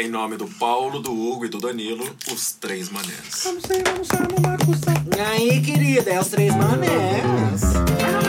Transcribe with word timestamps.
Em 0.00 0.08
nome 0.08 0.36
do 0.36 0.46
Paulo, 0.46 1.00
do 1.00 1.10
Hugo 1.10 1.46
e 1.46 1.48
do 1.48 1.58
Danilo, 1.58 2.08
os 2.32 2.52
três 2.52 2.88
manés. 2.88 3.42
Vamos 3.42 3.64
sair, 3.64 3.82
vamos 3.82 4.06
sair, 4.06 4.28
vamos 4.28 4.84
lá, 4.84 5.16
E 5.16 5.20
aí, 5.20 5.60
querida, 5.60 6.12
é 6.12 6.20
os 6.20 6.28
três 6.28 6.54
manés. 6.54 8.27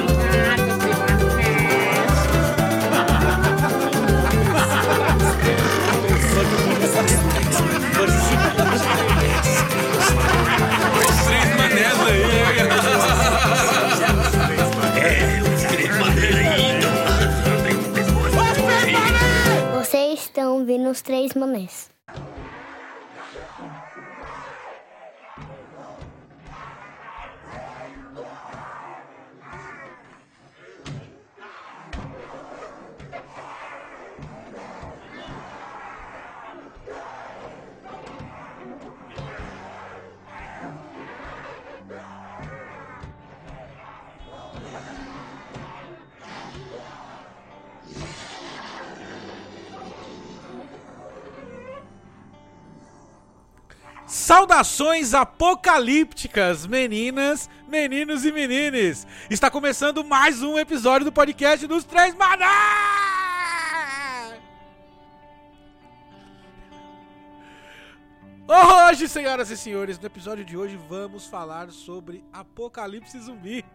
Os 21.00 21.02
três 21.02 21.34
manés. 21.34 21.90
Saudações 54.30 55.16
apocalípticas, 55.16 56.68
meninas, 56.68 57.50
meninos 57.68 58.24
e 58.24 58.32
menines! 58.32 59.08
Está 59.28 59.50
começando 59.50 60.04
mais 60.04 60.44
um 60.44 60.56
episódio 60.60 61.06
do 61.06 61.12
podcast 61.12 61.66
dos 61.66 61.84
Três 61.84 62.14
Manés! 62.14 62.48
Hoje, 68.48 69.10
senhoras 69.10 69.50
e 69.50 69.58
senhores, 69.58 69.98
no 69.98 70.06
episódio 70.06 70.46
de 70.46 70.56
hoje 70.56 70.78
vamos 70.88 71.26
falar 71.26 71.72
sobre 71.72 72.24
apocalipse 72.32 73.20
zumbi. 73.20 73.66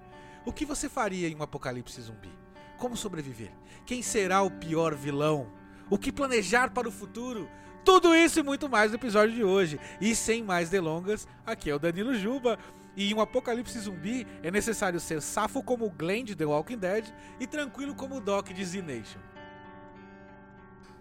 O 0.46 0.52
que 0.52 0.64
você 0.64 0.88
faria 0.88 1.26
em 1.26 1.34
um 1.34 1.42
apocalipse 1.42 2.00
zumbi? 2.00 2.30
Como 2.78 2.96
sobreviver? 2.96 3.50
Quem 3.84 4.02
será 4.02 4.40
o 4.42 4.52
pior 4.52 4.94
vilão? 4.94 5.50
O 5.90 5.98
que 5.98 6.12
planejar 6.12 6.70
para 6.70 6.88
o 6.88 6.92
futuro? 6.92 7.50
Tudo 7.84 8.14
isso 8.14 8.40
e 8.40 8.42
muito 8.42 8.68
mais 8.68 8.90
no 8.90 8.96
episódio 8.96 9.34
de 9.34 9.44
hoje. 9.44 9.78
E 10.00 10.14
sem 10.14 10.42
mais 10.42 10.70
delongas, 10.70 11.28
aqui 11.44 11.68
é 11.68 11.74
o 11.74 11.78
Danilo 11.78 12.14
Juba. 12.14 12.58
E 12.96 13.10
em 13.10 13.14
um 13.14 13.20
apocalipse 13.20 13.78
zumbi 13.78 14.26
é 14.42 14.50
necessário 14.50 14.98
ser 15.00 15.20
safo 15.20 15.62
como 15.62 15.84
o 15.84 15.90
Glenn 15.90 16.24
de 16.24 16.34
The 16.34 16.46
Walking 16.46 16.78
Dead 16.78 17.04
e 17.40 17.46
tranquilo 17.46 17.94
como 17.94 18.16
o 18.16 18.20
Doc 18.20 18.48
de 18.48 18.64
Z 18.64 18.80
Nation. 18.80 19.18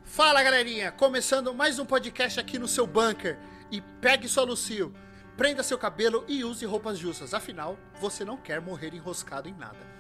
Fala 0.04 0.44
galerinha, 0.44 0.92
começando 0.92 1.54
mais 1.54 1.80
um 1.80 1.86
podcast 1.86 2.40
aqui 2.40 2.60
no 2.60 2.68
seu 2.68 2.86
bunker. 2.86 3.40
E 3.72 3.80
pegue 3.80 4.28
sua 4.28 4.44
Lucio, 4.44 4.94
prenda 5.38 5.64
seu 5.64 5.78
cabelo 5.78 6.26
e 6.28 6.44
use 6.44 6.66
roupas 6.66 7.00
justas, 7.00 7.34
afinal, 7.34 7.78
você 8.00 8.26
não 8.26 8.38
quer 8.38 8.60
morrer 8.60 8.94
enroscado 8.94 9.48
em 9.48 9.54
nada. 9.54 9.94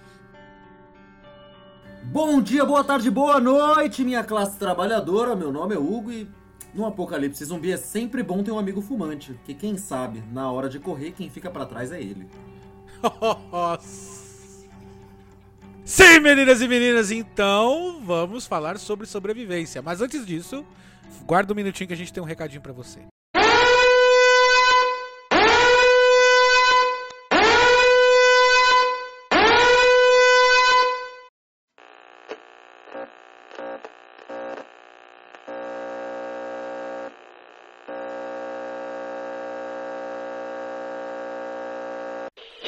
Bom 2.03 2.41
dia, 2.41 2.65
boa 2.65 2.83
tarde, 2.83 3.09
boa 3.09 3.39
noite, 3.39 4.03
minha 4.03 4.23
classe 4.23 4.59
trabalhadora. 4.59 5.35
Meu 5.35 5.51
nome 5.51 5.73
é 5.73 5.77
Hugo 5.77 6.11
e 6.11 6.29
num 6.73 6.85
apocalipse 6.85 7.45
zumbi 7.45 7.71
é 7.71 7.77
sempre 7.77 8.23
bom 8.23 8.43
ter 8.43 8.51
um 8.51 8.57
amigo 8.57 8.81
fumante, 8.81 9.33
porque 9.33 9.53
quem 9.53 9.77
sabe, 9.77 10.23
na 10.31 10.51
hora 10.51 10.67
de 10.67 10.79
correr, 10.79 11.11
quem 11.11 11.29
fica 11.29 11.49
pra 11.49 11.65
trás 11.65 11.91
é 11.91 12.01
ele. 12.01 12.27
Sim, 15.85 16.19
meninas 16.21 16.61
e 16.61 16.67
meninas, 16.67 17.11
então 17.11 18.01
vamos 18.05 18.47
falar 18.47 18.79
sobre 18.79 19.05
sobrevivência. 19.05 19.81
Mas 19.81 20.01
antes 20.01 20.25
disso, 20.25 20.65
guarda 21.25 21.51
um 21.51 21.55
minutinho 21.55 21.87
que 21.87 21.93
a 21.93 21.97
gente 21.97 22.13
tem 22.13 22.23
um 22.23 22.25
recadinho 22.25 22.61
pra 22.61 22.71
você. 22.71 23.01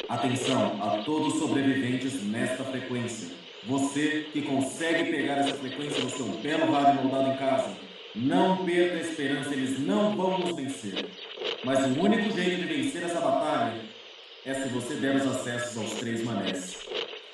Atenção 0.07 0.84
a 0.95 1.03
todos 1.03 1.33
os 1.33 1.39
sobreviventes 1.39 2.23
nesta 2.23 2.63
frequência. 2.63 3.29
Você 3.65 4.27
que 4.31 4.41
consegue 4.43 5.11
pegar 5.11 5.39
essa 5.39 5.55
frequência 5.55 6.03
no 6.03 6.09
seu 6.09 6.25
belo 6.27 6.71
rádio 6.71 7.03
moldado 7.03 7.31
em 7.31 7.37
casa, 7.37 7.75
não 8.15 8.65
perca 8.65 8.97
a 8.97 9.01
esperança, 9.01 9.53
eles 9.53 9.79
não 9.79 10.15
vão 10.15 10.39
nos 10.39 10.55
vencer. 10.55 11.05
Mas 11.63 11.79
o 11.79 12.01
único 12.01 12.31
jeito 12.31 12.61
de 12.61 12.73
vencer 12.73 13.03
essa 13.03 13.19
batalha 13.19 13.73
é 14.45 14.53
se 14.53 14.69
você 14.69 14.95
der 14.95 15.15
os 15.15 15.27
acessos 15.27 15.77
aos 15.77 15.91
três 15.95 16.23
manés. 16.23 16.79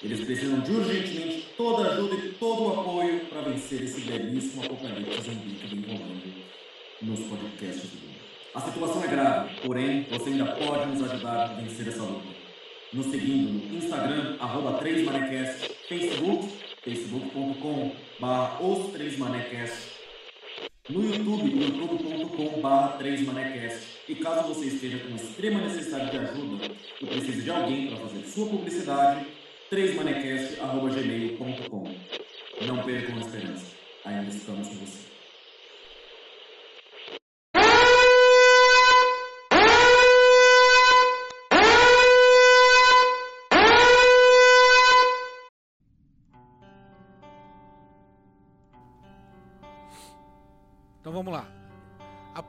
Eles 0.01 0.21
precisam 0.21 0.61
de 0.61 0.71
urgentemente 0.71 1.47
toda 1.55 1.87
a 1.87 1.93
ajuda 1.93 2.15
e 2.15 2.29
todo 2.39 2.63
o 2.63 2.79
apoio 2.79 3.19
para 3.25 3.41
vencer 3.41 3.83
esse 3.83 4.01
belíssimo 4.01 4.65
apocalipse 4.65 5.21
zumbi 5.21 5.55
que 5.55 5.67
vem 5.67 5.95
rolando 5.95 6.33
nos 7.01 7.19
podcasts 7.19 7.89
do 7.91 7.97
mundo. 7.97 8.11
A 8.55 8.61
situação 8.61 9.03
é 9.03 9.07
grave, 9.07 9.61
porém 9.61 10.07
você 10.09 10.29
ainda 10.29 10.45
pode 10.53 10.87
nos 10.87 11.11
ajudar 11.11 11.43
a 11.43 11.53
vencer 11.53 11.87
essa 11.87 12.01
luta 12.01 12.40
nos 12.93 13.07
seguindo 13.07 13.51
no 13.69 13.77
Instagram, 13.77 14.35
arroba 14.39 14.83
3manecast, 14.83 15.71
Facebook, 15.87 16.49
facebook.com 16.83 17.91
barra 18.19 18.61
os 18.61 18.93
3manecast, 18.93 19.73
no 20.89 21.05
YouTube, 21.05 21.49
youtube.com 21.49 22.61
barra 22.61 22.97
3manecast. 22.97 23.79
E 24.09 24.15
caso 24.15 24.53
você 24.53 24.65
esteja 24.65 24.99
com 24.99 25.15
extrema 25.15 25.61
necessidade 25.61 26.11
de 26.11 26.17
ajuda 26.17 26.65
e 27.01 27.05
precise 27.05 27.41
de 27.43 27.49
alguém 27.49 27.87
para 27.87 27.97
fazer 27.97 28.25
sua 28.25 28.47
publicidade, 28.47 29.25
3manecast, 29.71 30.59
arroba 30.59 30.89
gmail.com. 30.89 31.83
Não 32.65 32.83
percam 32.83 33.15
a 33.15 33.19
esperança, 33.19 33.65
ainda 34.03 34.29
estamos 34.29 34.67
com 34.67 34.75
você. 34.75 35.10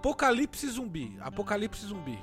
Apocalipse 0.03 0.67
zumbi. 0.67 1.17
Apocalipse 1.21 1.87
zumbi. 1.87 2.19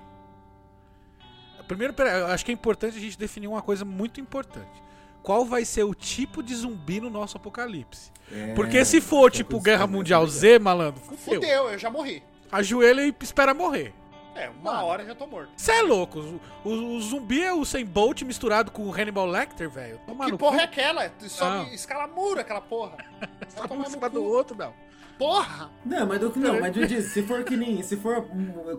Primeiro, 1.66 1.94
acho 2.28 2.44
que 2.44 2.52
é 2.52 2.54
importante 2.54 2.98
a 2.98 3.00
gente 3.00 3.18
definir 3.18 3.48
uma 3.48 3.62
coisa 3.62 3.86
muito 3.86 4.20
importante. 4.20 4.84
Qual 5.24 5.46
vai 5.46 5.64
ser 5.64 5.84
o 5.84 5.94
tipo 5.94 6.44
de 6.44 6.54
zumbi 6.56 7.00
no 7.00 7.10
nosso 7.10 7.38
apocalipse? 7.38 8.12
Porque 8.54 8.84
se 8.84 9.00
for 9.00 9.32
tipo 9.32 9.62
Guerra 9.62 9.88
Mundial 9.88 10.28
Z, 10.28 10.60
malandro, 10.60 11.00
fudeu. 11.02 11.18
Fudeu, 11.42 11.70
eu 11.70 11.78
já 11.80 11.90
morri. 11.90 12.22
Ajoelha 12.52 13.02
e 13.06 13.16
espera 13.22 13.54
morrer. 13.54 13.94
É, 14.36 14.50
uma 14.50 14.84
hora 14.84 15.04
eu 15.04 15.08
já 15.08 15.16
tô 15.16 15.26
morto. 15.28 15.50
Você 15.56 15.72
é 15.72 15.82
louco. 15.82 16.20
O, 16.66 16.70
o- 16.70 16.96
o 16.98 17.02
zumbi 17.02 17.44
é 17.44 17.54
o 17.54 17.64
Sem 17.64 17.86
Bolt 17.86 18.22
misturado 18.24 18.72
com 18.72 18.84
o 18.84 18.92
Hannibal 18.94 19.26
Lecter, 19.26 19.70
velho. 19.70 20.00
Que 20.06 20.38
porra 20.38 20.56
cu. 20.58 20.62
é 20.62 20.64
aquela? 20.64 21.12
Sobe, 21.28 21.70
Ah. 21.72 21.74
escala 21.74 22.08
muro 22.08 22.40
aquela 22.42 22.62
porra. 22.62 22.98
Tá 23.56 23.68
tomar 23.68 23.84
um 23.86 23.88
em 23.88 23.90
cima 23.92 24.10
do 24.10 24.24
outro, 24.24 24.56
não. 24.58 24.74
Porra! 25.20 25.70
Não, 25.86 26.08
mas, 26.08 26.20
do, 26.20 26.34
não, 26.38 26.60
mas 26.62 26.74
Didi, 26.74 27.02
se 27.04 27.22
for 27.24 27.44
que 27.44 27.56
nem. 27.58 27.84
Se 27.84 27.98
for 27.98 28.26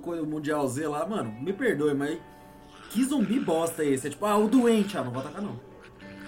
coisa 0.02 0.22
Mundial 0.24 0.66
Z 0.66 0.88
lá, 0.88 1.06
mano, 1.06 1.30
me 1.30 1.52
perdoe, 1.52 1.94
mas. 1.94 2.18
Que 2.88 3.04
zumbi 3.04 3.38
bosta 3.38 3.84
é 3.84 3.88
esse? 3.88 4.08
É 4.08 4.10
tipo, 4.10 4.24
ah, 4.26 4.36
o 4.36 4.48
doente, 4.48 4.98
ah, 4.98 5.04
não 5.04 5.12
vou 5.12 5.20
atacar 5.20 5.40
não. 5.42 5.52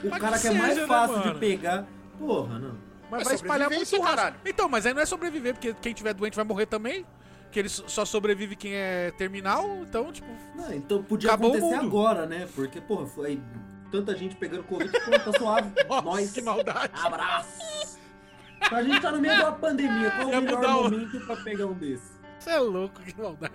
O 0.04 0.08
Mas 0.10 0.20
cara 0.20 0.37
que 0.37 0.42
que 0.42 0.48
é 0.48 0.52
mais 0.52 0.75
seja, 0.75 0.81
né, 0.82 0.87
fácil 0.87 1.19
mano? 1.19 1.34
de 1.34 1.40
pegar. 1.40 1.87
Porra, 2.19 2.58
não. 2.58 2.75
Mas 3.10 3.22
É 3.22 3.25
vai 3.25 3.34
espalhar 3.34 3.70
muito 3.70 4.00
caralho. 4.00 4.37
Então, 4.46 4.69
mas 4.69 4.87
aí 4.87 4.94
não 4.94 5.02
é 5.02 5.06
sobreviver, 5.06 5.54
porque 5.54 5.75
quem 5.75 5.92
tiver 5.92 6.14
doente 6.14 6.37
vai 6.37 6.44
morrer 6.44 6.66
também. 6.66 7.04
Que 7.50 7.58
ele 7.58 7.69
só 7.69 8.04
sobrevive 8.04 8.54
quem 8.56 8.75
é 8.75 9.10
terminal, 9.19 9.81
então, 9.82 10.12
tipo. 10.12 10.28
Não, 10.54 10.72
então 10.72 11.02
podia 11.02 11.31
Acabou 11.31 11.52
o 11.52 11.56
acontecer 11.56 11.84
agora, 11.84 12.26
né? 12.26 12.48
Porque, 12.54 12.81
porra, 12.81 13.06
foi 13.06 13.40
tanta 13.90 14.16
gente 14.16 14.37
pegando 14.37 14.62
Covid, 14.64 14.90
pô, 14.90 15.10
tá 15.10 15.38
suave. 15.38 15.70
Nossa, 15.88 16.02
Nós. 16.02 16.32
que 16.32 16.40
maldade. 16.42 16.92
Abraço! 16.94 17.98
A 18.70 18.82
gente 18.82 19.00
tá 19.00 19.11
no 19.12 19.20
meio 19.20 19.35
de 19.35 19.41
uma 19.43 19.53
pandemia, 19.53 20.11
qual 20.11 20.29
o 20.29 20.41
melhor 20.43 20.82
momento 20.91 21.20
pra 21.26 21.37
pegar 21.37 21.67
um 21.67 21.75
desses? 21.75 22.11
Você 22.38 22.50
é 22.50 22.59
louco, 22.59 23.00
que 23.03 23.20
maldade. 23.20 23.55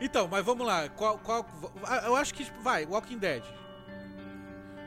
Então, 0.00 0.28
mas 0.30 0.44
vamos 0.44 0.66
lá. 0.66 0.88
Qual, 0.90 1.18
qual, 1.18 1.46
eu 2.04 2.14
acho 2.16 2.32
que, 2.34 2.46
vai, 2.62 2.84
Walking 2.86 3.18
Dead. 3.18 3.42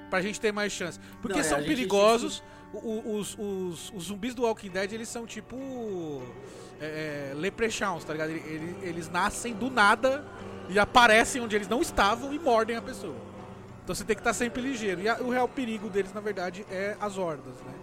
Pra 0.10 0.22
gente 0.22 0.40
ter 0.40 0.52
mais 0.52 0.72
chance. 0.72 1.00
Porque 1.22 1.38
Não, 1.40 1.46
é, 1.46 1.50
são 1.50 1.64
perigosos. 1.64 2.44
Os, 2.72 3.36
os, 3.40 3.92
os 3.96 4.04
zumbis 4.04 4.36
do 4.36 4.44
Walking 4.44 4.70
Dead, 4.70 4.92
eles 4.94 5.10
são 5.10 5.26
tipo. 5.26 6.22
é, 6.80 7.32
é, 7.32 7.34
leprechauns, 7.36 8.04
tá 8.04 8.14
ligado? 8.14 8.30
Ele- 8.30 8.44
ele- 8.48 8.78
Eles 8.82 9.10
nascem 9.10 9.54
do 9.54 9.70
nada 9.72 10.24
e 10.70 10.78
aparecem 10.80 11.42
onde 11.42 11.56
eles 11.56 11.68
não 11.68 11.82
estavam 11.82 12.32
e 12.34 12.38
mordem 12.40 12.76
a 12.76 12.82
pessoa. 12.82 13.16
Então 13.84 13.96
você 13.96 14.04
tem 14.04 14.16
que 14.16 14.20
estar 14.22 14.34
sempre 14.34 14.62
ligeiro. 14.62 15.02
E 15.02 15.10
a- 15.10 15.18
o 15.20 15.30
real 15.32 15.48
perigo 15.48 15.90
deles, 15.90 16.14
na 16.14 16.22
verdade, 16.22 16.64
é 16.72 16.96
as 17.02 17.18
hordas, 17.18 17.56
né? 17.66 17.74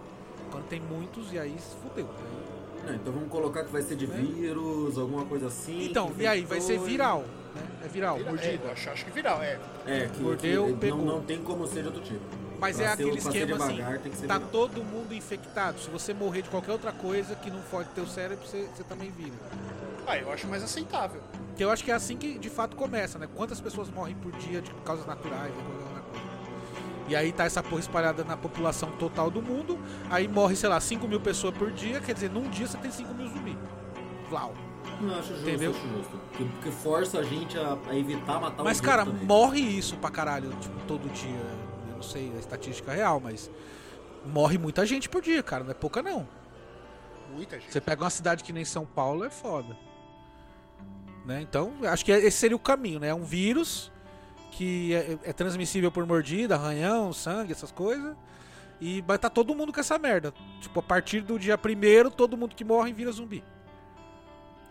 Quando 0.57 0.69
tem 0.69 0.79
muitos, 0.81 1.31
e 1.31 1.37
aí 1.39 1.55
se 1.59 1.75
fudeu. 1.77 2.09
Não, 2.85 2.95
então 2.95 3.13
vamos 3.13 3.29
colocar 3.29 3.63
que 3.63 3.71
vai 3.71 3.81
ser 3.83 3.95
de 3.95 4.05
vírus, 4.07 4.97
alguma 4.97 5.23
coisa 5.25 5.47
assim. 5.47 5.85
Então, 5.85 6.11
e 6.17 6.25
aí? 6.25 6.43
Vai 6.45 6.59
ser 6.61 6.79
viral, 6.79 7.19
né? 7.55 7.61
É 7.85 7.87
viral, 7.87 8.17
Vira- 8.17 8.27
é, 8.27 8.31
mordida. 8.31 8.71
acho, 8.71 8.89
acho 8.89 9.05
que 9.05 9.11
viral, 9.11 9.41
é. 9.43 9.59
É, 9.85 10.09
que, 10.11 10.21
Mordeu, 10.21 10.65
que 10.67 10.73
pegou. 10.73 10.97
Não, 10.99 11.05
não 11.17 11.21
tem 11.21 11.41
como 11.43 11.67
ser 11.67 11.81
de 11.81 11.87
outro 11.89 12.01
tipo. 12.01 12.21
Mas 12.59 12.77
Pra 12.77 12.85
é 12.85 12.87
ser- 12.87 12.93
aquele 13.03 13.21
ser 13.21 13.27
esquema 13.29 13.63
assim, 13.65 13.75
devagar, 13.75 13.99
tem 13.99 14.11
que 14.11 14.17
ser 14.17 14.25
tá 14.27 14.33
viral. 14.35 14.49
todo 14.51 14.83
mundo 14.83 15.13
infectado. 15.13 15.79
Se 15.79 15.89
você 15.91 16.11
morrer 16.13 16.41
de 16.41 16.49
qualquer 16.49 16.71
outra 16.71 16.91
coisa 16.91 17.35
que 17.35 17.51
não 17.51 17.61
fode 17.61 17.89
teu 17.89 18.07
cérebro, 18.07 18.43
você, 18.47 18.67
você 18.75 18.83
também 18.83 19.11
vira. 19.11 19.35
Ah, 20.07 20.17
eu 20.17 20.31
acho 20.31 20.47
mais 20.47 20.63
aceitável. 20.63 21.21
Que 21.55 21.63
eu 21.63 21.69
acho 21.69 21.83
que 21.83 21.91
é 21.91 21.93
assim 21.93 22.17
que 22.17 22.39
de 22.39 22.49
fato 22.49 22.75
começa, 22.75 23.19
né? 23.19 23.27
Quantas 23.35 23.59
pessoas 23.61 23.89
morrem 23.89 24.15
por 24.15 24.31
dia 24.33 24.61
de 24.61 24.71
causas 24.85 25.05
naturais 25.05 25.53
coisa. 25.53 25.86
E 27.07 27.15
aí 27.15 27.31
tá 27.31 27.45
essa 27.45 27.63
porra 27.63 27.79
espalhada 27.79 28.23
na 28.23 28.35
população 28.35 28.91
total 28.91 29.29
do 29.31 29.41
mundo. 29.41 29.79
Aí 30.09 30.27
morre, 30.27 30.55
sei 30.55 30.67
lá, 30.69 30.79
5 30.79 31.07
mil 31.07 31.21
pessoas 31.21 31.55
por 31.57 31.71
dia. 31.71 32.01
Quer 32.01 32.13
dizer, 32.13 32.29
num 32.29 32.49
dia 32.49 32.67
você 32.67 32.77
tem 32.77 32.91
5 32.91 33.13
mil 33.13 33.27
zumbis. 33.27 33.55
Vlau. 34.29 34.53
Não, 34.99 35.13
acho 35.17 35.29
justo, 35.29 35.47
Entendeu? 35.47 35.71
acho 35.71 35.87
justo. 35.87 36.17
Porque, 36.29 36.43
porque 36.43 36.71
força 36.71 37.19
a 37.19 37.23
gente 37.23 37.57
a, 37.57 37.77
a 37.89 37.95
evitar 37.95 38.39
matar 38.41 38.63
Mas, 38.63 38.81
cara, 38.81 39.05
também. 39.05 39.25
morre 39.25 39.59
isso 39.59 39.95
pra 39.97 40.09
caralho, 40.09 40.49
tipo, 40.59 40.75
todo 40.87 41.07
dia. 41.13 41.29
Eu 41.89 41.95
não 41.95 42.01
sei 42.03 42.31
a 42.35 42.39
estatística 42.39 42.91
real, 42.91 43.19
mas 43.19 43.49
morre 44.25 44.57
muita 44.57 44.85
gente 44.85 45.07
por 45.07 45.21
dia, 45.21 45.41
cara. 45.43 45.63
Não 45.63 45.71
é 45.71 45.75
pouca, 45.75 46.01
não. 46.01 46.27
Muita 47.33 47.59
gente. 47.59 47.71
Você 47.71 47.79
pega 47.79 48.03
uma 48.03 48.09
cidade 48.09 48.43
que 48.43 48.51
nem 48.51 48.65
São 48.65 48.85
Paulo, 48.85 49.23
é 49.23 49.29
foda. 49.29 49.77
Né? 51.25 51.41
Então, 51.41 51.73
acho 51.83 52.03
que 52.03 52.11
esse 52.11 52.37
seria 52.37 52.55
o 52.55 52.59
caminho, 52.59 52.99
né? 52.99 53.09
É 53.09 53.13
um 53.15 53.23
vírus 53.23 53.91
que 54.51 54.93
é, 54.93 55.17
é 55.23 55.33
transmissível 55.33 55.91
por 55.91 56.05
mordida, 56.05 56.55
arranhão, 56.55 57.11
sangue, 57.13 57.51
essas 57.51 57.71
coisas. 57.71 58.15
E 58.79 59.01
vai 59.01 59.15
estar 59.15 59.29
todo 59.29 59.55
mundo 59.55 59.73
com 59.73 59.79
essa 59.79 59.97
merda. 59.97 60.33
Tipo, 60.61 60.79
a 60.79 60.83
partir 60.83 61.21
do 61.21 61.39
dia 61.39 61.57
primeiro, 61.57 62.11
todo 62.11 62.37
mundo 62.37 62.55
que 62.55 62.63
morre 62.63 62.93
vira 62.93 63.11
zumbi. 63.11 63.43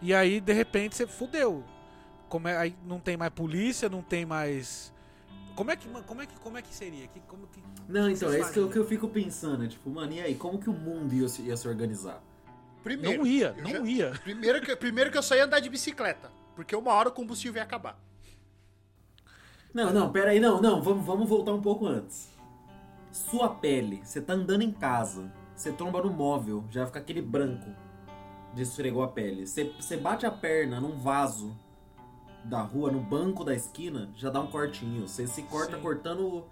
E 0.01 0.15
aí, 0.15 0.41
de 0.41 0.53
repente, 0.53 0.95
você 0.97 1.07
fudeu. 1.07 1.65
Como 2.29 2.47
é, 2.49 2.57
aí 2.57 2.77
não 2.85 2.99
tem 3.01 3.17
mais 3.17 3.33
polícia, 3.33 3.89
não 3.89 4.03
tem 4.03 4.25
mais. 4.27 4.93
Como 5.55 5.71
é 5.71 5.77
que, 5.77 5.89
como 5.89 6.21
é 6.23 6.27
que, 6.27 6.35
como 6.41 6.59
é 6.59 6.63
que 6.63 6.75
seria? 6.75 7.07
Que, 7.09 7.21
como 7.21 7.47
que, 7.47 7.63
Não, 7.89 8.11
então, 8.11 8.31
é 8.33 8.41
isso 8.41 8.53
que 8.53 8.59
eu, 8.59 8.69
que 8.69 8.79
eu 8.79 8.87
fico 8.87 9.09
pensando. 9.09 9.65
é 9.65 9.69
Tipo, 9.69 9.89
mano, 9.91 10.13
e 10.13 10.21
aí? 10.21 10.35
Como 10.35 10.59
que 10.59 10.69
o 10.69 10.73
mundo 10.73 11.15
ia, 11.15 11.29
se- 11.29 11.43
ia 11.43 11.57
se 11.57 11.67
organizar? 11.67 12.23
Primeiro, 12.85 13.23
não 13.23 13.27
ia, 13.27 13.53
não 13.61 13.71
já- 13.71 13.81
ia. 13.81 14.11
Primeiro 14.23 14.61
que, 14.61 14.77
primeiro 14.77 15.11
que 15.11 15.19
eu 15.19 15.23
só 15.23 15.35
ia 15.35 15.45
andar 15.45 15.61
de 15.61 15.69
bicicleta. 15.71 16.31
Porque 16.55 16.77
uma 16.77 16.93
hora 16.93 17.09
o 17.09 17.13
combustível 17.13 17.57
ia 17.59 17.63
acabar. 17.65 17.99
Não, 19.77 19.93
não, 19.93 20.11
pera 20.11 20.31
aí, 20.31 20.41
não, 20.41 20.59
não, 20.59 20.81
vamos, 20.81 21.05
vamos 21.05 21.29
voltar 21.29 21.53
um 21.53 21.61
pouco 21.61 21.87
antes. 21.87 22.33
Sua 23.13 23.51
pele, 23.51 24.01
você 24.03 24.23
tá 24.23 24.33
andando 24.33 24.63
em 24.63 24.73
casa, 24.73 25.31
você 25.55 25.71
tromba 25.71 26.03
no 26.03 26.11
móvel, 26.11 26.65
já 26.71 26.81
vai 26.81 26.87
ficar 26.87 27.01
aquele 27.01 27.21
branco 27.21 27.69
de 28.55 28.63
esfregou 28.63 29.03
a 29.03 29.09
pele. 29.09 29.47
Você, 29.47 29.65
você 29.79 29.99
bate 29.99 30.25
a 30.25 30.31
perna 30.31 30.81
num 30.81 30.97
vaso 30.97 31.55
da 32.43 32.63
rua, 32.63 32.91
no 32.91 33.01
banco 33.01 33.45
da 33.45 33.55
esquina, 33.55 34.09
já 34.17 34.31
dá 34.31 34.41
um 34.41 34.47
cortinho. 34.47 35.07
Você 35.07 35.27
se 35.27 35.43
corta 35.43 35.77
Sim. 35.77 35.83
cortando 35.83 36.45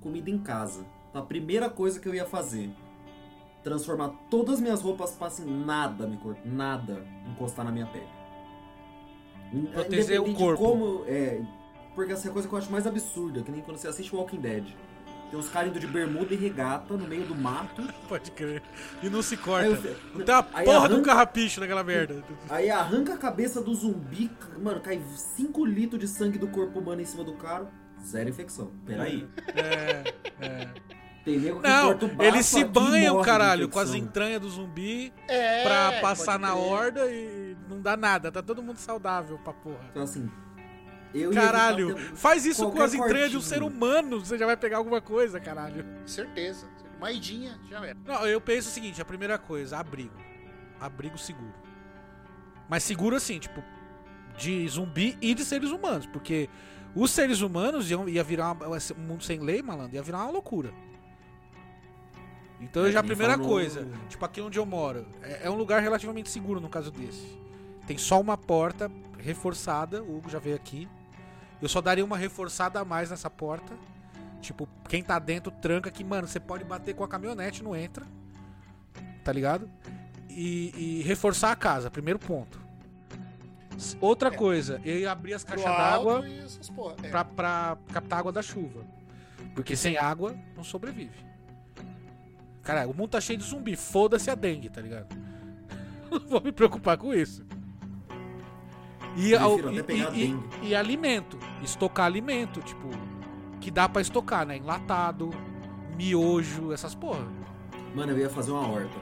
comida 0.00 0.28
em 0.28 0.38
casa. 0.38 0.84
Então, 1.10 1.22
a 1.22 1.24
primeira 1.24 1.70
coisa 1.70 2.00
que 2.00 2.08
eu 2.08 2.14
ia 2.14 2.26
fazer, 2.26 2.74
transformar 3.62 4.08
todas 4.28 4.54
as 4.56 4.60
minhas 4.60 4.82
roupas 4.82 5.12
pra 5.12 5.28
assim, 5.28 5.44
nada 5.46 6.08
me 6.08 6.16
cortar, 6.16 6.44
nada 6.44 7.06
encostar 7.30 7.64
na 7.64 7.70
minha 7.70 7.86
pele. 7.86 8.08
Proteger 9.72 10.20
o 10.20 10.34
corpo. 10.34 10.60
Como, 10.60 11.04
é, 11.06 11.40
porque 11.94 12.12
essa 12.12 12.28
é 12.28 12.30
a 12.30 12.32
coisa 12.32 12.48
que 12.48 12.54
eu 12.54 12.58
acho 12.58 12.70
mais 12.70 12.86
absurda, 12.86 13.42
que 13.42 13.50
nem 13.50 13.60
quando 13.60 13.76
você 13.78 13.88
assiste 13.88 14.14
Walking 14.14 14.40
Dead. 14.40 14.64
Tem 15.30 15.38
uns 15.40 15.48
caras 15.48 15.70
indo 15.70 15.80
de 15.80 15.86
bermuda 15.86 16.32
e 16.32 16.36
regata 16.36 16.94
no 16.96 17.08
meio 17.08 17.24
do 17.26 17.34
mato. 17.34 17.82
Pode 18.08 18.30
crer. 18.30 18.62
E 19.02 19.08
não 19.08 19.20
se 19.22 19.36
corta. 19.36 19.66
Eu- 19.68 19.96
Não 20.14 20.24
tem 20.24 20.34
uma 20.34 20.46
aí 20.52 20.64
porra 20.64 20.86
de 20.88 20.94
um 20.94 20.96
arranca- 20.96 21.10
carrapicho 21.10 21.60
naquela 21.60 21.82
merda. 21.82 22.22
Aí 22.48 22.70
arranca 22.70 23.14
a 23.14 23.16
cabeça 23.16 23.60
do 23.60 23.74
zumbi, 23.74 24.30
mano, 24.62 24.80
cai 24.80 25.00
5 25.16 25.64
litros 25.64 26.00
de 26.00 26.06
sangue 26.06 26.38
do 26.38 26.46
corpo 26.48 26.78
humano 26.78 27.00
em 27.00 27.04
cima 27.04 27.24
do 27.24 27.32
cara. 27.34 27.66
Zero 28.04 28.28
infecção. 28.28 28.70
Peraí. 28.86 29.26
É, 29.54 30.14
é. 30.40 30.68
Tem 31.24 31.38
nego 31.38 31.58
que 31.62 31.66
Não, 31.68 31.86
corta 31.86 32.04
o 32.04 32.08
braço 32.08 32.34
eles 32.34 32.46
se 32.46 32.64
banham, 32.64 33.22
caralho, 33.22 33.66
com 33.70 33.78
as 33.78 33.94
entranhas 33.94 34.42
do 34.42 34.48
zumbi 34.50 35.10
É. 35.26 35.62
pra 35.64 35.92
passar 36.02 36.38
na 36.38 36.54
horda 36.54 37.06
e 37.10 37.56
não 37.66 37.80
dá 37.80 37.96
nada. 37.96 38.30
Tá 38.30 38.42
todo 38.42 38.62
mundo 38.62 38.76
saudável 38.76 39.38
pra 39.38 39.54
porra. 39.54 39.80
Então 39.90 40.02
assim, 40.02 40.30
eu 41.14 41.30
Caralho, 41.32 41.94
ter- 41.94 42.14
faz 42.16 42.44
isso 42.44 42.70
com 42.70 42.82
as 42.82 42.92
entranhas 42.94 43.30
de 43.30 43.36
um 43.36 43.40
ser 43.40 43.62
humano, 43.62 44.20
você 44.24 44.36
já 44.36 44.46
vai 44.46 44.56
pegar 44.56 44.78
alguma 44.78 45.00
coisa, 45.00 45.38
caralho. 45.40 45.84
Certeza. 46.06 46.66
Uma 46.98 47.10
idinha, 47.12 47.58
já 47.68 47.84
era. 47.84 47.96
Não, 48.04 48.26
eu 48.26 48.40
penso 48.40 48.68
o 48.68 48.72
seguinte, 48.72 49.00
a 49.00 49.04
primeira 49.04 49.36
coisa, 49.38 49.78
abrigo. 49.78 50.14
Abrigo 50.80 51.18
seguro. 51.18 51.52
Mas 52.68 52.82
seguro 52.82 53.14
assim, 53.16 53.38
tipo, 53.38 53.62
de 54.36 54.66
zumbi 54.68 55.16
e 55.20 55.34
de 55.34 55.44
seres 55.44 55.70
humanos, 55.70 56.06
porque 56.06 56.48
os 56.94 57.10
seres 57.10 57.40
humanos 57.42 57.90
iam, 57.90 58.08
ia 58.08 58.24
virar 58.24 58.52
uma- 58.52 58.66
um 58.96 59.00
mundo 59.06 59.22
sem 59.22 59.38
lei, 59.40 59.60
malandro, 59.62 59.94
ia 59.96 60.02
virar 60.02 60.22
uma 60.22 60.30
loucura. 60.30 60.72
Então 62.60 62.86
É, 62.86 62.92
já 62.92 63.00
a 63.00 63.02
primeira 63.02 63.34
falou- 63.34 63.48
coisa, 63.48 63.86
tipo 64.08 64.24
aqui 64.24 64.40
onde 64.40 64.58
eu 64.58 64.64
moro, 64.64 65.06
é, 65.22 65.46
é 65.46 65.50
um 65.50 65.56
lugar 65.56 65.82
relativamente 65.82 66.30
seguro 66.30 66.60
no 66.60 66.68
caso 66.68 66.90
desse. 66.90 67.38
Tem 67.86 67.98
só 67.98 68.20
uma 68.20 68.38
porta 68.38 68.90
reforçada, 69.18 70.02
o 70.02 70.16
Hugo 70.16 70.30
já 70.30 70.38
veio 70.38 70.56
aqui. 70.56 70.88
Eu 71.60 71.68
só 71.68 71.80
daria 71.80 72.04
uma 72.04 72.16
reforçada 72.16 72.80
a 72.80 72.84
mais 72.84 73.10
nessa 73.10 73.30
porta. 73.30 73.74
Tipo, 74.40 74.68
quem 74.88 75.02
tá 75.02 75.18
dentro 75.18 75.50
tranca 75.50 75.90
que, 75.90 76.04
mano, 76.04 76.28
você 76.28 76.38
pode 76.38 76.64
bater 76.64 76.94
com 76.94 77.02
a 77.02 77.08
caminhonete, 77.08 77.62
não 77.62 77.74
entra. 77.74 78.04
Tá 79.22 79.32
ligado? 79.32 79.70
E, 80.28 81.00
e 81.00 81.02
reforçar 81.02 81.50
a 81.50 81.56
casa, 81.56 81.90
primeiro 81.90 82.18
ponto. 82.18 82.62
Outra 84.00 84.30
coisa, 84.30 84.80
eu 84.84 84.98
ia 84.98 85.10
abrir 85.10 85.34
as 85.34 85.42
caixas 85.42 85.64
d'água. 85.64 86.24
É. 87.02 87.08
pra, 87.08 87.24
pra 87.24 87.78
captar 87.92 88.18
água 88.18 88.32
da 88.32 88.42
chuva. 88.42 88.84
Porque 89.54 89.76
sem 89.76 89.96
água 89.96 90.36
não 90.56 90.64
sobrevive. 90.64 91.24
Cara, 92.62 92.88
o 92.88 92.94
mundo 92.94 93.10
tá 93.10 93.20
cheio 93.20 93.38
de 93.38 93.44
zumbi, 93.44 93.76
foda-se 93.76 94.30
a 94.30 94.34
dengue, 94.34 94.68
tá 94.68 94.80
ligado? 94.80 95.14
Não 96.10 96.18
vou 96.26 96.40
me 96.40 96.52
preocupar 96.52 96.96
com 96.96 97.12
isso. 97.12 97.44
E, 99.16 99.34
ao- 99.34 99.56
até 99.58 99.92
e- 99.94 100.00
e- 100.14 100.36
e- 100.62 100.68
e 100.68 100.74
alimento. 100.74 101.38
Estocar 101.62 102.06
alimento, 102.06 102.60
tipo, 102.60 102.88
que 103.60 103.70
dá 103.70 103.88
pra 103.88 104.02
estocar, 104.02 104.44
né? 104.46 104.56
Enlatado, 104.56 105.30
miojo, 105.96 106.72
essas 106.72 106.94
porra. 106.94 107.26
Mano, 107.94 108.12
eu 108.12 108.18
ia 108.18 108.28
fazer 108.30 108.50
uma 108.50 108.68
horta. 108.68 108.98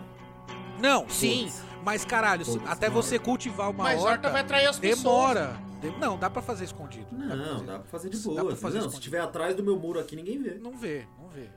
Não, 0.80 1.08
sim, 1.08 1.50
mas 1.84 2.04
caralho, 2.04 2.44
até 2.66 2.90
você 2.90 3.14
horta. 3.14 3.24
cultivar 3.24 3.70
uma 3.70 3.84
Mas 3.84 3.98
horta, 4.00 4.10
horta 4.10 4.30
vai 4.30 4.40
atrair 4.42 4.66
as 4.66 4.78
pessoas. 4.78 5.02
demora. 5.02 5.56
De- 5.80 5.90
Não, 5.98 6.16
dá 6.18 6.28
pra 6.30 6.42
fazer 6.42 6.64
escondido. 6.64 7.06
pra 7.06 7.18
Não, 7.36 7.46
fazer. 7.54 7.64
dá 7.66 7.78
pra 7.78 7.88
fazer 7.88 8.08
de 8.10 8.16
Dá 8.18 8.24
boa. 8.30 8.44
pra 8.46 8.56
fazer 8.56 8.80
não, 8.80 8.88
se 8.90 8.96
estiver 8.96 9.20
atrás 9.20 9.54
do 9.56 9.62
meu 9.64 9.76
muro 9.78 9.98
aqui, 9.98 10.14
ninguém 10.14 10.40
vê. 10.40 10.54
Não 10.54 10.76
vê, 10.76 11.06
não 11.20 11.28
vê. 11.28 11.48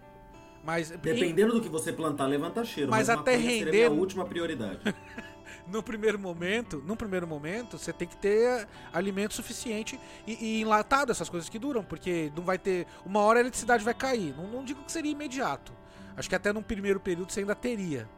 Mas 0.64 0.90
Dependendo 0.90 1.54
do 1.54 1.62
que 1.62 1.70
você 1.70 1.94
plantar, 1.94 2.26
levanta 2.26 2.64
cheiro. 2.64 2.90
Mas 2.90 3.08
até 3.08 3.34
maconha 3.34 3.50
seria 3.50 3.66
render- 3.66 3.90
minha 3.90 4.00
última 4.02 4.26
prioridade. 4.26 4.80
no 5.68 5.82
primeiro 5.82 6.20
momento, 6.20 6.82
no 6.86 6.96
primeiro 6.96 7.28
momento, 7.28 7.78
você 7.78 7.92
tem 7.92 8.08
que 8.08 8.18
ter 8.18 8.68
alimento 8.94 9.34
suficiente 9.34 10.00
e, 10.26 10.34
e 10.34 10.62
enlatado 10.62 11.12
essas 11.12 11.30
coisas 11.30 11.50
que 11.50 11.58
duram, 11.58 11.84
porque 11.84 12.32
não 12.36 12.44
vai 12.44 12.58
ter. 12.58 12.86
Uma 13.06 13.22
hora 13.22 13.40
a 13.40 13.42
eletricidade 13.42 13.84
vai 13.84 13.94
cair. 13.94 14.36
Não, 14.36 14.48
não 14.48 14.64
digo 14.64 14.84
que 14.84 14.92
seria 14.92 15.12
imediato. 15.12 15.74
Acho 16.16 16.30
que 16.30 16.36
até 16.36 16.54
num 16.54 16.62
primeiro 16.62 17.00
período 17.00 17.32
você 17.32 17.42
ainda 17.42 17.56
teria. 17.56 18.10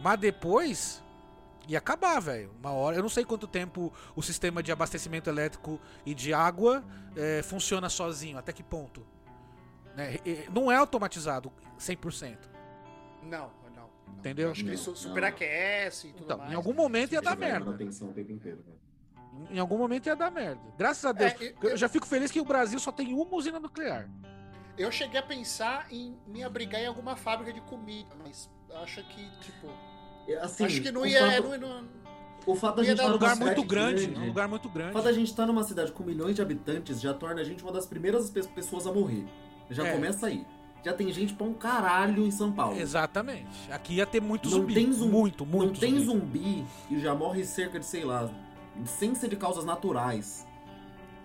Mas 0.00 0.18
depois 0.18 1.02
ia 1.68 1.78
acabar, 1.78 2.20
velho. 2.20 2.52
Uma 2.60 2.72
hora. 2.72 2.96
Eu 2.96 3.02
não 3.02 3.08
sei 3.08 3.24
quanto 3.24 3.46
tempo 3.46 3.92
o 4.14 4.22
sistema 4.22 4.62
de 4.62 4.70
abastecimento 4.72 5.28
elétrico 5.28 5.80
e 6.06 6.14
de 6.14 6.32
água 6.32 6.84
eh, 7.16 7.42
funciona 7.42 7.88
sozinho, 7.88 8.38
até 8.38 8.52
que 8.52 8.62
ponto. 8.62 9.04
Né? 9.96 10.18
Não 10.52 10.70
é 10.70 10.76
automatizado 10.76 11.52
100%. 11.78 12.36
Não, 13.22 13.30
não. 13.30 13.38
não. 13.38 13.63
Entendeu? 14.18 14.50
Acho 14.50 14.62
que 14.64 14.70
ele 14.70 14.76
su- 14.76 14.90
não. 14.90 14.96
superaquece 14.96 16.08
e 16.08 16.12
tudo 16.12 16.24
Então, 16.24 16.38
mais. 16.38 16.52
em 16.52 16.54
algum 16.54 16.72
momento 16.72 17.12
ia 17.12 17.20
dar 17.22 17.36
merda. 17.36 17.64
manutenção 17.66 18.08
o 18.08 18.12
tempo 18.12 18.32
inteiro, 18.32 18.58
cara. 18.64 18.78
Em 19.50 19.58
algum 19.58 19.76
momento 19.76 20.06
ia 20.06 20.16
dar 20.16 20.30
merda. 20.30 20.60
Graças 20.78 21.04
a 21.04 21.12
Deus. 21.12 21.32
É, 21.32 21.54
eu- 21.62 21.70
eu 21.70 21.76
já 21.76 21.88
fico 21.88 22.06
feliz 22.06 22.30
que 22.30 22.40
o 22.40 22.44
Brasil 22.44 22.78
só 22.78 22.90
tem 22.92 23.12
uma 23.12 23.34
usina 23.36 23.58
nuclear. 23.60 24.08
Eu 24.78 24.90
cheguei 24.90 25.18
a 25.20 25.22
pensar 25.22 25.86
em 25.92 26.16
me 26.26 26.42
abrigar 26.42 26.80
em 26.80 26.86
alguma 26.86 27.16
fábrica 27.16 27.52
de 27.52 27.60
comida, 27.62 28.10
mas 28.24 28.50
acho 28.82 29.02
que, 29.08 29.30
tipo. 29.40 29.68
É, 30.26 30.36
Assim, 30.38 30.64
acho 30.64 30.80
que 30.80 30.90
não 30.90 31.02
o 31.02 31.06
ia. 31.06 31.20
fato- 31.20 31.58
não, 31.58 31.58
não- 31.58 32.04
O 32.46 32.54
fato 32.54 32.76
da 32.76 32.82
gente 32.82 32.92
estar 32.92 33.04
É 33.04 33.06
um 33.08 33.12
lugar 33.12 33.30
numa 33.36 33.46
muito 33.46 33.62
cidade 33.62 33.66
grande. 34.06 34.18
Um 34.20 34.26
lugar 34.26 34.48
muito 34.48 34.68
O 34.68 34.70
grande. 34.70 34.92
fato 34.92 35.04
da 35.04 35.12
gente 35.12 35.28
estar 35.30 35.46
numa 35.46 35.64
cidade 35.64 35.92
com 35.92 36.02
milhões 36.02 36.34
de 36.36 36.42
habitantes 36.42 37.00
já 37.00 37.12
torna 37.14 37.40
a 37.40 37.44
gente 37.44 37.62
uma 37.62 37.72
das 37.72 37.86
primeiras 37.86 38.30
pe- 38.30 38.42
pessoas 38.48 38.86
a 38.86 38.92
morrer. 38.92 39.24
Já 39.70 39.86
É. 39.86 39.92
começa 39.92 40.26
aí. 40.26 40.46
Já 40.84 40.92
tem 40.92 41.10
gente 41.10 41.32
pra 41.32 41.46
um 41.46 41.54
caralho 41.54 42.26
em 42.26 42.30
São 42.30 42.52
Paulo. 42.52 42.78
Exatamente. 42.78 43.72
Aqui 43.72 43.94
ia 43.94 44.06
ter 44.06 44.20
muito 44.20 44.50
Não 44.50 44.58
zumbi. 44.58 44.74
tem 44.74 44.92
zumbi. 44.92 45.12
Muito, 45.12 45.46
muito. 45.46 45.72
Não 45.72 45.80
tem 45.80 45.98
zumbi 45.98 46.64
e 46.90 47.00
já 47.00 47.14
morre 47.14 47.44
cerca 47.44 47.80
de, 47.80 47.86
sei 47.86 48.04
lá, 48.04 48.30
sem 48.84 49.14
ser 49.14 49.28
de 49.28 49.36
causas 49.36 49.64
naturais, 49.64 50.46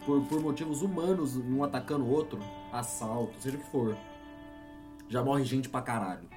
por, 0.05 0.21
por 0.21 0.39
motivos 0.41 0.81
humanos, 0.81 1.35
um 1.35 1.63
atacando 1.63 2.05
o 2.05 2.09
outro, 2.09 2.39
assalto, 2.71 3.33
seja 3.39 3.57
o 3.57 3.59
que 3.59 3.69
for. 3.69 3.97
Já 5.09 5.23
morre 5.23 5.43
gente 5.43 5.67
pra 5.67 5.81
caralho. 5.81 6.29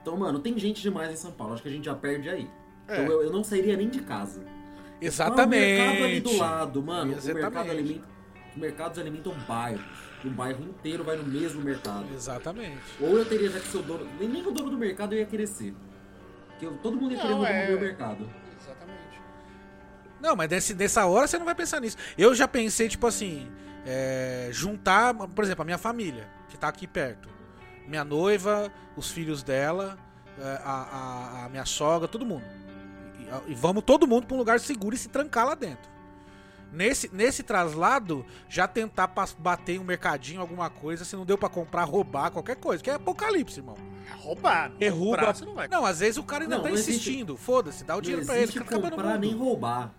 Então, 0.00 0.16
mano, 0.16 0.38
tem 0.38 0.56
gente 0.56 0.80
demais 0.80 1.10
em 1.10 1.16
São 1.16 1.32
Paulo. 1.32 1.54
Acho 1.54 1.62
que 1.62 1.68
a 1.68 1.72
gente 1.72 1.86
já 1.86 1.94
perde 1.94 2.28
aí. 2.28 2.48
É. 2.86 3.02
Então 3.02 3.12
eu, 3.12 3.24
eu 3.24 3.32
não 3.32 3.42
sairia 3.42 3.76
nem 3.76 3.88
de 3.88 4.00
casa. 4.02 4.44
Exatamente. 5.00 5.80
Ah, 5.80 5.84
o 5.84 5.86
mercado 5.86 6.04
ali 6.04 6.20
do 6.20 6.36
lado, 6.36 6.82
mano. 6.82 7.12
O 7.12 7.14
mercado 7.16 7.28
Exatamente. 7.38 7.70
alimenta. 7.70 8.15
Os 8.56 8.60
mercados 8.62 8.98
alimentam 8.98 9.34
bairros. 9.46 9.84
O 10.24 10.30
bairro 10.30 10.64
inteiro 10.64 11.04
vai 11.04 11.14
no 11.16 11.24
mesmo 11.24 11.60
mercado. 11.62 12.06
Exatamente. 12.14 12.80
Ou 12.98 13.18
eu 13.18 13.24
teria 13.26 13.50
já 13.50 13.60
que 13.60 13.68
ser 13.68 13.76
o 13.78 13.82
dono. 13.82 14.08
Nem, 14.18 14.28
nem 14.28 14.46
o 14.46 14.50
dono 14.50 14.70
do 14.70 14.78
mercado 14.78 15.12
eu 15.12 15.18
ia 15.18 15.26
querer 15.26 15.46
ser. 15.46 15.74
Porque 16.48 16.66
todo 16.82 16.96
mundo 16.96 17.12
ia 17.12 17.20
querer 17.20 17.32
roubar 17.34 17.50
é- 17.50 17.74
o 17.74 17.80
mercado. 17.80 18.28
Exatamente. 18.60 19.20
Não, 20.20 20.34
mas 20.34 20.48
nesse, 20.48 20.74
nessa 20.74 21.04
hora 21.04 21.26
você 21.26 21.38
não 21.38 21.44
vai 21.44 21.54
pensar 21.54 21.80
nisso. 21.80 21.98
Eu 22.16 22.34
já 22.34 22.48
pensei, 22.48 22.88
tipo 22.88 23.06
assim, 23.06 23.46
é, 23.84 24.48
juntar, 24.50 25.12
por 25.14 25.44
exemplo, 25.44 25.60
a 25.62 25.64
minha 25.66 25.78
família, 25.78 26.26
que 26.48 26.56
tá 26.56 26.68
aqui 26.68 26.86
perto. 26.86 27.28
Minha 27.86 28.04
noiva, 28.04 28.72
os 28.96 29.10
filhos 29.10 29.42
dela, 29.42 29.98
é, 30.40 30.60
a, 30.64 30.70
a- 31.42 31.44
a 31.44 31.48
minha 31.50 31.66
sogra, 31.66 32.08
todo 32.08 32.24
mundo. 32.24 32.44
E, 33.46 33.52
e 33.52 33.54
vamos 33.54 33.84
todo 33.84 34.06
mundo 34.08 34.26
pra 34.26 34.34
um 34.34 34.38
lugar 34.38 34.58
seguro 34.58 34.94
e 34.94 34.98
se 34.98 35.10
trancar 35.10 35.44
lá 35.46 35.54
dentro. 35.54 35.94
Nesse, 36.76 37.08
nesse 37.10 37.42
traslado, 37.42 38.22
já 38.50 38.68
tentar 38.68 39.10
bater 39.38 39.76
em 39.76 39.78
um 39.78 39.84
mercadinho, 39.84 40.42
alguma 40.42 40.68
coisa, 40.68 41.06
se 41.06 41.16
não 41.16 41.24
deu 41.24 41.38
pra 41.38 41.48
comprar, 41.48 41.84
roubar, 41.84 42.30
qualquer 42.30 42.56
coisa. 42.56 42.82
Que 42.84 42.90
é 42.90 42.94
apocalipse, 42.94 43.60
irmão. 43.60 43.76
É 44.06 44.12
roubar. 44.14 44.70
Comprar, 44.72 45.34
você 45.34 45.44
não 45.46 45.54
vai. 45.54 45.68
Não, 45.68 45.86
às 45.86 46.00
vezes 46.00 46.18
o 46.18 46.22
cara 46.22 46.44
ainda 46.44 46.56
Não, 46.56 46.62
tá 46.62 46.68
não 46.68 46.74
existe- 46.76 46.92
insistindo. 47.10 47.34
Foda-se, 47.34 47.82
dá 47.82 47.94
o 47.94 47.96
Não 47.96 48.02
dinheiro 48.02 48.26
pra 48.26 48.34
ele, 48.34 48.44
existe 48.44 48.58
fica 48.58 48.74
acabando 48.74 48.92
o 48.92 48.96
comprar 48.96 49.18
nem 49.18 49.30
mundo. 49.32 49.44
roubar. 49.44 49.94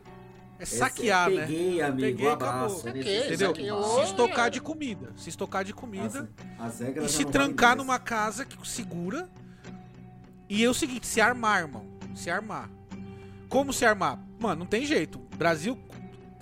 É 0.59 0.65
saquear, 0.65 1.31
é, 1.31 1.35
né? 1.35 1.41
Peguei, 1.47 1.81
amigo, 1.81 2.01
Peguei, 2.07 2.27
abraço. 2.27 2.55
acabou. 2.55 2.77
é 2.77 2.79
Saquei. 3.03 3.25
Entendeu? 3.25 3.47
saqueou. 3.49 3.95
Se 3.95 4.01
estocar 4.03 4.49
de 4.51 4.61
comida. 4.61 5.13
Se 5.15 5.29
estocar 5.29 5.63
de 5.63 5.73
comida. 5.73 6.29
As, 6.59 6.79
as 6.81 6.95
e 6.97 7.09
se 7.09 7.23
não 7.25 7.31
trancar 7.31 7.75
numa 7.75 7.97
casa 7.99 8.45
que 8.45 8.67
segura. 8.67 9.27
E 10.49 10.63
é 10.63 10.69
o 10.69 10.73
seguinte, 10.75 11.05
se 11.07 11.19
armar, 11.19 11.61
irmão. 11.61 11.85
Se 12.15 12.29
armar. 12.29 12.69
Como 13.49 13.73
se 13.73 13.85
armar? 13.85 14.19
Mano, 14.39 14.59
não 14.59 14.65
tem 14.65 14.85
jeito. 14.85 15.19
Brasil, 15.37 15.77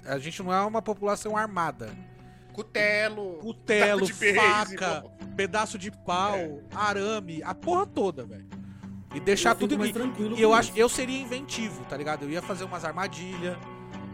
a 0.06 0.18
gente 0.20 0.42
não 0.44 0.54
é 0.54 0.62
uma 0.66 0.82
população 0.82 1.36
armada. 1.36 1.90
Cutelo. 2.54 3.34
Cutelo, 3.40 4.08
faca, 4.08 5.06
pedaço 5.36 5.78
de 5.78 5.92
pau, 5.92 6.62
arame, 6.74 7.44
a 7.44 7.54
porra 7.54 7.86
toda, 7.86 8.24
velho. 8.26 8.46
E 9.14 9.20
deixar 9.20 9.52
Eu 9.52 9.56
tudo 9.56 9.78
mais 9.78 9.90
em 9.90 9.94
tranquilo 9.94 10.38
E 10.38 10.42
eu 10.42 10.54
acho, 10.54 10.72
eu 10.76 10.90
seria 10.90 11.20
inventivo, 11.22 11.84
tá 11.86 11.96
ligado? 11.98 12.24
Eu 12.24 12.30
ia 12.30 12.42
fazer 12.42 12.64
umas 12.66 12.84
armadilhas, 12.86 13.58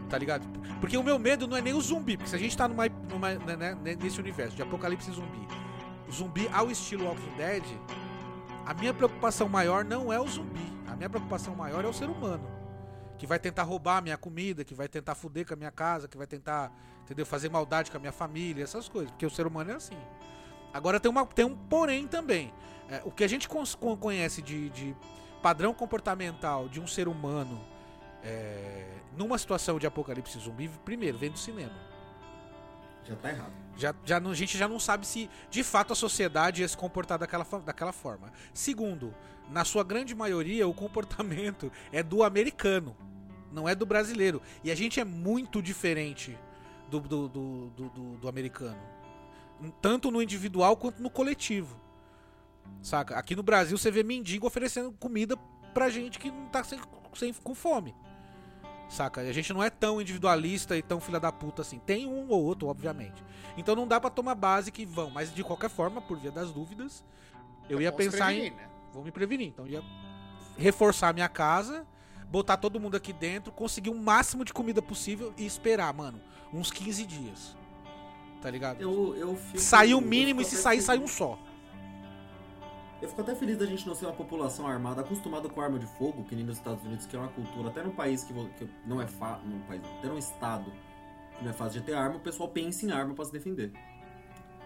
tá 0.08 0.16
ligado? 0.18 0.46
Porque 0.80 0.96
o 0.96 1.02
meu 1.02 1.18
medo 1.18 1.46
não 1.46 1.56
é 1.56 1.60
nem 1.60 1.72
o 1.74 1.80
zumbi, 1.80 2.16
porque 2.16 2.30
se 2.30 2.36
a 2.36 2.38
gente 2.38 2.56
tá 2.56 2.66
numa, 2.66 2.88
numa- 2.88 3.34
né, 3.34 3.74
né, 3.74 3.96
nesse 4.00 4.20
universo 4.20 4.56
de 4.56 4.62
apocalipse 4.62 5.10
zumbi, 5.12 5.46
o 6.08 6.12
zumbi 6.12 6.48
ao 6.52 6.70
estilo 6.70 7.04
Walking 7.06 7.36
Dead, 7.36 7.64
a 8.66 8.74
minha 8.74 8.92
preocupação 8.94 9.48
maior 9.48 9.84
não 9.84 10.12
é 10.12 10.20
o 10.20 10.26
zumbi, 10.26 10.72
a 10.88 10.94
minha 10.96 11.08
preocupação 11.10 11.54
maior 11.54 11.84
é 11.84 11.88
o 11.88 11.92
ser 11.92 12.08
humano. 12.08 12.44
Que 13.22 13.26
vai 13.28 13.38
tentar 13.38 13.62
roubar 13.62 13.98
a 13.98 14.00
minha 14.00 14.18
comida, 14.18 14.64
que 14.64 14.74
vai 14.74 14.88
tentar 14.88 15.14
fuder 15.14 15.46
com 15.46 15.54
a 15.54 15.56
minha 15.56 15.70
casa, 15.70 16.08
que 16.08 16.18
vai 16.18 16.26
tentar, 16.26 16.72
entendeu? 17.04 17.24
Fazer 17.24 17.48
maldade 17.48 17.88
com 17.88 17.96
a 17.96 18.00
minha 18.00 18.10
família, 18.10 18.64
essas 18.64 18.88
coisas. 18.88 19.12
Porque 19.12 19.24
o 19.24 19.30
ser 19.30 19.46
humano 19.46 19.70
é 19.70 19.74
assim. 19.76 19.96
Agora 20.74 20.98
tem, 20.98 21.08
uma, 21.08 21.24
tem 21.24 21.44
um 21.44 21.54
porém 21.54 22.08
também. 22.08 22.52
É, 22.90 23.00
o 23.04 23.12
que 23.12 23.22
a 23.22 23.28
gente 23.28 23.48
conhece 23.48 24.42
de, 24.42 24.70
de 24.70 24.96
padrão 25.40 25.72
comportamental 25.72 26.68
de 26.68 26.80
um 26.80 26.86
ser 26.88 27.06
humano 27.06 27.64
é, 28.24 28.88
numa 29.16 29.38
situação 29.38 29.78
de 29.78 29.86
apocalipse 29.86 30.36
zumbi, 30.40 30.68
primeiro, 30.84 31.16
vem 31.16 31.30
do 31.30 31.38
cinema. 31.38 31.92
Já 33.04 33.14
tá 33.14 33.30
errado. 33.30 33.52
Já, 33.76 33.94
já 34.04 34.18
não- 34.18 34.32
a 34.32 34.34
gente 34.34 34.58
já 34.58 34.66
não 34.66 34.80
sabe 34.80 35.06
se 35.06 35.30
de 35.48 35.62
fato 35.62 35.92
a 35.92 35.96
sociedade 35.96 36.62
ia 36.62 36.66
se 36.68 36.76
comportar 36.76 37.20
daquela, 37.20 37.44
daquela 37.64 37.92
forma. 37.92 38.32
Segundo, 38.52 39.14
na 39.50 39.64
sua 39.64 39.84
grande 39.84 40.14
maioria, 40.14 40.66
o 40.66 40.74
comportamento 40.74 41.70
é 41.92 42.02
do 42.02 42.22
americano, 42.22 42.96
não 43.52 43.68
é 43.68 43.74
do 43.74 43.84
brasileiro. 43.86 44.40
E 44.64 44.70
a 44.70 44.74
gente 44.74 44.98
é 45.00 45.04
muito 45.04 45.60
diferente 45.62 46.38
do, 46.90 47.00
do, 47.00 47.28
do, 47.28 47.66
do- 47.70 48.16
do- 48.18 48.28
americano. 48.28 48.78
Tanto 49.80 50.10
no 50.10 50.22
individual 50.22 50.76
quanto 50.76 51.02
no 51.02 51.10
coletivo. 51.10 51.80
Saca? 52.80 53.16
Aqui 53.16 53.36
no 53.36 53.42
Brasil 53.42 53.76
você 53.78 53.90
vê 53.90 54.02
mendigo 54.02 54.46
oferecendo 54.46 54.92
comida 54.92 55.36
pra 55.74 55.88
gente 55.90 56.18
que 56.18 56.30
não 56.30 56.46
tá 56.48 56.64
sem, 56.64 56.78
sem- 57.14 57.32
com 57.32 57.54
fome. 57.54 57.94
Saca? 58.88 59.20
A 59.20 59.32
gente 59.32 59.52
não 59.52 59.62
é 59.62 59.70
tão 59.70 60.00
individualista 60.00 60.76
e 60.76 60.82
tão 60.82 61.00
filha 61.00 61.20
da 61.20 61.30
puta 61.32 61.62
assim. 61.62 61.78
Tem 61.78 62.06
um 62.06 62.28
ou 62.28 62.42
outro, 62.44 62.68
obviamente. 62.68 63.22
Então 63.56 63.74
não 63.76 63.86
dá 63.86 64.00
pra 64.00 64.10
tomar 64.10 64.34
base 64.34 64.70
que 64.72 64.84
vão. 64.84 65.10
Mas 65.10 65.32
de 65.34 65.42
qualquer 65.44 65.70
forma, 65.70 66.00
por 66.00 66.18
via 66.18 66.30
das 66.32 66.50
dúvidas, 66.52 67.04
eu 67.70 67.80
ia 67.80 67.90
pensar 67.92 68.32
em. 68.34 68.50
né? 68.50 68.68
Vou 68.92 69.02
me 69.02 69.10
prevenir. 69.10 69.48
Então 69.48 69.66
ia 69.66 69.82
reforçar 70.56 71.08
a 71.08 71.12
minha 71.12 71.28
casa, 71.28 71.86
botar 72.30 72.56
todo 72.56 72.78
mundo 72.78 72.96
aqui 72.96 73.12
dentro, 73.12 73.52
conseguir 73.52 73.90
o 73.90 73.94
máximo 73.94 74.44
de 74.44 74.52
comida 74.52 74.82
possível 74.82 75.32
e 75.36 75.46
esperar, 75.46 75.92
mano, 75.92 76.20
uns 76.52 76.70
15 76.70 77.06
dias. 77.06 77.56
Tá 78.40 78.50
ligado? 78.50 78.80
Eu, 78.80 79.14
eu 79.16 79.36
fico, 79.36 79.58
Sair 79.58 79.94
o 79.94 80.00
mínimo 80.00 80.40
e 80.40 80.44
se 80.44 80.56
sair, 80.56 80.82
sai 80.82 80.96
feliz. 80.96 81.10
um 81.10 81.14
só. 81.14 81.38
Eu 83.00 83.08
fico 83.08 83.20
até 83.20 83.34
feliz 83.34 83.56
da 83.58 83.66
gente 83.66 83.86
não 83.86 83.94
ser 83.94 84.06
uma 84.06 84.14
população 84.14 84.66
armada 84.66 85.00
acostumada 85.00 85.48
com 85.48 85.60
arma 85.60 85.78
de 85.78 85.86
fogo, 85.86 86.24
que 86.24 86.36
nem 86.36 86.44
nos 86.44 86.58
Estados 86.58 86.84
Unidos, 86.84 87.04
que 87.04 87.16
é 87.16 87.18
uma 87.18 87.28
cultura, 87.28 87.68
até 87.68 87.82
num 87.82 87.90
país 87.90 88.22
que, 88.22 88.32
que 88.32 88.68
não 88.86 89.00
é 89.00 89.06
fácil, 89.08 89.44
até 89.98 90.08
num 90.08 90.18
estado 90.18 90.72
que 91.36 91.44
não 91.44 91.50
é 91.50 91.52
fácil 91.52 91.80
de 91.80 91.86
ter 91.86 91.94
arma, 91.94 92.16
o 92.16 92.20
pessoal 92.20 92.48
pensa 92.48 92.86
em 92.86 92.92
arma 92.92 93.14
pra 93.14 93.24
se 93.24 93.32
defender. 93.32 93.72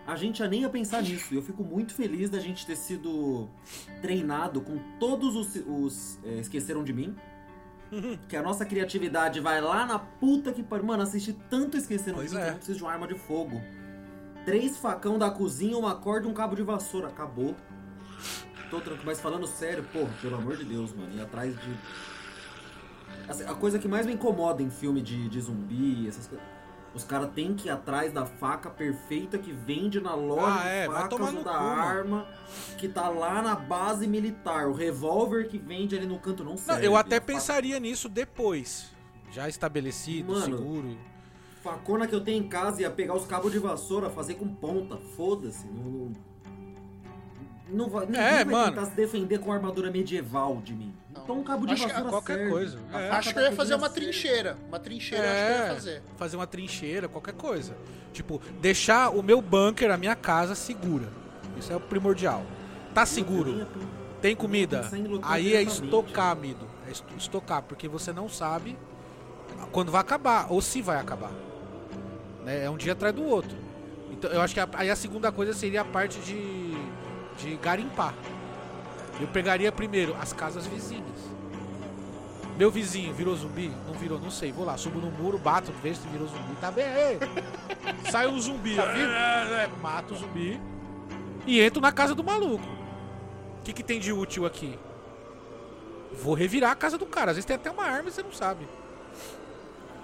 A 0.07 0.15
gente 0.15 0.39
já 0.39 0.47
nem 0.47 0.61
ia 0.61 0.69
pensar 0.69 1.03
nisso, 1.03 1.35
e 1.35 1.37
eu 1.37 1.43
fico 1.43 1.65
muito 1.65 1.93
feliz 1.93 2.31
da 2.31 2.39
gente 2.39 2.65
ter 2.65 2.77
sido 2.77 3.49
treinado 4.01 4.61
com 4.61 4.79
todos 5.01 5.35
os, 5.35 5.57
os 5.67 6.19
é, 6.25 6.39
Esqueceram 6.39 6.85
de 6.85 6.93
Mim, 6.93 7.17
que 8.29 8.37
a 8.37 8.43
nossa 8.43 8.65
criatividade 8.65 9.41
vai 9.41 9.61
lá 9.61 9.85
na 9.85 9.99
puta 9.99 10.53
que 10.53 10.63
pariu. 10.63 10.87
Mano, 10.87 11.03
assisti 11.03 11.33
tanto 11.51 11.77
Esqueceram 11.77 12.19
Pois 12.19 12.31
de 12.31 12.37
Mim 12.37 12.43
é. 12.43 12.45
que 12.45 12.51
eu 12.51 12.57
preciso 12.57 12.79
de 12.79 12.85
uma 12.85 12.93
arma 12.93 13.09
de 13.09 13.15
fogo. 13.15 13.61
Três 14.45 14.77
facão 14.77 15.19
da 15.19 15.29
cozinha, 15.29 15.77
uma 15.77 15.97
corda 15.97 16.29
e 16.29 16.31
um 16.31 16.35
cabo 16.35 16.55
de 16.55 16.63
vassoura. 16.63 17.09
Acabou. 17.09 17.57
Tô 18.71 18.81
tranquilo, 18.81 19.07
mas 19.07 19.21
falando 19.21 19.47
sério, 19.47 19.85
porra, 19.93 20.11
pelo 20.21 20.37
amor 20.37 20.57
de 20.57 20.65
Deus, 20.65 20.93
mano, 20.93 21.13
ir 21.15 21.21
atrás 21.21 21.53
de. 21.55 21.77
Assim, 23.29 23.45
a 23.45 23.55
coisa 23.55 23.79
que 23.79 23.89
mais 23.89 24.07
me 24.07 24.13
incomoda 24.13 24.63
em 24.63 24.71
filme 24.71 25.03
de, 25.03 25.29
de 25.29 25.41
zumbi, 25.41 26.07
essas 26.07 26.29
coisas. 26.29 26.56
Os 26.97 27.05
caras 27.05 27.31
têm 27.35 27.55
que 27.55 27.69
ir 27.69 27.71
atrás 27.71 28.11
da 28.11 28.25
faca 28.25 28.71
perfeita 28.71 29.37
que 29.37 29.53
vende 29.53 30.01
na 30.01 30.15
loja 30.15 30.63
Ah, 30.63 30.67
é, 30.67 30.89
de 30.89 30.95
facas 30.95 31.13
ou 31.35 31.45
da 31.45 31.53
cu, 31.53 31.59
mano. 31.65 31.81
arma 31.83 32.27
que 32.79 32.89
tá 32.89 33.09
lá 33.11 33.43
na 33.43 33.55
base 33.55 34.07
militar. 34.07 34.67
O 34.67 34.73
revólver 34.73 35.47
que 35.47 35.59
vende 35.59 35.95
ali 35.95 36.07
no 36.07 36.19
canto 36.19 36.43
não 36.43 36.53
Não, 36.53 36.57
serve. 36.59 36.87
eu 36.87 36.97
até 36.97 37.21
pensaria 37.21 37.79
nisso 37.79 38.09
depois. 38.09 38.91
Já 39.31 39.47
estabelecido, 39.47 40.33
Mano, 40.33 40.57
seguro. 40.57 40.97
Facona 41.63 42.07
que 42.07 42.15
eu 42.15 42.21
tenho 42.23 42.43
em 42.43 42.49
casa 42.49 42.81
ia 42.81 42.91
pegar 42.91 43.15
os 43.15 43.27
cabos 43.27 43.53
de 43.53 43.59
vassoura, 43.59 44.09
fazer 44.09 44.35
com 44.35 44.49
ponta. 44.49 44.97
Foda-se. 44.97 45.67
Não, 45.67 45.83
não, 45.85 46.13
não 47.69 47.89
vai, 47.91 48.07
ninguém 48.07 48.21
É, 48.23 48.37
vai 48.43 48.45
mano. 48.47 48.73
tentar 48.73 48.87
se 48.87 48.97
defender 48.97 49.39
com 49.39 49.53
armadura 49.53 49.91
medieval 49.91 50.57
de 50.65 50.73
mim. 50.73 50.95
Então 51.27 51.41
um 51.41 51.43
cabo 51.43 51.67
de 51.67 51.73
Acho 51.73 51.83
que 51.87 51.93
vassoura 51.93 52.11
qualquer 52.11 52.37
serve. 52.37 52.51
coisa. 52.53 52.79
É. 52.95 53.11
Acho 53.11 53.33
que 53.33 53.39
eu 53.41 53.43
ia 53.43 53.53
fazer 53.53 53.75
uma 53.75 53.91
trincheira. 53.91 54.57
Uma 54.69 54.79
trincheira 54.79 55.25
eu 55.27 55.33
acho 55.33 55.45
que 55.47 55.53
eu 55.53 55.67
ia 55.67 55.75
fazer. 55.75 56.03
fazer 56.17 56.37
uma 56.37 56.47
trincheira, 56.47 57.09
qualquer 57.09 57.35
coisa. 57.35 57.77
Tipo, 58.13 58.41
deixar 58.61 59.11
o 59.11 59.23
meu 59.25 59.43
bunker, 59.43 59.91
a 59.91 59.97
minha 59.97 60.15
casa 60.15 60.55
segura. 60.55 61.09
Isso 61.59 61.73
é 61.73 61.77
o 61.77 61.81
primordial. 61.81 62.45
Tá 62.95 63.05
seguro? 63.05 63.67
Tem 64.23 64.37
comida? 64.37 64.89
Aí 65.23 65.55
é 65.57 65.63
estocar, 65.63 66.31
amigo. 66.31 66.65
É 66.87 66.93
est- 66.93 67.05
estocar, 67.19 67.61
porque 67.63 67.89
você 67.89 68.13
não 68.13 68.29
sabe 68.29 68.79
quando 69.73 69.91
vai 69.91 70.01
acabar, 70.01 70.47
ou 70.49 70.63
se 70.63 70.81
vai 70.81 70.97
acabar. 70.99 71.33
Né? 72.45 72.65
É 72.67 72.71
um 72.71 72.77
dia 72.77 72.93
atrás 72.93 73.13
do 73.13 73.25
outro. 73.25 73.57
Então 74.13 74.31
eu 74.31 74.41
acho 74.41 74.55
que 74.55 74.61
a- 74.61 74.69
aí 74.75 74.89
a 74.91 74.97
segunda 74.97 75.33
coisa 75.33 75.53
seria 75.53 75.81
a 75.81 75.85
parte 75.85 76.21
de, 76.21 76.73
de 77.37 77.57
garimpar. 77.57 78.15
Eu 79.21 79.27
pegaria 79.29 79.71
primeiro 79.73 80.15
as 80.21 80.33
casas 80.33 80.67
vizinhas. 80.67 81.37
Meu 82.57 82.71
vizinho 82.71 83.13
virou 83.13 83.37
zumbi? 83.37 83.71
Não 83.87 83.95
virou, 83.95 84.19
não 84.19 84.31
sei. 84.31 84.51
Vou 84.51 84.65
lá, 84.65 84.77
subo 84.77 84.99
no 84.99 85.11
muro, 85.11 85.39
bato, 85.39 85.73
vejo 85.83 86.01
se 86.01 86.09
virou 86.09 86.27
zumbi. 86.27 86.57
Tá 86.61 86.71
bem, 86.71 86.87
ei. 86.87 87.19
Sai 88.11 88.27
um 88.27 88.41
zumbi, 88.41 88.79
é, 88.79 89.69
mato 89.81 90.15
o 90.15 90.17
zumbi 90.17 90.61
e 91.47 91.61
entro 91.61 91.81
na 91.81 91.93
casa 91.93 92.15
do 92.15 92.25
maluco. 92.25 92.67
O 93.61 93.63
que, 93.63 93.73
que 93.73 93.83
tem 93.83 94.01
de 94.01 94.13
útil 94.13 94.45
aqui? 94.45 94.79
Vou 96.13 96.35
revirar 96.35 96.73
a 96.73 96.75
casa 96.75 96.99
do 96.99 97.07
cara. 97.07 97.31
Às 97.31 97.37
vezes 97.37 97.47
tem 97.47 97.57
até 97.57 97.71
uma 97.71 97.85
arma 97.85 98.09
e 98.09 98.13
você 98.13 98.23
não 98.23 98.33
sabe. 98.33 98.67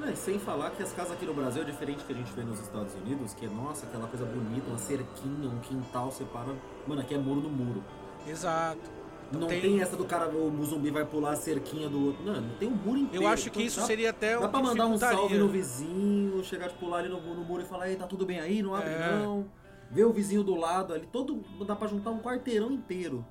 É, 0.05 0.15
sem 0.15 0.39
falar 0.39 0.71
que 0.71 0.83
as 0.83 0.93
casas 0.93 1.13
aqui 1.13 1.25
no 1.25 1.33
Brasil 1.33 1.63
é 1.63 1.65
diferente 1.65 1.99
do 1.99 2.07
que 2.07 2.13
a 2.13 2.17
gente 2.17 2.33
vê 2.33 2.43
nos 2.43 2.61
Estados 2.61 2.93
Unidos, 2.95 3.35
que 3.35 3.47
é, 3.47 3.49
nossa, 3.49 3.87
aquela 3.87 4.09
coisa 4.09 4.25
bonita, 4.25 4.69
uma 4.69 4.79
cerquinha, 4.79 5.49
um 5.49 5.61
quintal 5.61 6.11
separa. 6.11 6.55
Mano, 6.87 7.01
aqui 7.01 7.15
é 7.15 7.19
muro 7.19 7.41
no 7.41 7.49
muro. 7.49 7.85
Exato. 8.27 9.02
Não 9.39 9.47
tem- 9.49 9.61
tem... 9.61 9.81
essa 9.81 9.97
do 9.97 10.05
cara, 10.05 10.29
o 10.29 10.65
zumbi 10.65 10.91
vai 10.91 11.05
pular 11.05 11.33
a 11.33 11.37
cerquinha 11.37 11.89
do 11.89 12.07
outro. 12.07 12.25
Não, 12.25 12.41
não 12.41 12.57
tem 12.57 12.69
um 12.69 12.75
muro 12.77 12.99
inteiro. 12.99 13.25
Eu 13.25 13.29
acho 13.29 13.45
que 13.45 13.59
Então 13.59 13.63
isso 13.67 13.81
dá- 13.81 13.87
seria 13.87 14.11
até 14.11 14.39
Dá 14.39 14.49
pra 14.49 14.63
mandar 14.63 14.87
um 14.87 14.99
salve 14.99 15.39
no 15.39 15.49
vizinho, 15.49 16.43
chegar, 16.45 16.69
tipo, 16.69 16.81
pular 16.81 16.99
ali 16.99 17.09
no, 17.09 17.21
no 17.35 17.45
muro 17.45 17.63
e 17.63 17.65
falar, 17.67 17.89
ei, 17.89 17.97
tá 17.97 18.07
tudo 18.07 18.27
bem 18.27 18.41
aí, 18.41 18.63
não 18.63 18.75
abre 18.75 18.91
É. 18.91 19.19
não. 19.23 19.47
Ver 19.91 20.05
o 20.05 20.13
vizinho 20.13 20.43
do 20.43 20.55
lado 20.55 20.95
ali, 20.95 21.07
todo. 21.07 21.43
Dá 21.67 21.77
pra 21.77 21.87
juntar 21.89 22.11
um 22.11 22.19
quarteirão 22.21 22.71
inteiro. 22.73 23.25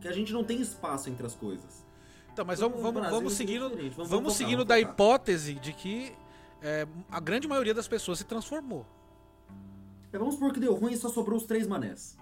Que 0.00 0.08
a 0.08 0.12
gente 0.12 0.32
não 0.32 0.44
tem 0.44 0.60
espaço 0.60 1.08
entre 1.08 1.24
as 1.26 1.34
coisas. 1.34 1.86
Então, 2.32 2.44
mas 2.44 2.60
vamos, 2.60 2.80
vamos, 2.82 3.00
Brasil 3.00 3.16
vamos 3.16 3.32
seria 3.32 3.60
seguindo, 3.62 3.70
vamos, 3.70 3.96
Vamos 3.96 4.08
focar, 4.10 4.30
seguindo 4.32 4.58
vamos 4.58 4.68
da 4.68 4.78
hipótese 4.78 5.54
de 5.54 5.72
que 5.72 6.12
é, 6.60 6.86
a 7.10 7.18
grande 7.18 7.48
maioria 7.48 7.72
das 7.72 7.88
pessoas 7.88 8.18
se 8.18 8.24
transformou. 8.24 8.84
É, 10.12 10.18
vamos 10.18 10.34
supor 10.34 10.52
que 10.52 10.60
deu 10.60 10.74
ruim 10.74 10.92
e 10.92 10.96
só 10.98 11.08
sobrou 11.08 11.38
os 11.38 11.44
três 11.46 11.66
manés. 11.66 12.18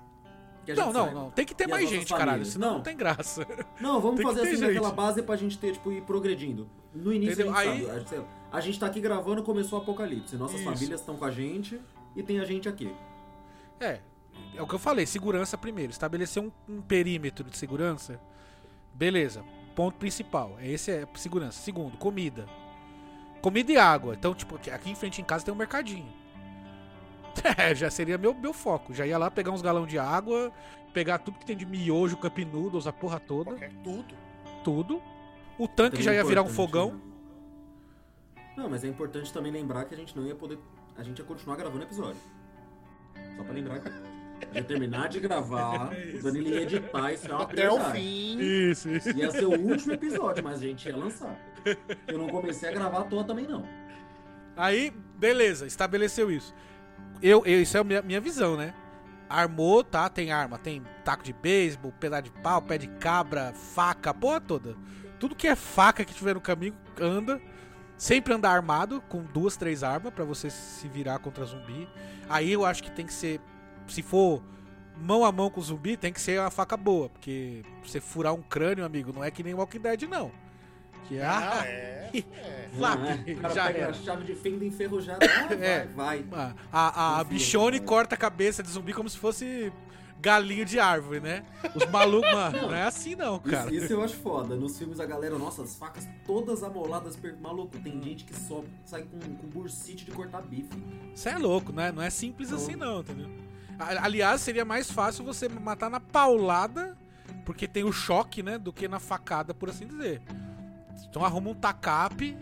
Não, 0.72 0.84
gente 0.86 0.94
não, 0.94 1.04
saiba. 1.04 1.20
não. 1.20 1.30
Tem 1.30 1.44
que 1.44 1.54
ter 1.54 1.64
E 1.64 1.70
mais 1.70 1.88
gente, 1.88 2.08
caralho. 2.08 2.28
famílias? 2.30 2.48
Senão 2.48 2.68
não. 2.68 2.74
Não. 2.76 2.82
tem 2.82 2.96
graça. 2.96 3.46
Não, 3.80 4.00
vamos 4.00 4.22
fazer 4.22 4.40
assim 4.42 4.50
gente. 4.56 4.60
naquela 4.74 4.92
base 4.92 5.22
pra 5.22 5.36
gente 5.36 5.58
ter, 5.58 5.72
tipo, 5.72 5.92
ir 5.92 6.02
progredindo. 6.02 6.68
No 6.94 7.12
início 7.12 7.34
Entendeu? 7.42 7.54
a 7.54 7.64
gente 7.64 7.70
Aí- 7.72 7.86
sabe. 7.86 7.90
A 7.90 7.98
gente, 7.98 8.26
a 8.52 8.60
gente 8.60 8.80
tá 8.80 8.86
aqui 8.86 9.00
gravando, 9.00 9.42
começou 9.42 9.78
o 9.78 9.82
apocalipse. 9.82 10.36
Nossas 10.36 10.60
Isso. 10.60 10.64
famílias 10.64 11.00
estão 11.00 11.16
com 11.16 11.24
a 11.24 11.30
gente 11.30 11.80
e 12.16 12.22
tem 12.22 12.38
a 12.40 12.44
gente 12.44 12.68
aqui. 12.68 12.94
É, 13.80 14.00
é 14.54 14.62
o 14.62 14.66
que 14.66 14.74
eu 14.74 14.78
falei, 14.78 15.04
segurança 15.06 15.58
primeiro. 15.58 15.90
Estabelecer 15.90 16.42
um, 16.42 16.50
um 16.68 16.80
perímetro 16.80 17.48
de 17.50 17.58
segurança. 17.58 18.20
Beleza, 18.94 19.44
ponto 19.74 19.96
principal. 19.96 20.56
Esse 20.62 20.90
é 20.92 21.06
segurança. 21.16 21.60
Segundo, 21.60 21.96
comida. 21.98 22.46
Comida 23.42 23.72
e 23.72 23.76
água. 23.76 24.14
Então, 24.14 24.34
tipo, 24.34 24.54
aqui 24.72 24.90
em 24.90 24.94
frente 24.94 25.20
em 25.20 25.24
casa 25.24 25.44
tem 25.44 25.52
um 25.52 25.56
mercadinho. 25.56 26.06
É, 27.58 27.74
já 27.74 27.90
seria 27.90 28.16
meu, 28.18 28.34
meu 28.34 28.52
foco. 28.52 28.92
Já 28.94 29.06
ia 29.06 29.18
lá 29.18 29.30
pegar 29.30 29.50
uns 29.50 29.62
galão 29.62 29.86
de 29.86 29.98
água, 29.98 30.52
pegar 30.92 31.18
tudo 31.18 31.38
que 31.38 31.46
tem 31.46 31.56
de 31.56 31.66
miojo, 31.66 32.16
cup 32.16 32.38
noodles, 32.38 32.86
a 32.86 32.92
porra 32.92 33.18
toda, 33.20 33.50
Qualquer 33.50 33.72
tudo. 33.82 34.14
tudo. 34.62 35.02
O 35.58 35.68
tanque 35.68 36.02
já 36.02 36.12
ia 36.12 36.24
virar 36.24 36.42
um 36.42 36.48
fogão. 36.48 36.92
né? 36.92 37.00
Não, 38.56 38.70
mas 38.70 38.84
é 38.84 38.88
importante 38.88 39.32
também 39.32 39.50
lembrar 39.52 39.84
que 39.84 39.94
a 39.94 39.96
gente 39.96 40.16
não 40.16 40.24
ia 40.26 40.34
poder. 40.34 40.58
A 40.96 41.02
gente 41.02 41.18
ia 41.18 41.24
continuar 41.24 41.56
gravando 41.56 41.82
episódio. 41.84 42.20
Só 43.36 43.42
pra 43.42 43.52
lembrar 43.52 43.80
que. 43.80 43.90
Ia 44.52 44.62
terminar 44.64 45.08
de 45.08 45.20
gravar, 45.20 45.90
o 46.14 46.22
Danilo 46.22 46.48
ia 46.48 46.62
editar, 46.62 47.12
isso 47.12 47.30
é 47.30 47.34
uma 47.34 47.44
Até 47.44 47.70
o 47.70 47.80
fim. 47.92 48.38
Isso, 48.38 48.88
isso. 48.90 49.10
Ia 49.10 49.30
ser 49.30 49.44
o 49.46 49.58
último 49.58 49.92
episódio, 49.94 50.42
mas 50.44 50.58
a 50.58 50.66
gente 50.66 50.88
ia 50.88 50.96
lançar. 50.96 51.36
Eu 52.06 52.18
não 52.18 52.28
comecei 52.28 52.68
a 52.68 52.72
gravar 52.72 53.00
à 53.00 53.04
toa 53.04 53.24
também, 53.24 53.46
não. 53.46 53.66
Aí, 54.56 54.92
beleza, 55.16 55.66
estabeleceu 55.66 56.30
isso. 56.30 56.54
Eu, 57.26 57.42
eu- 57.46 57.62
isso 57.62 57.74
é 57.76 57.80
a 57.80 57.84
minha, 57.84 58.02
minha 58.02 58.20
visão, 58.20 58.54
né? 58.54 58.74
Armou, 59.30 59.82
tá? 59.82 60.10
Tem 60.10 60.30
arma, 60.30 60.58
tem 60.58 60.82
taco 61.04 61.24
de 61.24 61.32
beisebol, 61.32 61.90
pedaço 61.98 62.24
de 62.24 62.30
pau, 62.30 62.60
pé 62.60 62.76
de 62.76 62.86
cabra, 62.86 63.54
faca, 63.54 64.12
porra 64.12 64.40
toda. 64.40 64.76
Tudo 65.18 65.34
que 65.34 65.48
é 65.48 65.56
faca 65.56 66.04
que 66.04 66.12
tiver 66.12 66.34
no 66.34 66.40
caminho, 66.40 66.74
anda. 67.00 67.40
Sempre 67.96 68.34
anda 68.34 68.50
armado, 68.50 69.00
com 69.08 69.22
duas, 69.22 69.56
três 69.56 69.82
armas, 69.82 70.12
pra 70.12 70.24
você 70.24 70.50
se 70.50 70.86
virar 70.88 71.18
contra 71.20 71.44
zumbi. 71.46 71.88
Aí 72.28 72.52
eu 72.52 72.66
acho 72.66 72.82
que 72.82 72.90
tem 72.90 73.06
que 73.06 73.12
ser. 73.14 73.40
Se 73.86 74.02
for 74.02 74.42
mão 74.96 75.24
a 75.24 75.32
mão 75.32 75.48
com 75.48 75.60
zumbi, 75.62 75.96
tem 75.96 76.12
que 76.12 76.20
ser 76.20 76.38
uma 76.40 76.50
faca 76.50 76.76
boa. 76.76 77.08
Porque 77.08 77.62
você 77.82 78.00
furar 78.00 78.34
um 78.34 78.42
crânio, 78.42 78.84
amigo, 78.84 79.12
não 79.14 79.24
é 79.24 79.30
que 79.30 79.42
nem 79.42 79.54
Walking 79.54 79.80
Dead, 79.80 80.02
não. 80.02 80.30
Que 81.08 81.18
é. 81.18 81.24
Ah, 81.24 81.60
Ah, 81.60 81.66
é. 81.68 82.10
é. 82.18 82.68
flap, 82.76 82.98
Não, 83.00 83.06
é? 83.06 83.14
O 83.32 83.36
cara 83.40 83.54
já 83.54 83.66
pega 83.66 83.78
era. 83.78 83.90
a 83.90 83.94
chave 83.94 84.24
de 84.24 84.34
fenda 84.34 84.64
enferrujada. 84.64 85.18
Ah, 85.26 85.54
É. 85.54 85.86
vai, 85.86 86.22
vai. 86.22 86.54
A, 86.72 87.16
a, 87.16 87.18
a 87.18 87.22
Enfia, 87.22 87.24
bichone 87.38 87.78
vai. 87.78 87.86
corta 87.86 88.14
a 88.14 88.18
cabeça 88.18 88.62
de 88.62 88.70
zumbi 88.70 88.92
como 88.92 89.08
se 89.08 89.18
fosse 89.18 89.72
galinho 90.20 90.64
de 90.64 90.80
árvore, 90.80 91.20
né? 91.20 91.44
Os 91.74 91.84
malucos, 91.90 92.32
mano, 92.32 92.62
não 92.62 92.74
é 92.74 92.84
assim 92.84 93.14
não, 93.14 93.38
cara. 93.38 93.66
Isso, 93.74 93.84
isso 93.84 93.92
eu 93.92 94.02
acho 94.02 94.14
foda. 94.16 94.56
Nos 94.56 94.78
filmes 94.78 94.98
a 94.98 95.04
galera, 95.04 95.36
nossa, 95.38 95.62
as 95.62 95.76
facas 95.76 96.08
todas 96.24 96.62
amoladas, 96.62 97.14
per... 97.14 97.36
maluco. 97.38 97.78
Tem 97.80 98.00
gente 98.02 98.24
que 98.24 98.34
só 98.34 98.64
sai 98.86 99.02
com, 99.02 99.18
com 99.18 99.46
bursite 99.48 100.06
de 100.06 100.10
cortar 100.12 100.40
bife. 100.40 100.70
Isso 101.14 101.28
é 101.28 101.36
louco, 101.36 101.72
né? 101.72 101.92
Não 101.92 102.02
é 102.02 102.08
simples 102.08 102.50
Não. 102.50 102.56
assim 102.56 102.74
não, 102.74 103.00
entendeu? 103.00 103.28
A- 103.78 104.04
Aliás, 104.04 104.40
seria 104.40 104.64
mais 104.64 104.90
fácil 104.90 105.24
você 105.26 105.46
matar 105.46 105.90
na 105.90 106.00
paulada, 106.00 106.96
porque 107.44 107.68
tem 107.68 107.84
o 107.84 107.92
choque, 107.92 108.42
né, 108.42 108.56
do 108.56 108.72
que 108.72 108.88
na 108.88 108.98
facada, 108.98 109.52
por 109.52 109.68
assim 109.68 109.86
dizer. 109.86 110.22
Então 111.08 111.24
arruma 111.24 111.50
um 111.50 111.54
tacape, 111.54 112.36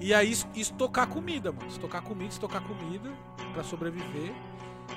E 0.00 0.12
aí 0.12 0.32
es- 0.32 0.46
estocar 0.54 1.06
comida, 1.08 1.52
mano. 1.52 1.68
Estocar 1.68 2.02
comida, 2.02 2.30
estocar 2.30 2.62
comida 2.62 3.10
pra 3.52 3.62
sobreviver. 3.62 4.32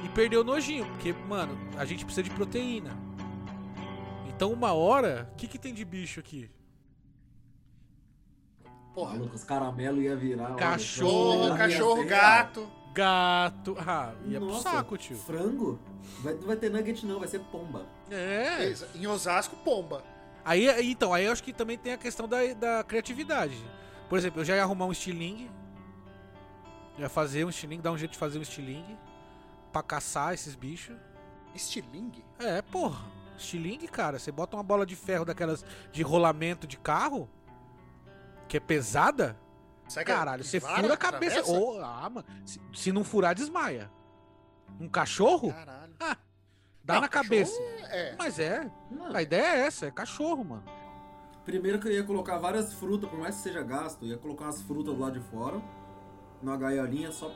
E 0.03 0.09
perder 0.09 0.37
o 0.37 0.43
nojinho, 0.43 0.85
porque, 0.87 1.13
mano, 1.27 1.55
a 1.77 1.85
gente 1.85 2.03
precisa 2.03 2.23
de 2.23 2.29
proteína. 2.31 2.91
Então 4.27 4.51
uma 4.51 4.73
hora, 4.73 5.29
o 5.31 5.35
que, 5.35 5.47
que 5.47 5.57
tem 5.57 5.73
de 5.73 5.85
bicho 5.85 6.19
aqui? 6.19 6.49
Porra. 8.95 9.11
Maluco, 9.15 9.35
os 9.35 9.43
caramelos 9.43 10.03
ia 10.03 10.15
virar. 10.15 10.45
olha, 10.51 10.55
Cachorro, 10.55 11.49
ia 11.49 11.55
Cachorro, 11.57 11.97
ser- 12.03 12.07
gato. 12.07 12.71
Gato. 12.93 13.75
Ah, 13.77 14.13
ia 14.25 14.39
pro 14.39 14.47
Nossa, 14.49 14.69
saco, 14.71 14.97
tio. 14.97 15.17
Frango? 15.17 15.77
Vai, 16.21 16.33
não 16.35 16.47
vai 16.47 16.55
ter 16.55 16.69
nugget, 16.71 17.05
não, 17.05 17.19
vai 17.19 17.27
ser 17.27 17.39
pomba. 17.39 17.85
É. 18.09 18.63
Exa- 18.63 18.87
Em 18.95 19.05
Osasco, 19.05 19.55
pomba. 19.57 20.01
Aí, 20.45 20.69
aí, 20.69 20.91
então, 20.91 21.13
aí 21.13 21.25
eu 21.25 21.31
acho 21.33 21.43
que 21.43 21.51
também 21.51 21.77
tem 21.77 21.91
a 21.91 21.97
questão 21.97 22.25
da, 22.27 22.37
da 22.53 22.83
criatividade. 22.85 23.57
Por 24.07 24.17
exemplo, 24.17 24.39
eu 24.41 24.45
já 24.45 24.55
ia 24.55 24.63
arrumar 24.63 24.85
um 24.85 24.91
estilingue. 24.93 25.51
Ia 26.97 27.09
fazer 27.09 27.43
um 27.43 27.49
estilingue, 27.49 27.81
dar 27.81 27.91
um 27.91 27.97
jeito 27.97 28.11
de 28.13 28.17
fazer 28.17 28.39
um 28.39 28.43
estilingue. 28.43 28.97
Pra 29.73 29.83
caçar 29.83 30.33
esses 30.33 30.55
bichos. 30.55 30.95
Estilingue? 31.53 32.23
É, 32.39 32.61
porra. 32.61 33.03
Estilingue, 33.37 33.87
cara. 33.89 34.17
Você 34.19 34.31
bota 34.31 34.55
uma 34.55 34.63
bola 34.63 34.85
de 34.85 34.95
ferro 34.95 35.25
daquelas 35.25 35.65
de 35.91 36.01
rolamento 36.01 36.65
de 36.65 36.77
carro. 36.77 37.27
Que 38.47 38.57
é 38.57 38.59
pesada. 38.59 39.37
Que 39.87 40.03
Caralho, 40.03 40.43
você 40.43 40.59
fura 40.59 40.93
a 40.93 40.97
cabeça. 40.97 41.43
Ô, 41.45 41.79
ah, 41.79 42.09
mano. 42.09 42.25
Se, 42.45 42.59
se 42.73 42.91
não 42.91 43.03
furar, 43.03 43.35
desmaia. 43.35 43.91
Um 44.79 44.89
cachorro? 44.89 45.53
Caralho. 45.53 45.93
Dá 46.83 46.95
Não, 46.95 47.01
na 47.01 47.09
cabeça. 47.09 47.59
É. 47.89 48.15
Mas 48.17 48.37
é. 48.39 48.69
Não, 48.91 49.15
A 49.15 49.21
ideia 49.21 49.55
é 49.55 49.59
essa, 49.65 49.87
é 49.87 49.91
cachorro, 49.91 50.43
mano. 50.43 50.63
Primeiro 51.43 51.79
que 51.79 51.87
eu 51.87 51.91
ia 51.91 52.03
colocar 52.03 52.37
várias 52.37 52.73
frutas, 52.73 53.09
por 53.09 53.17
mais 53.19 53.35
que 53.35 53.41
seja 53.41 53.63
gasto, 53.63 54.03
eu 54.03 54.09
ia 54.09 54.17
colocar 54.17 54.45
umas 54.45 54.61
frutas 54.61 54.93
do 54.93 54.99
lado 54.99 55.19
de 55.19 55.25
fora, 55.29 55.61
numa 56.41 56.57
gaiolinha 56.57 57.11
só. 57.11 57.31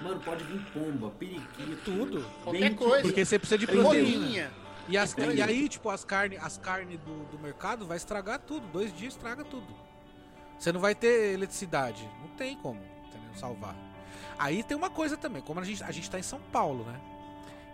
Mano, 0.00 0.20
pode 0.20 0.42
vir 0.44 0.60
pomba, 0.72 1.10
periquito, 1.10 1.76
Tudo. 1.84 2.24
Qualquer 2.42 2.60
bem 2.60 2.74
coisa. 2.74 3.02
Porque 3.02 3.24
você 3.24 3.38
precisa 3.38 3.58
de 3.58 3.66
Proteína. 3.68 4.50
E, 4.88 4.96
as- 4.98 5.14
e 5.16 5.42
aí, 5.42 5.68
tipo, 5.68 5.88
as 5.88 6.04
carnes 6.04 6.42
as 6.42 6.58
carne 6.58 6.96
do, 6.96 7.24
do 7.30 7.38
mercado 7.38 7.86
vai 7.86 7.96
estragar 7.96 8.40
tudo. 8.40 8.66
Dois 8.68 8.92
dias 8.96 9.14
estraga 9.14 9.44
tudo. 9.44 9.66
Você 10.62 10.70
não 10.70 10.78
vai 10.78 10.94
ter 10.94 11.32
eletricidade. 11.34 12.08
Não 12.20 12.28
tem 12.36 12.56
como, 12.56 12.78
entendeu? 13.08 13.34
Salvar. 13.34 13.74
Aí 14.38 14.62
tem 14.62 14.76
uma 14.76 14.88
coisa 14.88 15.16
também, 15.16 15.42
como 15.42 15.58
a 15.58 15.64
gente, 15.64 15.82
a 15.82 15.90
gente 15.90 16.08
tá 16.08 16.20
em 16.20 16.22
São 16.22 16.38
Paulo, 16.52 16.84
né? 16.84 17.00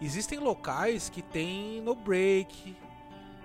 Existem 0.01 0.39
locais 0.39 1.11
que 1.11 1.21
tem 1.21 1.83
no 1.83 1.95
break. 1.95 2.75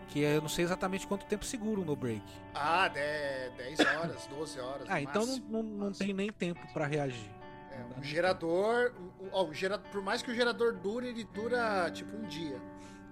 Que 0.07 0.23
é, 0.23 0.37
eu 0.37 0.41
não 0.41 0.47
sei 0.47 0.63
exatamente 0.63 1.05
quanto 1.05 1.25
tempo 1.25 1.43
segura 1.43 1.81
o 1.81 1.83
no 1.83 1.93
break. 1.93 2.23
Ah, 2.55 2.87
de- 2.87 3.49
10 3.57 3.79
horas, 3.81 4.27
12 4.27 4.59
horas. 4.61 4.87
Ah, 4.89 5.01
então 5.01 5.25
não, 5.25 5.27
máximo. 5.33 5.51
não, 5.51 5.63
não 5.63 5.91
tem 5.91 6.13
nem 6.13 6.31
tempo 6.31 6.61
pra 6.71 6.87
reagir. 6.87 7.29
É, 7.69 7.99
um 7.99 8.01
gerador. 8.03 8.93
ó, 9.33 9.43
um 9.43 9.53
gera- 9.53 9.77
por 9.79 10.01
mais 10.01 10.21
que 10.21 10.31
o 10.31 10.35
gerador 10.35 10.73
dure, 10.75 11.07
ele 11.09 11.25
dura 11.25 11.91
tipo 11.91 12.15
um 12.15 12.21
dia. 12.27 12.61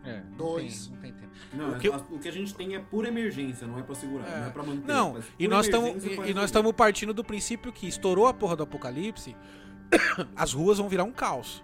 É, 0.04 0.22
não 0.30 0.38
Dois. 0.38 0.88
Tem, 0.88 0.96
não 0.96 1.02
tem 1.02 1.14
tempo. 1.14 1.32
Não, 1.54 1.70
O 1.72 1.80
que 1.80 1.88
eu- 1.88 1.94
a- 1.94 1.98
o 2.10 2.18
que 2.20 2.28
a 2.28 2.32
gente 2.32 2.56
tem 2.56 2.76
é 2.76 2.80
pura 2.80 3.08
emergência, 3.08 3.68
não 3.68 3.78
é 3.78 3.84
pra 3.84 3.94
segurar, 3.96 4.28
É. 4.28 4.40
não 4.40 4.48
é 4.48 4.50
pra 4.50 4.64
manter. 4.64 4.88
Não, 4.88 5.20
e 5.38 5.48
nós 5.48 5.66
estamos 5.68 6.04
pra 6.16 6.28
e 6.28 6.34
nós 6.34 6.46
estamos 6.46 6.72
partindo 6.74 7.14
do 7.14 7.24
princípio 7.24 7.72
que 7.72 7.88
estourou 7.88 8.28
a 8.28 8.34
porra 8.34 8.56
do 8.56 8.64
apocalipse, 8.64 9.36
as 10.36 10.54
ruas 10.54 10.78
vão 10.80 10.90
virar 10.90 11.04
um 11.04 11.12
caos. 11.12 11.64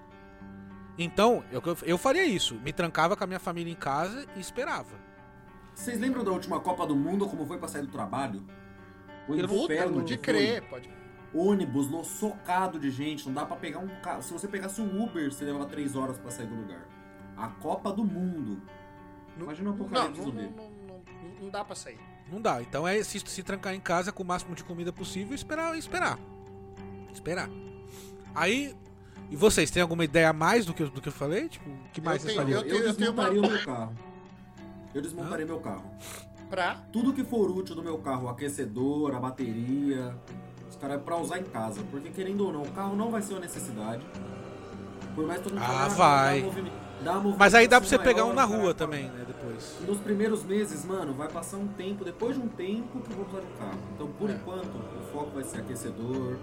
Então, 0.99 1.43
eu, 1.51 1.61
eu 1.83 1.97
faria 1.97 2.25
isso, 2.25 2.55
me 2.55 2.73
trancava 2.73 3.15
com 3.15 3.23
a 3.23 3.27
minha 3.27 3.39
família 3.39 3.71
em 3.71 3.75
casa 3.75 4.25
e 4.35 4.39
esperava. 4.39 4.95
Vocês 5.73 5.99
lembram 5.99 6.23
da 6.23 6.31
última 6.31 6.59
Copa 6.59 6.87
do 6.87 6.95
Mundo, 6.95 7.27
como 7.27 7.45
foi 7.45 7.57
pra 7.59 7.67
sair 7.67 7.83
do 7.83 7.91
trabalho? 7.91 8.43
O 9.27 9.35
não- 9.35 9.63
inferno 9.63 9.95
pode 9.99 10.15
que 10.17 10.23
crer, 10.23 10.63
pode. 10.63 10.89
Ônibus 11.33 11.87
no 11.89 12.03
socado 12.03 12.79
de 12.79 12.89
gente, 12.89 13.27
não 13.27 13.33
dá 13.33 13.45
pra 13.45 13.55
pegar 13.57 13.79
um 13.79 13.87
carro. 14.01 14.23
Se 14.23 14.33
você 14.33 14.47
pegasse 14.47 14.81
um 14.81 15.03
Uber, 15.03 15.31
você 15.31 15.43
levava 15.45 15.65
três 15.65 15.95
horas 15.95 16.17
pra 16.17 16.31
sair 16.31 16.47
do 16.47 16.55
lugar. 16.55 16.81
A 17.37 17.47
Copa 17.47 17.91
do 17.93 18.03
Mundo. 18.03 18.61
Imagina 19.39 19.69
um 19.69 19.75
Não, 19.75 19.85
apocalipse 19.85 20.17
não, 20.19 20.25
zumbi. 20.25 20.41
não, 20.43 20.49
não, 20.49 20.71
não- 20.87 21.41
não 21.43 21.49
dá 21.49 21.63
pra 21.63 21.75
sair. 21.75 21.99
Não 22.31 22.41
dá. 22.41 22.61
Então 22.61 22.87
é 22.87 23.01
se, 23.03 23.19
se 23.19 23.43
trancar 23.43 23.73
em 23.73 23.79
casa 23.79 24.11
com 24.11 24.23
o 24.23 24.25
máximo 24.25 24.55
de 24.55 24.63
comida 24.63 24.91
possível 24.91 25.31
e 25.33 25.35
esperar, 25.35 25.77
esperar. 25.77 26.17
Esperar. 27.13 27.49
Aí, 28.35 28.75
E 29.29 29.35
vocês, 29.35 29.69
têm 29.69 29.81
alguma 29.81 30.05
ideia 30.05 30.29
a 30.29 30.33
mais 30.33 30.65
do 30.65 30.73
que, 30.73 30.81
eu- 30.81 30.89
do 30.89 31.01
que 31.01 31.09
eu 31.09 31.11
falei? 31.11 31.49
Tipo, 31.49 31.69
o 31.69 31.77
que 31.91 31.99
mais 31.99 32.23
Eu 32.23 32.31
vocês 32.31 32.33
tenho- 32.33 32.47
fariam? 32.47 32.61
eu 32.61 32.65
Eu, 32.65 32.69
tenho- 32.71 32.77
eu 32.89 32.95
tenho 32.95 33.07
desmontaria 33.11 33.39
uma- 33.41 33.47
o 33.49 33.51
meu 33.51 33.65
carro. 33.65 33.93
Eu 34.95 35.01
desmontaria 35.01 35.45
meu 35.45 35.59
carro. 35.59 35.91
Pra. 36.49 36.75
Tudo 36.93 37.11
que 37.11 37.25
for 37.25 37.51
útil 37.51 37.75
do 37.75 37.83
meu 37.83 37.97
carro, 37.97 38.27
o 38.27 38.29
aquecedor, 38.29 39.13
a 39.13 39.19
bateria, 39.19 40.15
os 40.69 40.77
caras 40.77 41.01
pra 41.01 41.17
usar 41.17 41.39
em 41.39 41.43
casa. 41.43 41.83
Porque 41.91 42.09
querendo 42.09 42.45
ou 42.45 42.53
não, 42.53 42.61
o 42.61 42.71
carro 42.71 42.95
não 42.95 43.11
vai 43.11 43.21
ser 43.21 43.33
uma 43.33 43.41
necessidade. 43.41 44.01
Por 45.13 45.27
mais 45.27 45.39
que 45.39 45.43
todo 45.49 45.59
mundo 45.59 45.65
Ah, 45.69 45.87
vai. 45.89 46.41
Mas 47.37 47.53
aí 47.53 47.67
dá 47.67 47.79
pra 47.79 47.87
você 47.87 47.95
movimentação 47.97 48.03
pegar 48.03 48.25
um 48.25 48.33
na 48.33 48.45
maior, 48.47 48.49
rua 48.61 48.73
cara. 48.73 48.73
também, 48.73 49.03
né? 49.05 49.23
Depois. 49.27 49.77
E 49.81 49.83
nos 49.85 49.97
primeiros 49.99 50.43
meses, 50.43 50.83
mano, 50.85 51.13
vai 51.13 51.27
passar 51.27 51.57
um 51.57 51.67
tempo, 51.67 52.03
depois 52.03 52.35
de 52.35 52.41
um 52.41 52.47
tempo 52.47 52.99
que 53.01 53.11
eu 53.11 53.15
vou 53.17 53.25
precisar 53.25 53.45
de 53.47 53.57
carro. 53.59 53.79
Então, 53.93 54.07
por 54.17 54.29
É. 54.29 54.33
enquanto, 54.33 54.65
o 54.75 55.11
foco 55.13 55.31
vai 55.35 55.43
ser 55.43 55.59
aquecedor. 55.59 56.37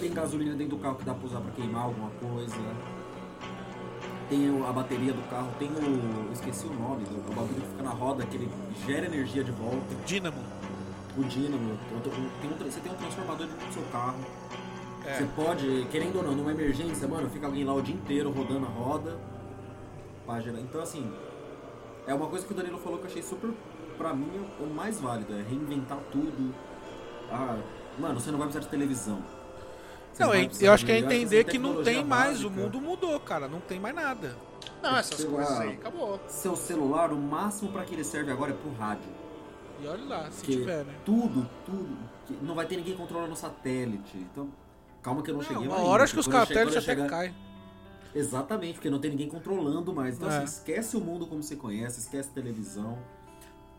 Tem 0.00 0.12
gasolina 0.12 0.54
dentro 0.54 0.76
do 0.76 0.82
carro 0.82 0.96
que 0.96 1.04
dá 1.04 1.14
pra 1.14 1.26
usar 1.26 1.40
pra 1.40 1.50
queimar 1.52 1.84
alguma 1.84 2.10
coisa. 2.10 2.56
Tem 4.28 4.64
a 4.66 4.72
bateria 4.72 5.12
do 5.12 5.22
carro, 5.28 5.48
tem 5.58 5.68
o. 5.68 6.32
Esqueci 6.32 6.66
o 6.66 6.72
nome, 6.72 7.04
do, 7.04 7.16
o 7.30 7.34
bagulho 7.34 7.60
que 7.60 7.68
fica 7.68 7.82
na 7.82 7.90
roda, 7.90 8.24
que 8.24 8.36
ele 8.36 8.50
gera 8.86 9.06
energia 9.06 9.44
de 9.44 9.50
volta. 9.52 9.94
Dínamo. 10.06 10.38
O 11.16 11.22
dínamo. 11.24 11.78
tem 12.40 12.50
um- 12.50 12.56
você 12.70 12.80
tem 12.80 12.90
um 12.92 12.96
transformador 12.96 13.46
dentro 13.46 13.66
do 13.66 13.72
seu 13.74 13.82
carro. 13.92 14.16
É. 15.06 15.18
Você 15.18 15.24
pode, 15.36 15.86
querendo 15.90 16.16
ou 16.16 16.22
não, 16.24 16.34
numa 16.34 16.50
emergência, 16.50 17.06
mano, 17.06 17.28
fica 17.28 17.46
alguém 17.46 17.62
lá 17.64 17.74
o 17.74 17.82
dia 17.82 17.94
inteiro 17.94 18.30
rodando 18.30 18.64
a 18.64 18.68
roda. 18.68 19.18
Gerar. 20.42 20.60
Então, 20.60 20.80
assim, 20.80 21.10
é 22.06 22.14
uma 22.14 22.26
coisa 22.26 22.46
que 22.46 22.52
o 22.52 22.56
Danilo 22.56 22.78
falou 22.78 22.98
que 22.98 23.04
eu 23.04 23.10
achei 23.10 23.22
super, 23.22 23.50
pra 23.98 24.12
mim, 24.14 24.30
o 24.60 24.66
mais 24.66 25.00
válido. 25.00 25.32
É 25.34 25.42
reinventar 25.42 25.98
tudo. 26.10 26.54
Ah, 27.30 27.56
mano, 27.98 28.18
você 28.20 28.30
não 28.30 28.38
vai 28.38 28.48
precisar 28.48 28.64
de 28.64 28.70
televisão. 28.70 29.22
Você 30.12 30.22
Não, 30.24 30.34
eu, 30.34 30.48
eu 30.60 30.72
acho 30.72 30.86
que 30.86 30.92
é 30.92 30.98
entender 30.98 31.44
que 31.44 31.58
não 31.58 31.82
tem 31.82 32.04
mais, 32.04 32.44
o 32.44 32.50
mundo 32.50 32.80
mudou, 32.80 33.18
cara, 33.20 33.48
não 33.48 33.60
tem 33.60 33.80
mais 33.80 33.94
nada. 33.94 34.36
Não, 34.82 34.96
essas 34.96 35.16
Sei 35.16 35.26
coisas 35.28 35.58
aí, 35.60 35.72
acabou. 35.74 36.20
Seu 36.28 36.54
celular, 36.54 37.10
o 37.12 37.16
máximo 37.16 37.72
pra 37.72 37.84
que 37.84 37.94
ele 37.94 38.04
serve 38.04 38.30
agora 38.30 38.52
é 38.52 38.54
pro 38.54 38.72
rádio. 38.74 39.08
E 39.80 39.86
olha 39.88 40.04
lá, 40.04 40.30
se 40.30 40.44
Que 40.44 40.52
tiver, 40.52 40.84
né? 40.84 40.94
tudo, 41.04 41.48
tudo. 41.66 41.96
não 42.42 42.54
vai 42.54 42.64
ter 42.66 42.76
ninguém 42.76 42.96
controlando 42.96 43.32
o 43.32 43.36
satélite. 43.36 44.16
Então, 44.16 44.48
calma 45.02 45.20
que 45.22 45.30
eu 45.30 45.34
não, 45.34 45.40
Não, 45.42 45.48
cheguei 45.48 45.66
uma 45.66 45.76
lá 45.76 45.82
hora 45.82 45.90
ainda, 45.92 46.04
acho 46.04 46.14
que 46.14 46.20
os 46.20 46.26
satélites 46.26 46.76
até 46.76 46.80
chegar- 46.94 47.08
caem. 47.10 47.34
Exatamente, 48.14 48.74
porque 48.74 48.88
não 48.90 48.98
tem 49.00 49.10
ninguém 49.10 49.28
controlando 49.28 49.92
mais. 49.92 50.16
Então, 50.16 50.30
É. 50.30 50.36
assim, 50.36 50.44
esquece 50.44 50.96
o 50.96 51.00
mundo 51.00 51.26
como 51.26 51.42
você 51.42 51.56
conhece, 51.56 52.00
esquece 52.00 52.30
televisão. 52.30 52.98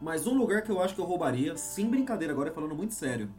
Mas 0.01 0.27
um 0.27 0.37
lugar 0.37 0.61
que 0.61 0.69
eu 0.69 0.81
acho 0.81 0.93
que 0.93 0.99
eu 0.99 1.05
roubaria, 1.05 1.55
sem 1.55 1.89
brincadeira 1.89 2.33
agora, 2.33 2.51
falando 2.51 2.75
muito 2.75 2.93
sério, 2.93 3.29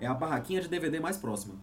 é 0.00 0.06
a 0.06 0.14
barraquinha 0.14 0.60
de 0.62 0.68
DVD 0.68 0.98
mais 0.98 1.16
próxima. 1.16 1.54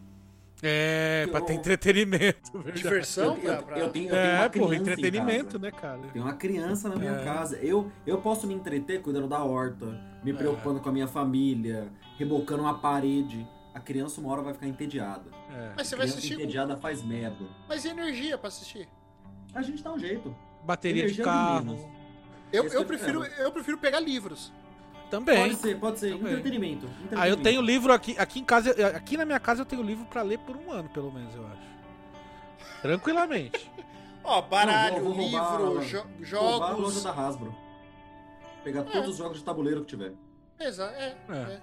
É, 0.64 1.24
Eu- 1.26 1.32
pra 1.32 1.42
ter 1.42 1.54
entretenimento. 1.54 2.52
verdade. 2.54 2.84
Diversão 2.84 3.36
eu, 3.42 3.52
eu- 3.52 3.64
pra- 3.64 3.80
eu 3.80 3.90
tenho, 3.90 4.06
eu 4.06 4.12
tenho 4.12 4.16
É, 4.16 4.30
uma 4.36 4.38
porra, 4.38 4.50
criança 4.50 4.76
em 4.76 4.78
entretenimento, 4.82 5.46
casa. 5.46 5.60
né, 5.60 5.72
cara? 5.72 6.00
Tem 6.14 6.22
uma 6.22 6.34
criança 6.34 6.88
na 6.88 6.96
minha 6.98 7.14
É. 7.14 7.24
casa. 7.24 7.58
Eu, 7.58 7.92
eu 8.06 8.20
posso 8.20 8.46
me 8.46 8.54
entreter 8.54 9.02
cuidando 9.02 9.28
da 9.28 9.44
horta, 9.44 9.86
É. 10.22 10.24
me 10.26 10.34
preocupando 10.34 10.80
com 10.80 10.88
a 10.88 10.92
minha 10.92 11.08
família, 11.08 11.88
rebocando 12.20 12.62
uma 12.62 12.78
parede. 12.78 13.48
A 13.74 13.80
criança 13.80 14.20
uma 14.20 14.32
hora 14.32 14.42
vai 14.42 14.54
ficar 14.54 14.68
entediada. 14.68 15.24
É. 15.50 15.74
Mas 15.78 15.88
você 15.88 15.96
vai 15.96 16.06
criança 16.06 16.18
assistir. 16.20 16.36
com- 16.36 16.42
entediada 16.42 16.78
faz 16.78 17.02
merda. 17.04 17.46
Mas 17.70 17.86
e 17.86 17.90
energia 17.90 18.38
pra 18.38 18.48
assistir? 18.50 18.88
A 19.54 19.62
gente 19.62 19.82
dá 19.84 19.92
um 19.94 20.00
jeito. 20.00 20.36
Bateria 20.64 21.04
de 21.04 21.22
Energia 21.22 21.24
carro. 21.26 21.66
menos. 21.66 21.82
Eu, 22.52 22.66
Esse 22.66 22.76
eu, 22.76 22.82
é 22.82 22.86
prefiro, 22.86 23.24
eu 23.24 23.52
prefiro 23.52 23.78
pegar 23.78 24.00
livros. 24.00 24.52
Também. 25.10 25.38
Pode 25.38 25.56
ser, 25.56 25.80
pode 25.80 26.00
ser. 26.00 26.12
Também. 26.18 26.34
Entretenimento. 26.34 26.86
Ah, 26.86 26.90
eu 26.90 27.04
entretenimento. 27.06 27.44
tenho 27.44 27.62
livro 27.62 27.94
aqui, 27.94 28.16
aqui 28.18 28.40
em 28.40 28.46
casa, 28.46 28.72
aqui 28.96 29.16
na 29.18 29.26
minha 29.26 29.40
casa 29.40 29.62
eu 29.62 29.66
tenho 29.66 29.82
livro 29.82 30.06
pra 30.06 30.22
ler 30.22 30.40
por 30.40 30.56
um 30.56 30.72
ano, 30.72 30.88
pelo 30.90 31.12
menos, 31.12 31.34
eu 31.36 31.46
acho. 31.48 31.72
Tranquilamente. 32.82 33.72
Ó, 34.24 34.42
baralho, 34.42 34.98
Não, 34.98 35.04
vou- 35.06 35.14
vou 35.16 35.24
roubar- 35.28 35.60
livro, 35.60 35.86
jo- 35.86 36.38
Roubar 36.40 36.68
a 36.68 36.74
loja 36.76 37.00
jogos. 37.00 37.04
da 37.04 37.12
Hasbro. 37.12 37.56
Pegar 38.64 38.84
todos 38.84 39.10
os 39.10 39.18
jogos 39.18 39.40
de 39.40 39.44
tabuleiro 39.44 39.82
que 39.82 39.88
tiver. 39.88 40.14
Exa 40.60 40.86
é, 40.92 41.18
É. 41.30 41.34
é, 41.36 41.62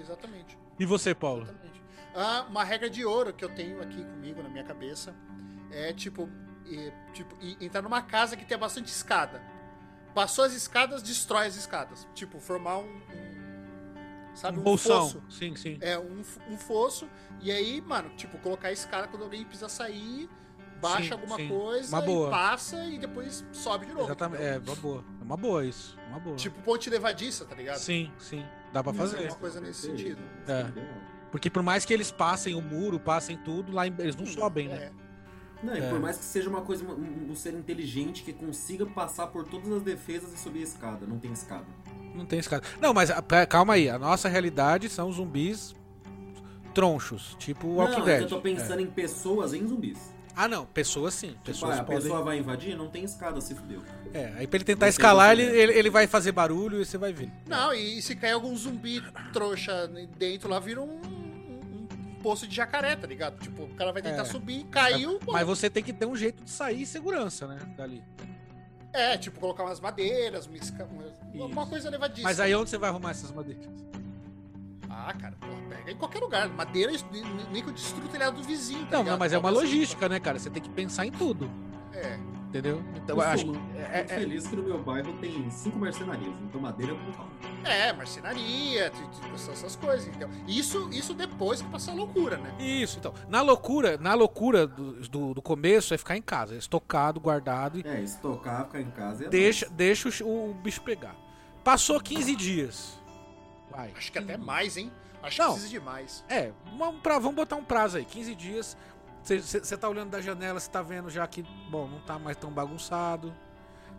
exatamente. 0.00 0.56
E 0.78 0.84
você, 0.86 1.14
Paulo? 1.14 1.42
exatamente. 1.42 1.82
Ah, 2.14 2.46
uma 2.48 2.64
regra 2.64 2.88
de 2.88 3.04
ouro 3.04 3.32
que 3.32 3.44
eu 3.44 3.48
tenho 3.54 3.80
aqui 3.82 4.02
comigo 4.04 4.42
na 4.42 4.48
minha 4.48 4.64
cabeça 4.64 5.14
é 5.70 5.92
tipo, 5.92 6.28
e- 6.64 6.92
tipo 7.12 7.36
e- 7.40 7.56
entrar 7.60 7.82
numa 7.82 8.00
casa 8.02 8.36
que 8.36 8.44
tem 8.44 8.56
bastante 8.56 8.86
escada. 8.88 9.42
Passou 10.14 10.44
as 10.44 10.52
escadas, 10.54 11.02
destrói 11.02 11.46
as 11.46 11.56
escadas. 11.56 12.06
Tipo, 12.14 12.40
formar 12.40 12.78
um. 12.78 12.86
um- 12.86 14.34
sabe, 14.34 14.58
Um 14.58 14.72
um 14.72 14.76
fosso. 14.78 15.22
Sim, 15.28 15.54
sim. 15.56 15.76
É, 15.80 15.98
um, 15.98 16.22
um 16.48 16.56
fosso. 16.56 17.06
E 17.40 17.50
aí, 17.52 17.82
mano, 17.82 18.08
tipo, 18.16 18.38
colocar 18.38 18.68
a 18.68 18.72
escada 18.72 19.08
quando 19.08 19.24
alguém 19.24 19.44
precisa 19.44 19.68
sair, 19.68 20.28
baixa 20.80 21.04
Sim, 21.04 21.12
alguma 21.12 21.36
sim. 21.36 21.48
coisa 21.48 21.98
e 21.98 22.30
passa 22.30 22.84
e 22.86 22.98
depois 22.98 23.44
sobe 23.52 23.86
de 23.86 23.92
novo. 23.92 24.06
Exatamente. 24.06 24.42
entendeu? 24.42 24.62
É, 24.62 24.72
uma 24.72 24.76
boa. 24.76 25.04
É 25.20 25.24
uma 25.24 25.36
boa 25.36 25.66
isso. 25.66 25.98
Uma 26.08 26.18
boa. 26.18 26.36
Tipo 26.36 26.62
ponte 26.62 26.88
levadiça, 26.88 27.44
tá 27.44 27.54
ligado? 27.54 27.76
sim, 27.78 28.10
sim. 28.18 28.44
Dá 28.76 28.82
pra 28.82 28.92
É 28.92 28.94
fazer. 28.94 29.26
uma 29.28 29.34
coisa 29.36 29.58
nesse 29.58 29.86
sentido. 29.86 30.18
É. 30.46 30.66
Porque 31.32 31.48
por 31.48 31.62
mais 31.62 31.86
que 31.86 31.94
eles 31.94 32.10
passem 32.10 32.54
o 32.54 32.60
muro, 32.60 33.00
passem 33.00 33.38
tudo, 33.38 33.72
lá 33.72 33.86
em- 33.86 33.94
eles 33.98 34.14
não 34.14 34.26
sobem, 34.26 34.68
né? 34.68 34.74
É. 34.76 34.92
Não, 35.62 35.74
e 35.74 35.80
É. 35.80 35.88
por 35.88 35.98
mais 35.98 36.18
que 36.18 36.24
seja 36.24 36.50
uma 36.50 36.60
coisa, 36.60 36.84
um, 36.84 37.30
um 37.30 37.34
ser 37.34 37.54
inteligente 37.54 38.22
que 38.22 38.34
consiga 38.34 38.84
passar 38.84 39.28
por 39.28 39.44
todas 39.44 39.72
as 39.72 39.82
defesas 39.82 40.30
e 40.34 40.36
subir 40.38 40.60
a 40.60 40.64
escada. 40.64 41.06
Não 41.06 41.18
tem 41.18 41.32
escada. 41.32 41.64
Não 42.14 42.26
tem 42.26 42.38
escada. 42.38 42.64
Não, 42.78 42.92
mas 42.92 43.10
ah, 43.10 43.22
calma 43.48 43.72
aí. 43.72 43.88
A 43.88 43.98
nossa 43.98 44.28
realidade 44.28 44.90
são 44.90 45.10
zumbis 45.10 45.74
tronchos, 46.74 47.34
tipo 47.38 47.66
o 47.66 47.76
Walking 47.76 47.98
não, 48.00 48.04
Dead. 48.04 48.22
eu 48.22 48.28
tô 48.28 48.40
pensando 48.42 48.80
É. 48.80 48.82
em 48.82 48.86
pessoas 48.86 49.54
em 49.54 49.66
zumbis. 49.66 50.14
Ah, 50.38 50.46
não. 50.46 50.66
Pessoas 50.66 51.14
sim. 51.14 51.28
Tipo, 51.28 51.44
Pessoas 51.44 51.78
ah, 51.78 51.80
a 51.80 51.84
podem... 51.84 52.02
pessoa 52.02 52.22
vai 52.22 52.38
invadir, 52.38 52.76
não 52.76 52.88
tem 52.90 53.02
escada, 53.04 53.40
se 53.40 53.54
fudeu. 53.54 53.82
É, 54.12 54.34
aí 54.36 54.46
pra 54.46 54.58
ele 54.58 54.64
tentar 54.64 54.84
Não 54.86 54.90
escalar, 54.90 55.32
ele, 55.32 55.42
ele, 55.44 55.72
ele 55.72 55.88
vai 55.90 56.06
fazer 56.06 56.30
barulho 56.32 56.80
e 56.82 56.84
você 56.84 56.98
vai 56.98 57.12
ver. 57.12 57.32
Não, 57.46 57.72
e 57.72 58.02
se 58.02 58.14
cair 58.14 58.32
algum 58.32 58.54
zumbi 58.54 59.02
trouxa 59.32 59.88
dentro 60.18 60.50
lá, 60.50 60.60
vira 60.60 60.82
um, 60.82 60.90
um- 60.90 61.88
um 61.90 62.14
poço 62.22 62.46
de 62.46 62.54
jacaré, 62.54 62.94
tá 62.96 63.06
ligado? 63.06 63.38
Tipo, 63.40 63.62
o 63.62 63.74
cara 63.76 63.92
vai 63.92 64.02
tentar 64.02 64.22
É. 64.22 64.24
subir, 64.26 64.64
caiu. 64.64 65.18
pô. 65.20 65.32
Mas 65.32 65.46
você 65.46 65.70
tem 65.70 65.82
que 65.82 65.92
ter 65.92 66.04
um 66.04 66.14
jeito 66.14 66.44
de 66.44 66.50
sair 66.50 66.82
em 66.82 66.86
segurança, 66.86 67.46
né? 67.46 67.58
Dali. 67.76 68.02
É, 68.92 69.16
tipo, 69.16 69.40
colocar 69.40 69.62
umas 69.64 69.80
madeiras, 69.80 70.46
uma 70.46 70.56
esca... 70.58 70.86
uma- 71.34 71.66
coisa 71.66 71.88
levadiça. 71.90 72.22
Mas 72.22 72.40
aí 72.40 72.54
onde 72.54 72.68
você 72.70 72.76
vai 72.78 72.90
arrumar 72.90 73.10
essas 73.12 73.30
madeiras? 73.32 73.64
Ah, 74.98 75.12
cara, 75.12 75.36
porra, 75.38 75.52
pega 75.68 75.90
em 75.92 75.96
qualquer 75.96 76.20
lugar. 76.20 76.48
Madeira, 76.48 76.90
nem 77.52 77.62
que 77.62 77.68
eu 77.68 77.72
destrua 77.74 78.06
o 78.06 78.08
telhado 78.08 78.36
do 78.36 78.42
vizinho, 78.42 78.86
tá 78.86 78.92
Não, 78.92 78.98
ligado? 79.00 79.12
não, 79.12 79.18
mas 79.18 79.32
é 79.32 79.38
uma 79.38 79.50
logística, 79.50 80.08
né, 80.08 80.18
cara? 80.18 80.38
Você 80.38 80.48
tem 80.48 80.62
que 80.62 80.70
pensar 80.70 81.04
em 81.06 81.10
tudo. 81.12 81.50
É. 81.92 82.18
Entendeu? 82.48 82.82
Então 82.94 83.16
Eu 83.16 83.22
acho 83.22 83.44
que. 83.44 83.50
muito 83.50 83.76
É, 83.76 84.00
é- 84.00 84.04
feliz 84.06 84.46
que 84.46 84.56
no 84.56 84.62
meu 84.62 84.82
bairro 84.82 85.12
tem 85.20 85.50
cinco 85.50 85.78
mercenarias, 85.78 86.32
então 86.48 86.60
madeira 86.60 86.96
é. 87.64 87.88
É, 87.88 87.92
marcenaria, 87.92 88.92
essas- 89.34 89.48
essas 89.50 89.76
coisas, 89.76 90.06
então. 90.08 90.30
Isso, 90.48 90.88
isso 90.90 91.12
depois 91.12 91.60
que 91.60 91.68
passar 91.68 91.92
a 91.92 91.94
loucura, 91.94 92.38
né? 92.38 92.54
Isso, 92.58 92.98
então. 92.98 93.12
Na 93.28 93.42
loucura, 93.42 93.98
na 93.98 94.14
loucura 94.14 94.66
do, 94.66 94.92
do, 95.08 95.34
do 95.34 95.42
começo 95.42 95.92
é 95.92 95.98
ficar 95.98 96.16
em 96.16 96.22
casa, 96.22 96.54
é 96.54 96.58
estocado, 96.58 97.20
guardado 97.20 97.78
e 97.78 97.86
É, 97.86 98.00
estocar, 98.00 98.64
ficar 98.66 98.80
em 98.80 98.90
casa 98.90 99.26
é 99.26 99.28
deixa, 99.28 99.68
deixa 99.68 100.08
o, 100.24 100.50
o 100.50 100.54
bicho 100.54 100.80
pegar. 100.82 101.14
Passou 101.62 102.00
15 102.00 102.34
dias. 102.36 102.98
Vai. 103.76 103.92
Acho 103.96 104.10
que 104.10 104.18
até 104.18 104.36
mais, 104.36 104.76
hein? 104.76 104.90
Acho 105.22 105.42
Não. 105.42 105.48
que 105.48 105.60
precisa 105.60 105.78
de 105.78 105.84
mais. 105.84 106.24
É, 106.28 106.52
vamos, 106.78 107.00
pra, 107.02 107.18
vamos 107.18 107.36
botar 107.36 107.56
um 107.56 107.64
prazo 107.64 107.98
aí, 107.98 108.04
15 108.04 108.34
dias. 108.34 108.76
Você 109.22 109.76
tá 109.76 109.88
olhando 109.88 110.10
da 110.10 110.20
janela, 110.20 110.58
você 110.60 110.70
tá 110.70 110.80
vendo 110.82 111.10
já 111.10 111.26
que, 111.26 111.42
bom, 111.68 111.88
não 111.88 112.00
tá 112.00 112.18
mais 112.18 112.36
tão 112.36 112.50
bagunçado. 112.50 113.34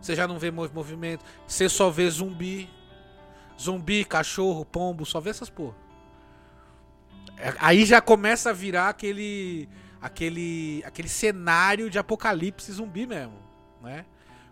Você 0.00 0.14
já 0.16 0.26
não 0.26 0.38
vê 0.38 0.50
mov- 0.50 0.72
movimento. 0.74 1.24
Você 1.46 1.68
só 1.68 1.90
vê 1.90 2.08
zumbi. 2.10 2.68
Zumbi, 3.60 4.04
cachorro, 4.04 4.64
pombo, 4.64 5.04
só 5.04 5.20
vê 5.20 5.30
essas 5.30 5.50
porra. 5.50 5.74
É, 7.36 7.52
Aí 7.60 7.84
já 7.84 8.00
começa 8.00 8.50
a 8.50 8.52
virar 8.52 8.88
aquele. 8.88 9.68
aquele. 10.00 10.82
aquele 10.86 11.08
cenário 11.08 11.90
de 11.90 11.98
apocalipse 11.98 12.72
zumbi 12.72 13.06
mesmo, 13.06 13.38
né? 13.82 14.06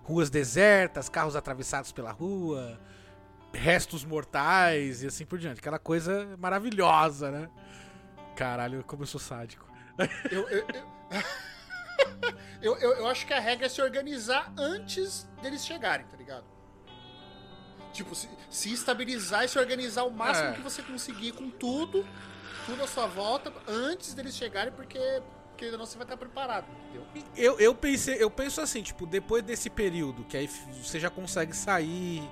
Ruas 0.05 0.31
desertas, 0.31 1.09
carros 1.09 1.35
atravessados 1.35 1.91
pela 1.91 2.13
rua, 2.13 2.79
restos 3.57 4.05
mortais 4.05 5.03
e 5.03 5.07
assim 5.07 5.25
por 5.27 5.39
diante. 5.39 5.59
Aquela 5.59 5.79
coisa 5.79 6.37
maravilhosa, 6.39 7.31
né? 7.31 7.49
Caralho, 8.37 8.85
como 8.85 9.03
eu 9.03 9.07
sou 9.07 9.21
sádico. 9.21 9.67
Eu, 10.31 10.49
eu, 10.49 10.67
eu... 12.63 12.77
eu, 12.77 12.93
eu- 12.99 13.07
acho 13.09 13.27
que 13.27 13.33
a 13.33 13.41
regra 13.41 13.67
é 13.67 13.69
se 13.69 13.81
organizar 13.81 14.53
antes 14.59 15.29
deles 15.43 15.65
chegarem, 15.65 16.07
tá 16.07 16.17
ligado? 16.17 16.45
Tipo, 17.93 18.15
se, 18.15 18.29
se 18.51 18.73
estabilizar 18.73 19.45
e 19.45 19.49
se 19.49 19.59
organizar 19.59 20.05
o 20.05 20.11
máximo 20.11 20.51
É. 20.51 20.53
que 20.53 20.61
você 20.61 20.83
conseguir 20.83 21.33
com 21.33 21.49
tudo, 21.49 22.07
tudo 22.67 22.83
à 22.85 22.87
sua 22.87 23.07
volta, 23.07 23.51
antes 23.67 24.13
deles 24.13 24.37
chegarem, 24.37 24.71
porque, 24.73 24.99
porque 25.49 25.65
ainda 25.67 25.79
não 25.79 25.87
você 25.87 25.97
vai 25.97 26.05
estar 26.05 26.17
preparado, 26.19 26.67
entendeu? 26.83 27.07
Eu, 27.35 27.59
eu 27.59 27.75
pensei, 27.75 28.23
eu 28.23 28.31
penso 28.31 28.61
assim, 28.61 28.83
tipo, 28.83 29.07
depois 29.07 29.43
desse 29.43 29.71
período, 29.71 30.25
que 30.25 30.37
aí 30.37 30.47
você 30.47 31.01
já 31.01 31.09
consegue 31.09 31.57
sair 31.57 32.23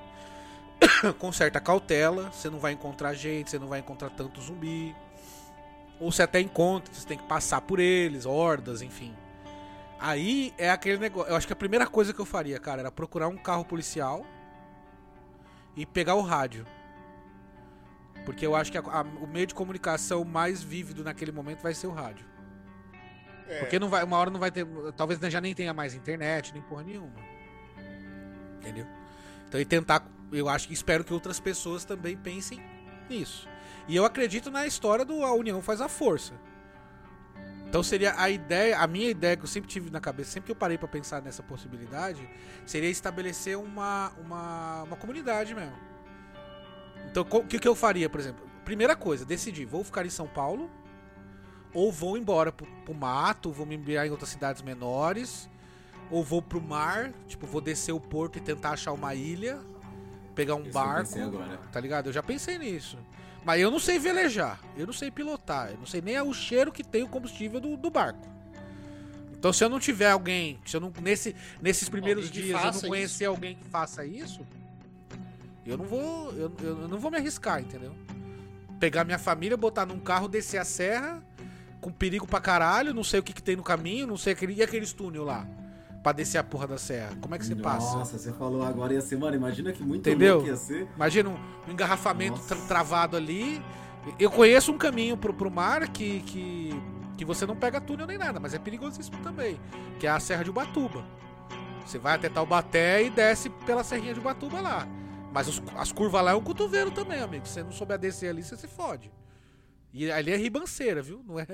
com 1.19 1.33
certa 1.33 1.61
cautela, 1.61 2.31
você 2.31 2.49
não 2.51 2.59
vai 2.59 2.73
encontrar 2.73 3.15
gente, 3.15 3.51
você 3.51 3.59
não 3.59 3.69
vai 3.69 3.81
encontrar 3.81 4.11
tanto 4.11 4.41
zumbi. 4.41 4.95
Ou 6.01 6.11
você 6.11 6.23
até 6.23 6.41
encontra, 6.41 6.93
você 6.93 7.07
tem 7.07 7.19
que 7.19 7.25
passar 7.25 7.61
por 7.61 7.79
eles, 7.79 8.27
hordas, 8.27 8.83
enfim. 8.83 9.15
Aí 9.99 10.53
é 10.59 10.71
aquele 10.71 10.99
negócio. 10.99 11.31
Eu 11.31 11.37
acho 11.37 11.47
que 11.47 11.53
a 11.53 11.57
primeira 11.57 11.87
coisa 11.87 12.13
que 12.13 12.21
eu 12.21 12.25
faria, 12.27 12.59
cara, 12.59 12.81
era 12.81 12.91
procurar 12.93 13.29
um 13.29 13.37
carro 13.37 13.65
policial 13.65 14.27
e 15.77 15.87
pegar 15.87 16.15
o 16.15 16.21
rádio. 16.21 16.67
Porque 18.25 18.47
eu 18.47 18.57
acho 18.57 18.73
que 18.73 18.79
a- 18.79 18.83
a- 18.83 19.03
o 19.03 19.27
meio 19.27 19.47
de 19.47 19.55
comunicação 19.55 20.25
mais 20.25 20.63
vívido 20.63 21.05
naquele 21.05 21.31
momento 21.33 21.63
vai 21.63 21.75
ser 21.75 21.87
o 21.87 21.93
rádio. 21.93 22.27
É. 23.49 23.59
Porque 23.61 23.79
não 23.79 23.89
vai, 23.89 24.03
uma 24.03 24.17
hora 24.17 24.31
não 24.31 24.41
vai 24.41 24.51
ter. 24.51 24.67
Talvez 24.97 25.21
já 25.31 25.41
nem 25.41 25.55
tenha 25.55 25.75
mais 25.75 25.95
internet, 25.95 26.53
nem 26.53 26.63
porra 26.63 26.83
nenhuma. 26.83 27.13
Entendeu? 28.59 28.87
Então 29.49 29.61
e 29.61 29.65
tentar. 29.65 30.07
Eu 30.37 30.49
acho 30.49 30.69
que 30.69 30.75
espero 30.75 31.05
que 31.05 31.13
outras 31.13 31.39
pessoas 31.41 31.85
também 31.85 32.17
pensem 32.17 32.61
nisso. 33.09 33.49
E 33.87 33.95
eu 33.95 34.05
acredito 34.05 34.51
na 34.51 34.67
história 34.67 35.05
do 35.05 35.23
a 35.23 35.33
união 35.33 35.61
faz 35.63 35.81
a 35.81 35.89
força. 35.89 36.33
Então 37.69 37.83
seria 37.83 38.15
a 38.17 38.31
ideia, 38.31 38.79
a 38.79 38.87
minha 38.87 39.11
ideia 39.11 39.37
que 39.37 39.43
eu 39.43 39.49
sempre 39.49 39.69
tive 39.69 39.91
na 39.91 40.01
cabeça, 40.01 40.31
sempre 40.31 40.47
que 40.47 40.53
eu 40.53 40.57
parei 40.57 40.79
pra 40.79 40.87
pensar 40.87 41.21
nessa 41.21 41.43
possibilidade, 41.43 42.29
seria 42.65 42.89
estabelecer 42.89 43.59
uma, 43.59 44.13
uma, 44.25 44.83
uma 44.85 44.97
comunidade 44.97 45.55
mesmo. 45.55 45.77
Então 47.11 47.27
o 47.29 47.47
que, 47.47 47.59
que 47.59 47.67
eu 47.67 47.75
faria, 47.75 48.09
por 48.09 48.21
exemplo? 48.21 48.47
Primeira 48.65 48.95
coisa, 48.95 49.25
decidir, 49.25 49.67
vou 49.67 49.83
ficar 49.83 50.07
em 50.07 50.11
São 50.11 50.29
Paulo 50.29 50.71
ou 51.73 51.91
vou 51.91 52.17
embora 52.17 52.53
pro, 52.53 52.65
pro 52.85 52.95
mato, 52.95 53.51
vou 53.51 53.67
me 53.67 53.75
enviar 53.75 54.07
em 54.07 54.11
outras 54.11 54.31
cidades 54.31 54.63
menores, 54.63 55.51
ou 56.11 56.23
vou 56.23 56.41
pro 56.41 56.61
mar, 56.61 57.13
tipo, 57.27 57.47
vou 57.47 57.61
descer 57.61 57.93
o 57.93 58.01
porto 58.01 58.39
e 58.39 58.41
tentar 58.41 58.71
achar 58.71 58.93
uma 58.93 59.15
ilha, 59.15 59.59
pegar 60.35 60.55
um 60.55 60.63
Isso 60.63 60.73
barco, 60.73 61.19
tá 61.73 61.81
ligado? 61.81 62.07
Eu 62.07 62.13
já 62.13 62.23
pensei 62.23 62.59
nisso. 62.59 62.99
Mas 63.45 63.61
eu 63.61 63.71
não 63.71 63.79
sei 63.79 63.99
velejar, 63.99 64.59
eu 64.77 64.87
não 64.87 64.93
sei 64.93 65.11
pilotar, 65.11 65.71
eu 65.71 65.79
não 65.79 65.87
sei 65.87 66.01
nem 66.01 66.19
o 66.21 66.33
cheiro 66.33 66.73
que 66.73 66.83
tem 66.83 67.03
o 67.03 67.09
combustível 67.09 67.61
do, 67.61 67.77
do 67.77 67.91
barco. 67.91 68.27
Então 69.37 69.53
se 69.53 69.63
eu 69.63 69.69
não 69.69 69.79
tiver 69.79 70.11
alguém, 70.11 70.59
se 70.65 70.75
eu 70.75 70.81
não 70.81 70.91
nesse, 71.03 71.37
nesses 71.61 71.89
primeiros 71.89 72.31
dias 72.31 72.63
eu 72.65 72.73
não 72.73 72.81
conhecer 72.81 73.27
alguém 73.27 73.55
que 73.57 73.65
faça 73.65 74.05
isso, 74.07 74.41
eu 75.67 75.77
não 75.77 75.85
vou, 75.85 76.33
eu, 76.33 76.53
eu 76.63 76.89
não 76.89 76.99
vou 76.99 77.11
me 77.11 77.19
arriscar, 77.19 77.61
entendeu? 77.61 77.95
Pegar 78.81 79.05
minha 79.05 79.19
família, 79.19 79.57
botar 79.57 79.85
num 79.85 80.01
carro, 80.01 80.29
descer 80.29 80.59
a 80.59 80.65
serra, 80.65 81.23
com 81.83 81.93
perigo 81.93 82.27
pra 82.27 82.41
caralho, 82.41 82.95
não 82.95 83.05
sei 83.05 83.21
o 83.21 83.23
que, 83.23 83.35
que 83.35 83.43
tem 83.43 83.57
no 83.57 83.63
caminho, 83.63 84.07
não 84.07 84.17
sei 84.17 84.33
aquele, 84.33 84.55
e 84.55 84.63
aqueles 84.63 84.95
túnel 84.95 85.25
lá, 85.25 85.47
pra 86.05 86.13
descer 86.13 86.37
a 86.39 86.45
porra 86.45 86.67
da 86.69 86.77
serra. 86.79 87.17
Como 87.21 87.35
é 87.35 87.39
que 87.39 87.47
você 87.47 87.57
passa? 87.57 87.97
Nossa, 87.97 88.19
você 88.19 88.31
falou 88.31 88.63
agora 88.63 88.93
ia 88.93 89.01
ser, 89.01 89.17
mano, 89.17 89.35
imagina 89.35 89.73
que 89.73 89.83
muito 89.83 90.07
Entendeu? 90.09 90.35
louco 90.35 90.49
ia 90.51 90.57
ser. 90.57 90.87
Imagina 90.95 91.31
um, 91.31 91.37
um 91.67 91.73
engarrafamento 91.73 92.37
Nossa. 92.37 92.55
tra- 92.55 92.67
travado 92.67 93.17
ali. 93.17 93.61
Eu 94.19 94.31
conheço 94.31 94.71
um 94.71 94.77
caminho 94.77 95.17
pro, 95.17 95.33
pro 95.33 95.51
mar 95.51 95.89
que, 95.89 96.21
que, 96.21 96.71
que 97.17 97.25
você 97.25 97.47
não 97.47 97.57
pega 97.57 97.81
túnel 97.81 98.07
nem 98.07 98.19
nada, 98.19 98.39
mas 98.39 98.53
é 98.53 98.59
perigosíssimo 98.59 99.17
também. 99.23 99.59
Que 99.99 100.07
é 100.07 100.11
a 100.11 100.21
Serra 100.21 100.45
de 100.45 100.51
Ubatuba. 100.51 101.03
Você 101.87 101.99
vai 101.99 102.15
até 102.17 102.29
Taubaté 102.29 103.03
e 103.03 103.09
desce 103.11 103.49
pela 103.49 103.83
Serrinha 103.83 104.13
de 104.13 104.21
Ubatuba 104.21 104.61
lá. 104.61 104.87
Mas 105.33 105.49
os- 105.49 105.63
as 105.75 105.91
curvas 105.91 106.23
lá 106.23 106.33
é 106.33 106.35
um 106.35 106.43
cotovelo 106.43 106.91
também, 106.91 107.21
amigo. 107.21 107.47
Se 107.47 107.55
você 107.55 107.63
não 107.63 107.73
souber 107.73 107.99
descer 107.99 108.29
ali, 108.29 108.43
você 108.43 108.57
se 108.59 108.69
fode. 108.69 109.11
E 109.93 110.11
ali 110.13 110.33
é 110.33 110.37
ribanceira, 110.37 111.01
viu? 111.03 111.23
Não 111.27 111.41
é. 111.41 111.47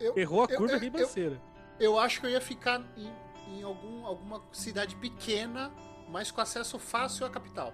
Eu- 0.00 0.16
Errou 0.16 0.42
a 0.44 0.46
eu- 0.52 0.58
curva, 0.58 0.74
é 0.74 0.76
eu- 0.76 0.80
ribanceira. 0.80 1.42
Eu 1.80 1.98
acho 1.98 2.20
que 2.20 2.26
eu 2.26 2.30
ia 2.30 2.40
ficar 2.40 2.82
em, 3.48 3.62
algum, 3.62 4.04
alguma 4.06 4.42
cidade 4.52 4.96
pequena, 4.96 5.72
mas 6.08 6.30
com 6.30 6.40
acesso 6.40 6.78
fácil 6.78 7.26
à 7.26 7.30
capital. 7.30 7.72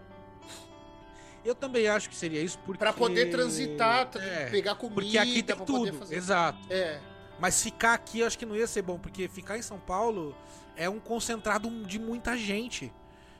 Eu 1.44 1.54
também 1.54 1.88
acho 1.88 2.08
que 2.08 2.14
seria 2.14 2.40
isso 2.40 2.58
porque. 2.64 2.78
Pra 2.78 2.92
poder 2.92 3.30
transitar, 3.30 4.08
tra- 4.08 4.22
É, 4.22 4.48
pegar 4.50 4.76
comida, 4.76 5.00
Porque 5.00 5.18
aqui 5.18 5.42
tem 5.42 5.56
pra 5.56 5.64
poder 5.64 5.90
tudo. 5.90 5.98
fazer- 5.98 6.14
Exato. 6.16 6.58
É, 6.70 7.00
Mas 7.40 7.60
ficar 7.60 7.94
aqui 7.94 8.20
eu 8.20 8.26
acho 8.28 8.38
que 8.38 8.46
não 8.46 8.54
ia 8.54 8.66
ser 8.68 8.82
bom, 8.82 8.96
porque 8.98 9.26
ficar 9.26 9.58
em 9.58 9.62
São 9.62 9.78
Paulo 9.78 10.36
é 10.76 10.88
um 10.88 11.00
concentrado 11.00 11.68
de 11.84 11.98
muita 11.98 12.36
gente. 12.36 12.92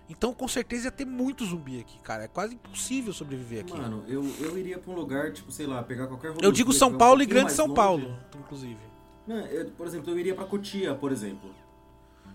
Então 0.08 0.34
com 0.34 0.48
certeza 0.48 0.86
ia 0.88 0.90
ter 0.90 1.04
muito 1.04 1.44
zumbi 1.44 1.78
aqui, 1.78 2.00
cara. 2.00 2.24
É 2.24 2.28
quase 2.28 2.54
impossível 2.54 3.12
sobreviver 3.12 3.60
aqui. 3.60 3.72
Mano, 3.72 4.04
eu, 4.08 4.24
eu 4.40 4.58
iria 4.58 4.78
pra 4.80 4.90
um 4.90 4.94
lugar, 4.96 5.32
tipo, 5.32 5.52
sei 5.52 5.66
lá, 5.68 5.80
pegar 5.84 6.08
qualquer 6.08 6.28
eu 6.28 6.32
rodovia 6.34 6.52
digo 6.52 6.70
que 6.72 6.76
São 6.76 6.90
é 6.90 6.94
um 6.94 6.98
Paulo 6.98 7.22
e 7.22 7.24
pouquinho 7.26 7.40
Grande 7.44 7.52
São 7.56 7.66
longe. 7.66 7.76
Paulo, 7.76 8.18
inclusive. 8.36 8.80
Não, 9.28 9.36
eu, 9.46 9.70
por 9.70 9.86
exemplo, 9.86 10.10
eu 10.10 10.18
iria 10.18 10.34
pra 10.34 10.44
Cotia, 10.44 10.92
por 10.96 11.12
exemplo. 11.12 11.54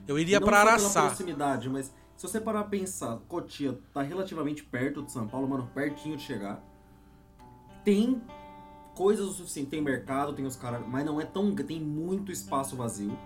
Eu 0.07 0.17
iria 0.17 0.39
pela 0.39 0.59
Araçá. 0.59 1.07
proximidade, 1.07 1.69
mas 1.69 1.93
se 2.15 2.27
você 2.27 2.39
parar 2.39 2.61
pra 2.61 2.69
pensar, 2.69 3.17
Cotia 3.27 3.77
tá 3.93 4.01
relativamente 4.01 4.63
perto 4.63 5.03
de 5.03 5.11
São 5.11 5.27
Paulo, 5.27 5.47
mano, 5.47 5.69
pertinho 5.73 6.15
de 6.17 6.23
chegar. 6.23 6.63
Tem 7.83 8.21
coisas 8.95 9.27
o 9.27 9.33
suficiente, 9.33 9.69
tem 9.69 9.81
mercado, 9.81 10.33
tem 10.33 10.45
os 10.45 10.55
caras, 10.55 10.81
mas 10.87 11.05
não 11.05 11.21
é 11.21 11.25
tão, 11.25 11.53
tem 11.53 11.79
muito 11.79 12.31
espaço 12.31 12.75
vazio. 12.75 13.17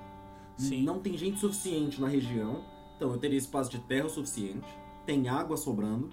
Sim. 0.57 0.83
Não 0.83 0.99
tem 0.99 1.17
gente 1.17 1.39
suficiente 1.39 2.01
na 2.01 2.07
região, 2.07 2.63
então 2.97 3.11
eu 3.11 3.17
teria 3.17 3.37
espaço 3.37 3.71
de 3.71 3.79
terra 3.79 4.07
o 4.07 4.09
suficiente. 4.09 4.67
Tem 5.05 5.29
água 5.29 5.57
sobrando, 5.57 6.09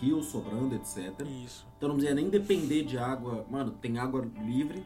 rios 0.00 0.26
sobrando, 0.26 0.74
etc. 0.74 1.20
Isso. 1.44 1.66
Então 1.76 1.88
não 1.88 1.96
precisa 1.96 2.14
nem 2.14 2.28
depender 2.28 2.82
de 2.84 2.96
água. 2.96 3.46
Mano, 3.50 3.72
tem 3.72 3.98
água 3.98 4.26
livre. 4.44 4.82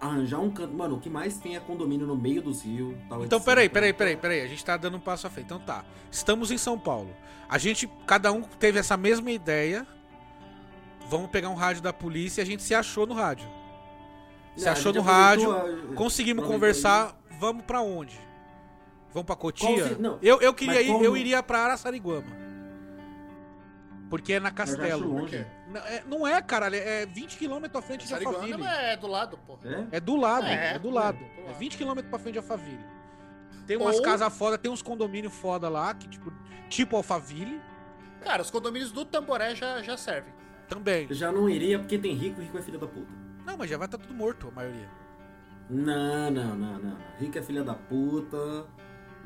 Arranjar 0.00 0.38
um 0.38 0.50
canto. 0.50 0.72
Mano, 0.74 0.96
o 0.96 1.00
que 1.00 1.10
mais 1.10 1.38
tem 1.38 1.56
é 1.56 1.60
condomínio 1.60 2.06
no 2.06 2.16
meio 2.16 2.40
dos 2.40 2.62
rios. 2.62 2.94
Tal, 3.08 3.24
Então, 3.24 3.40
peraí, 3.40 3.68
peraí, 3.68 3.92
peraí, 3.92 4.16
peraí. 4.16 4.40
A 4.42 4.46
gente 4.46 4.64
tá 4.64 4.76
dando 4.76 4.96
um 4.96 5.00
passo 5.00 5.26
à 5.26 5.30
frente. 5.30 5.46
Então 5.46 5.58
tá. 5.58 5.84
Estamos 6.10 6.50
em 6.50 6.58
São 6.58 6.78
Paulo. 6.78 7.10
A 7.48 7.58
gente, 7.58 7.88
cada 8.06 8.30
um 8.32 8.42
teve 8.42 8.78
essa 8.78 8.96
mesma 8.96 9.30
ideia. 9.30 9.86
Vamos 11.08 11.30
pegar 11.30 11.48
um 11.48 11.54
rádio 11.54 11.82
da 11.82 11.92
polícia 11.92 12.40
e 12.40 12.42
a 12.42 12.46
gente 12.46 12.62
se 12.62 12.74
achou 12.74 13.06
no 13.06 13.14
rádio. 13.14 13.48
Se 14.56 14.64
Não, 14.64 14.70
a 14.70 14.72
achou 14.72 14.92
no 14.92 15.00
rádio, 15.00 15.50
a- 15.52 15.94
conseguimos 15.94 16.44
conversar. 16.46 17.16
Vamos 17.40 17.64
pra 17.64 17.80
onde? 17.80 18.18
Vamos 19.14 19.26
pra 19.26 19.36
Cotia? 19.36 19.88
Se- 19.88 19.94
não, 20.02 20.18
eu, 20.20 20.40
eu 20.40 20.52
queria 20.52 20.82
ir, 20.82 20.88
como- 20.88 21.04
eu 21.04 21.16
iria 21.16 21.42
pra 21.42 21.60
Araçariguama. 21.60 22.26
Porque 24.08 24.32
é 24.34 24.40
na 24.40 24.48
Eu 24.48 24.54
Castelo. 24.54 25.08
longe. 25.08 25.46
Não 25.68 25.80
é, 25.80 26.02
não 26.06 26.26
é, 26.26 26.40
caralho, 26.40 26.76
é 26.76 27.04
20 27.06 27.36
km 27.36 27.68
pra 27.70 27.82
frente 27.82 28.06
de 28.06 28.14
Alphaville. 28.14 28.62
é 28.64 28.96
do 28.96 29.06
lado, 29.06 29.38
pô. 29.46 29.58
É? 29.64 29.96
É 29.96 30.00
do 30.00 30.16
lado, 30.16 30.46
É, 30.46 30.74
é, 30.74 30.78
do 30.78 30.90
lado. 30.90 31.18
é, 31.18 31.28
do 31.36 31.40
É 31.40 31.44
lado. 31.46 31.58
20 31.58 31.76
km 31.76 32.00
pra 32.08 32.18
frente 32.18 32.32
de 32.34 32.38
Alphaville. 32.38 32.84
Tem 33.66 33.76
umas 33.76 33.96
Ou- 33.96 34.02
casas 34.02 34.32
foda, 34.36 34.56
tem 34.56 34.70
uns 34.70 34.80
condomínios 34.80 35.32
foda 35.34 35.68
lá, 35.68 35.92
que 35.92 36.08
tipo, 36.08 36.32
tipo 36.70 36.96
Alphaville 36.96 37.60
Cara, 38.22 38.42
os 38.42 38.50
condomínios 38.50 38.90
do 38.90 39.04
Tamboré 39.04 39.54
já, 39.54 39.80
já 39.82 39.96
servem. 39.96 40.32
também. 40.68 41.06
Já 41.12 41.30
não 41.30 41.48
iria 41.48 41.78
porque 41.78 41.96
tem 41.98 42.14
rico, 42.14 42.40
rico 42.40 42.58
é 42.58 42.62
filho 42.62 42.78
da 42.78 42.86
puta. 42.86 43.12
Não, 43.46 43.56
mas 43.56 43.70
já 43.70 43.76
vai 43.78 43.86
estar 43.86 43.96
tudo 43.98 44.12
morto, 44.14 44.48
a 44.48 44.50
maioria. 44.50 44.88
Não, 45.70 46.30
não, 46.30 46.56
não, 46.56 46.78
não. 46.78 46.96
Rico 47.18 47.38
é 47.38 47.42
filha 47.42 47.62
da 47.62 47.74
puta. 47.74 48.66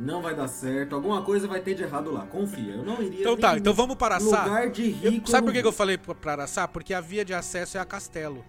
Não 0.02 0.20
vai 0.20 0.34
dar 0.34 0.48
certo. 0.48 0.94
Alguma 0.96 1.22
coisa 1.22 1.46
vai 1.46 1.60
ter 1.60 1.74
de 1.74 1.82
errado 1.84 2.10
lá. 2.10 2.26
Confia. 2.26 2.74
Eu 2.74 2.84
não 2.84 3.00
iria. 3.00 3.20
Então 3.20 3.36
tá, 3.36 3.56
então 3.56 3.72
vamos 3.72 3.94
para 3.96 4.16
Araçá. 4.16 4.44
Lugar 4.44 4.70
de 4.70 4.96
Eu- 5.02 5.10
rico. 5.12 5.30
sabe 5.30 5.46
por 5.46 5.52
que 5.52 5.60
que 5.62 5.68
eu 5.68 5.72
falei 5.72 5.96
pra 5.96 6.32
Araçá? 6.32 6.66
Porque 6.66 6.92
a 6.92 7.00
via 7.00 7.24
de 7.24 7.32
acesso 7.32 7.76
é 7.78 7.80
a 7.80 7.84
Castelo. 7.84 8.44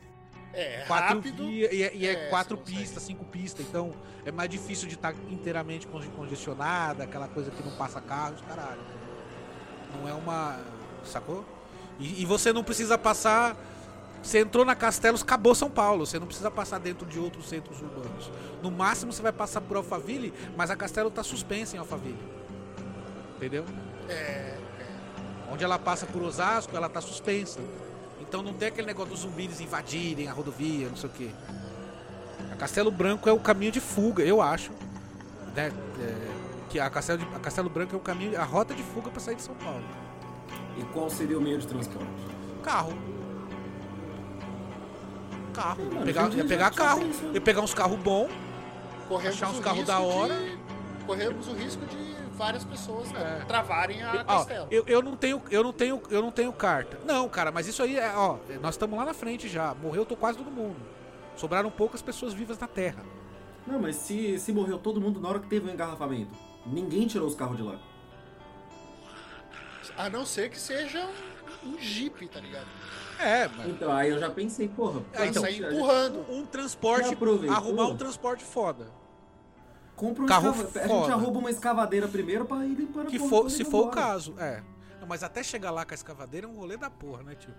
É, 0.55 0.83
Quatro 0.87 1.15
rápido. 1.15 1.45
via- 1.47 1.73
e 1.73 1.83
é, 1.83 1.95
e 1.95 2.05
é 2.07 2.11
É, 2.11 2.29
quatro 2.29 2.57
pistas, 2.57 3.03
cinco 3.03 3.23
pistas. 3.25 3.65
Então 3.67 3.91
é 4.25 4.31
mais 4.31 4.49
difícil 4.49 4.87
de 4.87 4.95
estar 4.95 5.13
inteiramente 5.29 5.85
conge- 5.87 6.09
congestionada, 6.09 7.03
aquela 7.03 7.27
coisa 7.27 7.49
que 7.51 7.63
não 7.63 7.71
passa 7.75 7.99
carros, 8.01 8.41
caralho. 8.41 8.81
Não 9.99 10.07
é 10.09 10.13
uma. 10.13 10.59
Sacou? 11.03 11.45
E, 11.99 12.21
e 12.21 12.25
você 12.25 12.51
não 12.53 12.63
precisa 12.63 12.97
passar. 12.97 13.55
Você 14.23 14.39
entrou 14.39 14.63
na 14.63 14.73
Castelos, 14.75 15.21
acabou 15.21 15.53
São 15.53 15.69
Paulo. 15.69 16.05
Você 16.05 16.17
não 16.17 16.25
precisa 16.25 16.49
passar 16.49 16.79
dentro 16.79 17.05
de 17.05 17.19
outros 17.19 17.47
centros 17.49 17.79
urbanos. 17.81 18.31
No 18.61 18.71
máximo 18.71 19.11
você 19.11 19.21
vai 19.21 19.33
passar 19.33 19.59
por 19.61 19.75
Alphaville, 19.77 20.33
mas 20.55 20.71
a 20.71 20.75
Castelo 20.75 21.11
tá 21.11 21.21
suspensa 21.23 21.75
em 21.75 21.79
Alphaville. 21.79 22.17
Entendeu? 23.35 23.65
É, 24.09 24.57
Onde 25.51 25.63
ela 25.63 25.77
passa 25.77 26.05
por 26.07 26.21
Osasco, 26.23 26.75
ela 26.75 26.89
tá 26.89 26.99
suspensa. 27.01 27.59
Então 28.21 28.41
não 28.41 28.53
tem 28.53 28.69
aquele 28.69 28.87
negócio 28.87 29.11
dos 29.11 29.19
zumbis 29.19 29.59
invadirem 29.61 30.27
a 30.27 30.31
rodovia, 30.31 30.87
não 30.89 30.95
sei 30.95 31.09
o 31.09 31.13
quê. 31.13 31.29
A 32.51 32.55
Castelo 32.55 32.89
Branco 32.89 33.29
é 33.29 33.33
o 33.33 33.39
caminho 33.39 33.71
de 33.71 33.79
fuga, 33.79 34.23
eu 34.23 34.41
acho. 34.41 34.71
Né? 35.53 35.71
É, 35.99 36.31
que 36.69 36.79
a 36.79 36.89
Castelo, 36.89 37.19
de- 37.19 37.35
a 37.35 37.39
Castelo 37.39 37.69
Branco 37.69 37.93
é 37.93 37.97
o 37.97 38.01
caminho, 38.01 38.39
a 38.39 38.43
rota 38.43 38.73
de 38.73 38.81
fuga 38.81 39.11
pra 39.11 39.19
sair 39.19 39.35
de 39.35 39.43
São 39.43 39.53
Paulo. 39.55 39.83
E 40.77 40.83
qual 40.85 41.09
seria 41.09 41.37
o 41.37 41.41
meio 41.41 41.59
de 41.59 41.67
transporte? 41.67 42.07
Carro. 42.63 42.93
Carro. 45.53 45.83
Mano, 45.85 46.05
pegar, 46.05 46.29
ia 46.33 46.45
pegar 46.45 46.71
carro. 46.71 47.01
Ia 47.33 47.41
pegar 47.41 47.61
uns 47.61 47.73
carros 47.73 47.99
bons. 47.99 48.29
corremos 49.07 49.35
Achar 49.35 49.49
uns 49.51 49.59
o 49.59 49.61
carros 49.61 49.79
risco 49.79 49.91
da 49.91 49.99
hora. 49.99 50.35
De, 50.37 50.57
corremos 51.05 51.47
o 51.47 51.53
risco 51.53 51.85
de 51.85 52.13
várias 52.35 52.63
pessoas 52.65 53.13
É. 53.13 53.43
travarem 53.45 54.01
a 54.03 54.23
Ó, 54.27 54.37
Castelo. 54.39 54.67
eu, 54.71 54.83
eu 54.87 55.01
não 55.01 55.15
tenho, 55.15 55.41
eu 55.51 55.63
não 55.63 55.71
tenho, 55.71 56.01
eu 56.09 56.21
não 56.21 56.31
tenho 56.31 56.51
carta. 56.51 56.97
Não, 57.05 57.29
cara, 57.29 57.51
mas 57.51 57.67
isso 57.67 57.83
aí 57.83 57.97
é, 57.97 58.11
ó, 58.15 58.37
nós 58.61 58.73
estamos 58.75 58.97
lá 58.97 59.05
na 59.05 59.13
frente 59.13 59.47
já. 59.47 59.73
Morreu 59.75 60.05
tô 60.05 60.15
quase 60.15 60.37
todo 60.37 60.49
mundo. 60.49 60.77
Sobraram 61.35 61.69
poucas 61.69 62.01
pessoas 62.01 62.33
vivas 62.33 62.57
na 62.57 62.67
Terra. 62.67 63.03
Não, 63.67 63.79
mas 63.79 63.95
se, 63.95 64.37
se 64.39 64.51
morreu 64.51 64.77
todo 64.77 64.99
mundo 64.99 65.19
na 65.21 65.29
hora 65.29 65.39
que 65.39 65.47
teve 65.47 65.69
o 65.69 65.71
engarrafamento, 65.73 66.31
ninguém 66.65 67.07
tirou 67.07 67.27
os 67.27 67.35
carros 67.35 67.55
de 67.57 67.63
lá. 67.63 67.77
A 69.97 70.09
não 70.09 70.25
ser 70.25 70.49
que 70.49 70.59
seja 70.59 71.07
um, 71.63 71.69
um 71.69 71.79
Jeep, 71.79 72.27
tá 72.27 72.39
ligado? 72.39 72.67
É, 73.23 73.47
mas 73.47 73.69
Então, 73.69 73.91
aí 73.91 74.09
eu 74.09 74.19
já 74.19 74.29
pensei, 74.29 74.67
porra. 74.67 75.01
Então, 75.13 75.41
sair 75.43 75.63
empurrando. 75.63 76.25
um 76.29 76.45
transporte, 76.45 77.17
arrumar 77.49 77.87
um 77.87 77.97
transporte 77.97 78.43
foda. 78.43 78.87
Compra 79.95 80.23
um 80.23 80.25
Carro 80.25 80.49
escava... 80.49 80.79
A 80.79 80.87
gente 80.87 80.87
foda. 80.87 81.15
rouba 81.15 81.39
uma 81.39 81.49
escavadeira 81.49 82.07
primeiro 82.07 82.45
pra 82.45 82.65
ir 82.65 82.73
limpando 82.73 83.07
a 83.07 83.09
Que 83.09 83.19
porra 83.19 83.29
for, 83.29 83.49
se 83.49 83.63
for 83.63 83.87
o 83.87 83.89
caso, 83.89 84.35
é. 84.39 84.61
Não, 84.99 85.07
mas 85.07 85.23
até 85.23 85.43
chegar 85.43 85.71
lá 85.71 85.85
com 85.85 85.93
a 85.93 85.95
escavadeira 85.95 86.47
é 86.47 86.49
um 86.49 86.55
rolê 86.55 86.77
da 86.77 86.89
porra, 86.89 87.23
né, 87.23 87.35
tio? 87.35 87.53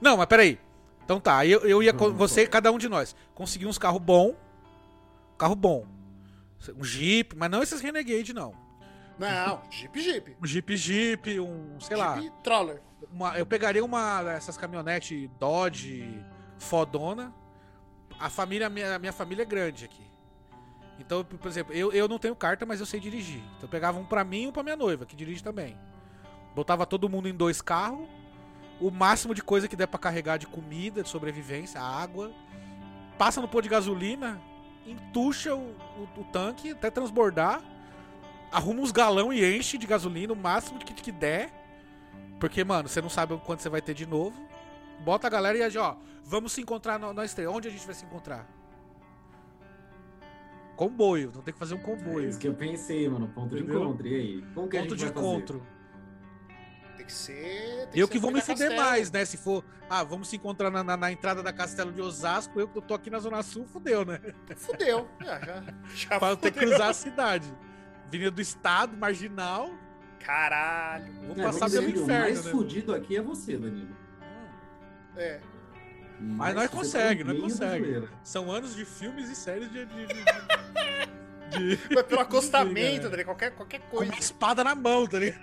Não, 0.00 0.16
mas 0.16 0.26
peraí. 0.26 0.58
Então 1.04 1.18
tá, 1.18 1.44
eu, 1.44 1.60
eu 1.60 1.82
ia. 1.82 1.92
com 1.92 2.08
Não, 2.08 2.14
você, 2.14 2.44
não. 2.44 2.50
cada 2.50 2.70
um 2.70 2.78
de 2.78 2.88
nós, 2.88 3.16
conseguir 3.34 3.66
uns 3.66 3.78
carros 3.78 4.00
bom. 4.00 4.34
Carro 5.36 5.56
bom. 5.56 5.86
Um 6.76 6.84
Jeep, 6.84 7.34
mas 7.36 7.50
não 7.50 7.62
esses 7.62 7.80
Renegade, 7.80 8.32
não. 8.32 8.54
Não, 9.18 9.62
Jeep, 9.70 10.00
Jeep. 10.00 10.36
Um 10.42 10.46
Jeep 10.46 10.76
Jeep, 10.76 11.40
um, 11.40 11.80
sei 11.80 11.96
lá. 11.96 12.20
Jeep 12.20 12.34
Troller. 12.42 12.80
Uma- 13.12 13.36
eu 13.38 13.46
pegaria 13.46 13.84
uma 13.84 14.22
dessas 14.22 14.56
caminhonetes 14.56 15.28
Dodge 15.38 16.24
fodona. 16.58 17.32
A 18.18 18.28
família, 18.28 18.68
minha, 18.68 18.98
minha 18.98 19.12
família 19.12 19.42
é 19.42 19.46
grande 19.46 19.84
aqui. 19.84 20.02
Então, 20.98 21.24
por 21.24 21.48
exemplo, 21.48 21.72
eu, 21.74 21.90
eu 21.92 22.06
não 22.06 22.18
tenho 22.18 22.36
carta, 22.36 22.66
mas 22.66 22.78
eu 22.80 22.86
sei 22.86 23.00
dirigir. 23.00 23.40
Então 23.56 23.62
eu 23.62 23.68
pegava 23.68 23.98
um 23.98 24.04
pra 24.04 24.22
mim 24.22 24.42
e 24.42 24.46
um 24.48 24.52
pra 24.52 24.62
minha 24.62 24.76
noiva, 24.76 25.06
que 25.06 25.16
dirige 25.16 25.42
também. 25.42 25.76
Botava 26.54 26.84
todo 26.84 27.08
mundo 27.08 27.28
em 27.28 27.34
dois 27.34 27.62
carros. 27.62 28.06
O 28.78 28.90
máximo 28.90 29.34
de 29.34 29.42
coisa 29.42 29.66
que 29.68 29.76
der 29.76 29.86
pra 29.86 29.98
carregar 29.98 30.36
de 30.38 30.46
comida, 30.46 31.02
de 31.02 31.08
sobrevivência, 31.08 31.80
água. 31.80 32.30
Passa 33.18 33.40
no 33.40 33.48
pôr 33.48 33.62
de 33.62 33.68
gasolina, 33.68 34.40
entuxa 34.86 35.54
o, 35.54 35.60
o- 35.60 36.20
o 36.20 36.24
tanque 36.24 36.72
até 36.72 36.90
transbordar. 36.90 37.62
Arruma 38.52 38.80
uns 38.82 38.90
galão 38.92 39.32
e 39.32 39.56
enche 39.56 39.78
de 39.78 39.86
gasolina, 39.86 40.32
o 40.32 40.36
máximo 40.36 40.78
que, 40.78 40.92
que 40.92 41.12
der. 41.12 41.50
Porque, 42.38 42.64
mano, 42.64 42.88
você 42.88 43.00
não 43.02 43.10
sabe 43.10 43.38
quando 43.44 43.60
você 43.60 43.68
vai 43.68 43.82
ter 43.82 43.94
de 43.94 44.06
novo. 44.06 44.40
Bota 45.04 45.26
a 45.26 45.30
galera 45.30 45.56
e 45.58 45.62
aí, 45.62 45.76
ó, 45.78 45.96
vamos 46.24 46.52
se 46.52 46.60
encontrar 46.60 46.98
no- 46.98 47.12
nós 47.12 47.32
três. 47.34 47.48
Onde 47.48 47.68
a 47.68 47.70
gente 47.70 47.84
vai 47.84 47.94
se 47.94 48.04
encontrar? 48.04 48.46
Comboio, 50.76 51.30
não 51.34 51.42
tem 51.42 51.52
que 51.52 51.58
fazer 51.60 51.74
um 51.74 51.78
É 51.78 51.82
comboio. 51.82 52.28
isso 52.28 52.38
que 52.38 52.48
eu 52.48 52.54
pensei, 52.54 53.08
mano. 53.08 53.28
Ponto 53.28 53.54
de 53.54 53.62
encontro. 53.62 54.06
E 54.06 54.14
aí? 54.14 54.42
Como 54.54 54.68
que 54.68 54.76
a 54.78 54.80
Ponto 54.80 54.90
gente 54.90 54.98
de 55.00 55.04
vai 55.06 55.14
fazer? 55.14 55.26
encontro. 55.26 55.66
Tem 56.96 57.04
que 57.06 57.12
ser. 57.12 57.88
tem 57.90 58.00
Eu 58.00 58.06
ser 58.06 58.12
que 58.12 58.18
vou 58.18 58.30
me 58.30 58.40
fuder 58.40 58.74
mais, 58.76 59.10
né? 59.10 59.24
Se 59.24 59.36
for, 59.36 59.62
ah, 59.90 60.02
vamos 60.02 60.28
se 60.28 60.36
encontrar 60.36 60.70
na, 60.70 60.82
na- 60.82 60.96
na 60.96 61.12
entrada 61.12 61.42
da 61.42 61.52
Castelo 61.52 61.92
de 61.92 62.00
Osasco, 62.00 62.58
eu 62.58 62.68
que 62.68 62.78
eu 62.78 62.82
tô 62.82 62.94
aqui 62.94 63.10
na 63.10 63.18
Zona 63.18 63.42
Sul, 63.42 63.66
fudeu, 63.66 64.04
né? 64.06 64.20
Fudeu. 64.56 65.08
Já, 65.20 65.38
já, 65.44 65.64
já 65.94 66.18
Pra 66.18 66.30
eu 66.30 66.36
ter 66.36 66.50
que 66.50 66.58
cruzar 66.58 66.88
a 66.90 66.94
cidade. 66.94 67.52
Avenida 68.06 68.30
do 68.30 68.40
Estado, 68.40 68.96
marginal, 68.96 69.70
Caralho. 70.24 71.12
vou 71.26 71.36
É, 71.36 71.42
passar 71.44 71.70
pelo 71.70 71.88
inferno, 71.88 72.04
O 72.04 72.08
mais 72.20 72.44
né? 72.44 72.50
fudido 72.50 72.94
aqui 72.94 73.16
é 73.16 73.22
você, 73.22 73.56
Danilo. 73.56 73.96
É. 75.16 75.40
Mas 76.20 76.54
nós 76.54 76.64
você 76.64 76.68
tá 76.70 76.76
consegue, 76.76 77.24
nós 77.24 77.40
consegue. 77.40 78.08
São 78.22 78.52
anos 78.52 78.74
de 78.76 78.84
filmes 78.84 79.28
e 79.30 79.34
séries 79.34 79.70
de. 79.72 79.84
de, 79.86 80.06
de, 80.06 80.14
de- 80.14 81.80
Mas 81.94 82.02
pelo 82.06 82.20
acostamento, 82.20 83.08
né? 83.08 83.24
Qualquer, 83.24 83.50
qualquer 83.52 83.80
Com 83.80 83.96
coisa. 83.96 84.12
uma 84.12 84.18
espada 84.18 84.62
na 84.62 84.74
mão, 84.74 85.06
tá 85.06 85.18
ligado? 85.18 85.40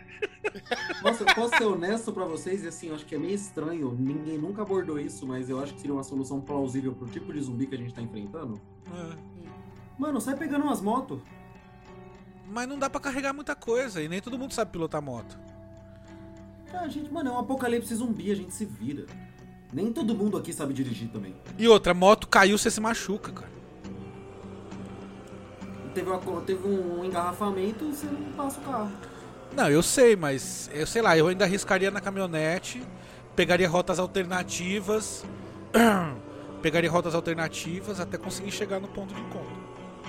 Nossa, 1.04 1.24
eu 1.24 1.36
posso 1.36 1.58
ser 1.58 1.66
honesto 1.66 2.12
pra 2.14 2.26
vocês 2.26 2.64
e 2.64 2.68
assim, 2.68 2.88
eu 2.90 2.96
acho 2.96 3.06
que 3.06 3.14
é 3.16 3.18
meio 3.18 3.34
estranho. 3.36 3.92
Ninguém 4.00 4.38
nunca 4.38 4.62
abordou 4.62 5.00
isso, 5.00 5.26
mas 5.28 5.50
eu 5.50 5.62
acho 5.62 5.74
que 5.74 5.82
seria 5.82 5.94
uma 5.96 6.04
solução 6.04 6.40
plausível 6.40 6.94
pro 6.94 7.08
tipo 7.08 7.34
de 7.34 7.42
zumbi 7.42 7.68
que 7.68 7.76
a 7.76 7.78
gente 7.78 7.94
tá 7.94 8.02
enfrentando. 8.02 8.60
É. 8.96 9.16
Mano, 10.00 10.22
sai 10.22 10.36
pegando 10.36 10.64
umas 10.64 10.80
motos. 10.80 11.20
Mas 12.48 12.68
não 12.68 12.80
dá 12.80 12.90
pra 12.90 13.00
carregar 13.02 13.34
muita 13.34 13.56
coisa 13.56 14.02
e 14.02 14.08
nem 14.08 14.22
todo 14.22 14.38
mundo 14.40 14.54
sabe 14.54 14.72
pilotar 14.72 15.02
moto. 15.02 15.38
Ah, 16.74 16.88
gente, 16.88 17.12
mano, 17.12 17.30
é 17.30 17.34
um 17.34 17.40
apocalipse 17.40 17.94
zumbi, 17.96 18.32
a 18.32 18.36
gente 18.36 18.54
se 18.54 18.66
vira. 18.66 19.06
Nem 19.74 19.92
todo 19.92 20.16
mundo 20.16 20.38
aqui 20.38 20.54
sabe 20.54 20.74
dirigir 20.74 21.10
também. 21.10 21.36
E 21.58 21.68
outra, 21.68 21.94
moto 21.94 22.28
caiu, 22.28 22.58
você 22.58 22.72
se 22.72 22.80
machuca, 22.80 23.32
cara. 23.32 23.52
Teve, 25.94 26.10
uma- 26.10 26.42
teve 26.42 26.68
um 26.68 27.04
engarrafamento, 27.04 27.86
você 27.86 28.06
não 28.06 28.32
passa 28.34 28.60
o 28.60 28.64
carro. 28.64 28.92
Não, 29.56 29.70
eu 29.70 29.82
sei, 29.82 30.16
mas 30.16 30.70
eu 30.74 30.86
sei 30.86 31.02
lá, 31.02 31.18
eu 31.18 31.28
ainda 31.28 31.44
arriscaria 31.46 31.90
na 31.90 32.00
caminhonete, 32.00 32.84
pegaria 33.36 33.68
rotas 33.68 33.98
alternativas, 33.98 35.26
pegaria 36.62 36.92
rotas 36.92 37.16
alternativas 37.16 38.00
até 38.00 38.18
conseguir 38.18 38.52
chegar 38.52 38.80
no 38.80 38.88
ponto 38.88 39.14
de 39.14 39.20
encontro. 39.20 39.57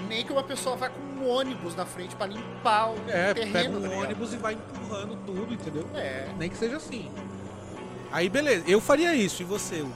Nem 0.08 0.24
que 0.24 0.32
uma 0.32 0.42
pessoa 0.42 0.76
vá 0.76 0.88
com 0.88 1.00
um 1.00 1.28
ônibus 1.28 1.74
na 1.76 1.84
frente 1.84 2.16
pra 2.16 2.26
limpar 2.26 2.90
o 2.92 2.96
É, 3.08 3.34
terreno. 3.34 3.52
pega 3.52 3.70
tá 3.70 3.76
um 3.76 3.80
ligado? 3.82 4.00
ônibus 4.04 4.32
e 4.32 4.36
vai 4.36 4.54
empurrando 4.54 5.16
tudo, 5.26 5.52
entendeu? 5.54 5.86
É. 5.94 6.28
Nem 6.38 6.48
que 6.48 6.56
seja 6.56 6.76
assim. 6.76 7.10
Aí 8.10 8.28
beleza, 8.28 8.64
eu 8.66 8.80
faria 8.80 9.14
isso, 9.14 9.42
e 9.42 9.44
você, 9.44 9.82
Hugo? 9.82 9.92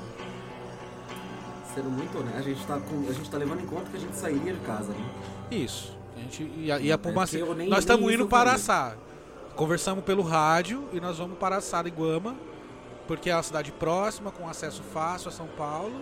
Sendo 1.75 1.89
muito 1.91 2.19
honesto, 2.19 2.39
a 2.39 2.43
gente 2.43 2.67
tá, 2.67 2.79
com, 2.79 3.09
a 3.09 3.13
gente 3.13 3.31
tá 3.31 3.39
levando 3.39 3.63
em 3.63 3.67
conta 3.67 3.89
que 3.91 3.97
a 3.97 4.01
gente 4.01 4.15
sairia 4.17 4.53
de 4.53 4.61
casa, 4.61 4.93
né? 4.93 5.05
Isso. 5.51 5.97
A 6.15 6.21
gente 6.21 6.43
ia, 6.59 6.79
ia 6.79 6.99
pra 6.99 7.11
uma... 7.11 7.25
É, 7.25 7.37
eu 7.37 7.55
nem- 7.55 7.69
nós 7.71 7.79
estamos 7.81 8.13
indo 8.13 8.27
para. 8.29 8.51
Araçá. 8.51 8.95
Conversamos 9.57 10.05
pelo 10.05 10.23
rádio 10.23 10.87
e 10.93 11.01
nós 11.01 11.19
vamos 11.19 11.39
para 11.39 11.57
Araçá 11.57 11.83
de 11.83 11.91
Guama, 11.91 12.35
porque 13.09 13.31
é 13.31 13.35
uma 13.37 13.43
cidade 13.43 13.73
próxima, 13.73 14.31
com 14.31 14.47
acesso 14.49 14.83
fácil 14.83 15.29
a 15.31 15.33
São 15.33 15.47
Paulo 15.47 15.99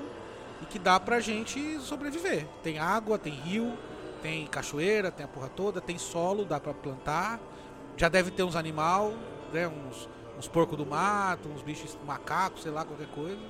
e 0.62 0.66
que 0.66 0.78
dá 0.78 0.98
pra 0.98 1.20
gente 1.20 1.78
sobreviver. 1.80 2.46
Tem 2.62 2.78
água, 2.80 3.16
tem 3.18 3.32
rio, 3.32 3.72
tem 4.22 4.46
cachoeira, 4.46 5.10
tem 5.10 5.24
a 5.24 5.28
porra 5.28 5.48
toda, 5.48 5.80
tem 5.80 5.98
solo, 5.98 6.44
dá 6.44 6.60
pra 6.60 6.72
plantar. 6.72 7.40
Já 7.96 8.08
deve 8.08 8.30
ter 8.30 8.42
uns 8.42 8.56
animal, 8.56 9.12
né, 9.52 9.68
uns, 9.68 10.08
uns 10.38 10.48
porcos 10.48 10.76
do 10.76 10.86
mato, 10.86 11.48
uns 11.48 11.62
bichos 11.62 11.96
macacos, 12.06 12.62
sei 12.62 12.72
lá, 12.72 12.84
qualquer 12.84 13.08
coisa. 13.08 13.40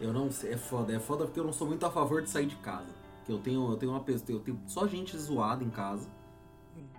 Eu 0.00 0.12
não 0.12 0.30
sei, 0.32 0.52
é 0.52 0.56
foda, 0.56 0.92
é 0.92 0.98
foda 0.98 1.24
porque 1.24 1.38
eu 1.38 1.44
não 1.44 1.52
sou 1.52 1.66
muito 1.66 1.84
a 1.86 1.90
favor 1.90 2.22
de 2.22 2.30
sair 2.30 2.46
de 2.46 2.56
casa. 2.56 2.88
Que 3.24 3.32
eu 3.32 3.38
tenho, 3.38 3.70
eu 3.70 3.76
tenho 3.76 3.92
uma 3.92 4.00
pessoa, 4.00 4.36
eu 4.36 4.40
tenho 4.40 4.60
só 4.66 4.86
gente 4.86 5.16
zoada 5.16 5.62
em 5.62 5.70
casa. 5.70 6.08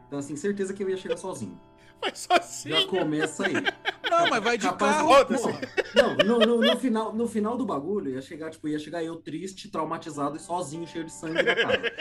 Então 0.07 0.19
assim, 0.19 0.35
certeza 0.35 0.73
que 0.73 0.83
eu 0.83 0.89
ia 0.89 0.97
chegar 0.97 1.17
sozinho. 1.17 1.59
Mas 2.03 2.19
só 2.19 2.33
assim. 2.35 2.69
Já 2.69 2.85
começa 2.87 3.45
aí. 3.47 3.53
Não, 3.53 4.29
mas 4.29 4.43
vai 4.43 4.57
de 4.57 4.65
Capaz 4.67 4.95
carro. 4.97 5.07
Foda-se. 5.09 5.47
Não, 5.95 6.15
no, 6.17 6.39
no- 6.45 6.61
no 6.61 6.77
final, 6.77 7.13
no 7.13 7.27
final 7.27 7.57
do 7.57 7.65
bagulho, 7.65 8.11
ia 8.11 8.21
chegar, 8.21 8.49
tipo, 8.51 8.67
ia 8.67 8.77
chegar 8.77 9.03
eu 9.03 9.15
triste, 9.15 9.69
traumatizado 9.69 10.35
e 10.37 10.39
sozinho, 10.39 10.85
cheio 10.87 11.05
de 11.05 11.11
sangue 11.13 11.41
na 11.41 11.55
cara. 11.55 11.93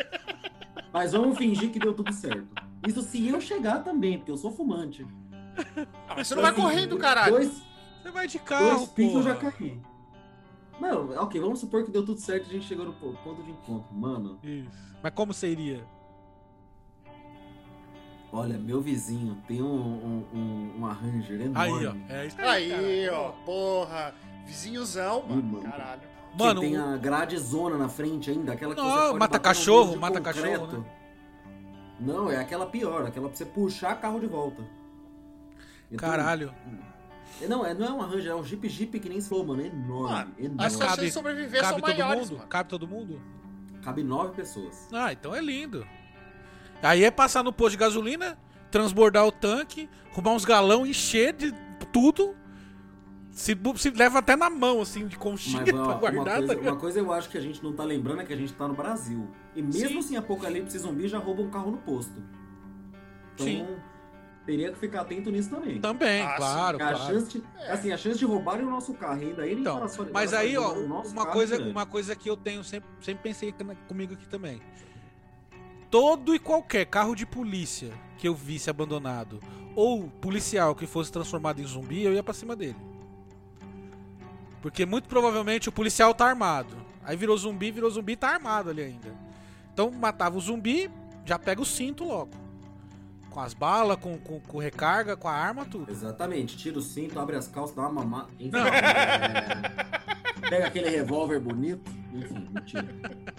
Mas 0.92 1.12
vamos 1.12 1.38
fingir 1.38 1.70
que 1.70 1.78
deu 1.78 1.94
tudo 1.94 2.12
certo. 2.12 2.46
Isso 2.86 3.00
se 3.02 3.28
eu 3.28 3.40
chegar 3.40 3.82
também, 3.84 4.18
porque 4.18 4.30
eu 4.30 4.36
sou 4.36 4.50
fumante. 4.50 5.06
Ah, 6.08 6.14
mas 6.16 6.26
você 6.28 6.34
não 6.34 6.42
vai 6.42 6.50
Assim, 6.52 6.60
correndo, 6.60 6.98
caralho. 6.98 7.32
Dois, 7.36 7.62
Você 8.02 8.10
vai 8.10 8.26
de 8.26 8.38
carro, 8.40 8.76
dois 8.78 8.88
picos 8.90 9.14
eu 9.14 9.22
já 9.22 9.34
caí. 9.36 9.80
Não, 10.80 11.10
ok, 11.22 11.40
vamos 11.40 11.60
supor 11.60 11.84
que 11.84 11.90
deu 11.92 12.04
tudo 12.04 12.18
certo 12.20 12.46
e 12.46 12.50
a 12.50 12.52
gente 12.54 12.66
chegou 12.66 12.84
no 12.84 12.92
po- 12.94 13.12
ponto 13.22 13.42
de 13.42 13.50
encontro. 13.52 13.94
Mano, 13.94 14.38
Isso. 14.42 14.70
Mas 15.02 15.12
como 15.14 15.32
seria? 15.32 15.84
Olha, 18.32 18.58
meu 18.58 18.80
vizinho 18.80 19.36
tem 19.46 19.62
um, 19.62 19.66
um, 19.66 20.26
um, 20.34 20.72
um 20.78 20.86
Ranger 20.86 21.40
enorme. 21.42 21.78
Aí, 21.78 21.86
ó. 21.86 21.94
É 22.08 22.26
isso 22.26 22.36
Aí, 22.40 23.06
cara. 23.06 23.18
ó. 23.18 23.30
Porra. 23.44 24.14
Vizinhozão, 24.46 25.22
mano. 25.28 25.42
mano. 25.42 25.62
Caralho. 25.70 26.00
Que 26.32 26.38
Mano, 26.38 26.60
tem 26.62 26.76
a 26.76 26.96
grade 26.96 27.36
zona 27.36 27.76
na 27.76 27.88
frente 27.90 28.30
ainda, 28.30 28.54
aquela 28.54 28.74
que 28.74 28.80
Não, 28.80 28.88
você 28.90 29.06
pode 29.08 29.18
mata 29.18 29.38
cachorro, 29.38 29.96
mata 29.98 30.18
concreto. 30.20 30.60
cachorro, 30.66 30.78
né? 30.78 30.84
Não, 32.00 32.30
é 32.30 32.36
aquela 32.38 32.66
pior, 32.66 33.06
aquela 33.06 33.28
pra 33.28 33.36
você 33.36 33.44
puxar 33.44 33.94
carro 34.00 34.18
de 34.18 34.26
volta. 34.26 34.62
Então, 35.90 36.08
caralho. 36.08 36.52
é, 37.40 37.46
Não, 37.46 37.64
é, 37.66 37.74
não 37.74 37.86
é 37.86 37.90
uma 37.90 38.06
Ranger, 38.06 38.32
é 38.32 38.34
um 38.34 38.42
Jeep 38.42 38.66
Jeep 38.68 38.98
que 38.98 39.08
nem 39.10 39.20
falou, 39.20 39.44
mano, 39.46 39.62
é 39.62 39.66
enorme, 39.66 40.08
Mano, 40.14 40.32
enorme. 40.38 40.56
As 40.64 40.72
chances 40.72 40.88
cabe- 40.88 41.02
de 41.06 41.12
sobreviver 41.12 41.60
Cabe 41.60 41.72
são 41.72 41.80
todo 41.80 41.90
maiores, 41.98 42.22
mundo? 42.30 42.36
mano. 42.38 42.48
Cabe 42.48 42.68
todo 42.70 42.88
mundo? 42.88 43.20
Cabe 43.82 44.02
nove 44.02 44.32
pessoas. 44.34 44.88
Ah, 44.92 45.12
então 45.12 45.34
é 45.34 45.40
lindo. 45.40 45.86
Aí 46.82 47.04
é 47.04 47.10
passar 47.10 47.42
no 47.44 47.52
posto 47.52 47.72
de 47.72 47.76
gasolina, 47.78 48.36
transbordar 48.70 49.26
o 49.26 49.32
tanque, 49.32 49.88
arrumar 50.12 50.32
uns 50.32 50.44
galão, 50.44 50.84
encher 50.86 51.32
de 51.32 51.52
tudo. 51.92 52.34
Se, 53.30 53.56
se 53.76 53.90
leva 53.90 54.18
até 54.18 54.36
na 54.36 54.50
mão, 54.50 54.82
assim, 54.82 55.06
de 55.06 55.16
Mas 55.16 55.22
conchinha 55.24 55.62
ó, 55.62 55.64
pra 55.64 55.74
uma, 55.74 55.94
guardar. 55.94 56.24
tá 56.24 56.32
coisa, 56.38 56.54
ligado? 56.54 56.72
uma 56.74 56.80
coisa 56.80 56.98
eu 56.98 57.12
acho 57.12 57.30
que 57.30 57.38
a 57.38 57.40
gente 57.40 57.62
não 57.64 57.72
tá 57.72 57.82
lembrando 57.82 58.20
é 58.20 58.24
que 58.26 58.32
a 58.32 58.36
gente 58.36 58.52
tá 58.52 58.68
no 58.68 58.74
Brasil. 58.74 59.26
E 59.56 59.62
mesmo 59.62 60.02
Sim. 60.02 60.08
sem 60.08 60.16
apocalipse 60.18 60.78
zumbi 60.78 61.08
já 61.08 61.18
rouba 61.18 61.40
um 61.40 61.48
carro 61.50 61.70
no 61.70 61.78
posto. 61.78 62.12
Então 63.34 63.46
Sim. 63.46 63.66
teria 64.44 64.70
que 64.70 64.78
ficar 64.78 65.00
atento 65.00 65.30
nisso 65.30 65.48
também. 65.48 65.80
Também, 65.80 66.20
Ah, 66.20 66.30
sim. 66.32 66.36
claro, 66.36 66.76
a, 66.76 66.78
claro. 66.80 66.98
chance 66.98 67.28
de, 67.30 67.42
assim, 67.70 67.90
a 67.92 67.96
chance 67.96 68.18
de 68.18 68.24
roubarem 68.26 68.66
o 68.66 68.70
nosso 68.70 68.92
carro 68.92 69.22
ainda 69.22 69.46
irem 69.46 69.60
Então, 69.60 69.80
mas 70.12 70.34
aí, 70.34 70.58
ó, 70.58 70.68
roubar 70.74 71.06
uma 71.06 71.22
carro 71.24 71.32
coisa, 71.32 71.54
é 71.54 71.56
grande. 71.56 71.72
uma 71.72 71.86
coisa 71.86 72.14
que 72.14 72.28
eu 72.28 72.36
tenho 72.36 72.62
sempre, 72.62 72.90
sempre 73.00 73.22
pensei 73.22 73.54
comigo 73.88 74.12
aqui 74.12 74.28
também. 74.28 74.60
Todo 75.92 76.34
e 76.34 76.38
qualquer 76.38 76.86
carro 76.86 77.14
de 77.14 77.26
polícia 77.26 77.92
que 78.16 78.26
eu 78.26 78.34
visse 78.34 78.70
abandonado 78.70 79.38
ou 79.76 80.08
policial 80.08 80.74
que 80.74 80.86
fosse 80.86 81.12
transformado 81.12 81.60
em 81.60 81.66
zumbi, 81.66 82.02
eu 82.02 82.14
ia 82.14 82.22
pra 82.22 82.32
cima 82.32 82.56
dele. 82.56 82.78
Porque 84.62 84.86
muito 84.86 85.06
provavelmente 85.06 85.68
o 85.68 85.72
policial 85.72 86.14
tá 86.14 86.26
armado. 86.26 86.74
Aí 87.04 87.14
virou 87.14 87.36
zumbi, 87.36 87.70
virou 87.70 87.90
zumbi, 87.90 88.16
tá 88.16 88.30
armado 88.30 88.70
ali 88.70 88.80
ainda. 88.80 89.14
Então 89.70 89.90
matava 89.90 90.38
o 90.38 90.40
zumbi, 90.40 90.90
já 91.26 91.38
pega 91.38 91.60
o 91.60 91.66
cinto 91.66 92.04
logo. 92.04 92.30
Com 93.28 93.40
as 93.40 93.52
balas, 93.52 93.98
com, 93.98 94.16
com, 94.16 94.40
com 94.40 94.58
recarga, 94.58 95.14
com 95.14 95.28
a 95.28 95.32
arma, 95.34 95.66
tudo. 95.66 95.92
Exatamente, 95.92 96.56
tira 96.56 96.78
o 96.78 96.82
cinto, 96.82 97.20
abre 97.20 97.36
as 97.36 97.48
calças, 97.48 97.76
dá 97.76 97.82
uma 97.82 98.02
mamada. 98.02 98.28
Enfim, 98.40 98.50
Não. 98.50 98.66
é, 98.66 99.62
Pega 100.48 100.66
aquele 100.66 100.88
revólver 100.90 101.40
bonito. 101.40 101.90
Enfim, 102.12 102.48
mentira. 102.52 102.86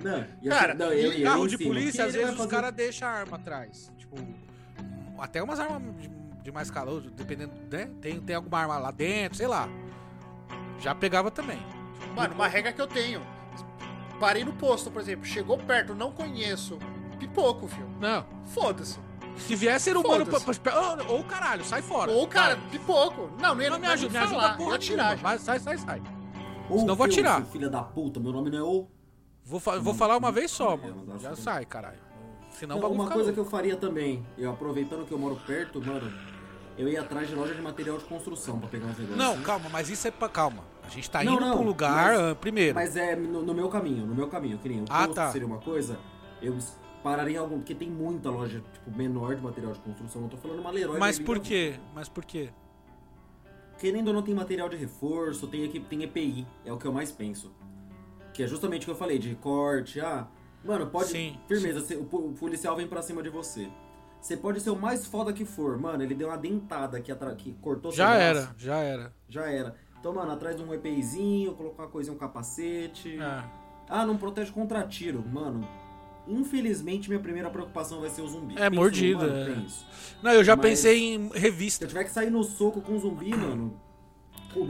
Não, 0.04 0.18
e 0.42 0.50
assim, 0.50 0.60
Cara, 0.60 0.74
não, 0.74 0.88
eu, 0.88 1.14
e 1.14 1.22
eu 1.22 1.28
Carro 1.30 1.48
de 1.48 1.58
polícia, 1.58 2.06
às 2.06 2.14
vezes 2.14 2.32
os 2.32 2.38
fazer- 2.38 2.50
caras 2.50 2.72
deixam 2.74 3.08
a 3.08 3.12
arma 3.12 3.38
atrás. 3.38 3.92
Tipo, 3.98 4.16
até 5.20 5.42
umas 5.44 5.60
armas 5.60 5.96
de, 6.02 6.10
de 6.44 6.52
mais 6.52 6.72
calor, 6.72 7.02
dependendo, 7.02 7.54
né? 7.72 7.90
Tem, 8.02 8.20
tem 8.20 8.36
alguma 8.36 8.60
arma 8.60 8.78
lá 8.78 8.92
dentro, 8.92 9.38
sei 9.38 9.48
lá. 9.48 9.70
Já 10.80 10.96
pegava 10.96 11.30
também. 11.30 11.60
Mano, 12.16 12.34
uma 12.34 12.48
regra 12.48 12.72
que 12.74 12.82
eu 12.82 12.88
tenho. 12.88 13.22
Parei 14.20 14.44
no 14.44 14.54
posto, 14.54 14.90
por 14.92 15.02
exemplo. 15.02 15.26
Chegou 15.26 15.58
perto, 15.58 15.94
não 15.94 16.12
conheço. 16.12 16.78
Pipoco, 17.20 17.68
filho. 17.68 17.90
Não. 18.00 18.26
Foda-se. 18.46 19.00
Se 19.38 19.56
vier 19.56 19.80
ser 19.80 19.98
humano, 19.98 20.26
ou, 21.08 21.18
ou 21.18 21.24
caralho, 21.24 21.64
sai 21.66 21.82
fora. 21.82 22.12
Ou, 22.12 22.28
cara, 22.28 22.56
Vai. 22.56 22.70
pipoco. 22.70 23.32
Não, 23.42 23.56
não 23.56 23.62
ia 23.62 23.70
não 23.70 23.80
me 23.80 23.88
ajuda, 23.88 24.12
me 24.12 24.18
ajuda 24.26 24.54
porra 24.56 24.78
nenhuma. 24.78 25.16
Vai, 25.16 25.40
sai, 25.40 25.60
sai, 25.60 25.78
sai. 25.78 26.02
Ou 26.74 26.80
Senão 26.80 26.94
eu 26.94 26.96
vou 26.98 27.12
seu 27.12 27.46
Filha 27.46 27.70
da 27.70 27.82
puta, 27.84 28.20
meu 28.20 28.32
nome 28.32 28.50
não 28.50 28.58
é 28.58 28.64
ou. 28.64 28.90
Vou, 29.46 29.60
fa- 29.60 29.78
vou 29.80 29.94
falar 29.94 30.18
uma 30.18 30.32
vez 30.32 30.52
só, 30.52 30.74
É, 30.74 30.78
mano. 30.78 31.20
Já 31.20 31.36
sai, 31.36 31.66
caralho. 31.66 32.00
Senão 32.52 32.80
Não, 32.80 32.90
o 32.90 32.94
uma 32.94 33.10
coisa 33.10 33.34
que 33.34 33.40
eu 33.40 33.46
faria 33.46 33.76
também, 33.76 34.26
eu 34.38 34.52
aproveitando 34.52 35.06
que 35.06 35.12
eu 35.12 35.18
moro 35.18 35.36
perto, 35.46 35.82
mano, 35.84 36.12
eu 36.78 36.88
ia 36.88 37.02
atrás 37.02 37.28
de 37.28 37.36
loja 37.36 37.54
de 37.54 37.62
material 37.62 37.98
de 37.98 38.06
construção 38.06 38.60
pra 38.60 38.70
pegar 38.70 38.86
uns 38.86 38.98
negócios. 38.98 39.18
Não, 39.18 39.42
calma, 39.42 39.70
mas 39.72 39.90
isso 39.90 40.08
é 40.08 40.12
pra 40.12 40.30
calma. 40.30 40.64
A 40.84 40.90
gente 40.90 41.10
tá 41.10 41.24
Não, 41.24 41.34
indo 41.34 41.42
não, 41.42 41.52
pra 41.54 41.62
um 41.62 41.66
lugar 41.66 41.94
mas- 42.14 42.20
ah, 42.32 42.36
primeiro. 42.36 42.76
Mas 42.76 42.96
é 42.96 43.16
no, 43.16 43.42
no 43.42 43.54
meu 43.54 43.70
caminho, 43.70 44.06
no 44.06 44.14
meu 44.16 44.28
caminho, 44.28 44.58
que 44.60 44.70
nem 44.70 44.82
o 44.82 44.86
Ah, 44.90 45.08
tá. 45.08 45.32
seria 45.32 45.48
uma 45.48 45.58
coisa, 45.60 45.98
eu 46.42 46.56
pararia 47.04 47.36
em 47.36 47.40
algum, 47.40 47.58
porque 47.58 47.74
tem 47.76 47.90
muita 47.90 48.30
loja, 48.30 48.64
tipo, 48.72 48.96
menor 48.96 49.36
de 49.36 49.42
material 49.42 49.74
de 49.74 49.80
construção, 49.80 50.22
não 50.22 50.30
tô 50.30 50.38
falando 50.38 50.60
uma 50.60 50.72
Leroy. 50.72 50.98
Mas 51.00 51.20
por 51.20 51.40
quê? 51.40 51.76
Mas 51.94 52.08
por 52.08 52.24
quê? 52.24 52.50
Querendo 53.84 54.08
ou 54.08 54.14
não 54.14 54.22
tem 54.22 54.34
material 54.34 54.70
de 54.70 54.78
reforço, 54.78 55.46
tem 55.46 55.66
equipe, 55.66 55.86
tem 55.88 56.04
EPI, 56.04 56.48
é 56.64 56.72
o 56.72 56.78
que 56.78 56.86
eu 56.86 56.94
mais 56.94 57.12
penso. 57.12 57.52
Que 58.34 58.44
é 58.44 58.48
justamente 58.48 58.84
o 58.84 58.86
que 58.86 58.92
eu 58.92 58.96
falei, 58.96 59.20
de 59.20 59.36
corte, 59.36 60.00
ah, 60.00 60.26
mano, 60.64 60.88
pode, 60.88 61.10
Sim, 61.10 61.38
firmeza, 61.50 61.82
você- 61.82 61.98
o, 61.98 62.06
po- 62.06 62.30
o 62.30 62.34
policial 62.34 62.78
vem 62.78 62.88
pra 62.88 63.02
cima 63.02 63.22
de 63.22 63.28
você. 63.30 63.68
Você 64.22 64.38
pode 64.38 64.62
ser 64.62 64.70
o 64.70 64.76
mais 64.80 65.06
foda 65.06 65.34
que 65.34 65.44
for, 65.44 65.78
mano, 65.78 66.02
ele 66.02 66.16
deu 66.16 66.30
uma 66.30 66.38
dentada 66.38 66.98
aqui 66.98 67.12
atrás, 67.12 67.36
que 67.36 67.52
cortou 67.56 67.92
Já 67.92 68.06
braço, 68.12 68.22
era, 68.22 68.56
já 68.58 68.78
era. 68.78 69.14
Já 69.28 69.52
era. 69.52 69.76
Então, 70.00 70.14
mano, 70.14 70.32
atrás 70.32 70.56
de 70.56 70.64
um 70.64 70.74
EPIzinho, 70.74 71.54
colocar 71.54 71.84
uma 71.84 71.90
coisinha, 71.90 72.16
um 72.16 72.18
capacete. 72.18 73.20
É. 73.20 73.44
Ah, 73.90 74.06
não 74.06 74.16
protege 74.16 74.50
contra 74.54 74.88
tiro. 74.88 75.22
Mano, 75.28 75.68
infelizmente 76.28 77.10
minha 77.10 77.20
primeira 77.20 77.50
preocupação 77.50 78.02
vai 78.02 78.10
ser 78.10 78.22
o 78.22 78.28
zumbi. 78.28 78.56
É, 78.58 78.70
mordida, 78.70 79.28
mano, 79.28 79.52
é. 79.62 79.66
Não, 80.22 80.32
eu 80.32 80.44
já 80.44 80.56
Mas- 80.56 80.66
pensei 80.66 81.16
em 81.16 81.30
Se 81.32 81.38
revista. 81.40 81.84
eu 81.86 81.90
tiver 81.90 82.04
que 82.06 82.12
sair 82.12 82.30
no 82.30 82.44
soco 82.44 82.82
com 82.82 82.94
um 82.94 83.00
zumbi, 83.00 83.30
mano. 83.36 83.80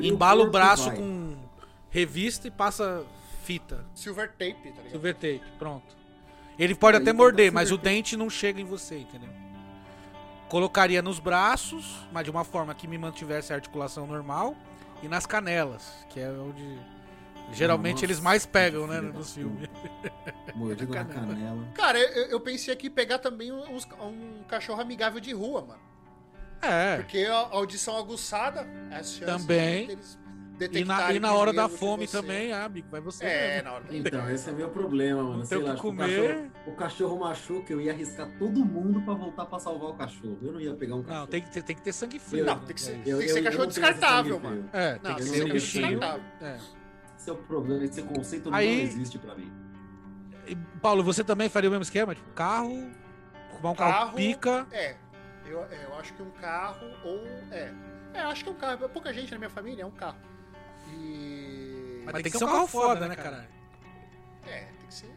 Embala 0.01 0.43
o 0.43 0.47
e 0.47 0.49
braço 0.49 0.91
com 0.91 1.35
revista 1.89 2.47
e 2.47 2.51
passa 2.51 3.05
fita. 3.43 3.85
Silver 3.93 4.29
tape, 4.31 4.53
tá 4.55 4.69
ligado? 4.77 4.91
Silver 4.91 5.13
tape, 5.15 5.41
pronto. 5.59 5.95
Ele 6.57 6.73
pode 6.75 6.97
Aí 6.97 7.03
até 7.03 7.11
morder, 7.11 7.51
mas 7.51 7.71
o 7.71 7.77
dente 7.77 8.15
não 8.15 8.29
chega 8.29 8.61
em 8.61 8.65
você, 8.65 8.99
entendeu? 8.99 9.29
Colocaria 10.49 11.01
nos 11.01 11.19
braços, 11.19 12.05
mas 12.11 12.23
de 12.23 12.29
uma 12.31 12.43
forma 12.43 12.73
que 12.75 12.87
me 12.87 12.97
mantivesse 12.97 13.51
a 13.51 13.55
articulação 13.55 14.05
normal, 14.05 14.55
e 15.01 15.07
nas 15.07 15.25
canelas, 15.25 16.05
que 16.09 16.19
é 16.19 16.29
onde 16.29 16.79
geralmente 17.51 17.93
Nossa, 17.95 18.05
eles 18.05 18.19
mais 18.19 18.45
pegam, 18.45 18.87
né, 18.87 19.01
nos 19.01 19.33
filmes. 19.33 19.69
Mordido 20.55 20.93
na 20.93 21.05
canela. 21.05 21.67
Cara, 21.73 21.99
eu, 21.99 22.25
eu 22.27 22.39
pensei 22.39 22.73
aqui 22.73 22.87
em 22.87 22.91
pegar 22.91 23.19
também 23.19 23.51
uns- 23.51 23.87
um 24.01 24.43
cachorro 24.47 24.81
amigável 24.81 25.19
de 25.19 25.33
rua, 25.33 25.61
mano. 25.61 25.81
É. 26.61 26.97
Porque 26.97 27.19
a 27.25 27.35
audição 27.51 27.97
aguçada, 27.97 28.61
as 28.91 29.13
chances 29.13 29.25
Também. 29.25 29.87
deles 29.87 30.17
E 30.55 30.57
detectarem 30.59 30.85
na, 30.85 31.13
e 31.13 31.19
na 31.19 31.33
hora 31.33 31.51
da 31.51 31.67
de 31.67 31.73
fome 31.75 32.07
também, 32.07 32.53
ah, 32.53 32.63
amigo, 32.65 32.87
vai 32.89 33.01
você. 33.01 33.25
É, 33.25 33.55
mesmo. 33.55 33.63
na 33.69 33.73
hora 33.75 33.83
da 33.83 33.95
Então, 33.97 34.29
esse 34.29 34.49
é 34.49 34.53
meu 34.53 34.69
problema, 34.69 35.21
mano. 35.23 35.37
Não 35.39 35.45
Sei 35.45 35.57
o 35.57 35.61
lá, 35.65 35.75
tipo, 35.75 35.87
o 35.87 35.91
comer. 35.91 36.27
cachorro, 36.27 36.51
o 36.67 36.71
cachorro 36.71 37.19
machuca, 37.19 37.73
eu 37.73 37.81
ia 37.81 37.91
arriscar 37.91 38.29
todo 38.39 38.63
mundo 38.63 39.01
pra 39.01 39.13
voltar 39.13 39.45
pra 39.45 39.59
salvar 39.59 39.89
o 39.89 39.93
cachorro. 39.95 40.37
Eu 40.41 40.53
não 40.53 40.61
ia 40.61 40.73
pegar 40.73 40.95
um 40.95 41.01
cachorro. 41.03 41.19
Não, 41.21 41.27
tem 41.27 41.41
que, 41.41 41.51
ter, 41.51 41.63
tem 41.63 41.75
que 41.75 41.81
ter 41.81 41.91
sangue 41.91 42.17
frio. 42.19 42.45
Não, 42.45 42.55
né? 42.55 42.61
tem 42.65 42.75
que 42.75 42.81
ser- 42.81 42.91
É, 42.93 43.01
Eu- 43.05 43.17
tem 43.17 43.27
que 43.27 43.33
ser 43.33 43.39
eu 43.39 43.43
cachorro 43.43 43.65
descartável, 43.67 44.39
mano. 44.39 44.69
É, 44.71 44.93
tem 44.93 45.01
Não, 45.11 45.15
que 45.17 45.23
ser 45.23 45.29
um 45.29 45.47
ser 45.47 45.53
bichinho. 45.53 45.89
descartável. 45.89 46.23
É. 46.41 46.57
Esse 47.23 47.29
é 47.29 47.33
o 47.33 47.37
problema, 47.37 47.85
esse 47.85 48.01
conceito 48.01 48.53
Aí- 48.53 48.75
não 48.79 48.83
existe 48.83 49.17
pra 49.17 49.33
mim. 49.33 49.49
E, 50.45 50.57
Paulo, 50.81 51.01
você 51.01 51.23
também 51.23 51.47
faria 51.47 51.69
o 51.69 51.71
mesmo 51.71 51.83
esquema? 51.83 52.13
Tipo, 52.13 52.29
carro, 52.31 52.91
arrumar 53.49 53.71
um 53.71 53.75
carro, 53.75 53.91
Carro- 53.93 54.17
pica. 54.17 54.67
É, 54.73 54.97
eu, 55.45 55.63
é, 55.63 55.85
eu 55.85 55.95
acho 55.97 56.13
que 56.13 56.21
um 56.21 56.31
carro 56.31 56.85
ou. 57.05 57.25
É. 57.49 57.71
É, 58.13 58.23
eu 58.23 58.27
acho 58.27 58.43
que 58.43 58.49
é 58.49 58.51
um 58.51 58.55
carro. 58.55 58.89
Pouca 58.89 59.13
gente 59.13 59.31
na 59.31 59.37
minha 59.37 59.49
família 59.49 59.83
é 59.83 59.85
um 59.85 59.91
carro. 59.91 60.17
E. 60.89 62.01
Mas, 62.03 62.13
tem, 62.15 62.23
que 62.29 62.37
ser 62.37 62.43
um 62.43 62.47
carro 62.47 62.67
foda, 62.67 63.07
né, 63.07 63.15
cara? 63.15 63.47
É, 64.45 64.65
tem 64.65 64.87
que 64.87 64.93
ser. 64.93 65.09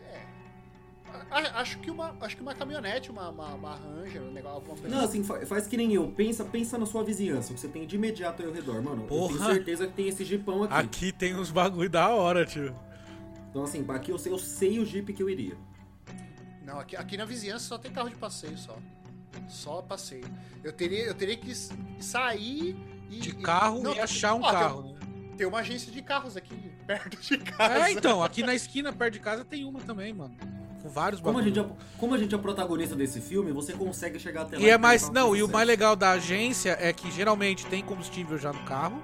É. 1.31 1.49
Acho 1.61 1.79
que 1.79 1.91
uma, 1.91 2.15
acho 2.21 2.37
que 2.37 2.43
uma 2.43 2.55
caminhonete, 2.55 3.11
uma, 3.11 3.29
uma, 3.31 3.55
uma 3.55 3.75
Ranger, 3.77 4.23
um 4.23 4.31
negócio, 4.33 4.57
alguma 4.57 4.77
coisa 4.77 4.97
Não, 4.97 5.05
assim, 5.05 5.23
fa- 5.25 5.45
faz 5.47 5.67
que 5.67 5.77
nem 5.77 5.93
eu. 5.93 6.09
Pensa, 6.09 6.45
pensa 6.45 6.79
na 6.79 6.87
sua 6.87 7.03
vizinhança, 7.05 7.53
o 7.53 7.55
que 7.55 7.61
você 7.61 7.69
tem 7.69 7.87
de 7.87 7.97
imediato 7.97 8.43
aí 8.43 8.49
ao 8.49 8.55
redor, 8.55 8.83
mano. 8.83 9.03
Eu 9.03 9.07
Porra. 9.09 9.37
tenho 9.39 9.45
certeza 9.55 9.87
que 9.87 9.93
tem 9.95 10.09
esse 10.09 10.25
jipão 10.25 10.63
aqui. 10.65 10.75
Aqui 10.75 11.13
tem 11.13 11.35
uns 11.37 11.51
bagulho 11.51 11.91
da 11.91 12.09
hora, 12.09 12.45
tio. 12.47 12.75
Então, 13.51 13.65
assim, 13.65 13.85
aqui 13.89 14.11
eu 14.11 14.19
sei, 14.19 14.33
eu 14.33 14.39
sei 14.39 14.79
o 14.79 14.87
jeep 14.87 15.13
que 15.13 15.23
eu 15.23 15.29
iria. 15.31 15.57
Não, 16.65 16.79
aqui, 16.81 16.97
aqui 16.97 17.17
na 17.17 17.25
vizinhança 17.25 17.67
só 17.67 17.79
tem 17.79 17.91
carro 17.93 18.09
de 18.09 18.17
passeio 18.17 18.57
só. 18.59 18.77
Só 19.49 19.83
passeio. 19.83 20.25
Eu 20.65 20.73
teria, 20.73 21.05
eu 21.05 21.15
teria 21.15 21.37
que 21.37 21.53
sair 22.01 22.77
e. 23.11 23.19
De 23.21 23.31
e- 23.31 23.33
carro 23.35 23.83
não, 23.83 23.95
e 23.95 24.01
achar 24.01 24.35
um 24.35 24.43
ó, 24.43 24.51
tem- 24.51 24.61
carro, 24.61 24.83
né? 24.83 24.95
Tem 25.37 25.47
uma 25.47 25.59
agência 25.59 25.93
de 25.93 26.01
carros 26.03 26.37
aqui 26.37 26.55
perto 26.87 27.17
de 27.21 27.39
casa. 27.39 27.89
É, 27.89 27.93
então, 27.93 28.23
aqui 28.23 28.43
na 28.43 28.55
esquina, 28.55 28.93
perto 28.93 29.15
de 29.15 29.21
casa, 29.21 29.45
tem 29.45 29.65
uma 29.65 29.81
também, 29.81 30.13
mano. 30.13 30.35
Com 30.87 30.93
vários 30.93 31.21
Como 31.21 31.39
a, 31.39 31.43
gente 31.43 31.59
é, 31.59 31.67
como 31.99 32.15
a 32.15 32.19
gente 32.19 32.33
é 32.33 32.39
protagonista 32.39 32.95
desse 32.95 33.21
filme, 33.21 33.51
você 33.51 33.73
consegue 33.73 34.21
chegar 34.21 34.43
até 34.43 34.57
lá. 34.57 34.63
E 34.63 34.71
é 34.71 34.79
mais. 34.79 35.03
perguntar 35.03 35.21
Não, 35.21 35.31
o 35.31 35.37
e 35.37 35.43
o 35.43 35.49
mais 35.49 35.67
legal 35.67 35.97
da 35.97 36.13
agência 36.13 36.77
é 36.81 36.93
que 36.93 37.11
geralmente 37.11 37.67
tem 37.67 37.83
combustível 37.83 38.39
já 38.39 38.53
no 38.53 38.63
carro. 38.65 39.03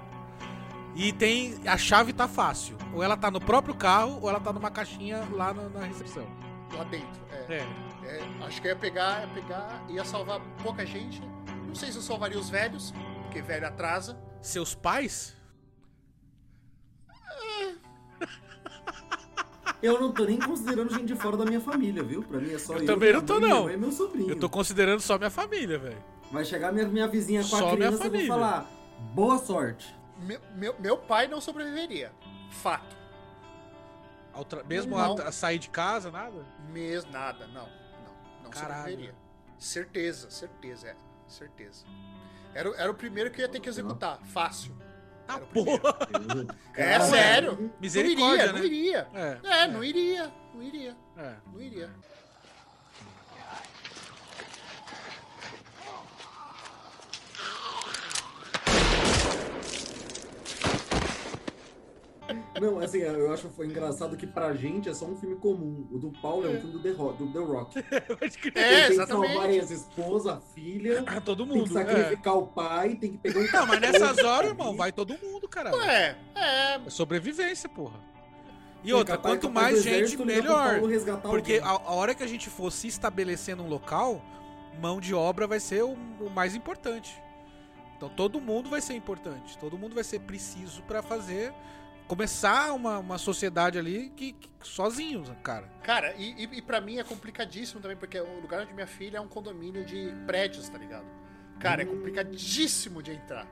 E 0.95 1.11
tem. 1.11 1.59
A 1.65 1.77
chave 1.77 2.13
tá 2.13 2.25
fácil. 2.25 2.77
Ou 2.93 3.03
ela 3.03 3.17
tá 3.17 3.29
no 3.29 3.41
próprio 3.41 3.75
carro, 3.75 4.19
ou 4.21 4.29
ela 4.29 4.39
tá 4.39 4.53
numa 4.53 4.71
caixinha 4.71 5.27
lá 5.31 5.53
na, 5.53 5.67
na 5.67 5.85
recepção. 5.85 6.25
Lá 6.73 6.85
dentro. 6.85 7.21
É. 7.49 7.55
É. 7.55 7.67
É, 8.05 8.45
acho 8.45 8.61
que 8.61 8.67
ia 8.67 8.75
pegar, 8.75 9.21
ia 9.21 9.27
pegar, 9.27 9.83
ia 9.89 10.05
salvar 10.05 10.39
pouca 10.61 10.85
gente. 10.85 11.21
Não 11.67 11.75
sei 11.75 11.91
se 11.91 11.97
eu 11.97 12.01
salvaria 12.01 12.39
os 12.39 12.49
velhos, 12.49 12.93
porque 13.23 13.41
velho 13.41 13.67
atrasa. 13.67 14.17
Seus 14.41 14.73
pais? 14.73 15.35
Eu 19.83 19.99
não 19.99 20.11
tô 20.13 20.23
nem 20.23 20.39
considerando 20.39 20.91
gente 20.93 21.05
de 21.05 21.15
fora 21.15 21.35
da 21.37 21.45
minha 21.45 21.59
família, 21.59 22.01
viu? 22.01 22.23
Pra 22.23 22.39
mim 22.39 22.53
é 22.53 22.57
só 22.57 22.73
Eu 22.73 22.79
eu. 22.79 22.85
também 22.85 23.11
não 23.13 23.21
tô, 23.21 23.39
mãe, 23.39 23.49
não. 23.49 23.63
mãe 23.65 23.77
meu 23.77 23.91
sobrinho. 23.91 24.29
Eu 24.29 24.39
tô 24.39 24.49
considerando 24.49 25.01
só 25.01 25.17
minha 25.17 25.29
família, 25.29 25.77
velho. 25.77 26.01
Vai 26.31 26.45
chegar 26.45 26.71
minha, 26.71 26.87
minha 26.87 27.07
vizinha 27.07 27.41
com 27.41 27.49
Só 27.49 27.57
a 27.57 27.75
minha 27.75 27.89
criança 27.91 28.07
e 28.07 28.09
vou 28.09 28.27
falar: 28.27 28.65
boa 29.13 29.37
sorte. 29.37 29.93
Meu, 30.19 30.39
meu, 30.55 30.75
meu 30.79 30.97
pai 30.97 31.27
não 31.27 31.41
sobreviveria. 31.41 32.11
Fato. 32.49 32.95
Ao 34.31 34.43
tra- 34.45 34.63
Mesmo 34.63 34.95
Não. 34.97 35.17
a, 35.19 35.27
a 35.27 35.31
sair 35.31 35.59
de 35.59 35.69
casa, 35.69 36.09
nada? 36.09 36.45
Mesmo 36.71 37.11
nada. 37.11 37.45
Não. 37.47 37.63
Não. 37.63 38.43
Não 38.45 38.49
Caralho. 38.49 38.79
sobreviveria. 38.79 39.15
Certeza, 39.59 40.31
certeza, 40.31 40.87
é. 40.89 40.95
Certeza. 41.27 41.85
Era, 42.53 42.69
o- 42.71 42.75
era 42.75 42.89
o 42.91 42.95
primeiro 42.95 43.29
que 43.31 43.41
eu 43.41 43.45
ia 43.45 43.49
ter 43.51 43.59
que 43.59 43.69
executar. 43.69 44.19
Fácil. 44.23 44.73
Tá 45.27 45.39
porra. 45.39 45.79
É 46.75 46.99
sério. 47.01 47.71
Misericórdia, 47.79 48.47
não 48.51 48.59
né? 48.59 48.65
iria, 48.65 49.07
não 49.13 49.19
iria. 49.19 49.39
É. 49.43 49.63
É, 49.63 49.67
não 49.67 49.83
iria. 49.83 50.33
Não 50.53 50.63
iria. 50.63 50.97
É. 51.17 51.33
Não 51.51 51.61
iria. 51.61 51.89
Não, 62.61 62.79
assim, 62.79 62.99
eu 62.99 63.31
acho 63.33 63.47
que 63.47 63.55
foi 63.55 63.65
engraçado 63.65 64.15
que 64.15 64.27
pra 64.27 64.53
gente 64.53 64.87
é 64.87 64.93
só 64.93 65.05
um 65.05 65.15
filme 65.15 65.35
comum. 65.35 65.87
O 65.91 65.97
do 65.97 66.11
Paulo 66.21 66.45
é 66.45 66.49
um 66.49 66.61
filme 66.61 66.73
do 66.73 66.81
The 66.81 66.91
Rock. 66.91 67.17
Do 67.23 67.33
The 67.33 67.39
Rock. 67.39 67.83
É, 68.55 68.87
tem 68.87 68.99
que 68.99 69.05
salvar 69.05 69.49
as 69.49 69.71
esposas, 69.71 70.27
a 70.33 70.39
filha, 70.39 71.03
Todo 71.25 71.45
tem 71.45 71.53
que 71.53 71.59
mundo. 71.59 71.79
É. 71.79 71.85
sacrificar 71.85 72.37
o 72.37 72.47
pai, 72.47 72.95
tem 72.95 73.13
que 73.13 73.17
pegar 73.17 73.39
um 73.39 73.51
Não, 73.51 73.67
mas 73.67 73.81
nessas 73.81 74.17
horas, 74.19 74.51
irmão, 74.51 74.75
vai 74.75 74.91
todo 74.91 75.17
mundo, 75.17 75.47
caralho. 75.47 75.77
Ué, 75.77 76.17
é. 76.35 76.79
É 76.85 76.89
sobrevivência, 76.89 77.67
porra. 77.67 77.99
E 78.83 78.87
Tem 78.87 78.93
outra, 78.93 79.17
quanto 79.17 79.49
mais 79.49 79.81
gente, 79.81 80.17
melhor. 80.17 80.79
Porque 81.21 81.59
a, 81.63 81.69
a 81.69 81.91
hora 81.93 82.13
que 82.13 82.21
a 82.23 82.27
gente 82.27 82.49
for 82.49 82.71
se 82.71 82.87
estabelecer 82.87 83.55
num 83.55 83.67
local, 83.67 84.21
mão 84.81 84.99
de 84.99 85.13
obra 85.13 85.47
vai 85.47 85.59
ser 85.59 85.83
o, 85.83 85.93
o 86.19 86.29
mais 86.29 86.53
importante. 86.53 87.21
Então 87.95 88.09
todo 88.09 88.41
mundo 88.41 88.69
vai 88.69 88.81
ser 88.81 88.95
importante, 88.95 89.57
todo 89.57 89.77
mundo 89.77 89.95
vai 89.95 90.03
ser 90.03 90.19
preciso 90.19 90.81
pra 90.83 91.01
fazer 91.01 91.53
começar 92.15 92.71
uma, 92.73 92.99
uma 92.99 93.17
sociedade 93.17 93.79
ali 93.79 94.11
que, 94.15 94.33
que 94.33 94.49
sozinhos, 94.61 95.31
cara. 95.41 95.67
Cara, 95.81 96.13
e, 96.15 96.43
e, 96.45 96.57
e 96.57 96.61
pra 96.61 96.79
mim 96.79 96.97
é 96.99 97.03
complicadíssimo 97.03 97.81
também, 97.81 97.97
porque 97.97 98.19
o 98.19 98.39
lugar 98.39 98.61
onde 98.61 98.71
minha 98.73 98.85
filha 98.85 99.17
é 99.17 99.21
um 99.21 99.27
condomínio 99.27 99.83
de 99.83 100.13
prédios, 100.27 100.69
tá 100.69 100.77
ligado? 100.77 101.05
Cara, 101.59 101.81
é 101.81 101.85
complicadíssimo 101.85 103.01
de 103.01 103.11
entrar. 103.13 103.47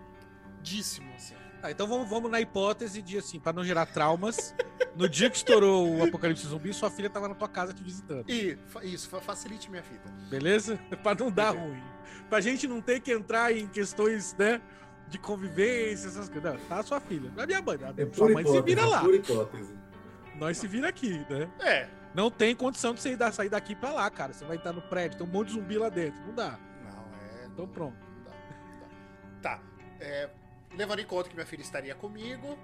fudidíssimo, 0.57 1.11
assim. 1.15 1.33
Ah, 1.63 1.71
então 1.71 1.87
vamos, 1.87 2.07
vamos 2.09 2.29
na 2.29 2.39
hipótese 2.39 3.01
de, 3.01 3.17
assim, 3.17 3.39
pra 3.39 3.51
não 3.51 3.63
gerar 3.63 3.85
traumas. 3.87 4.53
No 4.93 5.07
dia 5.07 5.29
que 5.29 5.37
estourou 5.37 5.89
o 5.89 6.03
apocalipse 6.03 6.45
zumbi, 6.45 6.73
sua 6.73 6.91
filha 6.91 7.09
tava 7.09 7.29
na 7.29 7.33
tua 7.33 7.47
casa 7.47 7.73
te 7.73 7.81
visitando. 7.81 8.29
E 8.29 8.57
isso, 8.83 9.07
fa- 9.07 9.21
facilite 9.21 9.69
minha 9.69 9.81
vida. 9.81 10.03
Beleza? 10.29 10.77
pra 11.01 11.15
não 11.15 11.31
dar 11.31 11.51
ruim. 11.51 11.81
Pra 12.29 12.41
gente 12.41 12.67
não 12.67 12.81
ter 12.81 12.99
que 12.99 13.09
entrar 13.09 13.55
em 13.55 13.67
questões, 13.69 14.35
né? 14.37 14.59
De 15.11 15.19
convivência, 15.19 16.07
essas 16.07 16.29
coisas. 16.29 16.53
Não, 16.53 16.59
tá 16.67 16.79
a 16.79 16.83
sua 16.83 17.01
filha. 17.01 17.29
Não 17.35 17.43
é 17.43 17.45
minha 17.45 17.61
mãe. 17.61 17.77
É 17.97 18.05
sua 18.15 18.29
mãe 18.29 18.45
se 18.45 18.49
hipótese, 18.49 18.63
vira 18.63 18.81
é 18.81 18.85
lá. 18.85 19.01
por 19.01 19.13
hipótese. 19.13 19.75
Nós 20.35 20.57
se 20.57 20.67
vira 20.67 20.87
aqui, 20.87 21.25
né? 21.29 21.51
É. 21.59 21.89
Não 22.13 22.31
tem 22.31 22.55
condição 22.55 22.93
de 22.93 23.01
você 23.01 23.17
sair 23.31 23.49
daqui 23.49 23.75
pra 23.75 23.91
lá, 23.91 24.09
cara. 24.09 24.31
Você 24.31 24.45
vai 24.45 24.55
estar 24.55 24.71
no 24.71 24.81
prédio, 24.81 25.17
tem 25.17 25.27
um 25.27 25.29
monte 25.29 25.49
de 25.49 25.53
zumbi 25.53 25.77
lá 25.77 25.89
dentro. 25.89 26.19
Não 26.21 26.33
dá. 26.33 26.57
Não, 26.83 27.43
é. 27.43 27.45
Então 27.45 27.67
pronto. 27.67 27.97
Não 27.99 28.23
dá, 28.23 28.31
não 28.31 28.79
dá. 28.79 28.87
Tá. 29.41 29.59
É, 29.99 30.29
levando 30.75 30.99
em 30.99 31.05
conta 31.05 31.29
que 31.29 31.35
minha 31.35 31.45
filha 31.45 31.61
estaria 31.61 31.93
comigo. 31.93 32.57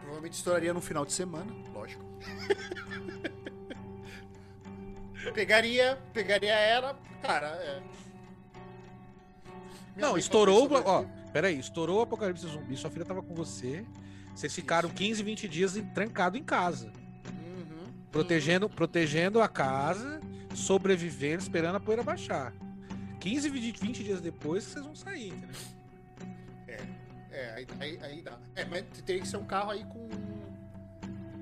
Provavelmente 0.00 0.34
estouraria 0.34 0.72
no 0.72 0.80
final 0.80 1.04
de 1.04 1.12
semana, 1.12 1.52
lógico. 1.74 2.04
pegaria, 5.34 5.98
pegaria 6.12 6.54
ela, 6.54 6.98
cara, 7.20 7.48
é. 7.48 7.82
Não, 9.96 10.16
estourou. 10.18 10.68
Ó, 10.84 11.04
peraí, 11.32 11.58
estourou 11.58 11.98
o 11.98 12.02
apocalipse 12.02 12.46
zumbi, 12.46 12.76
sua 12.76 12.90
filha 12.90 13.04
tava 13.04 13.22
com 13.22 13.34
você. 13.34 13.84
Vocês 14.34 14.54
ficaram 14.54 14.88
15, 14.90 15.22
20 15.22 15.48
dias 15.48 15.74
trancados 15.94 16.38
em 16.38 16.44
casa. 16.44 16.92
Uhum, 17.26 17.90
Protegendo, 18.12 18.68
protegendo 18.68 19.40
a 19.40 19.48
casa, 19.48 20.20
sobrevivendo, 20.54 21.42
esperando 21.42 21.76
a 21.76 21.80
poeira 21.80 22.02
baixar. 22.02 22.52
15, 23.20 23.48
20, 23.48 23.80
20 23.80 24.04
dias 24.04 24.20
depois 24.20 24.64
vocês 24.64 24.84
vão 24.84 24.94
sair, 24.94 25.28
entendeu? 25.28 25.56
É, 27.30 27.52
aí, 27.54 27.66
aí, 27.80 27.98
aí 28.02 28.22
dá. 28.22 28.32
É, 28.54 28.64
mas 28.64 28.82
teria 29.04 29.20
que 29.20 29.28
ser 29.28 29.36
um 29.36 29.44
carro 29.44 29.70
aí 29.70 29.84
com. 29.84 30.08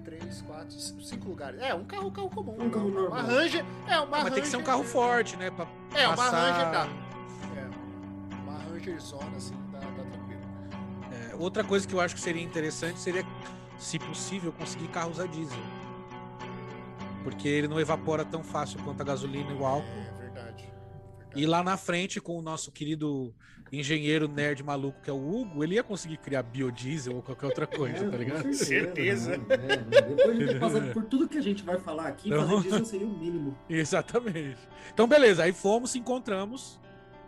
Três, 0.05 0.43
quatro, 0.43 0.73
cinco 0.79 1.29
lugares. 1.29 1.61
É, 1.63 1.73
um 1.75 1.85
carro, 1.85 2.09
um 2.09 2.11
carro 2.11 2.31
comum. 2.31 2.57
Um 2.59 2.69
carro 2.71 2.89
uma, 2.89 3.01
normal. 3.01 3.21
Uma 3.21 3.33
Ranger. 3.33 3.65
É, 3.89 3.99
uma 4.01 4.07
Mas 4.23 4.35
tem 4.35 4.43
que 4.43 4.49
ser 4.49 4.57
um 4.57 4.61
Ranger- 4.61 4.73
carro 4.75 4.85
forte, 4.85 5.37
né? 5.37 5.51
Pra 5.51 5.67
É, 5.95 6.07
uma 6.09 6.17
passar- 6.17 6.51
Ranger 6.53 6.71
dá. 6.73 7.04
É, 8.91 9.37
assim, 9.37 9.55
dá, 9.73 9.79
dá 9.81 10.05
tranquilo. 10.05 10.41
É, 11.31 11.35
outra 11.37 11.63
coisa 11.65 11.87
que 11.87 11.95
eu 11.95 12.01
acho 12.01 12.15
que 12.15 12.21
seria 12.21 12.43
interessante 12.43 12.99
seria, 13.01 13.25
se 13.79 13.99
possível, 13.99 14.53
conseguir 14.53 14.89
carros 14.89 15.19
a 15.21 15.27
diesel. 15.27 15.59
Porque 17.23 17.49
ele 17.49 17.69
não 17.69 17.81
evapora 17.81 18.25
tão 18.25 18.45
fácil 18.45 18.79
quanto 18.83 19.01
a 19.01 19.05
gasolina 19.05 19.51
e 19.51 19.55
o 19.55 19.65
álcool. 19.65 19.87
É 19.89 20.13
verdade. 20.19 20.65
verdade. 20.65 20.73
E 21.35 21.47
lá 21.47 21.63
na 21.63 21.77
frente, 21.77 22.21
com 22.21 22.39
o 22.39 22.43
nosso 22.43 22.71
querido 22.71 23.35
engenheiro 23.73 24.29
nerd 24.29 24.63
maluco 24.63 25.01
que 25.03 25.11
é 25.11 25.13
o 25.13 25.17
Hugo, 25.17 25.65
ele 25.65 25.75
ia 25.75 25.83
conseguir 25.83 26.19
criar 26.19 26.43
biodiesel 26.45 27.17
ou 27.17 27.23
qualquer 27.23 27.47
outra 27.47 27.67
coisa, 27.67 28.05
É, 28.05 28.09
tá 28.11 28.17
ligado? 28.17 28.43
com 28.45 28.53
Certeza. 28.53 29.37
né? 29.39 29.45
É, 29.49 29.77
né? 29.77 30.01
Depois 30.15 30.39
de 30.39 30.47
ter 30.47 30.61
passado 30.61 30.93
por 30.93 31.05
tudo 31.07 31.29
que 31.29 31.39
a 31.39 31.43
gente 31.43 31.65
vai 31.65 31.79
falar 31.79 32.07
aqui, 32.07 32.29
Não. 32.31 32.47
fazer 32.47 32.63
diesel 32.63 32.85
seria 32.85 33.07
o 33.07 33.19
mínimo. 33.19 33.57
Exatamente. 33.69 34.59
Então, 34.93 35.09
beleza, 35.09 35.43
aí 35.43 35.53
fomos, 35.53 35.91
se 35.91 35.99
encontramos. 35.99 36.79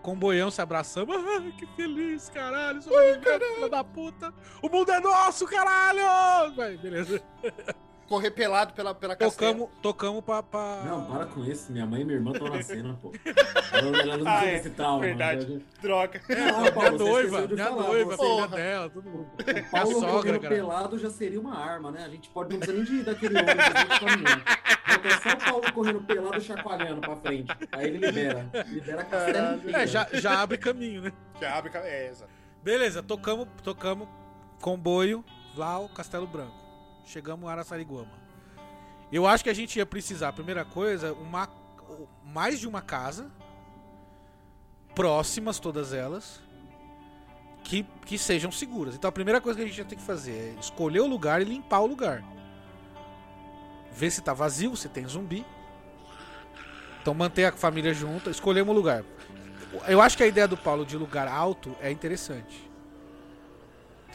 Com 0.06 0.12
o 0.12 0.16
boião 0.16 0.52
se 0.52 0.62
abraçamos. 0.62 1.16
Ah, 1.16 1.50
que 1.58 1.66
feliz, 1.74 2.28
caralho. 2.28 2.80
Sobrevivendo, 2.80 3.44
filha 3.44 3.68
da 3.68 3.82
puta. 3.82 4.32
O 4.62 4.68
mundo 4.68 4.92
é 4.92 5.00
nosso, 5.00 5.44
caralho! 5.48 6.54
Vai, 6.54 6.76
beleza. 6.76 7.20
Correr 8.08 8.30
pelado 8.30 8.72
pela, 8.72 8.94
pela 8.94 9.16
castela. 9.16 9.52
Tocamos, 9.52 9.68
tocamos 9.82 10.24
pra. 10.24 10.40
pra... 10.42 10.82
Não, 10.84 11.04
para 11.06 11.26
com 11.26 11.44
isso. 11.44 11.72
Minha 11.72 11.84
mãe 11.86 12.02
e 12.02 12.04
minha 12.04 12.16
irmã 12.18 12.30
estão 12.32 12.48
na 12.48 12.62
cena, 12.62 12.96
pô. 13.02 13.12
Ela, 13.72 13.98
ela 14.00 14.16
não 14.18 14.28
Ah, 14.30 14.46
é, 14.46 14.54
esse 14.56 14.70
trauma. 14.70 15.00
verdade. 15.00 15.62
Droga. 15.82 16.20
Não, 16.30 16.60
minha 16.60 16.72
Paulo, 16.72 16.98
você 16.98 17.04
noiva, 17.04 17.46
minha 17.48 17.66
falar, 17.66 17.82
noiva, 17.88 18.16
filha 18.16 18.48
dela, 18.48 18.90
todo 18.90 19.10
mundo. 19.10 19.26
O 19.38 19.70
Paulo 19.70 19.92
sogra, 19.92 20.10
correndo 20.12 20.40
cara. 20.40 20.54
pelado 20.54 20.98
já 20.98 21.10
seria 21.10 21.40
uma 21.40 21.58
arma, 21.58 21.90
né? 21.90 22.04
A 22.04 22.08
gente 22.08 22.30
pode 22.30 22.52
não 22.52 22.58
precisar 22.60 22.76
nem 22.78 22.84
de 22.86 23.00
ir 23.00 23.04
daquele 23.04 23.34
ônibus 23.36 23.64
de 23.64 24.00
caminhão. 24.00 24.42
Então 24.88 25.10
é 25.10 25.20
só 25.20 25.28
o 25.36 25.50
Paulo 25.50 25.72
correndo 25.72 26.00
pelado 26.02 26.36
e 26.38 26.40
chacoalhando 26.40 27.00
pra 27.02 27.16
frente. 27.16 27.52
Aí 27.72 27.86
ele 27.88 27.98
libera. 28.06 28.50
Libera 28.66 29.00
a 29.02 29.04
castela 29.04 29.54
inteira. 29.56 29.82
É, 29.82 29.86
já, 29.86 30.08
já 30.12 30.40
abre 30.40 30.56
caminho, 30.58 31.02
né? 31.02 31.12
Já 31.40 31.58
abre. 31.58 31.70
ca- 31.70 31.80
É, 31.86 32.08
exato. 32.08 32.30
Beleza, 32.62 33.02
tocamos, 33.02 33.46
tocamos 33.62 34.08
comboio 34.62 35.24
lá 35.54 35.78
o 35.78 35.88
Castelo 35.88 36.26
Branco. 36.26 36.54
Chegamos 37.06 37.48
a 37.48 37.52
Araçariguama. 37.52 38.12
Eu 39.12 39.26
acho 39.26 39.44
que 39.44 39.50
a 39.50 39.54
gente 39.54 39.78
ia 39.78 39.86
precisar, 39.86 40.32
primeira 40.32 40.64
coisa, 40.64 41.12
uma 41.12 41.48
mais 42.24 42.58
de 42.58 42.66
uma 42.66 42.82
casa 42.82 43.30
próximas 44.92 45.60
todas 45.60 45.92
elas 45.92 46.40
que, 47.62 47.84
que 48.04 48.18
sejam 48.18 48.50
seguras. 48.50 48.96
Então 48.96 49.08
a 49.08 49.12
primeira 49.12 49.40
coisa 49.40 49.56
que 49.56 49.64
a 49.64 49.68
gente 49.68 49.78
ia 49.78 49.84
ter 49.84 49.94
que 49.94 50.02
fazer 50.02 50.32
é 50.56 50.60
escolher 50.60 51.00
o 51.00 51.06
lugar 51.06 51.40
e 51.40 51.44
limpar 51.44 51.80
o 51.80 51.86
lugar. 51.86 52.24
Ver 53.92 54.10
se 54.10 54.20
tá 54.20 54.34
vazio, 54.34 54.76
se 54.76 54.88
tem 54.88 55.06
zumbi. 55.06 55.46
Então 57.00 57.14
manter 57.14 57.44
a 57.44 57.52
família 57.52 57.94
junta, 57.94 58.30
escolhemos 58.30 58.74
o 58.74 58.76
lugar. 58.76 59.04
Eu 59.86 60.00
acho 60.00 60.16
que 60.16 60.24
a 60.24 60.26
ideia 60.26 60.48
do 60.48 60.56
Paulo 60.56 60.84
de 60.84 60.96
lugar 60.96 61.28
alto 61.28 61.76
é 61.80 61.90
interessante. 61.90 62.65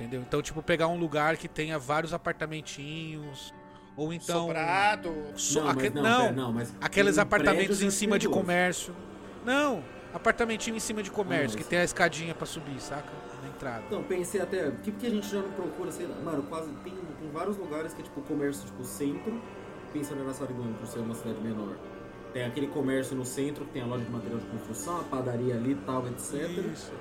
Entendeu? 0.02 0.22
Então, 0.22 0.42
tipo, 0.42 0.62
pegar 0.62 0.88
um 0.88 0.98
lugar 1.00 1.38
que 1.38 1.48
tenha 1.48 1.78
vários 1.80 2.14
apartamentinhos. 2.14 3.54
Ou 3.96 4.14
então. 4.14 4.48
Sobrado. 4.48 5.14
so- 5.36 5.60
Não, 5.60 5.66
mas 5.68 5.78
aque- 5.78 5.90
não, 5.90 6.02
não, 6.04 6.22
pera, 6.22 6.32
não, 6.34 6.52
mas 6.54 6.74
aqueles 6.82 7.18
apartamentos 7.18 7.82
em 7.82 7.90
cima 7.90 8.18
de 8.18 8.28
comércio. 8.30 8.96
Não, 9.46 9.84
apartamentinho 10.14 10.76
em 10.78 10.80
cima 10.80 11.04
de 11.04 11.12
comércio, 11.12 11.58
mas- 11.58 11.64
que 11.64 11.70
tem 11.70 11.80
a 11.80 11.84
escadinha 11.84 12.34
pra 12.34 12.46
subir, 12.46 12.80
saca? 12.80 13.10
Na 13.44 13.50
entrada. 13.50 13.84
Então, 13.88 14.02
pensei 14.04 14.40
até, 14.40 14.70
por 14.72 14.80
que, 14.82 14.92
que 14.92 15.08
a 15.08 15.10
gente 15.10 15.28
já 15.28 15.42
não 15.42 15.52
procura, 15.52 15.92
sei 15.92 16.06
lá, 16.08 16.16
mano, 16.24 16.44
quase 16.44 16.72
tem, 16.84 16.94
tem 16.94 17.30
vários 17.32 17.58
lugares 17.58 17.94
que 17.94 18.02
é 18.02 18.04
tipo 18.04 18.22
comércio, 18.22 18.66
tipo 18.66 18.84
centro, 18.84 19.42
pensando 19.92 20.24
na 20.24 20.34
Sarigona 20.34 20.74
por 20.78 20.88
ser 20.88 21.00
uma 21.00 21.14
cidade 21.16 21.40
menor. 21.42 21.76
Tem 22.34 22.46
aquele 22.46 22.68
comércio 22.68 23.16
no 23.16 23.26
centro 23.26 23.66
que 23.66 23.72
tem 23.72 23.82
a 23.82 23.86
loja 23.86 24.06
de 24.06 24.12
material 24.12 24.40
de 24.40 24.46
construção, 24.46 25.02
a 25.02 25.04
padaria 25.04 25.56
ali 25.56 25.72
e 25.72 25.76
tal, 25.76 26.08
etc. 26.08 26.34
Isso. 26.72 26.94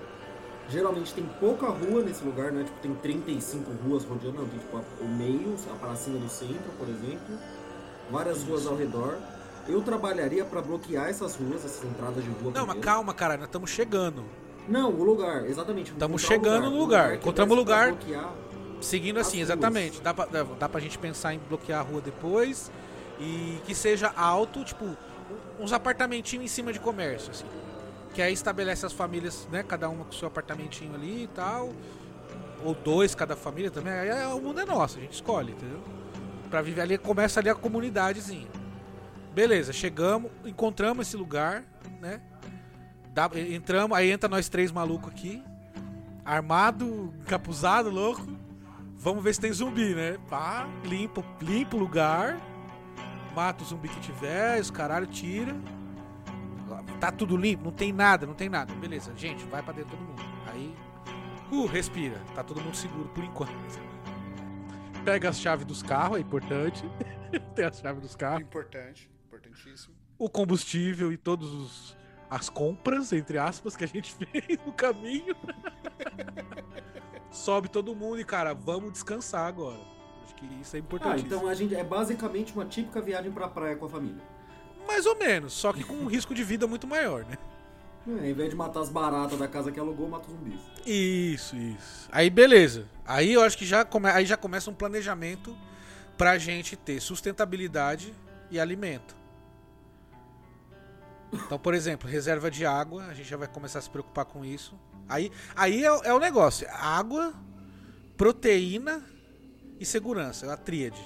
Geralmente 0.70 1.12
tem 1.12 1.24
pouca 1.40 1.66
rua 1.66 2.02
nesse 2.02 2.22
lugar, 2.24 2.52
né? 2.52 2.62
Tipo, 2.62 2.78
tem 2.80 2.94
35 2.94 3.70
ruas 3.84 4.04
rodeando, 4.04 4.38
não, 4.38 4.48
tem 4.48 4.58
tipo 4.58 4.80
o 5.00 5.08
meio, 5.08 5.56
a 5.72 5.74
pracinha 5.74 6.18
do 6.18 6.28
centro, 6.28 6.70
por 6.78 6.88
exemplo. 6.88 7.38
Várias 8.10 8.42
ruas 8.44 8.66
ao 8.66 8.76
redor. 8.76 9.18
Eu 9.68 9.82
trabalharia 9.82 10.44
pra 10.44 10.62
bloquear 10.62 11.08
essas 11.08 11.34
ruas, 11.36 11.64
essas 11.64 11.84
entradas 11.84 12.22
de 12.22 12.30
rua. 12.30 12.52
Não, 12.54 12.66
mas 12.66 12.78
calma, 12.78 13.12
cara, 13.12 13.36
nós 13.36 13.46
estamos 13.46 13.70
chegando. 13.70 14.24
Não, 14.68 14.90
o 14.92 15.02
lugar, 15.02 15.44
exatamente. 15.46 15.92
O 15.92 16.18
chegando 16.18 16.70
no 16.70 16.78
lugar. 16.78 17.10
que 17.12 17.16
Encontramos 17.16 17.56
o 17.56 17.58
lugar. 17.58 17.94
Seguindo 18.80 19.18
As 19.18 19.26
assim, 19.26 19.38
ruas. 19.38 19.50
exatamente. 19.50 20.00
Dá 20.00 20.14
pra, 20.14 20.26
dá 20.58 20.68
pra 20.68 20.80
gente 20.80 20.98
pensar 20.98 21.34
em 21.34 21.40
bloquear 21.48 21.80
a 21.80 21.82
rua 21.82 22.00
depois. 22.00 22.70
E 23.18 23.58
que 23.66 23.74
seja 23.74 24.12
alto, 24.16 24.64
tipo, 24.64 24.96
uns 25.58 25.72
apartamentinhos 25.72 26.44
em 26.44 26.48
cima 26.48 26.72
de 26.72 26.80
comércio, 26.80 27.30
assim. 27.30 27.44
Que 28.14 28.22
aí 28.22 28.32
estabelece 28.32 28.84
as 28.84 28.92
famílias, 28.92 29.48
né? 29.52 29.62
Cada 29.62 29.88
uma 29.88 30.04
com 30.04 30.12
seu 30.12 30.28
apartamentinho 30.28 30.94
ali 30.94 31.24
e 31.24 31.28
tal. 31.28 31.72
Ou 32.64 32.74
dois 32.74 33.14
cada 33.14 33.36
família 33.36 33.70
também. 33.70 33.92
Aí 33.92 34.08
é- 34.08 34.26
o 34.26 34.40
mundo 34.40 34.60
é 34.60 34.64
nosso, 34.64 34.98
a 34.98 35.00
gente 35.00 35.12
escolhe, 35.14 35.52
entendeu? 35.52 35.80
Pra 36.50 36.60
viver 36.60 36.80
ali, 36.82 36.98
começa 36.98 37.38
ali 37.40 37.48
a 37.48 37.54
comunidadezinha. 37.54 38.48
Beleza, 39.32 39.72
chegamos, 39.72 40.30
encontramos 40.44 41.06
esse 41.06 41.16
lugar, 41.16 41.62
né? 42.00 42.20
Dá- 43.14 43.30
entramos, 43.48 43.96
aí 43.96 44.10
entra 44.10 44.28
nós 44.28 44.48
três 44.48 44.72
malucos 44.72 45.10
aqui. 45.10 45.42
Armado, 46.24 47.14
encapuzado, 47.20 47.88
louco. 47.90 48.26
Vamos 48.96 49.22
ver 49.24 49.34
se 49.34 49.40
tem 49.40 49.52
zumbi, 49.52 49.94
né? 49.94 50.18
Pá, 50.28 50.68
limpa, 50.84 51.24
limpa 51.40 51.76
o 51.76 51.78
lugar. 51.78 52.38
Mata 53.34 53.62
o 53.62 53.66
zumbi 53.66 53.88
que 53.88 54.00
tiver, 54.00 54.60
os 54.60 54.70
caralho 54.70 55.06
tira. 55.06 55.54
Tá 57.00 57.10
tudo 57.12 57.36
limpo, 57.36 57.64
não 57.64 57.72
tem 57.72 57.92
nada, 57.92 58.26
não 58.26 58.34
tem 58.34 58.48
nada. 58.48 58.72
Beleza, 58.74 59.12
gente, 59.16 59.44
vai 59.46 59.62
pra 59.62 59.72
dentro 59.72 59.90
todo 59.96 60.00
mundo. 60.00 60.22
Aí, 60.52 60.74
uh, 61.50 61.66
respira. 61.66 62.18
Tá 62.34 62.42
todo 62.42 62.60
mundo 62.60 62.76
seguro 62.76 63.08
por 63.10 63.24
enquanto. 63.24 63.52
Pega 65.04 65.28
as 65.30 65.40
chaves 65.40 65.64
dos 65.64 65.82
carros, 65.82 66.18
é 66.18 66.20
importante. 66.20 66.84
tem 67.54 67.64
a 67.64 67.72
chave 67.72 68.00
dos 68.00 68.14
carros. 68.14 68.42
Importante. 68.42 69.10
Importantíssimo. 69.26 69.94
O 70.18 70.28
combustível 70.28 71.12
e 71.12 71.16
todos 71.16 71.52
os 71.52 72.00
as 72.28 72.48
compras, 72.48 73.12
entre 73.12 73.38
aspas, 73.38 73.74
que 73.74 73.82
a 73.82 73.88
gente 73.88 74.14
fez 74.14 74.58
no 74.64 74.72
caminho. 74.72 75.34
Sobe 77.30 77.68
todo 77.68 77.94
mundo 77.94 78.20
e, 78.20 78.24
cara, 78.24 78.52
vamos 78.54 78.92
descansar 78.92 79.46
agora. 79.46 79.80
Acho 80.24 80.34
que 80.36 80.46
isso 80.60 80.76
é 80.76 80.78
Ah, 80.78 80.82
importante. 80.82 81.24
então 81.24 81.48
a 81.48 81.54
gente 81.54 81.74
é 81.74 81.82
basicamente 81.82 82.52
uma 82.52 82.64
típica 82.64 83.00
viagem 83.00 83.32
pra 83.32 83.48
praia 83.48 83.74
com 83.76 83.86
a 83.86 83.88
família. 83.88 84.22
Mais 84.90 85.06
ou 85.06 85.16
menos, 85.16 85.52
só 85.52 85.72
que 85.72 85.84
com 85.84 85.94
um 85.94 86.06
risco 86.06 86.34
de 86.34 86.42
vida 86.42 86.66
muito 86.66 86.84
maior, 86.86 87.24
né? 87.24 87.38
É, 88.22 88.30
em 88.30 88.34
vez 88.34 88.50
de 88.50 88.56
matar 88.56 88.80
as 88.80 88.88
baratas 88.88 89.38
da 89.38 89.46
casa 89.46 89.70
que 89.70 89.78
alugou, 89.78 90.08
mata 90.08 90.26
os 90.26 90.32
zumbis. 90.32 90.58
Isso, 90.84 91.54
isso. 91.54 92.08
Aí 92.10 92.28
beleza. 92.28 92.86
Aí 93.06 93.32
eu 93.32 93.42
acho 93.42 93.56
que 93.56 93.64
já, 93.64 93.84
come... 93.84 94.08
aí 94.10 94.26
já 94.26 94.36
começa 94.36 94.68
um 94.70 94.74
planejamento 94.74 95.56
pra 96.18 96.36
gente 96.38 96.76
ter 96.76 97.00
sustentabilidade 97.00 98.12
e 98.50 98.58
alimento. 98.58 99.14
Então, 101.32 101.58
por 101.58 101.72
exemplo, 101.74 102.08
reserva 102.08 102.50
de 102.50 102.66
água, 102.66 103.04
a 103.06 103.14
gente 103.14 103.28
já 103.28 103.36
vai 103.36 103.46
começar 103.46 103.78
a 103.78 103.82
se 103.82 103.90
preocupar 103.90 104.24
com 104.24 104.44
isso. 104.44 104.74
Aí, 105.08 105.30
aí 105.54 105.84
é, 105.84 105.92
o- 105.92 106.02
é 106.02 106.12
o 106.12 106.18
negócio: 106.18 106.66
água, 106.72 107.32
proteína 108.16 109.04
e 109.78 109.84
segurança, 109.86 110.46
é 110.46 110.50
a 110.50 110.56
tríade. 110.56 111.00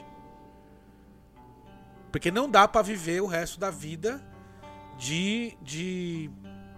Porque 2.14 2.30
não 2.30 2.48
dá 2.48 2.68
pra 2.68 2.80
viver 2.80 3.20
o 3.20 3.26
resto 3.26 3.58
da 3.58 3.72
vida 3.72 4.24
de, 4.96 5.58
de 5.60 6.30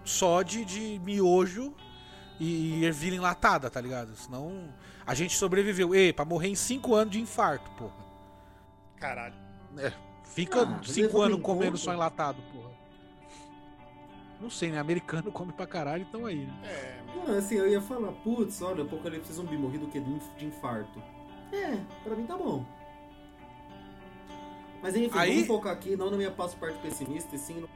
só 0.03 0.41
de, 0.41 0.65
de 0.65 0.99
miojo 1.05 1.75
e 2.39 2.83
ervilha 2.83 3.17
enlatada, 3.17 3.69
tá 3.69 3.79
ligado? 3.79 4.15
Senão 4.15 4.67
a 5.05 5.13
gente 5.13 5.35
sobreviveu. 5.37 5.93
Ei, 5.93 6.11
pra 6.11 6.25
morrer 6.25 6.47
em 6.47 6.55
5 6.55 6.95
anos 6.95 7.11
de 7.13 7.21
infarto, 7.21 7.69
porra. 7.77 7.93
Caralho. 8.95 9.35
É, 9.77 9.93
fica 10.23 10.63
Ah, 10.63 10.79
5 10.83 11.01
levando 11.19 11.33
anos 11.33 11.41
comendo 11.43 11.77
só 11.77 11.93
enlatado, 11.93 12.41
porra. 12.51 12.71
Não 14.41 14.49
sei, 14.49 14.71
né? 14.71 14.79
Americano 14.79 15.31
come 15.31 15.53
pra 15.53 15.67
caralho, 15.67 16.01
então 16.09 16.25
aí, 16.25 16.47
né? 16.47 16.53
É, 16.63 16.99
Não, 17.15 17.37
assim, 17.37 17.57
eu 17.57 17.67
ia 17.67 17.79
falar, 17.79 18.11
putz, 18.23 18.59
olha, 18.63 18.81
apocalipse 18.83 19.33
zumbi, 19.33 19.55
morri 19.55 19.77
do 19.77 19.85
inf- 19.85 20.35
de 20.35 20.47
infarto. 20.47 20.99
É, 21.53 21.77
pra 22.03 22.15
mim 22.15 22.25
tá 22.25 22.35
bom. 22.35 22.65
Mas 24.87 24.95
enfim, 24.95 25.17
Aí- 25.19 25.33
vamos 25.33 25.47
focar 25.47 25.73
aqui, 25.73 25.97
não 25.97 26.09
na 26.09 26.15
minha 26.17 26.31
parte 26.31 26.55
parte 26.55 26.77
pessimista, 26.79 27.35
e 27.35 27.37
sim 27.39 27.55
no... 27.59 27.69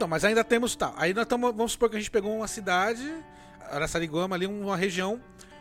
Não, 0.00 0.08
mas 0.08 0.24
ainda 0.24 0.42
temos 0.42 0.74
tá. 0.74 0.92
Aí 0.96 1.14
nós 1.14 1.22
estamos, 1.22 1.54
vamos 1.54 1.72
supor 1.72 1.88
que 1.90 1.96
a 1.96 1.98
gente 2.00 2.10
pegou 2.10 2.34
uma 2.36 2.48
cidade, 2.48 3.08
Araçariguama 3.70 4.34
ali, 4.34 4.46
uma 4.46 4.76
região 4.76 5.20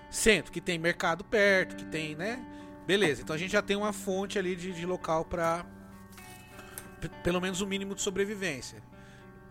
centro, 0.10 0.52
que 0.52 0.60
tem 0.60 0.80
mercado 0.80 1.24
perto, 1.24 1.76
que 1.76 1.86
tem, 1.86 2.16
né? 2.16 2.44
Beleza, 2.88 3.22
então 3.22 3.36
a 3.36 3.40
gente 3.40 3.52
já 3.52 3.62
tem 3.62 3.78
uma 3.78 3.94
fonte 3.94 4.40
ali 4.40 4.56
de, 4.56 4.72
de 4.74 4.84
local 4.86 5.24
pra 5.26 5.64
p- 7.00 7.10
pelo 7.24 7.40
menos 7.40 7.62
o 7.62 7.68
mínimo 7.68 7.94
de 7.94 8.02
sobrevivência. 8.02 8.82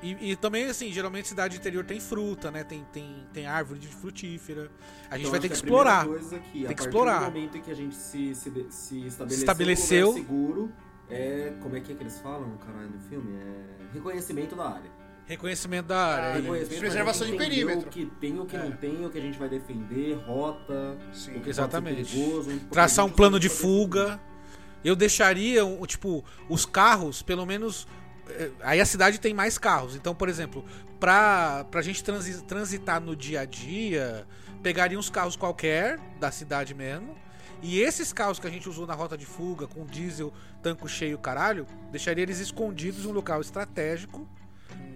E, 0.02 0.30
e 0.32 0.36
também, 0.36 0.64
assim, 0.66 0.90
geralmente 0.92 1.28
cidade 1.28 1.56
interior 1.56 1.84
tem 1.84 1.98
fruta, 2.00 2.50
né? 2.50 2.62
Tem, 2.64 2.84
tem, 2.92 3.26
tem 3.32 3.46
árvore 3.46 3.80
de 3.80 3.88
frutífera. 3.88 4.70
A 5.10 5.16
gente 5.16 5.22
Então, 5.26 5.30
vai 5.32 5.40
ter 5.40 5.48
que 5.48 5.54
a 5.54 5.56
primeira 5.58 5.90
explorar. 5.90 6.06
Coisa 6.06 6.36
aqui, 6.36 6.64
Tem 6.66 6.76
que 6.76 6.82
explorar. 6.82 7.20
momento 7.22 7.56
em 7.58 7.60
que 7.60 7.70
a 7.70 7.74
gente 7.74 7.94
se, 7.96 8.32
se, 8.34 8.50
se 8.70 9.06
estabeleceu, 9.06 9.38
Estabeleceu. 9.38 10.10
um 10.10 10.14
seguro, 10.14 10.72
é, 11.10 11.52
como 11.60 11.76
é 11.76 11.80
que, 11.80 11.92
é 11.92 11.94
que 11.94 12.02
eles 12.02 12.18
falam, 12.20 12.56
caralho, 12.58 12.90
no 12.90 13.00
filme? 13.00 13.36
É 13.38 13.92
reconhecimento 13.94 14.54
da 14.56 14.68
área. 14.68 14.90
Reconhecimento 15.26 15.86
da 15.86 15.98
área. 15.98 16.24
Ah, 16.24 16.32
aí. 16.34 16.40
Reconhecimento 16.42 16.80
preservação 16.80 17.26
de 17.26 17.36
perímetro. 17.36 17.88
O 17.88 17.90
que 17.90 18.06
tem, 18.20 18.38
o 18.40 18.46
que 18.46 18.56
É. 18.56 18.62
não 18.62 18.72
tem, 18.72 19.04
o 19.04 19.10
que 19.10 19.18
a 19.18 19.20
gente 19.20 19.38
vai 19.38 19.48
defender, 19.48 20.14
rota, 20.26 20.96
sim. 21.12 21.30
o 21.30 21.34
que 21.34 21.38
pode 21.40 21.50
Exatamente. 21.50 22.04
ser 22.10 22.16
perigoso, 22.18 22.60
traçar 22.70 23.04
um 23.04 23.10
plano 23.10 23.38
de 23.38 23.48
fuga. 23.48 24.18
Eu 24.84 24.94
deixaria, 24.96 25.60
tipo, 25.86 26.24
os 26.48 26.64
carros, 26.64 27.20
pelo 27.22 27.44
menos. 27.44 27.86
eh, 28.30 28.50
Aí 28.62 28.80
a 28.80 28.86
cidade 28.86 29.18
tem 29.20 29.34
mais 29.34 29.58
carros. 29.58 29.96
Então, 29.96 30.14
por 30.14 30.28
exemplo, 30.28 30.64
pra, 31.00 31.64
pra 31.70 31.82
gente 31.82 32.02
transi- 32.04 32.42
transitar 32.44 33.00
no 33.00 33.14
dia 33.16 33.40
a 33.40 33.44
dia, 33.44 34.26
pegaria 34.62 34.98
uns 34.98 35.10
carros 35.10 35.34
qualquer, 35.36 35.98
da 36.20 36.30
cidade 36.30 36.74
mesmo. 36.74 37.14
E 37.62 37.80
esses 37.80 38.12
carros 38.12 38.38
que 38.38 38.46
a 38.46 38.50
gente 38.50 38.68
usou 38.68 38.86
na 38.86 38.94
rota 38.94 39.16
de 39.18 39.26
fuga, 39.26 39.66
com 39.66 39.84
diesel, 39.84 40.32
tanco 40.62 40.88
cheio, 40.88 41.18
caralho, 41.18 41.66
deixaria 41.90 42.22
eles 42.22 42.38
escondidos 42.38 43.04
em 43.04 43.08
um 43.08 43.12
local 43.12 43.40
estratégico 43.40 44.28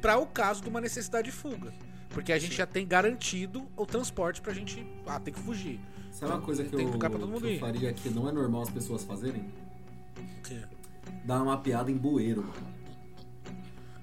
para 0.00 0.16
o 0.18 0.26
caso 0.26 0.62
de 0.62 0.68
uma 0.68 0.80
necessidade 0.80 1.26
de 1.26 1.32
fuga. 1.32 1.72
Porque 2.10 2.32
a 2.32 2.38
gente 2.38 2.54
já 2.54 2.66
tem 2.66 2.86
garantido 2.86 3.66
o 3.76 3.84
transporte 3.86 4.40
pra 4.40 4.52
gente. 4.52 4.86
Ah, 5.06 5.18
tem 5.18 5.32
que 5.34 5.40
fugir. 5.40 5.80
Sabe 6.12 6.32
uma 6.32 6.40
coisa 6.42 6.62
que, 6.62 6.70
Tem 6.76 6.84
eu, 6.86 6.92
lugar 6.92 7.10
pra 7.10 7.18
todo 7.18 7.28
mundo 7.28 7.40
que 7.46 7.54
eu 7.54 7.58
faria 7.58 7.92
que 7.92 8.10
não 8.10 8.28
é 8.28 8.32
normal 8.32 8.62
as 8.62 8.70
pessoas 8.70 9.02
fazerem? 9.02 9.50
Dar 11.24 11.36
uma 11.36 11.56
mapeada 11.56 11.90
em 11.90 11.96
bueiro, 11.96 12.42
mano. 12.42 12.72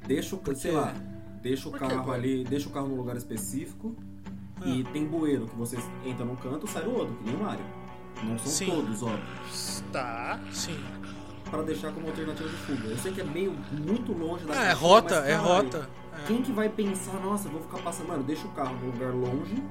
Deixa 0.08 0.36
o, 0.36 0.56
sei 0.56 0.72
quê? 0.72 0.78
lá, 0.78 0.94
deixa 1.42 1.68
o 1.68 1.72
Por 1.72 1.80
que 1.80 1.88
carro 1.88 2.04
bueiro? 2.04 2.12
ali, 2.24 2.44
deixa 2.44 2.68
o 2.68 2.72
carro 2.72 2.88
num 2.88 2.96
lugar 2.96 3.16
específico 3.16 3.96
e 4.66 4.82
Ah. 4.88 4.92
tem 4.92 5.06
bueiro 5.06 5.48
que 5.48 5.56
você 5.56 5.78
entra 6.04 6.26
num 6.26 6.36
canto 6.36 6.66
e 6.66 6.70
sai 6.70 6.84
no 6.84 6.92
outro, 6.96 7.16
que 7.18 7.24
nem 7.26 7.36
o 7.36 7.44
Mario. 7.44 7.64
Não 8.24 8.38
são 8.38 8.48
Sim. 8.52 8.66
todos, 8.72 9.04
óbvio. 9.04 9.20
Tá. 9.92 10.40
Sim. 10.52 10.78
Pra 11.50 11.62
deixar 11.64 11.92
como 11.94 12.08
alternativa 12.08 12.48
de 12.48 12.56
fuga. 12.58 12.88
Eu 12.90 12.98
sei 12.98 13.12
que 13.12 13.22
é 13.22 13.24
meio 13.24 13.52
muito 13.72 14.12
longe 14.14 14.46
da 14.46 14.54
Ah, 14.54 14.56
é 14.56 14.60
caixinha, 14.68 14.76
rota, 14.76 15.16
mas, 15.22 15.30
é 15.30 15.36
rota. 15.36 15.90
É. 16.24 16.28
Quem 16.28 16.42
que 16.44 16.52
vai 16.52 16.70
pensar, 16.70 17.14
nossa, 17.22 17.48
eu 17.48 17.52
vou 17.54 17.62
ficar 17.62 17.80
passando. 17.80 18.08
Mano, 18.10 18.24
deixa 18.24 18.46
o 18.46 18.52
carro 18.52 18.76
num 18.80 18.92
lugar 18.92 19.14
longe, 19.14 19.64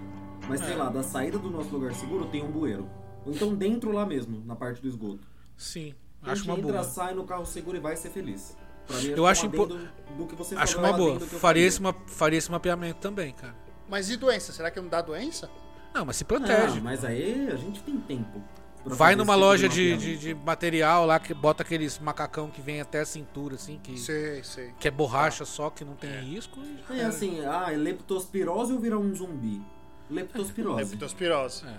mas 0.49 0.61
sei 0.61 0.73
É. 0.73 0.77
lá, 0.77 0.89
da 0.89 1.03
saída 1.03 1.39
do 1.39 1.51
nosso 1.51 1.69
lugar 1.71 1.93
seguro 1.95 2.25
tem 2.27 2.43
um 2.43 2.51
bueiro. 2.51 2.89
Ou 3.25 3.33
então 3.33 3.55
dentro 3.55 3.93
lá 3.93 4.05
mesmo, 4.07 4.43
na 4.45 4.57
parte 4.57 4.81
do 4.81 4.89
esgoto. 4.89 5.21
Sim, 5.57 5.95
A 6.23 6.33
acho 6.33 6.43
gente 6.43 6.51
uma 6.51 6.59
entra, 6.59 6.73
boa. 6.73 6.85
sai 6.85 7.15
no 7.15 7.25
carro 7.25 7.45
seguro 7.47 7.77
e 7.77 7.81
vai 7.81 7.97
ser 7.97 8.11
feliz. 8.11 8.57
Pra 8.87 8.97
mim, 8.97 9.09
Eu 9.09 9.27
acho 9.27 9.45
um 9.45 9.49
impo- 9.51 9.67
do 9.67 10.27
que 10.27 10.35
você 10.35 10.55
Acho 10.57 10.77
falou, 10.77 10.89
uma 10.91 10.95
é 10.95 10.99
boa. 10.99 11.11
adendo 11.17 11.27
que 11.27 11.35
eu 11.35 11.39
Faria 11.41 11.67
esse, 11.67 11.83
ma- 11.83 11.95
faria 12.07 12.39
esse 12.39 12.51
mapeamento 12.51 12.99
também, 13.01 13.33
cara. 13.35 13.55
Mas 13.89 14.09
e 14.11 14.17
doença? 14.17 14.51
Será 14.53 14.71
que 14.71 14.81
não 14.81 14.89
dá 14.89 15.03
doença? 15.03 15.51
Não, 15.99 16.05
mas 16.07 16.17
se 16.17 16.25
protege. 16.25 16.77
Não, 16.77 16.83
mas 16.85 17.05
aí 17.05 17.49
a 17.53 17.57
gente 17.57 17.81
tem 17.83 17.97
tempo. 17.99 18.41
Vai 18.85 19.17
numa 19.17 19.35
tipo 19.35 19.45
loja 19.45 19.69
de, 19.69 19.97
de, 19.97 20.17
de 20.17 20.35
material 20.35 21.05
lá 21.05 21.19
que 21.19 21.35
bota 21.35 21.63
aqueles 21.63 21.99
macacão 21.99 22.49
que 22.49 22.61
vem 22.61 22.81
até 22.81 23.01
a 23.01 23.05
cintura, 23.05 23.57
assim, 23.57 23.79
que, 23.83 23.99
Sei, 23.99 24.43
sei. 24.45 24.73
que 24.79 24.87
é 24.89 24.91
borracha 24.91 25.45
só, 25.45 25.69
que 25.69 25.85
não 25.85 25.95
tem 25.95 26.11
risco. 26.21 26.61
e 26.61 26.79
já 26.89 27.03
É 27.03 27.05
assim, 27.05 27.45
ah, 27.45 27.67
é 27.73 27.77
leptospirose 27.77 28.73
ou 28.73 28.79
virar 28.79 28.99
um 28.99 29.13
zumbi? 29.15 29.61
Leptospirose. 30.09 30.79
Leptospirose. 30.93 31.67
É. 31.67 31.75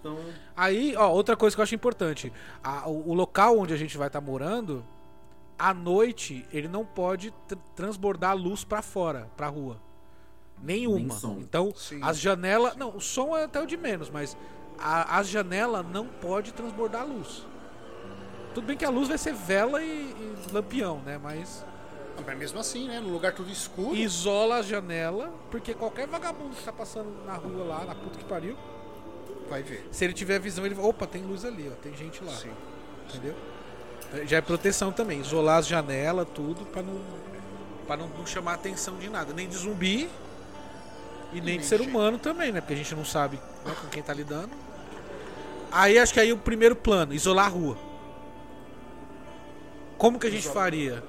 Então, 0.00 0.16
Aí, 0.56 0.94
ó, 0.96 1.10
outra 1.12 1.36
coisa 1.36 1.54
que 1.56 1.60
eu 1.60 1.64
acho 1.64 1.74
importante. 1.74 2.32
a- 2.62 2.88
o, 2.88 3.10
o 3.10 3.14
local 3.14 3.58
onde 3.58 3.74
a 3.74 3.76
gente 3.76 3.98
vai 3.98 4.06
estar 4.06 4.20
morando, 4.20 4.84
à 5.58 5.74
noite, 5.74 6.46
ele 6.52 6.68
não 6.68 6.84
pode 6.84 7.30
tr- 7.48 7.56
transbordar 7.74 8.30
a 8.30 8.34
luz 8.34 8.64
pra 8.64 8.80
fora, 8.80 9.28
pra 9.36 9.48
rua. 9.48 9.78
Nenhuma. 10.62 11.14
Então, 11.38 11.72
Sim. 11.76 12.00
as 12.02 12.18
janelas. 12.18 12.76
Não, 12.76 12.96
o 12.96 13.00
som 13.00 13.36
é 13.36 13.44
até 13.44 13.60
o 13.60 13.66
de 13.66 13.76
menos, 13.76 14.08
mas 14.10 14.36
a, 14.78 15.18
as 15.18 15.28
janelas 15.28 15.84
não 15.86 16.06
pode 16.06 16.52
transbordar 16.52 17.02
a 17.02 17.04
luz. 17.04 17.46
Tudo 18.54 18.66
bem 18.66 18.76
que 18.76 18.84
a 18.84 18.90
luz 18.90 19.08
vai 19.08 19.18
ser 19.18 19.34
vela 19.34 19.82
e, 19.82 19.86
e 19.88 20.52
lampião, 20.52 20.98
né? 21.00 21.18
Mas 21.22 21.64
Mas 22.24 22.38
mesmo 22.38 22.60
assim, 22.60 22.86
né? 22.88 23.00
No 23.00 23.08
lugar 23.10 23.34
tudo 23.34 23.50
escuro. 23.50 23.96
isola 23.96 24.56
a 24.56 24.62
janela, 24.62 25.32
porque 25.50 25.74
qualquer 25.74 26.06
vagabundo 26.06 26.54
que 26.54 26.62
tá 26.62 26.72
passando 26.72 27.10
na 27.26 27.34
rua 27.34 27.64
lá, 27.64 27.84
na 27.84 27.94
puta 27.94 28.18
que 28.18 28.24
pariu, 28.24 28.56
Vai 29.50 29.62
ver. 29.62 29.86
se 29.90 30.04
ele 30.04 30.12
tiver 30.14 30.38
visão, 30.38 30.64
ele. 30.64 30.76
Opa, 30.78 31.06
tem 31.06 31.22
luz 31.24 31.44
ali, 31.44 31.68
ó. 31.70 31.74
Tem 31.82 31.94
gente 31.96 32.22
lá. 32.24 32.32
Sim. 32.32 32.52
Entendeu? 33.08 33.34
Já 34.26 34.36
é 34.36 34.40
proteção 34.40 34.92
também. 34.92 35.20
Isolar 35.20 35.58
as 35.58 35.66
janelas, 35.66 36.26
tudo, 36.32 36.64
pra 36.66 36.82
não. 36.82 37.00
Pra 37.86 37.96
não, 37.96 38.08
não 38.08 38.24
chamar 38.24 38.54
atenção 38.54 38.96
de 38.96 39.10
nada. 39.10 39.34
Nem 39.34 39.48
de 39.48 39.56
zumbi. 39.56 40.08
E 41.34 41.40
nem 41.40 41.44
nem 41.44 41.58
de 41.58 41.66
ser 41.66 41.80
humano 41.80 42.16
também, 42.18 42.52
né? 42.52 42.60
Porque 42.60 42.74
a 42.74 42.76
gente 42.76 42.94
não 42.94 43.04
sabe 43.04 43.36
né, 43.66 43.74
com 43.80 43.88
quem 43.88 44.02
tá 44.02 44.14
lidando. 44.14 44.50
Aí 45.72 45.98
acho 45.98 46.14
que 46.14 46.20
aí 46.20 46.32
o 46.32 46.38
primeiro 46.38 46.76
plano, 46.76 47.12
isolar 47.12 47.46
a 47.46 47.48
rua. 47.48 47.76
Como 49.98 50.18
que 50.18 50.26
a 50.26 50.30
gente 50.30 50.48
faria? 50.48 51.02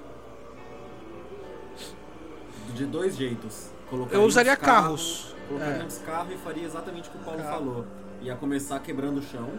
de 2.74 2.86
dois 2.86 3.16
jeitos. 3.16 3.70
Colocaria 3.90 4.20
Eu 4.20 4.26
usaria 4.26 4.58
carros, 4.58 5.32
carros. 5.32 5.36
Colocaria 5.48 5.82
É. 5.82 5.86
uns 5.86 5.98
carros 6.00 6.34
e 6.34 6.38
faria 6.38 6.66
exatamente 6.66 7.08
o 7.08 7.12
que 7.12 7.18
o 7.18 7.22
Paulo 7.22 7.40
Carro. 7.42 7.54
falou. 7.58 7.86
Ia 8.22 8.36
começar 8.36 8.80
quebrando 8.80 9.20
o 9.20 9.24
chão 9.24 9.50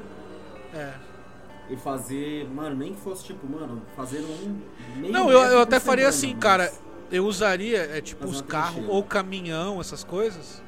É. 0.75 0.93
e 1.71 1.77
fazer, 1.77 2.47
mano, 2.51 2.77
nem 2.77 2.93
que 2.93 3.01
fosse 3.01 3.25
tipo, 3.25 3.47
mano, 3.49 3.81
fazer 3.97 4.19
um 4.21 4.61
meio 4.97 5.13
Não, 5.13 5.31
eu, 5.31 5.41
eu 5.45 5.61
até 5.61 5.81
faria 5.81 6.11
semana, 6.13 6.17
assim, 6.17 6.31
mas- 6.35 6.43
cara. 6.43 6.73
Eu 7.11 7.25
usaria, 7.27 7.79
é, 7.97 8.01
tipo, 8.01 8.27
os 8.27 8.41
carros 8.43 8.85
ou 8.89 9.03
caminhão, 9.03 9.81
essas 9.81 10.03
coisas. 10.03 10.63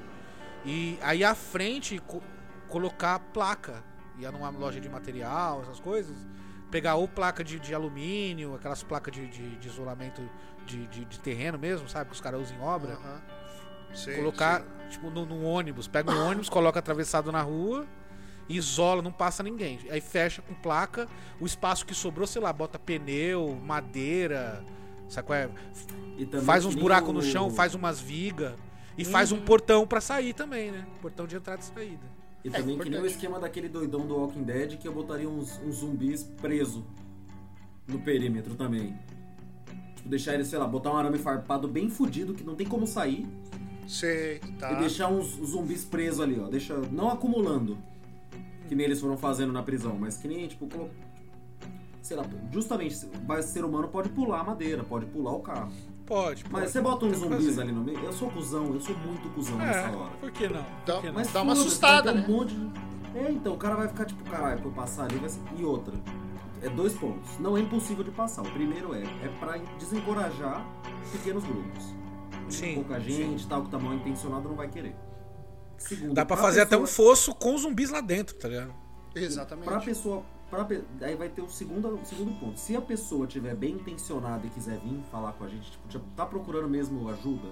E 0.64 0.98
aí 1.02 1.24
à 1.24 1.34
frente 1.34 1.98
co- 2.06 2.22
colocar 2.68 3.18
placa. 3.18 3.82
Ia 4.18 4.30
numa 4.32 4.50
loja 4.50 4.80
de 4.80 4.88
material, 4.88 5.62
essas 5.62 5.80
coisas. 5.80 6.16
Pegar 6.70 6.96
ou 6.96 7.08
placa 7.08 7.42
de, 7.42 7.58
de 7.58 7.74
alumínio, 7.74 8.54
aquelas 8.54 8.82
placas 8.82 9.12
de, 9.14 9.26
de- 9.26 9.56
de 9.56 9.68
isolamento 9.68 10.22
de, 10.66 10.86
de- 10.86 11.18
terreno 11.20 11.58
mesmo, 11.58 11.88
sabe? 11.88 12.10
Que 12.10 12.14
os 12.14 12.20
caras 12.20 12.40
usam 12.42 12.56
em 12.56 12.60
obra. 12.60 12.98
Sei, 13.94 14.16
colocar, 14.16 14.60
sei. 14.60 14.88
tipo, 14.90 15.10
num 15.10 15.24
num 15.24 15.44
ônibus. 15.44 15.88
Pega 15.88 16.12
um 16.12 16.26
ônibus, 16.26 16.48
coloca 16.48 16.78
atravessado 16.78 17.32
na 17.32 17.40
rua. 17.42 17.86
Isola, 18.48 19.02
não 19.02 19.12
passa 19.12 19.42
ninguém. 19.42 19.78
Aí 19.90 20.00
fecha 20.00 20.40
com 20.42 20.54
placa. 20.54 21.08
O 21.40 21.46
espaço 21.46 21.84
que 21.86 21.94
sobrou, 21.94 22.26
sei 22.26 22.40
lá, 22.42 22.52
bota 22.52 22.78
pneu, 22.78 23.58
madeira. 23.62 24.64
Qual 25.22 25.38
é? 25.38 25.48
E 26.16 26.24
também 26.26 26.44
faz 26.46 26.64
uns 26.64 26.74
buracos 26.74 27.10
o- 27.10 27.12
no 27.12 27.22
chão, 27.22 27.50
faz 27.50 27.74
umas 27.74 28.00
vigas. 28.00 28.54
E 28.96 29.04
faz 29.04 29.30
um 29.30 29.40
portão 29.40 29.86
pra 29.86 30.00
sair 30.00 30.34
também, 30.34 30.72
né? 30.72 30.84
Portão 31.00 31.24
de 31.26 31.36
entrada 31.36 31.60
e 31.62 31.64
saída. 31.64 32.18
E 32.44 32.50
também 32.50 32.76
que 32.78 32.90
nem 32.90 33.00
o 33.00 33.06
esquema 33.06 33.38
daquele 33.38 33.68
doidão 33.68 34.06
do 34.06 34.16
Walking 34.16 34.42
Dead 34.42 34.76
que 34.76 34.86
eu 34.88 34.92
botaria 34.92 35.28
uns, 35.28 35.60
uns 35.64 35.76
zumbis 35.76 36.24
preso 36.24 36.84
no 37.86 38.00
perímetro 38.00 38.54
também. 38.56 38.96
Tipo, 39.94 40.08
deixar 40.08 40.34
ele, 40.34 40.44
sei 40.44 40.58
lá, 40.58 40.66
botar 40.66 40.90
um 40.92 40.96
arame 40.96 41.18
farpado 41.18 41.68
bem 41.68 41.88
fudido 41.88 42.34
que 42.34 42.42
não 42.42 42.54
tem 42.56 42.66
como 42.66 42.86
sair 42.86 43.26
Sei, 43.86 44.40
tá. 44.58 44.72
e 44.72 44.76
deixar 44.80 45.08
uns 45.08 45.26
zumbis 45.46 45.84
presos 45.84 46.20
ali, 46.20 46.38
ó. 46.40 46.48
Deixa, 46.48 46.74
não 46.90 47.08
acumulando, 47.08 47.78
que 48.68 48.74
nem 48.74 48.84
eles 48.86 49.00
foram 49.00 49.16
fazendo 49.16 49.52
na 49.52 49.62
prisão, 49.62 49.96
mas 49.98 50.16
que 50.16 50.26
nem, 50.28 50.46
tipo, 50.48 50.68
lá, 52.16 52.24
justamente, 52.52 52.94
o 53.28 53.42
ser 53.42 53.64
humano 53.64 53.88
pode 53.88 54.08
pular 54.10 54.40
a 54.40 54.44
madeira, 54.44 54.82
pode 54.84 55.06
pular 55.06 55.32
o 55.32 55.40
carro. 55.40 55.72
Pode. 56.06 56.42
Mas 56.50 56.60
pode. 56.62 56.72
você 56.72 56.80
bota 56.80 57.04
uns 57.06 57.18
zumbis 57.18 57.44
fazer. 57.46 57.60
ali 57.60 57.72
no 57.72 57.82
meio. 57.82 57.98
Eu 58.02 58.12
sou 58.12 58.30
cuzão, 58.30 58.72
eu 58.72 58.80
sou 58.80 58.96
muito 58.98 59.28
cuzão 59.34 59.58
nessa 59.58 59.78
É, 59.90 59.94
hora. 59.94 60.10
por 60.18 60.30
que 60.30 60.48
não? 60.48 60.64
Dá- 60.86 60.94
Por 60.94 61.00
que 61.02 61.06
não? 61.08 61.14
mas- 61.14 61.26
Mas 61.26 61.32
Dá 61.32 61.42
uma 61.42 61.52
assustada, 61.52 62.12
né? 62.14 62.24
um 62.26 62.32
monte 62.32 62.54
de... 62.54 63.18
É, 63.18 63.30
então, 63.30 63.52
o 63.54 63.58
cara 63.58 63.74
vai 63.76 63.88
ficar 63.88 64.04
tipo, 64.06 64.22
caralho, 64.30 64.58
pra 64.60 64.68
eu 64.68 64.72
passar 64.72 65.04
ali 65.04 65.16
vai 65.16 65.28
ser... 65.28 65.40
E 65.58 65.64
outra, 65.64 65.94
é 66.62 66.68
dois 66.70 66.94
pontos. 66.94 67.38
Não 67.38 67.56
é 67.56 67.60
impossível 67.60 68.02
de 68.04 68.10
passar. 68.10 68.42
O 68.42 68.50
primeiro 68.50 68.94
é, 68.94 69.02
é 69.02 69.28
pra 69.38 69.58
desencorajar 69.78 70.64
pequenos 71.12 71.44
grupos. 71.44 71.84
Sim, 72.48 72.76
Pouca 72.76 72.98
gente, 73.00 73.46
tal, 73.46 73.62
que 73.64 73.70
tá 73.70 73.78
mal 73.78 73.92
intencionado, 73.92 74.48
não 74.48 74.56
vai 74.56 74.68
querer. 74.68 74.96
Segundo, 75.76 76.14
Dá 76.14 76.24
pra 76.24 76.36
pra 76.36 76.44
fazer 76.46 76.62
até 76.62 76.76
um 76.76 76.80
pessoa- 76.82 77.08
fosso 77.10 77.34
com 77.34 77.56
zumbis 77.58 77.90
lá 77.90 78.00
dentro, 78.00 78.34
tá 78.36 78.48
ligado? 78.48 78.72
Exatamente. 79.14 79.64
Pra 79.66 79.80
pessoa. 79.80 80.22
Pra, 80.50 80.66
aí 81.02 81.14
vai 81.14 81.28
ter 81.28 81.42
o 81.42 81.48
segundo, 81.50 81.98
segundo 82.04 82.32
ponto. 82.40 82.58
Se 82.58 82.74
a 82.74 82.80
pessoa 82.80 83.26
tiver 83.26 83.54
bem 83.54 83.72
intencionada 83.72 84.46
e 84.46 84.50
quiser 84.50 84.78
vir 84.78 85.00
falar 85.10 85.32
com 85.34 85.44
a 85.44 85.48
gente, 85.48 85.70
tipo, 85.88 86.04
tá 86.16 86.24
procurando 86.24 86.68
mesmo 86.68 87.08
ajuda 87.10 87.48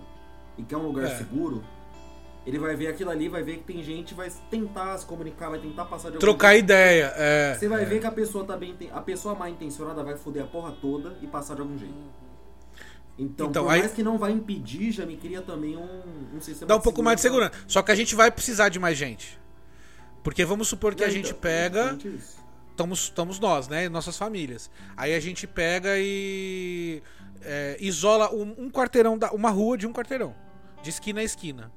e 0.57 0.63
quer 0.63 0.79
um 0.79 0.87
lugar 0.87 1.05
É. 1.05 1.17
seguro, 1.19 1.63
ele 2.47 2.59
vai 2.59 2.75
ver 2.75 2.87
aquilo 2.87 3.11
ali, 3.11 3.29
vai 3.29 3.43
ver 3.43 3.59
que 3.59 3.65
tem 3.65 3.83
gente, 3.83 4.15
vai 4.15 4.31
tentar 4.51 4.97
se 4.97 5.05
comunicar, 5.05 5.51
vai 5.51 5.59
tentar 5.59 5.85
passar 5.85 6.09
de 6.09 6.15
algum 6.17 6.21
Trocar 6.21 6.53
jeito. 6.53 6.65
ideia. 6.65 7.13
É. 7.17 7.55
Você 7.59 7.69
vai 7.69 7.85
ver 7.85 8.01
que 8.01 8.07
a 8.07 8.13
pessoa 8.13 8.45
tá 8.45 8.57
bem. 8.57 8.75
A 8.93 9.01
pessoa 9.03 9.35
mal 9.35 9.49
intencionada 9.49 10.03
vai 10.03 10.17
foder 10.17 10.45
a 10.45 10.47
porra 10.47 10.73
toda 10.81 11.19
e 11.21 11.27
passar 11.27 11.55
de 11.55 11.61
algum 11.61 11.77
jeito. 11.77 11.95
Então, 13.19 13.49
Então, 13.49 13.65
por 13.65 13.73
aí- 13.73 13.81
mais 13.81 13.93
que 13.93 14.03
não 14.03 14.17
vai 14.19 14.31
impedir, 14.33 14.91
já 14.93 15.05
me 15.07 15.17
cria 15.17 15.41
também 15.43 15.77
um, 15.77 16.37
um 16.37 16.41
sistema 16.41 16.69
Dá 16.69 16.77
um 16.77 16.81
pouco 16.81 17.03
mais 17.03 17.17
de 17.17 17.23
segurança. 17.23 17.53
Só 17.67 17.83
que 17.83 17.91
a 17.91 17.95
gente 17.95 18.15
vai 18.15 18.31
precisar 18.31 18.69
de 18.69 18.79
mais 18.79 18.97
gente. 18.97 19.39
Porque 20.23 20.45
vamos 20.45 20.69
supor 20.69 20.95
que 20.95 21.03
a 21.05 21.07
É, 21.09 21.11
gente 21.11 21.29
então, 21.31 21.41
pega. 21.41 21.97
isso. 22.05 22.36
Estamos, 22.77 23.05
estamos 23.05 23.39
nós, 23.41 23.69
né? 23.69 23.89
Nossas 23.89 24.19
famílias. 24.19 24.71
Aí 24.99 25.15
a 25.15 25.21
gente 25.21 25.47
pega 25.47 25.95
e. 25.97 27.03
é, 27.41 27.79
isola 27.81 28.31
um, 28.35 28.55
um 28.67 28.71
quarteirão, 28.71 29.17
da, 29.17 29.33
uma 29.33 29.49
rua 29.49 29.79
de 29.79 29.87
um 29.87 29.93
quarteirão. 29.95 30.35
De 30.83 30.91
esquina 30.91 31.21
a 31.21 31.25
esquina. 31.25 31.73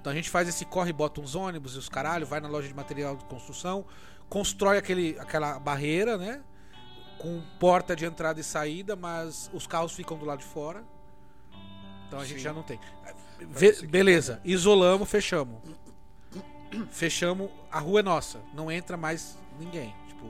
Então 0.00 0.10
a 0.12 0.14
gente 0.16 0.28
faz 0.28 0.48
esse 0.48 0.64
corre, 0.64 0.92
bota 0.92 1.20
uns 1.20 1.36
ônibus 1.36 1.76
e 1.76 1.78
os 1.78 1.88
caralho, 1.88 2.26
vai 2.26 2.40
na 2.40 2.48
loja 2.48 2.66
de 2.66 2.74
material 2.74 3.16
de 3.16 3.24
construção, 3.26 3.84
constrói 4.28 4.76
aquele, 4.76 5.16
aquela 5.20 5.60
barreira, 5.60 6.18
né? 6.18 6.42
Com 7.18 7.40
porta 7.60 7.94
de 7.94 8.04
entrada 8.04 8.40
e 8.40 8.42
saída, 8.42 8.96
mas 8.96 9.48
os 9.54 9.68
carros 9.68 9.92
ficam 9.92 10.18
do 10.18 10.24
lado 10.24 10.40
de 10.40 10.46
fora. 10.46 10.82
Então 12.08 12.18
a 12.18 12.24
gente 12.24 12.38
Sim. 12.38 12.44
já 12.44 12.52
não 12.52 12.64
tem. 12.64 12.80
Ve- 13.38 13.72
que- 13.74 13.86
beleza, 13.86 14.40
isolamos, 14.44 15.08
fechamos. 15.08 15.60
Fechamos, 16.90 17.50
a 17.70 17.78
rua 17.78 18.00
é 18.00 18.02
nossa, 18.02 18.40
não 18.54 18.72
entra 18.72 18.96
mais 18.96 19.38
ninguém. 19.62 19.94
Tipo, 20.08 20.26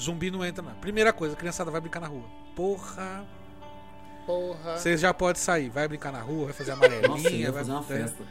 zumbi 0.00 0.30
não 0.30 0.44
entra, 0.44 0.62
não. 0.62 0.74
Primeira 0.74 1.12
coisa, 1.12 1.34
a 1.34 1.36
criançada 1.36 1.70
vai 1.70 1.80
brincar 1.80 2.00
na 2.00 2.06
rua. 2.08 2.24
Porra, 2.54 3.26
Porra. 4.26 4.76
vocês 4.78 5.00
já 5.00 5.12
pode 5.14 5.38
sair, 5.38 5.68
vai 5.68 5.88
brincar 5.88 6.12
na 6.12 6.20
rua, 6.20 6.46
vai 6.46 6.52
fazer 6.54 6.74
Nossa, 6.74 6.86
amarelinha, 6.86 7.30
ia 7.30 7.52
vai 7.52 7.60
fazer 7.60 7.72
uma 7.72 7.80
é, 7.80 7.84
festa. 7.84 8.24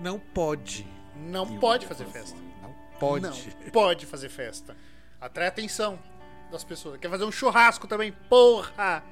Não 0.00 0.18
pode. 0.18 0.86
Não 1.16 1.44
Eu 1.54 1.60
pode 1.60 1.86
fazer 1.86 2.04
festa. 2.06 2.36
Não 2.62 2.74
pode. 2.98 3.24
Não 3.24 3.70
pode 3.70 4.06
fazer 4.06 4.28
festa. 4.28 4.76
Atrai 5.20 5.46
a 5.46 5.48
atenção 5.48 5.98
das 6.50 6.64
pessoas. 6.64 6.98
Quer 6.98 7.08
fazer 7.10 7.24
um 7.24 7.32
churrasco 7.32 7.86
também? 7.86 8.12
Porra! 8.28 9.02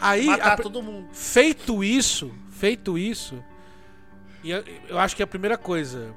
Aí, 0.00 0.26
Matar 0.26 0.52
a- 0.52 0.56
todo 0.62 0.82
mundo. 0.82 1.08
feito 1.12 1.82
isso, 1.82 2.32
feito 2.50 2.96
isso, 2.96 3.42
e 4.44 4.50
eu, 4.50 4.62
eu 4.88 4.98
acho 4.98 5.16
que 5.16 5.22
a 5.22 5.26
primeira 5.26 5.58
coisa, 5.58 6.14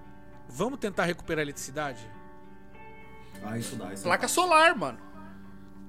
vamos 0.48 0.78
tentar 0.80 1.06
recuperar 1.06 1.40
a 1.40 1.44
eletricidade 1.44 2.08
Ah, 3.44 3.58
isso 3.58 3.76
dá. 3.76 3.94
Isso 3.94 4.04
Placa 4.04 4.22
dá. 4.24 4.28
solar, 4.28 4.76
mano. 4.78 4.98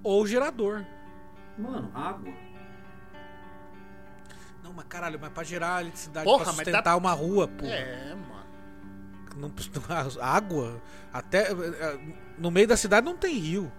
ou 0.03 0.27
gerador. 0.27 0.85
Mano, 1.59 1.91
água. 1.95 2.33
Não, 4.63 4.73
mas 4.73 4.85
caralho, 4.87 5.19
mas 5.21 5.31
pra 5.33 5.43
gerar 5.45 5.81
eletricidade 5.83 6.25
Porra, 6.25 6.45
pra 6.45 6.53
mas 6.53 6.57
sustentar 6.57 6.83
dá- 6.83 6.97
uma 6.97 7.13
rua, 7.13 7.49
pô. 7.49 7.67
É, 7.67 8.15
mano. 8.15 8.43
Não, 9.37 9.53
água, 10.23 10.81
até 11.13 11.51
eh, 11.53 12.01
no 12.39 12.51
meio 12.51 12.67
da 12.69 12.77
cidade 12.77 13.05
não 13.05 13.17
tem 13.17 13.37
rio. 13.39 13.71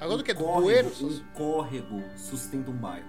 Agora 0.00 0.18
do 0.18 0.24
que? 0.24 0.34
Do 0.34 0.44
córrego, 0.44 0.62
bueiro? 0.62 0.92
um 1.00 1.24
córrego 1.34 2.02
sustenta 2.16 2.70
um 2.70 2.74
bairro. 2.76 3.06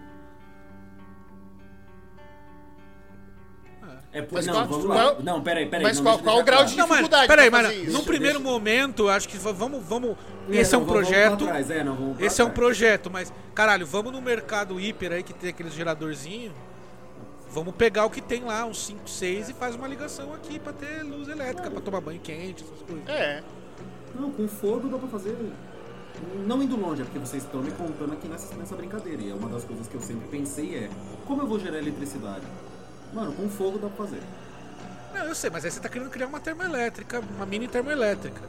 É 4.13 4.21
por... 4.21 4.35
Mas 4.35 4.45
não, 4.47 4.53
qual- 4.53 4.67
vamos 4.67 4.85
qual- 4.85 4.97
lá. 5.15 5.15
Não, 5.21 5.41
peraí, 5.41 5.65
peraí. 5.67 5.83
mas 5.83 5.97
não, 5.97 6.03
qual- 6.03 6.19
qual 6.19 6.39
o 6.39 6.43
grau 6.43 6.63
de 6.65 6.75
Não, 6.77 6.87
mas 6.87 6.97
dificuldade 6.99 7.27
peraí, 7.27 7.49
mas 7.51 7.71
isso. 7.73 7.91
num 7.91 8.03
primeiro 8.03 8.39
deixa- 8.39 8.51
momento, 8.51 9.03
eu 9.03 9.09
acho 9.09 9.27
que 9.27 9.37
vamos, 9.37 9.83
vamos. 9.83 10.15
É, 10.49 10.57
Esse 10.57 10.73
é 10.73 10.77
não, 10.77 10.83
um 10.83 10.87
vamos- 10.87 11.03
vamos 11.09 11.09
projeto. 11.09 11.71
é, 11.73 11.83
não, 11.83 12.15
Esse 12.19 12.41
é 12.41 12.45
um 12.45 12.49
projeto, 12.49 13.09
mas 13.11 13.33
caralho, 13.53 13.85
vamos 13.85 14.11
no 14.13 14.21
mercado 14.21 14.79
hiper 14.79 15.11
aí 15.11 15.23
que 15.23 15.33
tem 15.33 15.49
aqueles 15.49 15.73
geradorzinho. 15.73 16.53
Vamos 17.49 17.75
pegar 17.75 18.05
o 18.05 18.09
que 18.09 18.21
tem 18.21 18.43
lá, 18.43 18.65
uns 18.65 18.85
5, 18.85 19.09
6 19.09 19.49
e 19.49 19.53
faz 19.53 19.75
uma 19.75 19.87
ligação 19.87 20.33
aqui 20.33 20.59
pra 20.59 20.73
ter 20.73 21.01
luz 21.03 21.27
elétrica, 21.27 21.69
pra 21.71 21.81
tomar 21.81 22.01
banho 22.01 22.19
quente, 22.19 22.63
essas 22.63 22.81
coisas. 22.83 23.07
É. 23.07 23.41
Não, 24.15 24.31
com 24.31 24.47
fogo 24.47 24.87
dá 24.89 24.97
pra 24.97 25.07
fazer. 25.09 25.35
Não 26.45 26.61
indo 26.63 26.75
longe, 26.75 27.01
é 27.01 27.05
porque 27.05 27.19
vocês 27.19 27.43
estão 27.43 27.61
me 27.61 27.71
contando 27.71 28.13
aqui 28.13 28.27
nessa, 28.27 28.53
nessa 28.55 28.75
brincadeira. 28.75 29.21
E 29.21 29.29
é 29.31 29.33
uma 29.33 29.47
das 29.49 29.63
coisas 29.63 29.87
que 29.87 29.95
eu 29.95 30.01
sempre 30.01 30.27
pensei 30.29 30.75
é 30.75 30.89
como 31.25 31.41
eu 31.43 31.47
vou 31.47 31.59
gerar 31.59 31.77
eletricidade? 31.77 32.41
Mano, 33.13 33.31
com 33.33 33.49
fogo 33.49 33.77
dá 33.79 33.87
pra 33.87 34.05
fazer. 34.05 34.21
Não, 35.13 35.23
eu 35.25 35.35
sei, 35.35 35.49
mas 35.49 35.63
aí 35.65 35.71
você 35.71 35.79
tá 35.79 35.89
querendo 35.89 36.09
criar 36.09 36.27
uma 36.27 36.39
termoelétrica, 36.39 37.21
uma 37.35 37.45
mini 37.45 37.67
termoelétrica. 37.67 38.41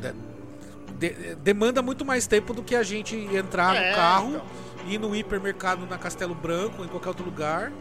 De- 0.00 1.12
de- 1.12 1.34
demanda 1.36 1.82
muito 1.82 2.04
mais 2.04 2.26
tempo 2.26 2.52
do 2.52 2.62
que 2.62 2.74
a 2.76 2.82
gente 2.82 3.16
entrar 3.16 3.74
É, 3.74 3.90
no 3.90 3.96
carro, 3.96 4.28
então. 4.30 4.46
ir 4.92 4.98
no 4.98 5.14
hipermercado 5.16 5.86
na 5.86 5.96
Castelo 5.98 6.34
Branco 6.34 6.76
ou 6.78 6.84
em 6.84 6.88
qualquer 6.88 7.08
outro 7.08 7.24
lugar, 7.24 7.72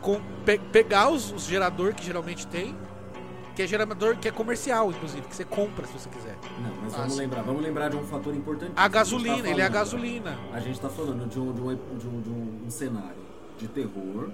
com, 0.00 0.20
pe- 0.44 0.58
pegar 0.72 1.08
os, 1.10 1.30
os 1.32 1.44
gerador 1.44 1.94
que 1.94 2.04
geralmente 2.04 2.46
tem, 2.46 2.74
que 3.54 3.62
é 3.62 3.66
gerador 3.66 4.16
que 4.16 4.28
é 4.28 4.30
comercial, 4.30 4.90
inclusive, 4.90 5.22
que 5.26 5.34
você 5.36 5.44
compra 5.44 5.86
se 5.86 5.92
você 5.94 6.08
quiser. 6.08 6.36
Não, 6.62 6.74
mas 6.82 6.94
vamos 6.94 7.16
lembrar, 7.16 7.42
vamos 7.42 7.62
lembrar 7.62 7.88
de 7.90 7.96
um 7.96 8.04
fator 8.04 8.34
importante. 8.34 8.72
A 8.76 8.88
gasolina, 8.88 9.48
ele 9.48 9.60
é 9.60 9.64
a 9.64 9.68
gasolina. 9.68 10.38
A 10.52 10.60
gente 10.60 10.78
tá 10.80 10.88
falando 10.88 11.26
de 11.28 11.38
um, 11.40 11.52
de 11.52 11.60
um, 11.60 11.74
de 11.98 12.06
um, 12.08 12.20
de 12.22 12.28
um- 12.30 12.62
um 12.66 12.70
cenário 12.70 13.26
de 13.58 13.66
terror, 13.68 14.28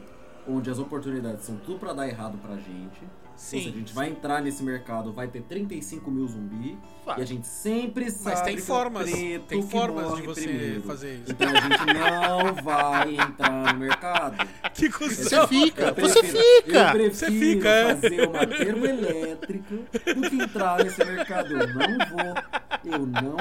onde 0.48 0.70
as 0.70 0.78
oportunidades 0.78 1.44
são 1.44 1.56
tudo 1.56 1.78
pra 1.78 1.92
dar 1.92 2.08
errado 2.08 2.38
pra 2.38 2.56
gente. 2.56 3.00
Sim. 3.34 3.56
Ou 3.56 3.62
seja, 3.64 3.74
a 3.74 3.78
gente 3.78 3.94
vai 3.94 4.08
entrar 4.10 4.40
nesse 4.42 4.62
mercado, 4.62 5.12
vai 5.12 5.26
ter 5.26 5.42
35 5.42 6.10
mil 6.10 6.28
zumbi. 6.28 6.78
Vai. 7.04 7.18
E 7.18 7.22
a 7.22 7.24
gente 7.24 7.46
sempre 7.46 8.08
sabe 8.10 8.36
Mas 8.36 8.40
tem 8.42 8.54
é 8.56 8.60
formas, 8.60 9.10
preto 9.10 9.46
tem 9.46 9.62
que 9.62 9.68
formas 9.70 10.14
de 10.14 10.22
você 10.22 10.42
primeiro. 10.42 10.82
fazer 10.82 11.14
isso. 11.14 11.32
Então 11.32 11.48
a 11.48 11.60
gente 11.60 11.86
não 11.86 12.54
vai 12.62 13.14
entrar 13.16 13.72
no 13.74 13.80
mercado. 13.80 14.46
Que 14.74 14.88
Você 14.88 15.46
fica, 15.48 15.84
Eu 15.86 15.94
você 16.08 16.20
prefiro- 16.20 16.44
fica. 16.62 16.78
Eu 16.78 16.90
prefiro 16.92 17.14
Você 17.14 17.30
fica, 17.30 17.68
é. 17.68 17.94
fazer 17.96 18.28
uma 18.28 18.46
termoelétrica 18.46 19.74
do 20.14 20.30
que 20.30 20.36
entrar 20.36 20.84
nesse 20.84 21.04
mercado. 21.04 21.52
Eu 21.52 21.66
não 21.66 21.98
vou. 22.10 22.92
Eu 22.92 23.06
não 23.06 23.36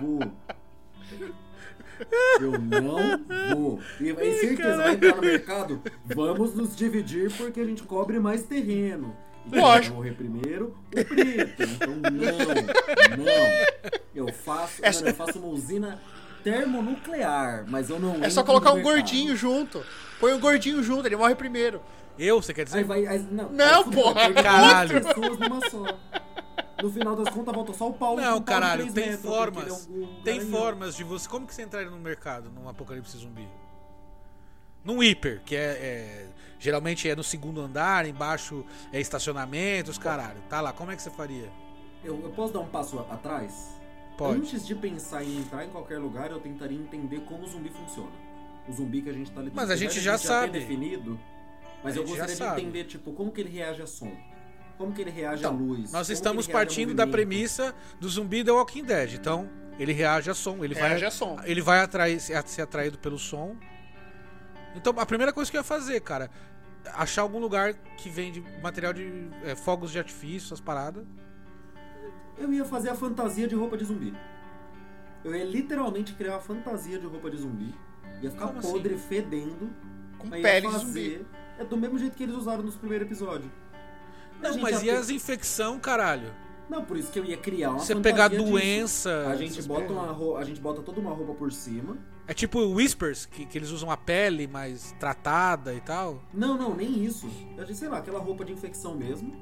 vou. 0.00 0.32
Eu 2.40 2.52
não 2.58 3.56
vou. 3.56 3.80
E 4.00 4.12
vai 4.12 4.32
certeza, 4.32 4.76
vai 4.76 4.92
entrar 4.94 5.16
no 5.16 5.22
mercado, 5.22 5.82
vamos 6.04 6.54
nos 6.54 6.74
dividir 6.76 7.30
porque 7.36 7.60
a 7.60 7.64
gente 7.64 7.82
cobre 7.82 8.18
mais 8.18 8.42
terreno. 8.42 9.16
E 9.46 9.50
quem 9.50 9.60
vai 9.60 9.88
morrer 9.90 10.12
primeiro, 10.12 10.76
o 10.86 10.90
preto. 11.04 11.62
Então 11.62 11.94
não, 11.96 13.24
não. 13.24 13.92
Eu 14.14 14.28
faço, 14.32 14.80
mano, 14.82 15.08
eu 15.08 15.14
faço 15.14 15.38
uma 15.38 15.48
usina 15.48 16.00
termonuclear, 16.44 17.64
mas 17.68 17.90
eu 17.90 17.98
não 17.98 18.22
É 18.22 18.30
só 18.30 18.42
colocar 18.44 18.72
um 18.72 18.82
gordinho 18.82 19.34
junto. 19.36 19.84
Põe 20.20 20.32
um 20.32 20.40
gordinho 20.40 20.82
junto, 20.82 21.06
ele 21.06 21.16
morre 21.16 21.34
primeiro. 21.34 21.80
Eu, 22.18 22.40
você 22.42 22.52
quer 22.54 22.64
dizer? 22.64 22.78
Aí 22.78 22.84
vai. 22.84 23.06
aí- 23.06 23.26
não, 23.30 23.50
Não, 23.50 23.84
aí 23.84 23.90
porra, 23.90 24.32
caralho. 24.32 25.00
duas 25.00 25.06
pessoas 25.14 25.38
numa 25.38 25.70
só. 25.70 25.98
No 26.82 26.90
final 26.90 27.14
das 27.16 27.28
contas, 27.32 27.54
volta 27.54 27.72
só 27.72 27.88
o 27.88 27.92
Paulo. 27.94 28.20
Não, 28.20 28.38
um 28.38 28.42
caralho, 28.42 28.92
tem 28.92 29.06
metros, 29.10 29.20
formas. 29.22 29.68
é 29.68 29.72
um 29.72 30.22
Tem 30.24 30.38
garanhão. 30.38 30.58
formas 30.58 30.96
de 30.96 31.04
você. 31.04 31.28
Como 31.28 31.46
que 31.46 31.54
você 31.54 31.62
entraria 31.62 31.90
no 31.90 31.98
mercado 31.98 32.50
num 32.50 32.68
apocalipse 32.68 33.16
zumbi? 33.16 33.46
Num 34.84 35.02
hiper, 35.02 35.40
que 35.44 35.54
é, 35.54 35.60
é- 35.60 36.28
Geralmente 36.58 37.08
é 37.08 37.16
no 37.16 37.24
segundo 37.24 37.60
andar, 37.60 38.06
embaixo 38.06 38.64
é 38.92 39.00
estacionamentos, 39.00 39.98
caralho. 39.98 40.40
Tá 40.48 40.60
lá, 40.60 40.72
como 40.72 40.92
é 40.92 40.96
que 40.96 41.02
você 41.02 41.10
faria? 41.10 41.50
Eu, 42.04 42.20
eu 42.22 42.30
posso 42.30 42.52
dar 42.52 42.60
um 42.60 42.68
passo 42.68 42.98
a- 43.00 43.14
atrás? 43.14 43.70
Pode. 44.16 44.38
Antes 44.38 44.64
de 44.64 44.72
pensar 44.74 45.24
em 45.24 45.38
entrar 45.38 45.64
em 45.64 45.70
qualquer 45.70 45.98
lugar, 45.98 46.30
eu 46.30 46.38
tentaria 46.38 46.78
entender 46.78 47.20
como 47.22 47.42
o 47.44 47.48
zumbi 47.48 47.68
funciona. 47.70 48.12
O 48.68 48.72
zumbi 48.72 49.02
que 49.02 49.10
a 49.10 49.12
gente 49.12 49.30
tá 49.32 49.40
lidando. 49.40 49.56
Mas 49.56 49.70
a 49.70 49.76
gente 49.76 50.00
já 50.00 50.16
tem 50.16 50.26
sabe. 50.26 50.52
definido, 50.52 51.18
mas 51.82 51.96
A 51.96 52.00
eu 52.00 52.06
gente 52.06 52.16
já 52.16 52.26
gostaria 52.26 52.54
de 52.54 52.60
entender, 52.62 52.84
tipo, 52.84 53.12
como 53.12 53.32
que 53.32 53.40
ele 53.40 53.50
reage 53.50 53.82
a 53.82 53.86
som. 53.88 54.12
Como 54.78 54.92
que 54.92 55.00
ele 55.02 55.10
reage 55.10 55.40
Então, 55.42 55.52
à 55.54 55.56
luz. 55.56 55.92
Nós 55.92 56.08
estamos 56.10 56.46
partindo 56.46 56.94
da 56.94 57.06
premissa 57.06 57.74
do 58.00 58.08
zumbi 58.08 58.42
The 58.44 58.50
Walking 58.52 58.84
Dead. 58.84 59.14
Então, 59.14 59.48
ele 59.78 59.92
reage 59.92 60.30
a 60.30 60.34
som, 60.34 60.64
ele 60.64 60.74
Reage 60.74 61.00
vai 61.00 61.08
a 61.08 61.10
som. 61.10 61.38
ele 61.44 61.60
vai 61.60 61.80
atrair, 61.80 62.20
ser 62.20 62.62
atraído 62.62 62.98
pelo 62.98 63.18
som. 63.18 63.56
Então, 64.74 64.92
a 64.98 65.06
primeira 65.06 65.32
coisa 65.32 65.50
que 65.50 65.56
eu 65.56 65.60
ia 65.60 65.64
fazer, 65.64 66.00
cara, 66.00 66.30
achar 66.94 67.22
algum 67.22 67.38
lugar 67.38 67.74
que 67.96 68.08
vende 68.08 68.42
material 68.62 68.92
de 68.92 69.28
é, 69.44 69.54
fogos 69.54 69.92
de 69.92 69.98
artifício, 69.98 70.46
essas 70.48 70.60
paradas. 70.60 71.04
Eu 72.38 72.52
ia 72.52 72.64
fazer 72.64 72.88
a 72.88 72.94
fantasia 72.94 73.46
de 73.46 73.54
roupa 73.54 73.76
de 73.76 73.84
zumbi. 73.84 74.14
Eu 75.22 75.34
ia 75.36 75.44
literalmente 75.44 76.14
criar 76.14 76.36
a 76.36 76.40
fantasia 76.40 76.98
de 76.98 77.06
roupa 77.06 77.30
de 77.30 77.36
zumbi. 77.36 77.72
Ia 78.22 78.30
ficar 78.30 78.46
Como 78.48 78.58
assim? 78.58 78.72
podre, 78.72 78.96
fedendo. 78.96 79.70
Com 80.18 80.28
pele 80.30 80.66
de 80.66 80.72
fazer- 80.72 80.84
zumbi. 80.86 81.26
É 81.58 81.64
do 81.64 81.76
mesmo 81.76 81.98
jeito 81.98 82.16
que 82.16 82.22
eles 82.22 82.34
usaram 82.34 82.62
nos 82.62 82.74
primeiros 82.76 83.06
episódios. 83.06 83.50
Não, 84.42 84.58
mas 84.58 84.82
e 84.82 84.86
ia- 84.86 84.98
as 84.98 85.10
infecção, 85.10 85.78
caralho? 85.78 86.32
Não, 86.68 86.84
por 86.84 86.96
isso 86.96 87.12
que 87.12 87.18
eu 87.18 87.24
ia 87.24 87.36
criar 87.36 87.70
uma 87.70 87.80
Você 87.80 87.94
pegar 87.96 88.28
disso. 88.28 88.44
doença. 88.44 89.26
A 89.28 89.36
gente, 89.36 89.60
bota 89.62 89.92
uma 89.92 90.06
roupa, 90.06 90.38
a 90.38 90.44
gente 90.44 90.60
bota 90.60 90.80
toda 90.80 91.00
uma 91.00 91.12
roupa 91.12 91.34
por 91.34 91.52
cima. 91.52 91.98
É 92.26 92.32
tipo 92.32 92.60
Whispers, 92.60 93.26
que, 93.26 93.44
que 93.44 93.58
eles 93.58 93.70
usam 93.70 93.90
a 93.90 93.96
pele 93.96 94.46
mais 94.46 94.94
tratada 94.98 95.74
e 95.74 95.80
tal. 95.80 96.22
Não, 96.32 96.56
não, 96.56 96.74
nem 96.74 97.04
isso. 97.04 97.28
A 97.58 97.64
gente, 97.64 97.76
sei 97.76 97.88
lá, 97.88 97.98
aquela 97.98 98.20
roupa 98.20 98.44
de 98.44 98.52
infecção 98.52 98.94
mesmo. 98.96 99.34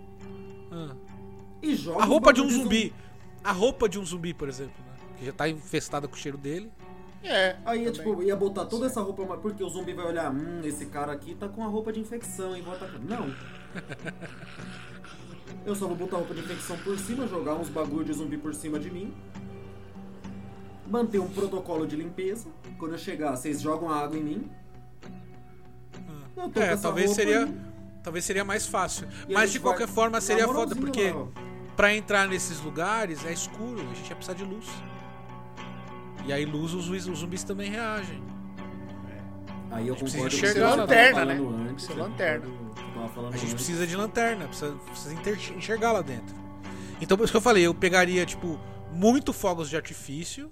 Ah. 0.72 0.94
E 1.62 1.74
joga 1.76 2.02
A 2.02 2.04
roupa 2.04 2.32
de 2.32 2.40
um 2.40 2.44
bagulho 2.44 2.62
zumbi. 2.62 2.94
A 3.44 3.52
roupa 3.52 3.88
de 3.88 3.98
um 3.98 4.04
zumbi, 4.04 4.34
por 4.34 4.48
exemplo, 4.48 4.74
né? 4.84 4.94
Que 5.18 5.26
já 5.26 5.32
tá 5.32 5.48
infestada 5.48 6.08
com 6.08 6.14
o 6.14 6.18
cheiro 6.18 6.38
dele. 6.38 6.72
É. 7.22 7.56
Aí, 7.64 7.84
ia, 7.84 7.92
também. 7.92 8.08
tipo, 8.12 8.22
ia 8.22 8.34
botar 8.34 8.64
toda 8.64 8.86
essa 8.86 9.02
roupa, 9.02 9.24
mas 9.26 9.40
porque 9.40 9.62
o 9.62 9.68
zumbi 9.68 9.92
vai 9.92 10.06
olhar, 10.06 10.32
hum, 10.32 10.62
esse 10.64 10.86
cara 10.86 11.12
aqui 11.12 11.34
tá 11.34 11.48
com 11.48 11.62
a 11.62 11.66
roupa 11.66 11.92
de 11.92 12.00
infecção, 12.00 12.60
vou 12.62 12.72
atacar. 12.74 12.98
Não. 12.98 13.32
Eu 15.64 15.74
só 15.74 15.86
vou 15.86 15.96
botar 15.96 16.16
a 16.16 16.18
roupa 16.20 16.34
de 16.34 16.40
infecção 16.40 16.76
por 16.78 16.98
cima, 16.98 17.26
jogar 17.26 17.54
uns 17.54 17.68
bagulho 17.68 18.04
de 18.04 18.12
zumbi 18.12 18.36
por 18.36 18.54
cima 18.54 18.78
de 18.78 18.90
mim. 18.90 19.14
Manter 20.86 21.20
um 21.20 21.28
protocolo 21.28 21.86
de 21.86 21.96
limpeza. 21.96 22.48
Quando 22.78 22.92
eu 22.92 22.98
chegar, 22.98 23.36
vocês 23.36 23.60
jogam 23.60 23.90
água 23.90 24.16
em 24.16 24.22
mim. 24.22 24.50
É, 26.54 26.76
talvez 26.76 27.10
seria, 27.10 27.44
aí, 27.44 27.54
talvez 28.02 28.24
seria 28.24 28.44
mais 28.44 28.66
fácil. 28.66 29.06
e 29.28 29.34
a 29.34 29.38
Mas 29.38 29.52
de 29.52 29.60
qualquer 29.60 29.86
forma 29.86 30.20
seria 30.20 30.48
foda, 30.48 30.74
porque 30.74 31.12
pra 31.76 31.94
entrar 31.94 32.26
nesses 32.26 32.60
lugares 32.60 33.24
é 33.24 33.32
escuro, 33.32 33.80
a 33.80 33.94
gente 33.94 34.08
ia 34.08 34.16
precisar 34.16 34.36
de 34.36 34.44
luz. 34.44 34.66
E 36.26 36.32
aí 36.32 36.44
luz 36.44 36.74
os, 36.74 36.88
os 36.88 37.18
zumbis 37.18 37.44
também 37.44 37.70
reagem. 37.70 38.22
Aí 39.70 39.86
eu 39.88 39.94
precisa 39.94 40.16
concordo 40.24 40.36
enxergar 40.36 40.68
com 40.68 40.74
o 40.74 40.76
lanterna, 40.78 41.24
né? 41.24 41.34
antes, 41.70 41.84
Precisa 41.86 42.02
lanterna. 42.02 42.46
o 42.46 43.26
A 43.26 43.30
gente 43.32 43.42
antes. 43.42 43.54
precisa 43.54 43.86
de 43.86 43.96
lanterna, 43.96 44.46
precisa, 44.48 44.72
precisa 44.72 45.54
enxergar 45.56 45.92
lá 45.92 46.02
dentro. 46.02 46.34
Então 47.00 47.16
por 47.16 47.24
isso 47.24 47.32
que 47.32 47.36
eu 47.36 47.40
falei, 47.40 47.66
eu 47.66 47.74
pegaria, 47.74 48.26
tipo, 48.26 48.58
muito 48.92 49.32
fogos 49.32 49.70
de 49.70 49.76
artifício, 49.76 50.50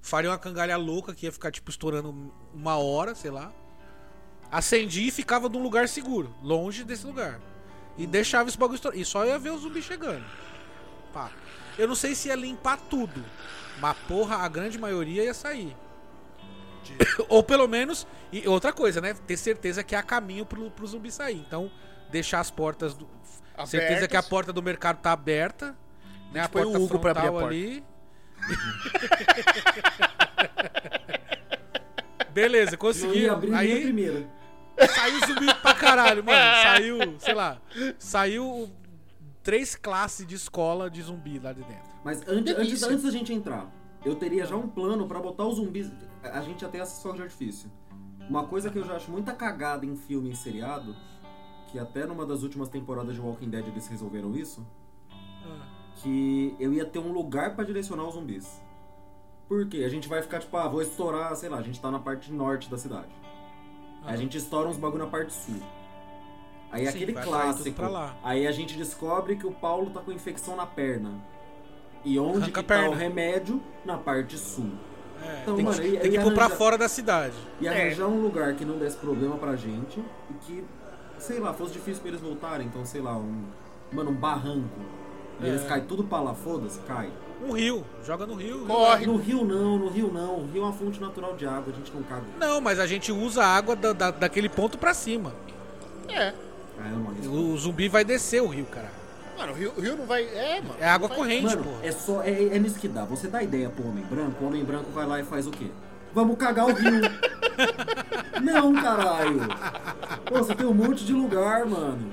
faria 0.00 0.30
uma 0.30 0.38
cangalha 0.38 0.76
louca 0.76 1.14
que 1.14 1.26
ia 1.26 1.32
ficar, 1.32 1.50
tipo, 1.50 1.68
estourando 1.70 2.32
uma 2.54 2.76
hora, 2.76 3.14
sei 3.14 3.30
lá. 3.30 3.52
Acendia 4.50 5.08
e 5.08 5.10
ficava 5.10 5.48
num 5.48 5.62
lugar 5.62 5.88
seguro, 5.88 6.34
longe 6.42 6.84
desse 6.84 7.06
lugar. 7.06 7.40
E 7.98 8.06
deixava 8.06 8.48
esse 8.48 8.56
bagulho 8.58 8.76
estourar. 8.76 8.98
E 8.98 9.04
só 9.04 9.24
ia 9.26 9.38
ver 9.38 9.50
os 9.50 9.62
zumbis 9.62 9.84
chegando. 9.84 10.24
Pá. 11.12 11.30
Eu 11.78 11.86
não 11.86 11.94
sei 11.94 12.14
se 12.14 12.28
ia 12.28 12.34
limpar 12.34 12.78
tudo. 12.88 13.22
Mas 13.80 13.96
porra, 14.08 14.36
a 14.36 14.48
grande 14.48 14.78
maioria 14.78 15.22
ia 15.24 15.34
sair. 15.34 15.76
Ou 17.28 17.42
pelo 17.42 17.66
menos. 17.68 18.06
E 18.32 18.46
outra 18.48 18.72
coisa, 18.72 19.00
né? 19.00 19.14
Ter 19.26 19.36
certeza 19.36 19.82
que 19.82 19.94
há 19.94 20.02
caminho 20.02 20.46
pro, 20.46 20.70
pro 20.70 20.86
zumbi 20.86 21.10
sair. 21.10 21.36
Então, 21.38 21.70
deixar 22.10 22.40
as 22.40 22.50
portas. 22.50 22.94
Do, 22.94 23.08
certeza 23.66 24.08
que 24.08 24.16
a 24.16 24.22
porta 24.22 24.52
do 24.52 24.62
mercado 24.62 24.98
tá 25.00 25.12
aberta. 25.12 25.76
Né? 26.32 26.40
A 26.40 26.48
põe 26.48 26.62
porta 26.62 26.78
o 26.78 26.84
Hugo 26.84 26.98
pra 26.98 27.10
abrir 27.10 27.20
a 27.20 27.24
frontal 27.24 27.40
porta. 27.40 27.54
ali. 27.56 27.84
Beleza, 32.32 32.74
Eu 32.74 32.78
consegui. 32.78 33.20
ia 33.20 33.32
abrir 33.32 33.52
a 33.54 33.58
Aí 33.58 33.82
primeira. 33.82 34.26
saiu 34.94 35.20
zumbi 35.26 35.54
pra 35.60 35.74
caralho, 35.74 36.24
mano. 36.24 36.38
Saiu, 36.62 36.98
sei 37.18 37.34
lá. 37.34 37.58
Saiu 37.98 38.70
três 39.42 39.74
classes 39.74 40.26
de 40.26 40.36
escola 40.36 40.88
de 40.88 41.02
zumbi 41.02 41.38
lá 41.38 41.52
de 41.52 41.62
dentro. 41.62 41.90
Mas 42.04 42.22
antes, 42.28 42.54
antes, 42.56 42.82
antes 42.82 43.02
da 43.04 43.10
gente 43.10 43.32
entrar, 43.32 43.66
eu 44.04 44.14
teria 44.14 44.46
já 44.46 44.56
um 44.56 44.68
plano 44.68 45.06
pra 45.06 45.18
botar 45.18 45.44
os 45.44 45.56
zumbis. 45.56 45.90
A 46.22 46.40
gente 46.40 46.60
já 46.60 46.68
tem 46.68 46.80
esses 46.80 47.02
fogos 47.02 47.18
de 47.18 47.22
artifício. 47.24 47.70
Uma 48.28 48.46
coisa 48.46 48.70
que 48.70 48.78
eu 48.78 48.84
já 48.84 48.96
acho 48.96 49.10
muita 49.10 49.32
cagada 49.34 49.84
em 49.84 49.96
filme 49.96 50.30
e 50.30 50.36
seriado, 50.36 50.94
que 51.68 51.78
até 51.78 52.06
numa 52.06 52.26
das 52.26 52.42
últimas 52.42 52.68
temporadas 52.68 53.14
de 53.14 53.20
Walking 53.20 53.50
Dead 53.50 53.66
eles 53.66 53.88
resolveram 53.88 54.34
isso, 54.36 54.64
que 55.96 56.54
eu 56.58 56.72
ia 56.72 56.84
ter 56.84 56.98
um 56.98 57.12
lugar 57.12 57.54
pra 57.54 57.64
direcionar 57.64 58.04
os 58.04 58.14
zumbis. 58.14 58.62
Por 59.48 59.66
quê? 59.66 59.78
A 59.78 59.88
gente 59.88 60.08
vai 60.08 60.22
ficar 60.22 60.38
tipo, 60.38 60.56
ah, 60.56 60.68
vou 60.68 60.80
estourar, 60.80 61.34
sei 61.34 61.48
lá, 61.48 61.58
a 61.58 61.62
gente 61.62 61.80
tá 61.80 61.90
na 61.90 61.98
parte 61.98 62.32
norte 62.32 62.70
da 62.70 62.78
cidade. 62.78 63.10
Aí 64.04 64.14
a 64.14 64.16
gente 64.16 64.36
estoura 64.36 64.68
uns 64.68 64.76
bagulho 64.76 65.04
na 65.04 65.10
parte 65.10 65.32
sul. 65.32 65.60
Aí 66.70 66.86
Sim, 66.86 66.88
aquele 66.88 67.12
clássico. 67.14 67.82
Aí 68.22 68.46
a 68.46 68.52
gente 68.52 68.76
descobre 68.76 69.36
que 69.36 69.46
o 69.46 69.52
Paulo 69.52 69.90
tá 69.90 70.00
com 70.00 70.12
infecção 70.12 70.54
na 70.54 70.66
perna. 70.66 71.20
E 72.04 72.18
onde 72.18 72.44
Arranca 72.44 72.62
que 72.62 72.68
tá 72.68 72.88
o 72.88 72.94
remédio? 72.94 73.60
Na 73.84 73.98
parte 73.98 74.38
sul. 74.38 74.70
É, 75.22 75.40
Então, 75.42 75.56
tem 75.56 75.64
mano, 75.64 75.78
que, 75.80 75.86
eu- 75.86 76.00
tem 76.00 76.10
que 76.10 76.16
ia 76.16 76.22
pôr 76.22 76.32
pra 76.32 76.44
arranjar- 76.44 76.58
fora 76.58 76.78
da 76.78 76.88
cidade. 76.88 77.34
E 77.60 77.66
É. 77.66 77.70
arranjar 77.70 78.06
um 78.06 78.20
lugar 78.22 78.54
que 78.54 78.64
não 78.64 78.78
desse 78.78 78.96
problema 78.96 79.36
pra 79.36 79.54
gente 79.56 80.02
e 80.30 80.34
que, 80.44 80.64
sei 81.18 81.38
lá, 81.40 81.52
fosse 81.52 81.72
difícil 81.72 82.00
pra 82.00 82.08
eles 82.10 82.20
voltarem. 82.20 82.66
Então, 82.66 82.84
sei 82.84 83.00
lá, 83.00 83.16
um. 83.16 83.44
Mano, 83.92 84.10
um 84.10 84.14
barranco. 84.14 84.68
E 85.40 85.46
eles 85.46 85.62
É. 85.62 85.66
caem 85.66 85.84
tudo 85.84 86.04
pra 86.04 86.20
lá, 86.20 86.34
foda-se, 86.34 86.78
cai. 86.80 87.10
Um 87.42 87.52
rio, 87.52 87.82
joga 88.04 88.26
no 88.26 88.34
rio. 88.34 88.66
Corre. 88.66 89.06
No 89.06 89.16
rio 89.16 89.42
não, 89.44 89.78
no 89.78 89.88
rio 89.88 90.10
não. 90.12 90.40
O 90.40 90.46
rio 90.52 90.62
é 90.62 90.66
uma 90.66 90.72
fonte 90.74 91.00
natural 91.00 91.34
de 91.34 91.46
água, 91.46 91.72
a 91.72 91.76
gente 91.76 91.90
não 91.94 92.02
caga. 92.02 92.22
Não, 92.38 92.60
mas 92.60 92.78
a 92.78 92.86
gente 92.86 93.10
usa 93.10 93.42
a 93.42 93.46
água 93.46 93.74
da, 93.74 93.92
da- 93.94 94.10
daquele 94.10 94.48
ponto 94.50 94.76
pra 94.76 94.92
cima. 94.92 95.32
É. 96.08 96.34
Ah, 96.78 96.88
é. 97.24 97.28
O 97.28 97.56
zumbi 97.56 97.88
vai 97.88 98.04
descer 98.04 98.42
o 98.42 98.46
rio, 98.46 98.66
cara. 98.66 98.90
Mano, 99.40 99.52
o 99.52 99.56
rio, 99.56 99.72
o 99.76 99.80
rio 99.80 99.96
não 99.96 100.06
vai. 100.06 100.22
É, 100.24 100.60
mano. 100.60 100.74
É 100.78 100.88
água 100.88 101.08
não 101.08 101.16
corrente, 101.16 101.44
Mano, 101.46 101.64
porra. 101.64 101.78
é 101.82 101.92
só. 101.92 102.22
É, 102.22 102.30
é 102.30 102.58
nisso 102.58 102.78
que 102.78 102.88
dá. 102.88 103.04
Você 103.04 103.26
dá 103.28 103.42
ideia 103.42 103.70
pro 103.70 103.88
homem 103.88 104.04
branco, 104.04 104.44
o 104.44 104.46
homem 104.46 104.62
branco 104.64 104.90
vai 104.90 105.06
lá 105.06 105.18
e 105.20 105.24
faz 105.24 105.46
o 105.46 105.50
quê? 105.50 105.66
Vamos 106.12 106.36
cagar 106.36 106.66
o 106.66 106.72
rio. 106.74 107.00
não, 108.42 108.72
caralho. 108.74 109.40
Pô, 110.26 110.38
você 110.38 110.54
tem 110.54 110.66
um 110.66 110.74
monte 110.74 111.04
de 111.04 111.12
lugar, 111.12 111.64
mano. 111.66 112.12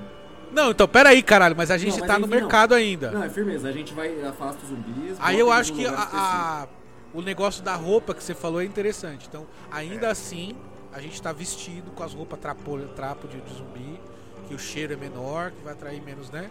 Não, 0.52 0.70
então, 0.70 0.88
pera 0.88 1.10
aí, 1.10 1.22
caralho, 1.22 1.54
mas 1.56 1.70
a 1.70 1.76
gente 1.76 1.92
Não, 1.92 1.98
mas 2.00 2.08
tá 2.08 2.18
no 2.18 2.26
enfim, 2.26 2.34
não. 2.36 2.40
mercado 2.42 2.74
ainda. 2.74 3.10
Não, 3.10 3.22
é 3.22 3.28
firmeza. 3.28 3.68
A 3.68 3.72
gente 3.72 3.92
vai 3.92 4.22
afasta 4.24 4.62
os 4.62 4.68
zumbis. 4.70 5.16
Aí 5.20 5.38
eu 5.38 5.52
acho 5.52 5.72
que 5.74 5.84
a, 5.86 5.92
a- 5.92 6.66
o 7.12 7.20
negócio 7.20 7.62
da 7.62 7.74
roupa 7.74 8.14
que 8.14 8.22
você 8.24 8.34
falou 8.34 8.60
é 8.62 8.64
interessante. 8.64 9.26
Então, 9.28 9.46
ainda 9.70 10.10
assim, 10.10 10.54
a 10.92 11.00
gente 11.00 11.20
tá 11.20 11.32
vestido 11.32 11.90
com 11.90 12.02
as 12.02 12.14
roupas 12.14 12.38
trapo, 12.40 12.78
trapo 12.96 13.28
de, 13.28 13.38
de 13.40 13.54
zumbi, 13.54 14.00
que 14.48 14.54
o 14.54 14.58
cheiro 14.58 14.94
é 14.94 14.96
menor, 14.96 15.50
que 15.50 15.62
vai 15.62 15.74
atrair 15.74 16.00
menos, 16.02 16.30
né? 16.30 16.48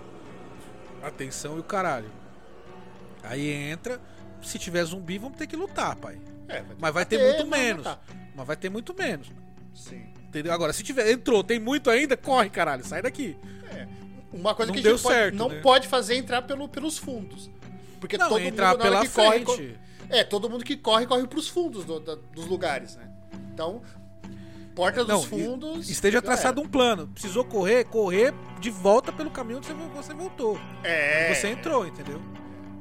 Atenção 1.03 1.57
e 1.57 1.59
o 1.59 1.63
caralho. 1.63 2.09
Aí 3.23 3.49
entra, 3.49 3.99
se 4.41 4.57
tiver 4.57 4.83
zumbi, 4.85 5.17
vamos 5.17 5.37
ter 5.37 5.47
que 5.47 5.55
lutar, 5.55 5.95
pai. 5.95 6.19
É, 6.47 6.61
vai 6.61 6.63
ter 6.63 6.75
Mas 6.79 6.93
vai 6.93 7.05
ter 7.05 7.17
bater, 7.17 7.27
muito 7.35 7.47
menos. 7.49 7.85
matar. 7.85 8.03
Mas 8.35 8.47
vai 8.47 8.55
ter 8.55 8.69
muito 8.69 8.93
menos. 8.93 9.31
Sim. 9.73 10.07
Entendeu? 10.27 10.53
Agora, 10.53 10.73
se 10.73 10.83
tiver, 10.83 11.09
entrou, 11.11 11.43
tem 11.43 11.59
muito 11.59 11.89
ainda, 11.89 12.15
corre, 12.17 12.49
caralho, 12.49 12.83
sai 12.85 13.01
daqui. 13.01 13.37
Uma 14.31 14.53
coisa 14.53 14.67
Não 14.71 14.73
que 14.73 14.79
a 14.81 14.83
deu 14.83 14.97
gente 14.97 15.03
pode- 15.03 15.15
certo, 15.15 15.35
não 15.35 15.49
né? 15.49 15.61
pode 15.61 15.87
fazer 15.87 16.15
é 16.15 16.17
entrar 16.17 16.41
pelo, 16.43 16.67
pelos 16.67 16.97
fundos. 16.97 17.49
Porque 17.99 18.17
Não, 18.17 18.29
todo 18.29 18.41
entrar 18.41 18.71
mundo 18.73 18.81
pela 18.81 19.01
que 19.01 19.09
corre, 19.09 19.45
frente. 19.45 19.79
co- 19.79 20.13
É, 20.13 20.23
todo 20.23 20.49
mundo 20.49 20.63
que 20.63 20.77
corre, 20.77 21.05
corre 21.07 21.25
pros 21.27 21.47
fundos 21.47 21.83
do- 21.85 21.99
da- 21.99 22.15
dos 22.33 22.45
lugares, 22.45 22.95
né? 22.97 23.09
Então, 23.53 23.81
porta 24.77 25.03
dos 25.03 25.07
Não, 25.13 25.21
fundos. 25.23 25.89
Esteja 25.89 26.21
traçado 26.21 26.61
um 26.61 26.67
plano. 26.67 27.07
Precisou 27.07 27.43
correr, 27.43 27.83
correr 27.85 28.33
de 28.61 28.69
volta 28.69 29.11
pelo 29.11 29.29
caminho 29.29 29.57
onde 29.57 29.67
você, 29.67 29.73
vo- 29.73 29.89
você 29.89 30.13
voltou. 30.13 30.57
É. 30.83 31.33
Você 31.33 31.49
entrou, 31.49 31.85
entendeu? 31.85 32.21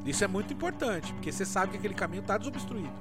Isso 0.04 0.22
é 0.22 0.28
muito 0.28 0.52
importante, 0.52 1.12
porque 1.14 1.32
você 1.32 1.44
sabe 1.44 1.72
que 1.72 1.78
aquele 1.78 1.94
caminho 1.94 2.22
tá 2.22 2.38
desobstruído. 2.38 2.92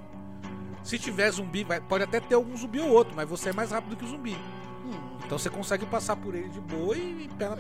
Se 0.84 0.98
tiver 0.98 1.30
zumbi, 1.32 1.64
vai- 1.64 1.80
pode 1.82 2.04
até 2.04 2.20
ter 2.20 2.34
algum 2.36 2.56
zumbi 2.58 2.80
ou 2.80 2.90
outro, 2.90 3.14
mas 3.16 3.30
você 3.30 3.50
é 3.50 3.54
mais 3.54 3.70
rápido 3.72 3.96
que 3.96 4.04
o 4.06 4.08
zumbi. 4.08 4.34
Hum, 4.84 5.18
Então 5.26 5.38
você 5.38 5.50
consegue 5.50 5.86
passar 5.86 6.16
por 6.16 6.34
ele 6.34 6.50
de 6.50 6.60
boa 6.60 6.96
e, 6.98 7.26
e 7.26 7.30
pé, 7.38 7.50
na, 7.50 7.58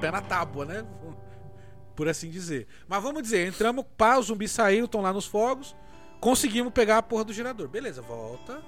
pé 0.00 0.10
na 0.10 0.20
tábua, 0.20 0.64
né? 0.64 0.84
Por 1.94 2.08
assim 2.08 2.28
dizer. 2.28 2.66
Mas 2.88 3.00
vamos 3.02 3.22
dizer, 3.22 3.46
entramos, 3.46 3.84
pá, 3.96 4.18
os 4.18 4.26
zumbis 4.26 4.50
saíram, 4.50 4.86
estão 4.86 5.00
lá 5.00 5.12
nos 5.12 5.26
fogos, 5.26 5.76
conseguimos 6.20 6.72
pegar 6.72 6.98
a 6.98 7.02
porra 7.02 7.22
do 7.24 7.32
gerador. 7.32 7.68
Beleza, 7.68 8.02
volta. 8.02 8.60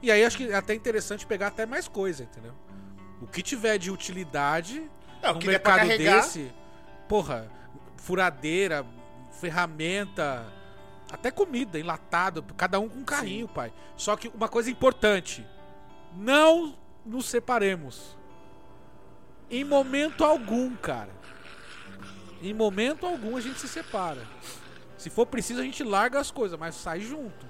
E 0.00 0.10
aí 0.10 0.24
acho 0.24 0.36
que 0.36 0.48
é 0.50 0.54
até 0.54 0.74
interessante 0.74 1.26
pegar 1.26 1.48
até 1.48 1.66
mais 1.66 1.88
coisa, 1.88 2.22
entendeu? 2.22 2.54
O 3.20 3.26
que 3.26 3.42
tiver 3.42 3.78
de 3.78 3.90
utilidade 3.90 4.88
É, 5.22 5.32
no 5.32 5.40
mercado 5.40 5.88
desse, 5.88 6.52
porra, 7.08 7.50
furadeira, 7.96 8.86
ferramenta, 9.40 10.46
até 11.10 11.30
comida, 11.30 11.78
enlatado, 11.78 12.44
cada 12.56 12.78
um 12.78 12.88
com 12.88 12.98
um 13.00 13.04
carrinho, 13.04 13.48
pai. 13.48 13.72
Só 13.96 14.16
que 14.16 14.28
uma 14.28 14.48
coisa 14.48 14.70
importante, 14.70 15.44
não 16.16 16.76
nos 17.04 17.26
separemos. 17.26 18.16
Em 19.50 19.64
momento 19.64 20.24
algum, 20.24 20.76
cara. 20.76 21.10
Em 22.40 22.54
momento 22.54 23.06
algum 23.06 23.36
a 23.36 23.40
gente 23.40 23.58
se 23.58 23.66
separa. 23.66 24.22
Se 24.96 25.10
for 25.10 25.26
preciso, 25.26 25.60
a 25.60 25.64
gente 25.64 25.82
larga 25.82 26.20
as 26.20 26.30
coisas, 26.30 26.58
mas 26.58 26.74
sai 26.74 27.00
junto. 27.00 27.46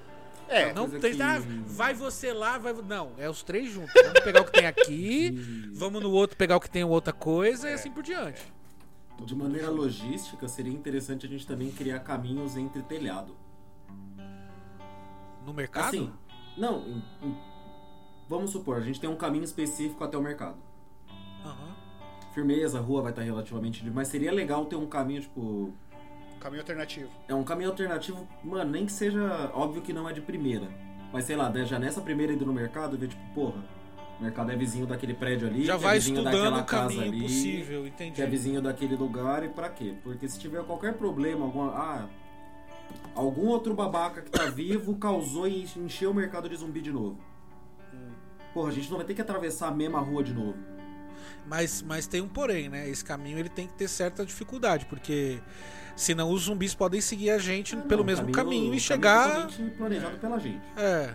É, 0.48 0.72
Não 0.72 0.88
tem. 0.88 1.14
que- 1.14 1.22
Ah, 1.22 1.40
vai 1.66 1.92
você 1.94 2.32
lá, 2.32 2.56
vai. 2.58 2.72
Não, 2.72 3.12
é 3.18 3.28
os 3.28 3.42
três 3.42 3.70
juntos. 3.70 3.92
Vamos 3.94 4.20
pegar 4.20 4.40
o 4.40 4.44
que 4.44 4.52
tem 4.52 4.66
aqui, 4.66 5.30
vamos 5.74 6.02
no 6.02 6.10
outro 6.10 6.36
pegar 6.36 6.56
o 6.56 6.60
que 6.60 6.70
tem 6.70 6.82
outra 6.84 7.12
coisa 7.12 7.68
e 7.70 7.74
assim 7.74 7.90
por 7.90 8.02
diante. 8.02 8.40
De 9.24 9.34
maneira 9.34 9.68
logística, 9.68 10.46
seria 10.48 10.72
interessante 10.72 11.26
a 11.26 11.28
gente 11.28 11.46
também 11.46 11.70
criar 11.72 11.98
caminhos 12.00 12.56
entre 12.56 12.82
telhado. 12.82 13.34
No 15.44 15.52
mercado? 15.52 15.86
Assim, 15.88 16.12
não, 16.56 16.80
em- 16.86 17.02
em- 17.22 17.36
vamos 18.28 18.50
supor, 18.50 18.76
a 18.76 18.80
gente 18.80 19.00
tem 19.00 19.08
um 19.08 19.16
caminho 19.16 19.44
específico 19.44 20.02
até 20.04 20.16
o 20.16 20.22
mercado. 20.22 20.56
Aham. 21.44 21.74
Firmeza, 22.34 22.78
a 22.78 22.80
rua 22.80 23.02
vai 23.02 23.10
estar 23.10 23.22
relativamente 23.22 23.78
livre, 23.80 23.94
mas 23.94 24.08
seria 24.08 24.30
legal 24.32 24.66
ter 24.66 24.76
um 24.76 24.86
caminho, 24.86 25.22
tipo. 25.22 25.72
Caminho 26.38 26.62
alternativo. 26.62 27.10
É 27.28 27.34
um 27.34 27.44
caminho 27.44 27.70
alternativo, 27.70 28.26
mano, 28.42 28.70
nem 28.70 28.86
que 28.86 28.92
seja 28.92 29.50
óbvio 29.54 29.82
que 29.82 29.92
não 29.92 30.08
é 30.08 30.12
de 30.12 30.20
primeira. 30.20 30.68
Mas 31.12 31.24
sei 31.24 31.36
lá, 31.36 31.52
já 31.64 31.78
nessa 31.78 32.00
primeira 32.00 32.32
ida 32.32 32.44
no 32.44 32.52
mercado, 32.52 32.96
ver 32.96 33.08
tipo, 33.08 33.22
porra, 33.34 33.64
o 34.18 34.22
mercado 34.22 34.50
é 34.52 34.56
vizinho 34.56 34.86
daquele 34.86 35.14
prédio 35.14 35.48
ali, 35.48 35.64
Já 35.64 35.76
que 35.76 35.82
vai 35.82 35.96
é 35.96 35.98
vizinho 35.98 36.18
estudando 36.18 36.54
daquela 36.56 36.62
o 36.62 36.66
casa 36.66 37.02
ali, 37.02 37.22
possível, 37.22 37.86
entendi. 37.86 38.12
que 38.12 38.22
é 38.22 38.26
vizinho 38.26 38.60
daquele 38.60 38.96
lugar 38.96 39.44
e 39.44 39.48
pra 39.48 39.68
quê? 39.68 39.94
Porque 40.02 40.28
se 40.28 40.38
tiver 40.38 40.62
qualquer 40.64 40.94
problema, 40.94 41.44
alguma. 41.44 41.72
Ah, 41.72 42.08
algum 43.14 43.46
outro 43.46 43.74
babaca 43.74 44.22
que 44.22 44.30
tá 44.30 44.46
vivo 44.50 44.96
causou 44.96 45.46
e 45.46 45.66
encheu 45.76 46.10
o 46.10 46.14
mercado 46.14 46.48
de 46.48 46.56
zumbi 46.56 46.80
de 46.80 46.92
novo. 46.92 47.18
Hum. 47.94 48.10
Porra, 48.52 48.68
a 48.70 48.72
gente 48.72 48.90
não 48.90 48.96
vai 48.96 49.06
ter 49.06 49.14
que 49.14 49.20
atravessar 49.20 49.68
a 49.68 49.72
mesma 49.72 50.00
rua 50.00 50.22
de 50.22 50.34
novo. 50.34 50.56
Mas, 51.46 51.80
mas 51.82 52.06
tem 52.06 52.20
um 52.20 52.28
porém, 52.28 52.68
né? 52.68 52.88
Esse 52.88 53.04
caminho 53.04 53.38
ele 53.38 53.48
tem 53.48 53.66
que 53.66 53.74
ter 53.74 53.88
certa 53.88 54.24
dificuldade, 54.24 54.86
porque 54.86 55.40
senão 56.00 56.30
os 56.30 56.42
zumbis 56.42 56.74
podem 56.74 57.00
seguir 57.00 57.30
a 57.30 57.38
gente 57.38 57.74
Ah, 57.76 57.82
pelo 57.82 57.98
não, 58.00 58.06
mesmo 58.06 58.30
caminho, 58.32 58.62
e 58.62 58.66
caminho 58.66 58.80
chegar. 58.80 59.46
totalmente 59.48 59.70
planejado 59.76 60.18
pela 60.18 60.38
gente. 60.38 60.62
É. 60.76 61.14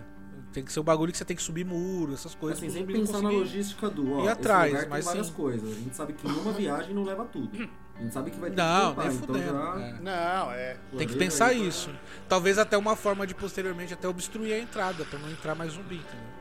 Tem 0.52 0.62
que 0.64 0.72
ser 0.72 0.78
um 0.78 0.84
bagulho 0.84 1.10
que 1.10 1.18
você 1.18 1.24
tem 1.24 1.36
que 1.36 1.42
subir 1.42 1.64
muro, 1.64 2.14
essas 2.14 2.32
coisas. 2.34 2.58
Assim, 2.58 2.66
pro 2.68 2.74
sem 2.74 2.82
zumbi 2.82 2.94
não 2.98 3.06
pensar 3.06 3.20
na 3.22 3.28
logística 3.30 3.90
do, 3.90 4.12
ó, 4.12 4.20
esse 4.20 4.28
atrás, 4.28 4.72
lugar 4.72 4.88
mas 4.88 5.04
tem 5.04 5.08
várias 5.12 5.26
sim. 5.26 5.32
coisas. 5.32 5.68
A 5.72 5.80
gente 5.80 5.96
sabe 5.96 6.12
que 6.12 6.26
uma 6.26 6.52
viagem 6.54 6.94
não 6.94 7.02
leva 7.02 7.24
tudo. 7.24 7.68
A 7.96 8.02
gente 8.02 8.12
sabe 8.14 8.30
que 8.30 8.38
vai 8.38 8.50
ter 8.50 8.56
Não, 8.56 8.90
que 8.90 8.94
voltar, 8.96 9.08
nem 9.08 9.16
então 9.16 9.26
fudendo. 9.34 9.52
já... 9.52 9.80
é. 9.80 9.92
Não, 10.00 10.50
é. 10.52 10.76
Tem 10.96 11.08
que 11.08 11.16
pensar 11.16 11.46
aí 11.46 11.58
pra- 11.58 11.66
isso. 11.68 11.90
Talvez 12.28 12.58
até 12.58 12.76
uma 12.78 12.94
forma 12.94 13.26
de 13.26 13.34
posteriormente 13.34 13.94
até 13.94 14.06
obstruir 14.06 14.52
a 14.52 14.58
entrada, 14.58 15.04
pra 15.04 15.18
não 15.18 15.28
entrar 15.30 15.54
mais 15.56 15.72
zumbi, 15.72 15.96
entendeu? 15.96 16.34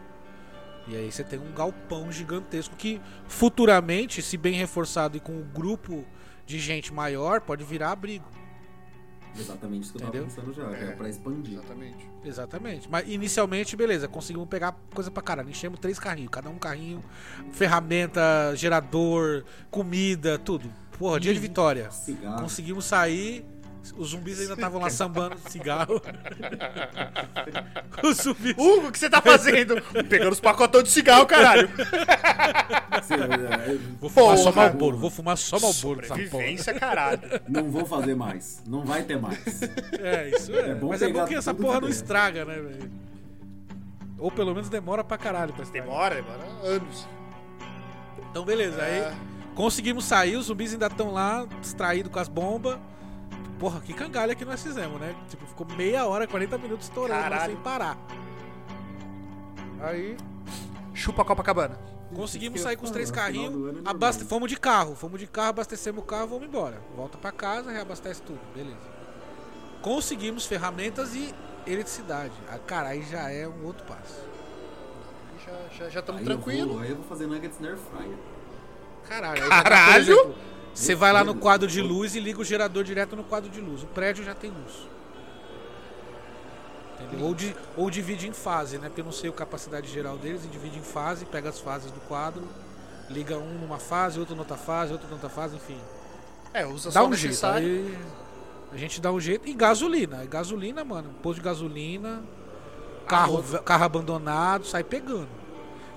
E 0.89 0.95
aí 0.97 1.11
você 1.11 1.23
tem 1.23 1.39
um 1.39 1.51
galpão 1.53 2.11
gigantesco 2.11 2.75
que 2.75 2.99
futuramente, 3.27 4.21
se 4.21 4.37
bem 4.37 4.53
reforçado 4.53 5.17
e 5.17 5.19
com 5.19 5.31
um 5.31 5.41
grupo 5.43 6.05
de 6.45 6.59
gente 6.59 6.93
maior, 6.93 7.41
pode 7.41 7.63
virar 7.63 7.91
abrigo. 7.91 8.25
Exatamente 9.35 9.83
isso 9.85 9.93
que 9.93 10.03
eu 10.03 10.07
Entendeu? 10.07 10.27
tava 10.27 10.35
pensando 10.41 10.53
já, 10.53 10.71
já 10.77 10.91
É. 10.91 10.95
pra 10.95 11.09
expandir. 11.09 11.53
Exatamente. 11.57 12.09
Exatamente. 12.23 12.89
Mas 12.89 13.07
inicialmente, 13.09 13.75
beleza, 13.75 14.07
conseguimos 14.07 14.47
pegar 14.47 14.75
coisa 14.93 15.09
pra 15.09 15.23
caralho. 15.23 15.49
Enchemos 15.49 15.79
três 15.79 15.97
carrinhos, 15.97 16.29
cada 16.31 16.49
um 16.51 16.59
carrinho, 16.59 17.03
ferramenta, 17.51 18.21
gerador, 18.55 19.43
comida, 19.71 20.37
tudo. 20.37 20.71
Porra, 20.99 21.19
dia 21.19 21.33
de 21.33 21.39
vitória. 21.39 21.89
Cigarro. 21.89 22.43
Conseguimos 22.43 22.85
sair. 22.85 23.43
Os 23.97 24.09
zumbis 24.11 24.39
ainda 24.39 24.53
estavam 24.53 24.79
lá 24.79 24.89
sambando 24.89 25.37
cigarro. 25.49 26.01
Os 28.03 28.17
zumbis. 28.17 28.55
Hugo, 28.57 28.87
o 28.87 28.91
que 28.91 28.97
você 28.97 29.09
tá 29.09 29.21
fazendo? 29.21 29.75
Pegando 30.09 30.31
os 30.31 30.39
pacotões 30.39 30.85
de 30.85 30.89
cigarro, 30.91 31.25
caralho. 31.25 31.69
Vou 33.99 34.09
fumar 34.09 34.37
só 34.37 34.51
Porra. 34.51 34.67
Malboro, 34.69 34.97
vou 34.97 35.09
fumar 35.09 35.37
só 35.37 35.59
Malboro 35.59 36.01
nessa 36.01 36.13
porra. 36.15 36.25
Sobrevivência, 36.29 36.73
caralho. 36.73 37.19
Não 37.47 37.69
vou 37.69 37.85
fazer 37.85 38.15
mais. 38.15 38.63
Não 38.67 38.85
vai 38.85 39.03
ter 39.03 39.19
mais. 39.19 39.61
É, 39.99 40.29
isso 40.29 40.53
é. 40.53 40.69
É 40.71 40.75
bom 40.75 40.89
Mas 40.89 41.01
é 41.01 41.07
bom 41.07 41.13
pegar 41.13 41.27
que 41.27 41.35
essa 41.35 41.53
tudo 41.53 41.63
porra 41.65 41.75
que 41.79 41.81
não 41.81 41.89
estraga, 41.89 42.45
né, 42.45 42.55
velho? 42.55 42.91
Ou 44.17 44.31
pelo 44.31 44.53
menos 44.53 44.69
demora 44.69 45.03
pra 45.03 45.17
caralho 45.17 45.53
pra 45.53 45.63
estragar. 45.63 45.87
Demora, 45.89 46.15
demora 46.15 46.43
anos. 46.63 47.07
Então, 48.31 48.45
beleza. 48.45 48.81
Aí 48.81 48.99
É. 48.99 49.13
conseguimos 49.55 50.05
sair, 50.05 50.37
os 50.37 50.45
zumbis 50.45 50.71
ainda 50.73 50.87
estão 50.87 51.11
lá, 51.11 51.45
distraídos 51.61 52.11
com 52.11 52.19
as 52.19 52.27
bombas. 52.29 52.77
Porra, 53.63 53.79
que 53.79 53.93
cangalha 53.93 54.35
que 54.35 54.43
nós 54.43 54.61
fizemos, 54.61 54.99
né? 54.99 55.15
Tipo, 55.29 55.45
ficou 55.47 55.65
meia 55.65 56.05
hora, 56.05 56.27
40 56.27 56.57
minutos 56.57 56.85
estourando 56.87 57.33
sem 57.45 57.55
parar. 57.55 57.97
Aí 59.79 60.17
Chupa 60.93 61.23
Copacabana. 61.23 61.79
conseguimos 62.13 62.59
sair 62.59 62.75
com 62.75 62.83
os 62.83 62.91
três 62.91 63.09
carrinhos, 63.09 63.77
é 63.77 63.89
abaste... 63.89 64.25
fomos 64.25 64.49
de 64.49 64.59
carro. 64.59 64.95
Fomos 64.97 65.17
de 65.17 65.27
carro, 65.27 65.51
abastecemos 65.51 66.03
o 66.03 66.05
carro, 66.05 66.27
vamos 66.27 66.45
embora. 66.45 66.81
Volta 66.93 67.17
pra 67.17 67.31
casa, 67.31 67.71
reabastece 67.71 68.21
tudo, 68.23 68.41
beleza. 68.53 68.75
Conseguimos 69.81 70.45
ferramentas 70.45 71.15
e 71.15 71.33
eletricidade. 71.65 72.33
Ah, 72.51 72.59
cara, 72.59 72.89
aí 72.89 73.01
já 73.03 73.29
é 73.31 73.47
um 73.47 73.65
outro 73.65 73.85
passo. 73.85 74.25
Já- 75.45 75.85
Já 75.85 75.89
já 75.89 75.99
estamos 76.01 76.19
Aí 76.21 76.27
eu 76.27 76.33
tranquilos. 76.33 76.81
Aí 76.81 76.89
eu 76.89 76.97
vou 76.97 77.05
fazer 77.05 77.27
nuggets 77.27 77.61
na 77.61 77.69
air 77.69 77.77
fryer. 77.77 78.17
Caralho, 79.07 79.41
aí 79.41 79.49
Caralho! 79.49 80.35
Você 80.73 80.95
vai 80.95 81.13
lá 81.13 81.23
no 81.23 81.35
quadro 81.35 81.67
de 81.67 81.81
luz 81.81 82.15
e 82.15 82.19
liga 82.19 82.41
o 82.41 82.43
gerador 82.43 82.83
direto 82.83 83.15
no 83.15 83.23
quadro 83.23 83.49
de 83.49 83.61
luz. 83.61 83.83
O 83.83 83.87
prédio 83.87 84.23
já 84.23 84.33
tem 84.33 84.49
luz. 84.49 84.87
Entendeu? 86.99 87.25
Ou, 87.27 87.35
di- 87.35 87.55
ou 87.75 87.89
divide 87.89 88.27
em 88.27 88.33
fase, 88.33 88.77
né? 88.77 88.87
Porque 88.87 89.01
eu 89.01 89.05
não 89.05 89.11
sei 89.11 89.29
a 89.29 89.33
capacidade 89.33 89.87
geral 89.91 90.17
deles, 90.17 90.43
e 90.45 90.47
divide 90.47 90.77
em 90.79 90.83
fase, 90.83 91.25
pega 91.25 91.49
as 91.49 91.59
fases 91.59 91.91
do 91.91 91.99
quadro, 92.01 92.43
liga 93.09 93.37
um 93.37 93.59
numa 93.59 93.77
fase, 93.77 94.19
outro 94.19 94.35
noutra 94.35 94.57
fase, 94.57 94.93
outro 94.93 95.07
noutra 95.09 95.29
fase, 95.29 95.55
enfim. 95.55 95.77
É, 96.53 96.65
usa 96.65 96.89
Dá 96.89 97.01
só 97.01 97.07
um 97.07 97.13
jeito. 97.13 97.27
necessário. 97.31 97.67
Aí 97.67 97.97
a 98.71 98.77
gente 98.77 99.01
dá 99.01 99.11
um 99.11 99.19
jeito. 99.19 99.47
E 99.47 99.53
gasolina. 99.53 100.23
E 100.23 100.27
gasolina, 100.27 100.83
mano. 100.83 101.09
Posto 101.21 101.39
de 101.39 101.43
gasolina, 101.45 102.23
carro, 103.07 103.43
carro 103.63 103.83
abandonado, 103.83 104.65
sai 104.65 104.83
pegando. 104.83 105.29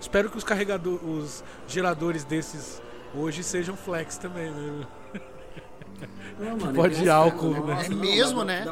Espero 0.01 0.29
que 0.31 0.37
os 0.37 0.45
carregadores, 0.45 1.01
os 1.03 1.45
geradores 1.69 2.25
desses 2.25 2.83
hoje 3.17 3.43
sejam 3.43 3.77
flex 3.77 4.17
também, 4.19 4.51
né? 4.51 4.87
Não, 6.39 6.57
mano, 6.59 6.75
pode 6.75 6.95
é 6.95 6.97
que 6.99 7.03
de 7.05 7.11
álcool, 7.11 7.51
nossa, 7.51 7.65
né? 7.67 7.87
É 7.87 7.89
não, 7.89 7.97
mesmo, 7.99 8.45
né? 8.45 8.65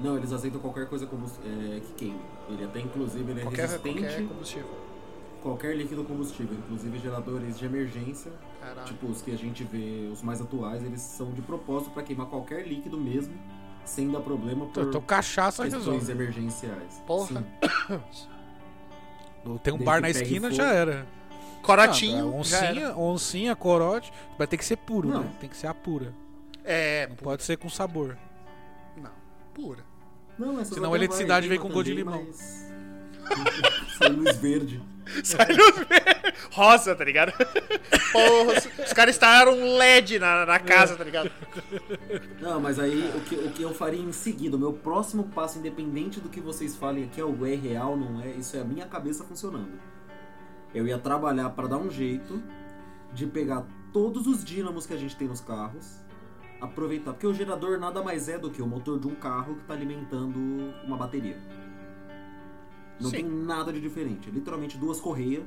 Não, 0.00 0.16
eles 0.16 0.32
aceitam 0.32 0.60
qualquer 0.60 0.88
coisa 0.88 1.06
como 1.06 1.26
é, 1.44 1.80
que 1.80 1.92
queima. 1.96 2.20
Ele 2.48 2.64
até, 2.64 2.80
inclusive, 2.80 3.30
ele 3.30 3.40
é 3.40 3.42
Qualquer, 3.42 3.62
resistente 3.62 4.00
qualquer 4.00 4.28
combustível. 4.28 4.70
qualquer 5.42 5.76
líquido 5.76 6.04
combustível, 6.04 6.56
inclusive 6.56 6.98
geradores 6.98 7.58
de 7.58 7.66
emergência, 7.66 8.32
Caralho. 8.60 8.86
tipo 8.86 9.06
os 9.06 9.20
que 9.20 9.32
a 9.32 9.36
gente 9.36 9.64
vê, 9.64 10.08
os 10.10 10.22
mais 10.22 10.40
atuais, 10.40 10.82
eles 10.82 11.00
são 11.00 11.30
de 11.32 11.42
propósito 11.42 11.90
pra 11.90 12.02
queimar 12.02 12.26
qualquer 12.28 12.66
líquido 12.66 12.96
mesmo, 12.96 13.34
sem 13.84 14.10
dar 14.10 14.20
problema 14.20 14.66
por 14.66 14.84
Então, 14.84 15.00
cachaça 15.02 15.64
questões 15.64 15.84
resolve. 15.86 16.12
emergenciais. 16.12 17.02
Porra. 17.06 17.44
Sim. 18.12 18.28
Tem 19.62 19.72
um 19.72 19.76
Desde 19.78 19.84
bar 19.84 20.00
na 20.00 20.10
esquina, 20.10 20.48
fogo. 20.48 20.56
já 20.62 20.70
era. 20.72 21.06
Corotinho. 21.76 22.34
Ah, 22.40 22.42
já 22.44 22.58
era. 22.58 22.68
oncinha, 22.72 22.96
oncinha, 22.96 23.56
corote. 23.56 24.12
Vai 24.36 24.46
ter 24.46 24.56
que 24.56 24.64
ser 24.64 24.76
puro, 24.76 25.08
Não. 25.08 25.22
né? 25.22 25.30
Tem 25.40 25.48
que 25.48 25.56
ser 25.56 25.66
a 25.66 25.74
pura. 25.74 26.12
É, 26.64 27.06
Não 27.08 27.16
pô, 27.16 27.24
pode 27.24 27.42
ser 27.42 27.56
com 27.56 27.68
sabor. 27.68 28.16
não. 28.96 29.10
Pura. 29.54 29.84
Não, 30.38 30.60
essa 30.60 30.74
Senão 30.74 30.92
a 30.92 30.96
eletricidade 30.96 31.48
vai, 31.48 31.56
vem 31.56 31.66
com 31.66 31.72
gosto 31.72 31.86
de 31.86 31.94
limão. 31.94 32.24
mas- 32.26 32.68
Sai 33.98 34.08
luz 34.08 34.36
verde. 34.36 34.82
Sai 35.24 35.46
luz 35.52 35.76
verde. 35.76 36.34
Rosa, 36.52 36.94
tá 36.94 37.04
ligado? 37.04 37.32
Porra, 38.12 38.58
os, 38.58 38.86
os 38.86 38.92
caras 38.92 39.14
instalaram 39.16 39.52
um 39.52 39.76
LED 39.76 40.18
na, 40.18 40.46
na 40.46 40.58
casa, 40.58 40.96
tá 40.96 41.04
ligado? 41.04 41.30
Não, 42.40 42.60
mas 42.60 42.78
aí 42.78 43.10
o 43.16 43.20
que, 43.20 43.34
o 43.34 43.50
que 43.50 43.62
eu 43.62 43.74
faria 43.74 44.00
em 44.00 44.12
seguida, 44.12 44.56
o 44.56 44.58
meu 44.58 44.72
próximo 44.72 45.24
passo, 45.24 45.58
independente 45.58 46.20
do 46.20 46.28
que 46.28 46.40
vocês 46.40 46.74
falem 46.76 47.04
aqui, 47.04 47.20
é 47.20 47.24
o 47.24 47.44
é 47.44 47.54
real, 47.54 47.96
não 47.96 48.20
é, 48.20 48.28
isso 48.30 48.56
é 48.56 48.60
a 48.60 48.64
minha 48.64 48.86
cabeça 48.86 49.24
funcionando. 49.24 49.72
Eu 50.74 50.86
ia 50.86 50.98
trabalhar 50.98 51.50
pra 51.50 51.66
dar 51.66 51.78
um 51.78 51.90
jeito 51.90 52.42
de 53.12 53.26
pegar 53.26 53.66
todos 53.92 54.26
os 54.26 54.44
dínamos 54.44 54.86
que 54.86 54.92
a 54.92 54.96
gente 54.96 55.16
tem 55.16 55.26
nos 55.26 55.40
carros, 55.40 56.00
aproveitar, 56.60 57.12
porque 57.12 57.26
o 57.26 57.32
gerador 57.32 57.78
nada 57.78 58.02
mais 58.02 58.28
é 58.28 58.38
do 58.38 58.50
que 58.50 58.60
o 58.60 58.66
motor 58.66 58.98
de 58.98 59.06
um 59.06 59.14
carro 59.14 59.56
que 59.56 59.64
tá 59.64 59.74
alimentando 59.74 60.38
uma 60.84 60.96
bateria. 60.96 61.38
Não 63.00 63.10
Sim. 63.10 63.16
tem 63.16 63.24
nada 63.24 63.72
de 63.72 63.80
diferente, 63.80 64.28
é 64.28 64.32
literalmente 64.32 64.76
duas 64.76 65.00
correias 65.00 65.44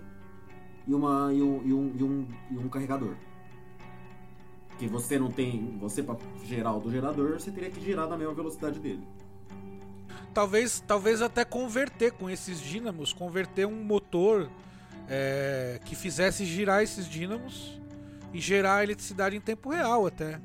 e, 0.87 0.93
uma, 0.93 1.33
e, 1.33 1.41
um, 1.41 1.61
e, 1.63 1.73
um, 1.73 1.95
e, 1.95 2.03
um, 2.03 2.27
e 2.51 2.57
um 2.57 2.69
carregador. 2.69 3.15
Que 4.79 4.87
você 4.87 5.19
não 5.19 5.29
tem. 5.29 5.77
Você, 5.79 6.01
pra 6.01 6.17
gerar 6.43 6.73
o 6.73 6.79
do 6.79 6.89
gerador, 6.89 7.33
você 7.33 7.51
teria 7.51 7.69
que 7.69 7.79
girar 7.79 8.07
na 8.07 8.17
mesma 8.17 8.33
velocidade 8.33 8.79
dele. 8.79 9.05
Talvez, 10.33 10.79
talvez 10.87 11.21
até 11.21 11.43
converter 11.45 12.13
com 12.13 12.29
esses 12.29 12.59
dínamos, 12.59 13.13
converter 13.13 13.67
um 13.67 13.83
motor 13.83 14.49
é, 15.13 15.77
que 15.83 15.93
fizesse 15.93 16.45
girar 16.45 16.81
esses 16.81 17.05
dínamos 17.05 17.77
e 18.33 18.39
gerar 18.39 18.81
eletricidade 18.83 19.35
em 19.35 19.41
tempo 19.41 19.69
real 19.69 20.07
até. 20.07 20.39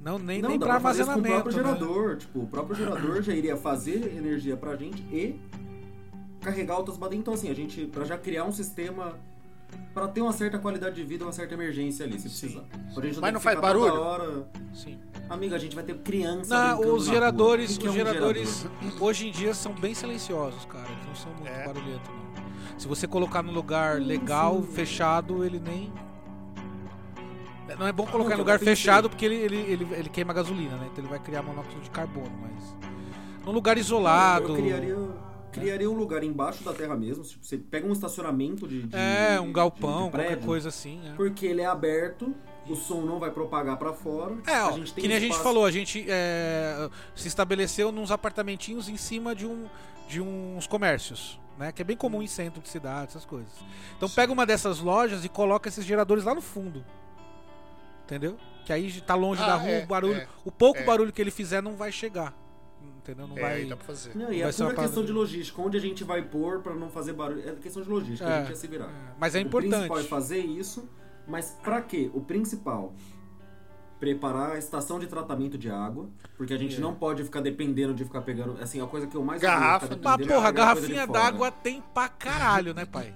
Não, 0.00 0.18
nem, 0.18 0.40
não, 0.42 0.48
nem 0.50 0.58
isso 0.58 0.66
com 0.66 0.72
o 0.72 0.74
armazenamento. 0.74 1.28
próprio 1.42 1.56
né? 1.56 1.62
gerador. 1.62 2.16
Tipo, 2.16 2.40
o 2.40 2.46
próprio 2.46 2.74
gerador 2.76 3.22
já 3.22 3.32
iria 3.34 3.56
fazer 3.56 4.14
energia 4.16 4.56
pra 4.56 4.74
gente 4.74 5.00
e 5.12 5.40
carregar 6.40 6.76
outras 6.76 6.96
baterias. 6.96 7.20
Então, 7.20 7.34
assim, 7.34 7.50
a 7.50 7.54
gente, 7.54 7.86
pra 7.86 8.04
já 8.04 8.18
criar 8.18 8.44
um 8.44 8.52
sistema 8.52 9.16
pra 9.92 10.08
ter 10.08 10.22
uma 10.22 10.32
certa 10.32 10.58
qualidade 10.58 10.96
de 10.96 11.04
vida, 11.04 11.24
uma 11.24 11.32
certa 11.32 11.54
emergência 11.54 12.04
ali, 12.06 12.18
se 12.18 12.28
precisar. 12.28 12.64
Pra 12.94 13.04
gente 13.06 13.20
Mas 13.20 13.32
não 13.32 13.40
faz 13.40 13.60
barulho? 13.60 13.94
hora- 14.00 14.48
Sim. 14.74 14.98
Amiga, 15.28 15.56
a 15.56 15.58
gente 15.58 15.74
vai 15.74 15.84
ter 15.84 15.94
criança. 15.98 16.54
Não, 16.54 16.94
os 16.94 17.06
na 17.06 17.12
geradores, 17.14 17.76
os 17.76 17.84
é 17.84 17.90
um 17.90 17.92
geradores 17.92 18.62
gerador? 18.80 19.02
hoje 19.02 19.28
em 19.28 19.30
dia 19.30 19.52
são 19.52 19.74
bem 19.74 19.94
silenciosos, 19.94 20.64
cara. 20.64 20.88
Eles 20.90 21.06
não 21.06 21.14
são 21.14 21.32
muito 21.34 21.48
É. 21.48 21.66
barulhentos, 21.66 22.08
não. 22.08 22.27
Se 22.78 22.86
você 22.86 23.06
colocar 23.06 23.42
num 23.42 23.52
lugar 23.52 24.00
legal, 24.00 24.62
fechado, 24.62 25.44
ele 25.44 25.58
nem. 25.60 25.92
Não 27.78 27.86
é 27.86 27.92
bom 27.92 28.06
colocar 28.06 28.34
em 28.34 28.38
lugar 28.38 28.58
fechado 28.58 29.10
porque 29.10 29.24
ele, 29.26 29.34
ele, 29.36 29.56
ele, 29.56 29.88
ele 29.94 30.08
queima 30.08 30.32
gasolina, 30.32 30.76
né? 30.76 30.88
Então 30.90 31.02
ele 31.04 31.08
vai 31.10 31.18
criar 31.18 31.42
monóxido 31.42 31.80
de 31.80 31.90
carbono, 31.90 32.30
mas. 32.40 32.74
Num 33.44 33.52
lugar 33.52 33.76
isolado. 33.78 34.48
Eu 34.48 34.54
criaria. 34.56 34.96
criaria 35.52 35.90
um 35.90 35.94
lugar 35.94 36.22
embaixo 36.24 36.62
da 36.64 36.72
terra 36.72 36.96
mesmo. 36.96 37.24
Tipo, 37.24 37.44
você 37.44 37.56
pega 37.58 37.86
um 37.86 37.92
estacionamento 37.92 38.66
de. 38.66 38.82
de- 38.84 38.96
É, 38.96 39.40
um 39.40 39.52
galpão, 39.52 40.06
de 40.06 40.10
qualquer 40.12 40.26
prédio, 40.28 40.46
coisa 40.46 40.68
assim. 40.70 41.00
é. 41.08 41.12
Porque 41.14 41.46
ele 41.46 41.60
é 41.60 41.66
aberto, 41.66 42.34
o 42.68 42.74
som 42.76 43.02
não 43.02 43.18
vai 43.18 43.30
propagar 43.30 43.76
pra 43.76 43.92
fora. 43.92 44.36
É, 44.46 44.62
ó, 44.62 44.72
que 44.72 45.06
nem 45.08 45.16
a 45.16 45.20
gente 45.20 45.36
falou, 45.38 45.64
a 45.66 45.70
gente 45.70 46.04
é, 46.08 46.88
se 47.14 47.28
estabeleceu 47.28 47.92
nos 47.92 48.10
apartamentinhos 48.10 48.88
em 48.88 48.96
cima 48.96 49.34
de, 49.34 49.46
um, 49.46 49.66
de 50.08 50.20
uns 50.22 50.66
comércios, 50.66 51.38
né? 51.58 51.72
Que 51.72 51.82
é 51.82 51.84
bem 51.84 51.96
comum 51.96 52.22
em 52.22 52.26
centro 52.26 52.60
de 52.62 52.68
cidade, 52.68 53.08
essas 53.08 53.24
coisas. 53.24 53.52
Então 53.96 54.08
pega 54.08 54.32
uma 54.32 54.46
dessas 54.46 54.78
lojas 54.80 55.24
e 55.24 55.28
coloca 55.28 55.68
esses 55.68 55.84
geradores 55.84 56.24
lá 56.24 56.34
no 56.34 56.40
fundo. 56.40 56.84
Entendeu? 58.04 58.36
Que 58.64 58.72
aí 58.72 59.00
tá 59.02 59.14
longe 59.14 59.42
Ah, 59.42 59.46
da 59.48 59.56
rua, 59.56 59.70
é, 59.70 59.84
o 59.84 59.86
barulho, 59.86 60.20
é, 60.20 60.28
o 60.44 60.50
pouco 60.50 60.80
é. 60.80 60.84
barulho 60.84 61.12
que 61.12 61.20
ele 61.20 61.30
fizer 61.30 61.62
não 61.62 61.74
vai 61.76 61.92
chegar. 61.92 62.34
Entendeu? 62.98 63.26
Não 63.26 63.36
É, 63.38 63.40
vai. 63.40 63.64
dá 63.64 63.76
pra 63.76 63.86
fazer. 63.86 64.14
Não, 64.14 64.32
e 64.32 64.40
Vai 64.42 64.50
é 64.50 64.52
pura 64.52 64.74
questão 64.74 65.04
de 65.04 65.12
logística. 65.12 65.60
Onde 65.60 65.76
a 65.76 65.80
gente 65.80 66.04
vai 66.04 66.22
pôr 66.22 66.60
pra 66.60 66.74
não 66.74 66.88
fazer 66.90 67.12
barulho? 67.14 67.46
É 67.48 67.52
questão 67.54 67.82
de 67.82 67.88
logística, 67.88 68.28
É, 68.28 68.34
a 68.36 68.40
gente 68.40 68.50
ia 68.50 68.56
se 68.56 68.66
virar. 68.66 68.86
é, 68.86 69.14
mas 69.18 69.34
é 69.34 69.40
O 69.40 69.48
principal 69.48 69.80
é 69.80 69.84
importante. 69.84 70.08
fazer 70.08 70.38
isso, 70.38 70.88
mas 71.26 71.50
pra 71.62 71.80
quê? 71.82 72.10
O 72.14 72.20
principal, 72.20 72.92
preparar 73.98 74.52
a 74.52 74.58
estação 74.58 74.98
de 74.98 75.06
tratamento 75.06 75.58
de 75.58 75.70
água, 75.70 76.08
porque 76.36 76.54
a 76.54 76.58
gente 76.58 76.76
É. 76.76 76.80
não 76.80 76.94
pode 76.94 77.24
ficar 77.24 77.40
dependendo 77.40 77.92
de 77.94 78.04
ficar 78.04 78.22
pegando, 78.22 78.56
assim, 78.62 78.80
a 78.82 78.86
coisa 78.86 79.06
que 79.06 79.16
eu 79.16 79.24
mais 79.24 79.40
Garrafa, 79.42 79.86
é 79.86 79.88
Mas, 79.90 79.98
porra, 80.00 80.18
pegar 80.18 80.32
coisa 80.42 80.52
de 80.52 80.94
garrafinha 80.94 81.06
d'água 81.06 81.50
tem 81.50 81.82
pra 81.92 82.08
caralho, 82.08 82.72
né, 82.74 82.84
pai? 82.84 83.14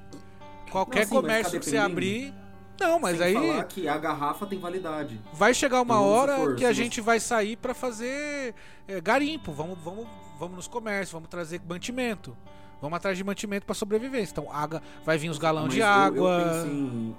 Qualquer 0.71 1.01
Não, 1.01 1.07
sim, 1.07 1.15
mas 1.15 1.21
comércio 1.23 1.61
que 1.61 1.67
você 1.67 1.77
abrir. 1.77 2.35
Não, 2.81 2.99
mas 2.99 3.21
aí. 3.21 3.35
falar 3.35 3.63
que 3.65 3.87
a 3.87 3.97
garrafa 3.97 4.47
tem 4.47 4.59
validade. 4.59 5.21
Vai 5.35 5.55
chegar 5.55 5.83
uma 5.83 5.95
Então, 5.95 6.05
hora 6.09 6.37
supor, 6.37 6.55
que 6.57 6.65
a 6.65 6.73
gente 6.73 7.01
vai 7.01 7.21
sair 7.21 7.57
pra 7.57 7.75
fazer 7.75 8.55
é, 8.89 9.01
garimpo. 9.01 9.53
Vamos, 9.53 9.79
vamos, 9.85 10.07
vamos 10.41 10.57
nos 10.57 10.67
comércios, 10.67 11.13
vamos 11.13 11.29
trazer 11.29 11.61
mantimento. 11.69 12.37
Vamos 12.81 12.97
atrás 12.97 13.17
de 13.17 13.23
mantimento 13.23 13.65
pra 13.67 13.75
sobrevivência. 13.77 14.33
Então, 14.33 14.53
água, 14.53 14.83
vai 15.05 15.17
vir 15.17 15.29
os 15.29 15.39
galão 15.39 15.65
Mas 15.65 15.75
de 15.75 15.81
eu- 15.81 15.87
água. 15.87 16.31
Eu, 16.41 16.45
penso 16.65 16.67
em- 16.75 17.17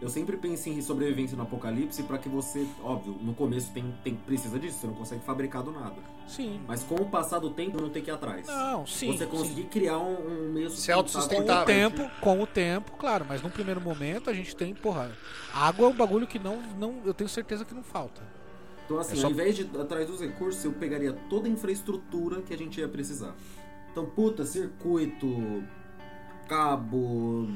eu 0.00 0.08
sempre 0.10 0.36
penso 0.36 0.68
em 0.68 0.82
sobrevivência 0.82 1.36
no 1.36 1.42
apocalipse 1.44 2.02
pra 2.02 2.18
que 2.18 2.28
você, 2.28 2.66
óbvio, 2.82 3.16
no 3.20 3.32
começo 3.34 3.72
tem, 3.72 3.94
tem, 4.04 4.14
precisa 4.14 4.58
disso, 4.58 4.78
você 4.80 4.86
não 4.86 4.94
consegue 4.94 5.22
fabricar 5.24 5.62
do 5.62 5.72
nada. 5.72 5.96
Sim. 6.26 6.60
Mas 6.66 6.82
com 6.82 6.96
o 6.96 7.06
passar 7.08 7.38
do 7.38 7.50
tempo, 7.50 7.80
não 7.80 7.88
tem 7.88 8.02
que 8.02 8.10
ir 8.10 8.14
atrás. 8.14 8.46
Não, 8.46 8.86
sim. 8.86 9.12
você 9.12 9.24
sim. 9.24 9.30
conseguir 9.30 9.64
criar 9.64 9.98
um, 9.98 10.48
um 10.48 10.52
meio 10.52 10.68
Ser 10.70 10.92
Com 10.92 10.96
o 10.98 11.00
autossustentável. 11.00 11.64
tempo, 11.66 12.10
com 12.20 12.42
o 12.42 12.46
tempo, 12.46 12.92
claro, 12.98 13.24
mas 13.26 13.40
num 13.42 13.50
primeiro 13.50 13.80
momento 13.80 14.28
a 14.28 14.34
gente 14.34 14.54
tem, 14.54 14.74
porra, 14.74 15.10
água 15.54 15.86
é 15.86 15.88
um 15.88 15.96
bagulho 15.96 16.26
que 16.26 16.38
não, 16.38 16.60
não 16.78 17.00
eu 17.04 17.14
tenho 17.14 17.28
certeza 17.28 17.64
que 17.64 17.74
não 17.74 17.82
falta. 17.82 18.22
Então, 18.84 18.98
assim, 18.98 19.14
É 19.14 19.20
só- 19.20 19.26
ao 19.26 19.32
invés 19.32 19.56
de 19.56 19.62
ir 19.62 19.80
atrás 19.80 20.06
dos 20.06 20.20
recursos, 20.20 20.64
eu 20.64 20.72
pegaria 20.72 21.12
toda 21.28 21.48
a 21.48 21.50
infraestrutura 21.50 22.42
que 22.42 22.52
a 22.52 22.58
gente 22.58 22.78
ia 22.80 22.88
precisar. 22.88 23.34
Então, 23.90 24.04
puta, 24.06 24.44
circuito, 24.44 25.64
cabo, 26.48 27.48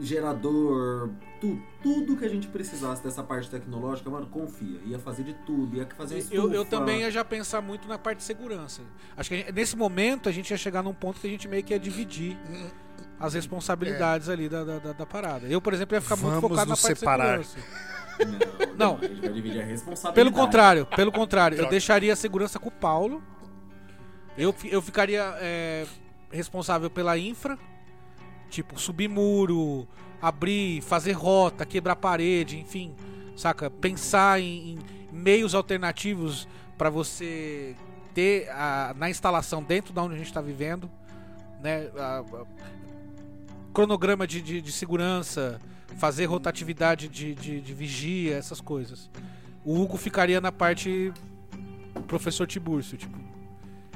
gerador, 0.00 1.10
tu, 1.40 1.60
tudo 1.82 2.16
que 2.16 2.24
a 2.24 2.28
gente 2.28 2.46
precisasse 2.48 3.02
dessa 3.02 3.22
parte 3.22 3.50
tecnológica, 3.50 4.08
mano, 4.10 4.26
confia. 4.26 4.78
Ia 4.86 4.98
fazer 4.98 5.22
de 5.24 5.34
tudo, 5.46 5.76
ia 5.76 5.86
fazer 5.96 6.22
uma 6.22 6.34
Eu, 6.34 6.52
eu 6.52 6.64
também 6.64 7.00
ia 7.00 7.10
já 7.10 7.24
pensar 7.24 7.60
muito 7.60 7.88
na 7.88 7.98
parte 7.98 8.18
de 8.18 8.24
segurança. 8.24 8.82
Acho 9.16 9.28
que 9.30 9.36
gente- 9.38 9.52
nesse 9.52 9.76
momento 9.76 10.28
a 10.28 10.32
gente 10.32 10.50
ia 10.50 10.56
chegar 10.56 10.82
num 10.82 10.94
ponto 10.94 11.20
que 11.20 11.26
a 11.26 11.30
gente 11.30 11.46
meio 11.48 11.62
que 11.64 11.72
ia 11.72 11.78
dividir 11.78 12.36
as 13.18 13.34
responsabilidades 13.34 14.28
ali 14.28 14.48
da, 14.48 14.64
da, 14.64 14.78
da- 14.78 14.92
da 14.92 15.06
parada. 15.06 15.46
Eu, 15.48 15.60
por 15.60 15.72
exemplo, 15.74 15.96
ia 15.96 16.00
ficar 16.00 16.16
muito 16.16 16.34
Vamos 16.40 16.48
focado 16.50 16.70
na 16.70 16.76
parte 16.76 16.98
separar. 16.98 17.38
de 17.38 17.46
segurança. 17.46 17.88
Não, 18.76 18.76
Não. 18.94 18.98
A 18.98 19.06
gente 19.06 19.20
vai 19.20 19.32
dividir 19.32 19.60
a 19.60 19.64
responsabilidade. 19.64 20.14
Pelo 20.14 20.32
contrário, 20.32 20.86
pelo 20.86 21.12
contrário, 21.12 21.58
eu 21.58 21.68
deixaria 21.68 22.12
a 22.12 22.16
segurança 22.16 22.58
com 22.58 22.68
o 22.68 22.72
Paulo. 22.72 23.22
Eu, 24.36 24.54
eu 24.64 24.80
ficaria 24.82 25.34
é, 25.40 25.84
responsável 26.30 26.88
pela 26.88 27.16
infra, 27.18 27.58
tipo, 28.50 28.78
subir 28.80 29.08
muro, 29.08 29.86
abrir, 30.20 30.80
fazer 30.82 31.12
rota, 31.12 31.64
quebrar 31.66 31.96
parede, 31.96 32.58
enfim, 32.58 32.94
saca? 33.36 33.70
Pensar 33.70 34.40
em, 34.40 34.70
em 34.74 34.78
meios 35.12 35.54
alternativos 35.54 36.48
para 36.76 36.90
você 36.90 37.74
ter 38.14 38.48
a- 38.50 38.94
na 38.96 39.08
instalação 39.10 39.62
dentro 39.62 39.92
da 39.92 40.02
onde 40.02 40.14
a 40.14 40.18
gente 40.18 40.26
está 40.28 40.40
vivendo, 40.40 40.90
né? 41.62 41.88
A- 41.96 42.20
a- 42.20 42.44
cronograma 43.72 44.26
de, 44.26 44.40
de, 44.42 44.60
de 44.60 44.72
segurança, 44.72 45.60
fazer 45.96 46.24
rotatividade 46.26 47.08
de, 47.08 47.34
de, 47.34 47.60
de 47.60 47.74
vigia, 47.74 48.36
essas 48.36 48.60
coisas. 48.60 49.10
O 49.64 49.80
Hugo 49.80 49.96
ficaria 49.96 50.40
na 50.40 50.50
parte 50.50 51.12
professor 52.06 52.46
Tibúrcio, 52.46 52.96
tipo. 52.96 53.16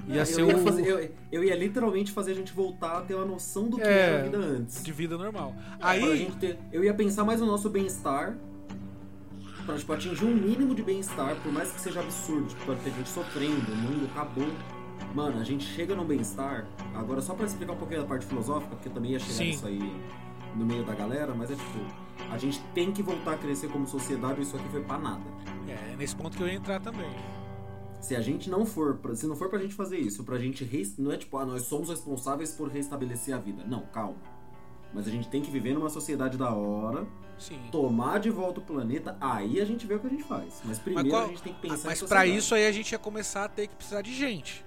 Ia 0.09 0.21
eu, 0.21 0.27
ser 0.27 0.45
ia 0.47 0.57
o 0.57 0.59
fazer- 0.63 0.87
eu- 0.87 1.11
eu 1.31 1.45
ia 1.45 1.55
literalmente 1.55 2.11
fazer 2.13 2.33
a 2.33 2.35
gente 2.35 2.53
voltar 2.53 2.99
a 2.99 3.01
ter 3.03 3.15
uma 3.15 3.25
noção 3.25 3.69
do 3.69 3.77
que 3.77 3.83
É, 3.83 3.87
era 4.01 4.19
a 4.21 4.23
vida 4.25 4.39
antes. 4.39 4.83
de 4.83 4.93
vida 4.93 5.17
normal. 5.17 5.55
Pra 5.79 5.91
Aí, 5.91 6.17
gente 6.17 6.37
ter- 6.37 6.59
eu 6.73 6.83
ia 6.83 6.93
pensar 6.93 7.25
mais 7.25 7.41
no 7.41 7.47
nosso 7.47 7.69
bem-estar. 7.71 8.37
Pra 9.65 9.77
tipo, 9.79 9.93
atingir 9.93 10.25
um 10.25 10.35
mínimo 10.35 10.75
de 10.75 10.83
bem-estar, 10.83 11.37
por 11.37 11.53
mais 11.53 11.71
que 11.71 11.81
seja 11.81 12.01
absurdo, 12.01 12.49
tipo, 12.49 12.65
pra 12.65 12.75
ter 12.75 12.91
gente 12.91 13.09
sofrendo, 13.09 13.71
o 13.71 13.77
mundo 13.77 14.07
acabou. 14.11 14.49
Mano, 15.15 15.41
a 15.41 15.45
gente 15.45 15.65
chega 15.65 15.95
no 15.95 16.05
bem-estar. 16.05 16.67
Agora, 16.95 17.21
só 17.21 17.33
pra 17.35 17.47
explicar 17.47 17.73
um 17.75 17.77
pouquinho 17.77 18.01
da 18.01 18.07
parte 18.09 18.27
filosófica, 18.27 18.75
porque 18.75 18.89
eu 18.89 18.93
também 18.93 19.13
ia 19.13 19.21
chegar 19.21 19.35
Sim. 19.35 19.45
nisso 19.47 19.67
aí 19.67 19.93
no 20.57 20.67
meio 20.67 20.83
da 20.85 20.95
galera, 20.95 21.33
mas 21.33 21.49
é 21.51 21.55
tipo, 21.55 21.79
a 22.31 22.39
gente 22.39 22.61
tem 22.75 22.91
que 22.91 23.03
voltar 23.05 23.35
a 23.35 23.39
crescer 23.39 23.69
como 23.69 23.87
sociedade, 23.87 24.43
isso 24.43 24.57
aqui 24.57 24.69
foi 24.69 24.81
pra 24.83 24.99
nada. 24.99 25.23
é 25.69 25.95
nesse 25.97 26.15
ponto 26.17 26.37
que 26.37 26.43
eu 26.43 26.49
ia 26.49 26.55
entrar 26.55 26.81
também. 26.81 27.09
Se 28.03 28.15
a 28.17 28.21
gente 28.21 28.51
não 28.51 28.67
for, 28.67 28.97
pra- 28.97 29.15
se 29.15 29.27
não 29.27 29.35
for 29.37 29.49
pra 29.49 29.59
gente 29.59 29.75
fazer 29.75 29.97
isso, 29.97 30.25
pra 30.25 30.37
gente, 30.37 30.69
não 30.99 31.11
é 31.13 31.17
tipo, 31.17 31.37
ah, 31.39 31.47
nós 31.47 31.63
somos 31.63 31.89
responsáveis 31.89 32.51
por 32.53 32.69
restabelecer 32.69 33.35
a 33.35 33.39
vida. 33.39 33.63
Não, 33.65 33.83
calma. 33.87 34.17
Mas 34.93 35.07
a 35.07 35.11
gente 35.11 35.29
tem 35.29 35.41
que 35.41 35.51
viver 35.51 35.73
numa 35.73 35.89
sociedade 35.89 36.37
da 36.37 36.53
hora, 36.53 37.07
Sim. 37.39 37.59
tomar 37.71 38.19
de 38.19 38.29
volta 38.29 38.59
o 38.61 38.63
planeta, 38.63 39.17
aí 39.21 39.61
a 39.61 39.65
gente 39.65 39.87
vê 39.87 39.95
o 39.95 40.01
que 40.01 40.07
a 40.09 40.11
gente 40.11 40.25
faz. 40.25 40.61
Mas 40.65 40.79
primeiro 40.81 41.09
qual- 41.09 41.25
a 41.25 41.29
gente 41.29 41.43
tem 41.43 41.55
que 41.55 41.61
pensar 41.63 41.89
Mas 41.89 41.99
sociedade. 42.01 42.37
isso 42.37 42.55
aí 42.55 42.67
a 42.67 42.73
gente 42.73 42.91
ia 42.93 42.99
começar 42.99 43.45
a 43.45 43.49
ter 43.49 43.69
que 43.69 43.75
precisar 43.77 44.03
de 44.03 44.13
gente. 44.13 44.65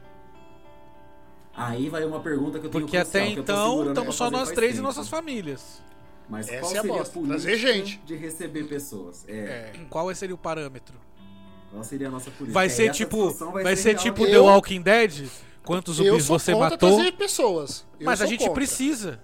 Aí 1.53 1.89
vai 1.89 2.03
uma 2.05 2.19
pergunta 2.21 2.59
que 2.59 2.65
eu 2.65 2.69
tenho 2.69 2.83
Porque 2.85 2.97
até 2.97 3.19
crucial, 3.33 3.41
então 3.43 3.87
estamos 3.89 4.15
só 4.15 4.29
nós 4.31 4.51
três 4.51 4.73
e 4.73 4.75
tempo. 4.75 4.87
nossas 4.87 5.07
famílias. 5.07 5.81
Mas 6.27 6.47
Essa 6.49 6.59
qual 6.61 6.71
é 6.73 6.77
a 6.77 6.81
seria 6.81 6.95
a 6.95 6.97
bosta, 6.99 7.13
política 7.19 7.57
gente. 7.57 7.97
de 8.05 8.15
receber 8.15 8.63
pessoas? 8.65 9.23
É, 9.27 9.71
É. 9.75 9.85
Qual 9.89 10.13
seria 10.15 10.33
o 10.35 10.37
parâmetro? 10.37 10.95
Qual 11.75 11.83
seria 11.83 12.07
a 12.07 12.11
nossa 12.11 12.31
política? 12.31 12.53
Vai 12.53 12.65
É, 12.65 12.69
ser 12.69 12.83
essa 12.85 12.93
tipo, 12.93 13.17
discussão 13.23 13.51
vai, 13.51 13.75
ser 13.75 13.95
tipo 13.95 14.25
Eu- 14.25 14.31
The 14.31 14.39
Walking 14.39 14.81
Dead? 14.81 15.27
Quantos 15.63 15.99
Eu 15.99 16.05
zumbis 16.11 16.27
você 16.27 16.53
matou? 16.55 17.11
pessoas. 17.13 17.85
Eu 17.99 18.05
Mas 18.05 18.21
a 18.21 18.25
gente 18.25 18.39
contra. 18.39 18.53
precisa. 18.53 19.19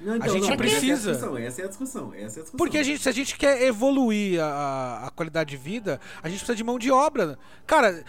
Não, 0.00 0.16
então, 0.16 0.28
a 0.28 0.32
gente 0.32 0.50
não, 0.50 0.56
precisa. 0.58 1.10
Essa 1.12 1.20
é 1.20 1.24
a 1.24 1.28
discussão, 1.28 1.38
essa 1.38 1.60
é 1.60 1.64
a 1.64 1.68
discussão. 1.68 2.12
Essa 2.14 2.20
é 2.20 2.24
a 2.24 2.28
discussão. 2.28 2.56
Porque 2.58 2.78
a 2.78 2.82
gente, 2.82 3.02
se 3.02 3.08
a 3.08 3.12
gente 3.12 3.36
quer 3.36 3.62
evoluir 3.62 4.40
a, 4.42 5.06
a 5.06 5.10
qualidade 5.10 5.50
de 5.50 5.56
vida, 5.56 5.98
a 6.22 6.28
gente 6.28 6.38
precisa 6.38 6.54
de 6.54 6.62
mão 6.62 6.78
de 6.78 6.90
obra. 6.90 7.38
Cara, 7.66 8.04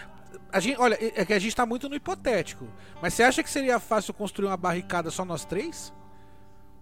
a 0.51 0.59
gente, 0.59 0.79
olha, 0.79 0.97
é 1.01 1.25
que 1.25 1.33
a 1.33 1.39
gente 1.39 1.55
tá 1.55 1.65
muito 1.65 1.87
no 1.87 1.95
hipotético. 1.95 2.67
Mas 3.01 3.13
você 3.13 3.23
acha 3.23 3.41
que 3.41 3.49
seria 3.49 3.79
fácil 3.79 4.13
construir 4.13 4.47
uma 4.49 4.57
barricada 4.57 5.09
só 5.09 5.23
nós 5.23 5.45
três? 5.45 5.93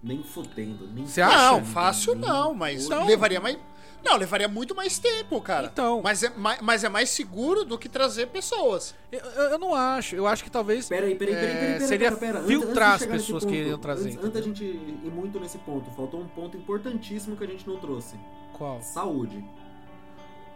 Nem 0.04 0.24
fudendo, 0.24 0.88
nem 0.88 1.06
Você 1.06 1.22
acha? 1.22 1.38
Não, 1.52 1.66
fácil 1.66 2.16
Nem 2.16 2.28
não, 2.28 2.54
mas 2.54 2.90
Não. 2.90 3.06
levaria 3.06 3.40
mais. 3.40 3.58
Não, 4.06 4.18
levaria 4.18 4.48
muito 4.48 4.76
mais 4.76 5.00
tempo, 5.00 5.42
cara. 5.42 5.70
Então. 5.74 6.00
Mas 6.04 6.22
é, 6.22 6.30
mais, 6.30 6.62
mas 6.62 6.84
é 6.84 6.90
mais 6.90 7.10
seguro 7.10 7.66
do 7.66 7.78
que 7.78 7.90
trazer 7.90 8.28
pessoas. 8.28 8.94
Eu, 9.12 9.20
eu- 9.20 9.58
não 9.60 9.74
acho. 9.74 10.16
Eu 10.16 10.28
acho 10.28 10.44
que 10.44 10.50
talvez. 10.52 10.88
Peraí, 10.88 11.16
peraí, 11.16 11.34
peraí, 11.34 11.50
é, 11.50 11.54
peraí, 11.56 11.74
peraí, 11.74 11.88
seria 11.88 12.10
pera, 12.12 12.20
pera. 12.20 12.40
Antes- 12.40 12.48
filtrar 12.48 12.70
antes 12.70 12.94
as 12.94 13.00
chegar 13.00 13.14
nesse 13.14 13.26
pessoas 13.26 13.44
que 13.46 13.50
ponto, 13.50 13.60
iriam 13.62 13.80
trazer. 13.80 14.10
Antes, 14.10 14.18
antes 14.24 14.32
da 14.34 14.42
gente 14.42 14.64
ir 14.64 15.12
muito 15.14 15.40
nesse 15.40 15.58
ponto, 15.58 15.90
faltou 15.92 16.22
um 16.22 16.28
ponto 16.28 16.56
importantíssimo 16.56 17.36
que 17.36 17.44
a 17.44 17.48
gente 17.48 17.68
não 17.68 17.78
trouxe. 17.78 18.16
Qual? 18.54 18.80
Saúde. 18.82 19.44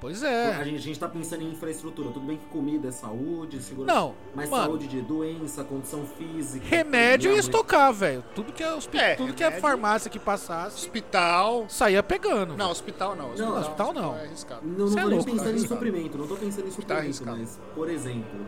Pois 0.01 0.23
A, 0.23 0.29
é. 0.29 0.63
gente, 0.63 0.75
a 0.77 0.79
gente 0.81 0.99
tá 0.99 1.09
pensando 1.09 1.41
em 1.43 1.51
infraestrutura. 1.51 2.09
Tudo 2.11 2.25
bem 2.25 2.37
que 2.37 2.45
comida 2.45 2.87
é 2.87 2.91
saúde, 2.91 3.61
segurança. 3.61 3.93
Não, 3.99 4.15
Mas 4.33 4.49
mano. 4.49 4.63
saúde 4.63 4.87
de 4.87 5.01
doença, 5.01 5.61
condição 5.65 6.05
física. 6.05 6.65
Remédio 6.65 7.31
mãe- 7.31 7.39
estocar, 7.39 7.91
velho. 7.91 8.23
Tudo 8.33 8.53
que 8.53 8.63
é, 8.63 8.73
hospi- 8.73 8.97
É, 8.97 9.15
tudo 9.15 9.33
que 9.33 9.43
é 9.43 9.47
remédio. 9.47 9.61
farmácia 9.61 10.09
que 10.09 10.17
passasse, 10.17 10.77
Hospital. 10.77 11.65
saía 11.67 12.01
pegando. 12.01 12.55
Não, 12.55 12.71
hospital 12.71 13.13
não. 13.15 13.25
Hospital, 13.31 13.57
hospital 13.57 13.93
não. 13.93 14.15
É 14.15 14.23
arriscado. 14.23 14.61
Não, 14.65 14.77
não 14.77 14.87
Cê 14.87 14.99
é 14.99 15.01
tô 15.01 15.07
nem 15.09 15.17
louco, 15.17 15.31
pensando 15.31 15.43
tá 15.43 15.49
em 15.49 15.53
arriscado. 15.53 15.73
suprimento, 15.85 16.17
não 16.17 16.27
tô 16.27 16.35
pensando 16.37 16.67
em 16.67 16.71
suprimento, 16.71 16.93
arriscado. 17.03 17.37
mas, 17.37 17.59
por 17.75 17.89
exemplo, 17.89 18.39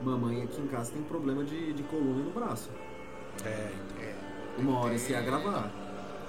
mamãe 0.00 0.42
aqui 0.42 0.60
em 0.60 0.66
casa 0.68 0.92
tem 0.92 1.02
problema 1.02 1.42
de, 1.44 1.72
de 1.72 1.82
coluna 1.82 2.20
e 2.20 2.24
no 2.24 2.30
braço. 2.30 2.70
É, 3.44 3.68
Uma 4.58 4.78
hora 4.78 4.94
isso 4.94 5.10
ia 5.10 5.18
agravar. 5.18 5.72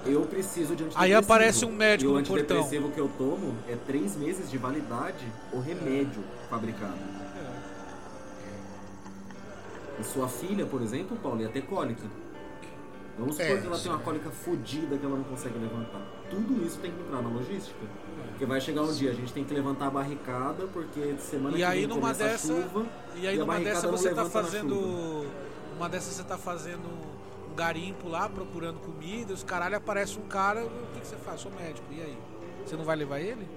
Eu 0.05 0.21
preciso 0.25 0.75
de 0.75 0.83
antidepressivo. 0.83 1.01
Aí 1.03 1.13
aparece 1.13 1.65
um 1.65 1.71
médico 1.71 2.11
e 2.11 2.13
o 2.13 2.19
no 2.19 2.25
portão. 2.25 2.57
antidepressivo 2.57 2.91
que 2.91 2.99
eu 2.99 3.09
tomo 3.17 3.55
é 3.69 3.75
três 3.75 4.15
meses 4.15 4.49
de 4.51 4.57
validade 4.57 5.25
o 5.53 5.59
remédio 5.59 6.23
fabricado. 6.49 6.97
E 9.99 10.03
sua 10.03 10.27
filha, 10.27 10.65
por 10.65 10.81
exemplo, 10.81 11.15
Paulo, 11.17 11.41
ia 11.41 11.49
ter 11.49 11.61
cólica. 11.61 12.03
Vamos 13.17 13.35
supor 13.35 13.51
É, 13.51 13.61
que 13.61 13.67
ela 13.67 13.77
tem 13.77 13.91
uma 13.91 13.99
cólica 13.99 14.29
fodida 14.31 14.97
que 14.97 15.05
ela 15.05 15.15
não 15.17 15.23
consegue 15.23 15.57
levantar. 15.59 16.01
Tudo 16.31 16.65
isso 16.65 16.79
tem 16.79 16.91
que 16.91 16.99
entrar 16.99 17.21
na 17.21 17.29
logística. 17.29 17.79
Porque 18.29 18.45
vai 18.45 18.59
chegar 18.59 18.81
um 18.81 18.91
dia, 18.91 19.11
a 19.11 19.13
gente 19.13 19.31
tem 19.31 19.43
que 19.43 19.53
levantar 19.53 19.85
a 19.87 19.89
barricada, 19.91 20.65
porque 20.73 21.15
semana 21.19 21.55
E 21.55 21.59
que 21.59 21.63
aí 21.63 21.79
vem 21.81 21.87
numa 21.87 22.01
começa 22.01 22.23
a 22.23 22.27
dessa- 22.27 22.47
chuva. 22.47 22.87
E 23.15 23.27
aí 23.27 23.35
E 23.35 23.37
a 23.37 23.41
numa 23.41 23.53
barricada 23.53 23.75
dessa 23.75 23.87
você 23.91 24.13
tá 24.15 24.25
fazendo 24.25 25.25
numa 25.75 25.87
dessas 25.87 26.15
você 26.15 26.23
tá 26.23 26.37
fazendo 26.39 26.89
um 27.53 27.55
garimpo 27.55 28.09
lá, 28.09 28.27
procurando 28.27 28.79
comida, 28.79 29.31
os 29.33 29.43
caralho 29.43 29.77
aparece 29.77 30.17
um 30.17 30.23
cara, 30.23 30.65
o 30.65 30.69
que, 30.93 31.01
que 31.01 31.07
você 31.07 31.15
faz? 31.17 31.39
Sou 31.41 31.51
médico, 31.51 31.85
e 31.91 32.01
aí? 32.01 32.17
Você 32.65 32.75
não 32.75 32.83
vai 32.83 32.95
levar 32.95 33.19
ele? 33.19 33.47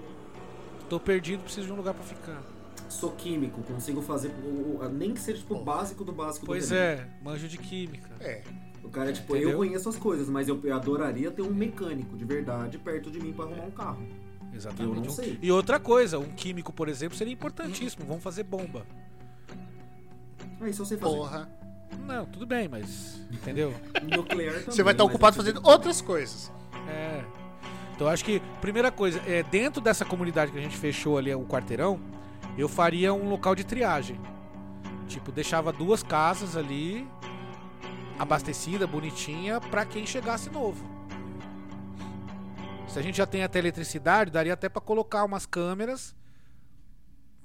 Tô 0.89 1.01
perdido, 1.01 1.43
preciso 1.43 1.67
de 1.67 1.73
um 1.73 1.77
lugar 1.77 1.95
pra 1.95 2.05
ficar. 2.05 2.43
Sou 2.89 3.11
químico, 3.13 3.63
consigo 3.63 4.01
fazer. 4.03 4.29
o- 4.45 4.79
o- 4.85 4.89
nem 4.89 5.13
que 5.15 5.21
seja 5.21 5.39
tipo 5.39 5.55
o 5.55 5.65
básico 5.65 6.05
do 6.05 6.13
básico 6.13 6.45
Pois 6.47 6.69
do 6.69 6.75
remédio. 6.75 7.05
é, 7.05 7.25
manjo 7.25 7.49
de 7.49 7.59
química. 7.59 8.11
É. 8.21 8.43
O 8.85 8.89
cara 8.89 9.11
é 9.11 9.13
tipo, 9.13 9.35
Entendeu? 9.35 9.51
eu 9.53 9.57
conheço 9.57 9.89
as 9.89 9.97
coisas, 9.97 10.29
mas 10.29 10.47
eu, 10.47 10.61
eu 10.63 10.77
adoraria 10.77 11.31
ter 11.31 11.43
um 11.43 11.51
mecânico 11.53 12.17
de 12.17 12.25
verdade 12.25 12.79
perto 12.79 13.11
de 13.11 13.19
mim 13.19 13.33
pra 13.33 13.45
arrumar 13.47 13.65
um 13.65 13.71
carro. 13.73 14.07
Exatamente. 14.55 14.97
Eu 14.97 15.03
não 15.03 15.11
Um- 15.11 15.15
sei. 15.15 15.39
E 15.43 15.51
outra 15.51 15.81
coisa, 15.81 16.19
um 16.21 16.31
químico, 16.33 16.73
por 16.73 16.89
exemplo, 16.89 17.17
seria 17.19 17.33
importantíssimo. 17.33 18.05
Vamos 18.07 18.23
fazer 18.23 18.45
bomba. 18.45 18.87
Aí 20.61 20.73
só 20.73 20.85
você 20.85 20.97
fazer. 20.97 21.15
Porra. 21.17 21.51
Não, 22.01 22.25
tudo 22.27 22.47
bem, 22.47 22.69
mas. 22.69 23.21
Entendeu? 23.31 23.75
Nuclear 24.03 24.53
também. 24.55 24.65
Você 24.67 24.83
vai 24.83 24.93
estar 24.95 25.05
ocupado 25.05 25.37
fazendo 25.37 25.61
tem- 25.61 25.71
outras 25.71 26.01
coisas. 26.01 26.51
É. 26.89 27.25
Então 27.95 28.07
eu 28.07 28.13
acho 28.13 28.25
que, 28.25 28.41
primeira 28.61 28.91
coisa, 28.93 29.21
é, 29.27 29.43
dentro 29.43 29.81
dessa 29.81 30.05
comunidade 30.05 30.53
que 30.53 30.59
a 30.59 30.61
gente 30.61 30.77
fechou 30.77 31.17
ali, 31.19 31.35
o 31.35 31.45
quarteirão, 31.45 31.99
eu 32.57 32.69
faria 32.69 33.13
um 33.15 33.29
local 33.29 33.55
de 33.55 33.65
triagem. 33.65 34.21
Tipo, 35.09 35.33
deixava 35.33 35.73
duas 35.73 36.03
casas 36.03 36.57
ali, 36.57 37.07
abastecida, 38.19 38.87
bonitinha, 38.87 39.61
pra 39.61 39.85
quem 39.87 40.05
chegasse 40.07 40.51
novo. 40.51 40.85
Se 42.89 42.99
a 42.99 43.03
gente 43.03 43.17
já 43.19 43.27
tem 43.27 43.43
até 43.43 43.59
eletricidade, 43.59 44.31
daria 44.31 44.53
até 44.55 44.69
pra 44.69 44.81
colocar 44.81 45.25
umas 45.25 45.45
câmeras 45.47 46.15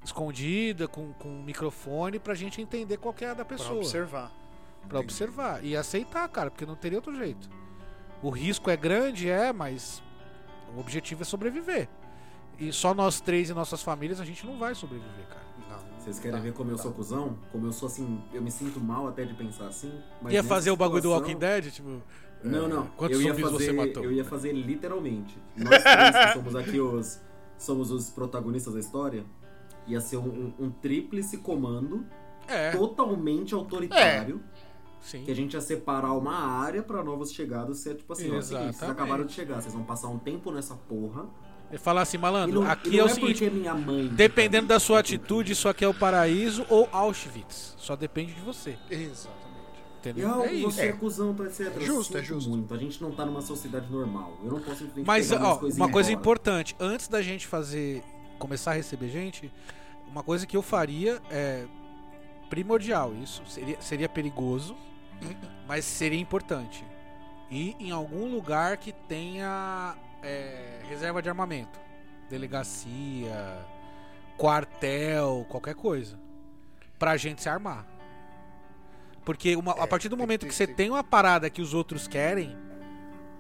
escondida 0.04 0.88
com, 0.88 1.14
com 1.14 1.30
um 1.30 1.44
microfone 1.44 2.20
pra 2.20 2.34
gente 2.34 2.62
entender 2.62 2.98
qual 2.98 3.14
que 3.14 3.24
é 3.26 3.30
a 3.30 3.34
da 3.34 3.46
Pra 3.46 3.58
pessoa. 3.58 3.80
observar. 3.80 4.32
Pra 4.88 5.00
observar 5.00 5.64
e 5.64 5.76
aceitar, 5.76 6.28
cara, 6.30 6.50
porque 6.50 6.66
não 6.66 6.76
teria 6.76 6.98
outro 6.98 7.16
jeito. 7.16 7.48
O 8.22 8.30
risco 8.30 8.70
é 8.70 8.76
grande, 8.78 9.30
é, 9.30 9.54
mas 9.54 10.02
o 10.76 10.80
objetivo 10.80 11.22
é 11.22 11.26
sobreviver. 11.26 11.88
E 12.60 12.72
só 12.72 12.94
nós 12.94 13.22
três 13.22 13.50
e 13.50 13.54
nossas 13.54 13.82
famílias 13.84 14.20
a 14.20 14.26
gente 14.26 14.46
não 14.46 14.58
vai 14.58 14.74
sobreviver, 14.76 15.26
cara. 15.28 15.42
Não. 15.70 16.00
Vocês 16.00 16.20
querem 16.20 16.38
Tá, 16.38 16.44
ver 16.44 16.54
como 16.54 16.72
eu 16.72 16.78
tá. 16.78 16.84
sou 16.84 16.92
cuzão? 16.92 17.38
Como 17.52 17.68
eu 17.68 17.72
sou 17.72 17.88
assim, 17.88 18.24
eu 18.34 18.42
me 18.42 18.50
sinto 18.52 18.80
mal 18.80 19.08
até 19.08 19.24
de 19.24 19.34
pensar 19.36 19.68
assim. 19.68 19.92
Mas 20.22 20.34
Ia 20.34 20.44
fazer 20.44 20.72
o 20.72 20.76
bagulho 20.76 21.02
do 21.02 21.10
situação- 21.10 21.28
Walking 21.28 21.40
Dead, 21.40 21.72
tipo. 21.72 22.02
Não, 22.44 22.68
não. 22.68 22.88
Quantos 22.98 23.18
eu 23.20 23.24
ia 23.26 23.34
zumbis 23.34 23.52
fazer, 23.52 23.66
você 23.66 23.72
matou? 23.72 24.04
Eu 24.04 24.12
ia 24.12 24.26
fazer 24.26 24.52
literalmente. 24.52 25.38
Nós 25.56 25.82
três 25.84 26.26
que 26.26 26.34
somos 26.34 26.56
aqui 26.56 26.80
os. 26.80 27.20
Somos 27.58 27.92
os 27.92 28.10
protagonistas 28.10 28.74
da 28.74 28.80
história. 28.80 29.24
Ia 29.88 30.00
ser 30.00 30.18
um, 30.18 30.54
um, 30.60 30.66
um 30.66 30.70
tríplice 30.70 31.38
comando 31.38 32.06
É, 32.48 32.72
totalmente 32.72 33.54
autoritário. 33.54 34.42
sim. 35.02 35.24
Que 35.24 35.32
a 35.32 35.36
gente 35.36 35.54
ia 35.54 35.62
separar 35.62 36.14
uma 36.14 36.36
área 36.36 36.84
pra 36.84 37.04
novos 37.04 37.32
chegados 37.32 37.80
ser 37.80 37.96
tipo 37.96 38.14
assim, 38.14 38.30
ó, 38.32 38.36
é 38.36 38.38
o 38.38 38.42
seguinte, 38.42 38.62
vocês 38.64 38.76
Exatamente. 38.76 39.02
acabaram 39.02 39.26
de 39.26 39.34
chegar, 39.34 39.62
vocês 39.62 39.74
vão 39.74 39.84
passar 39.84 40.08
um 40.10 40.20
tempo 40.20 40.52
nessa 40.52 40.76
porra. 40.76 41.26
E 41.72 41.78
falar 41.78 42.02
assim, 42.02 42.18
E 42.18 42.20
malandro, 42.20 42.62
não, 42.62 42.70
aqui 42.70 42.90
e 42.90 43.00
é 43.00 43.04
o 43.04 43.08
é 43.08 43.10
seguinte, 43.10 43.46
é 43.46 43.50
minha 43.50 43.74
mãe. 43.74 44.08
dependendo 44.10 44.68
tá 44.68 44.74
da 44.76 44.80
sua 44.80 45.00
atitude, 45.00 45.54
isso 45.54 45.70
aqui 45.70 45.86
é 45.86 45.88
o 45.88 45.94
paraíso 45.94 46.66
ou 46.70 46.88
Auschwitz. 46.92 47.76
Só 47.78 47.96
depende 47.96 48.34
de 48.34 48.42
você. 48.42 48.78
Exatamente. 48.90 49.42
E 49.96 50.00
Entendeu? 50.10 50.30
algo, 50.30 50.44
É 50.46 50.54
isso. 50.54 50.72
você 50.72 50.82
é 50.88 50.92
cuzão, 50.92 51.34
tá, 51.34 51.46
etc. 51.46 51.72
É 51.78 51.80
justo, 51.80 52.18
é 52.18 52.24
justo. 52.24 52.50
Muito. 52.50 52.74
A 52.74 52.78
gente 52.78 53.02
não 53.02 53.12
tá 53.12 53.26
numa 53.26 53.42
sociedade 53.42 53.90
normal. 53.92 54.38
Eu 54.44 54.52
não 54.52 54.60
posso 54.60 54.86
Mas, 55.06 55.32
ó, 55.32 55.36
e 55.64 55.72
uma 55.74 55.90
coisa 55.90 56.12
embora. 56.12 56.12
importante, 56.12 56.76
antes 56.80 57.08
da 57.08 57.22
gente 57.22 57.48
fazer, 57.48 58.04
começar 58.42 58.72
a 58.72 58.74
receber 58.74 59.10
gente, 59.10 59.52
uma 60.08 60.24
coisa 60.24 60.46
que 60.48 60.58
eu 60.58 60.62
faria 60.64 61.22
é 61.30 61.66
primordial, 62.50 63.14
isso 63.16 63.44
seria, 63.46 63.80
seria 63.82 64.10
perigoso, 64.10 64.76
mas 65.68 65.86
seria 65.86 66.20
importante. 66.20 66.84
Ir 67.50 67.76
em 67.80 67.92
algum 67.92 68.26
lugar 68.34 68.78
que 68.78 68.92
tenha 68.92 69.96
é, 70.24 70.82
reserva 70.90 71.22
de 71.22 71.30
armamento, 71.30 71.80
delegacia, 72.30 73.60
quartel, 74.38 75.46
qualquer 75.50 75.76
coisa, 75.76 76.20
pra 76.98 77.16
gente 77.18 77.42
se 77.42 77.50
armar. 77.50 77.86
Porque 79.24 79.56
uma- 79.56 79.80
a 79.80 79.84
É, 79.84 79.88
partir 79.88 80.10
do 80.10 80.18
momento 80.18 80.48
que 80.48 80.54
você 80.54 80.66
tem 80.66 80.90
uma 80.90 81.04
parada 81.04 81.50
que 81.50 81.62
os 81.62 81.74
outros 81.74 82.08
querem, 82.08 82.58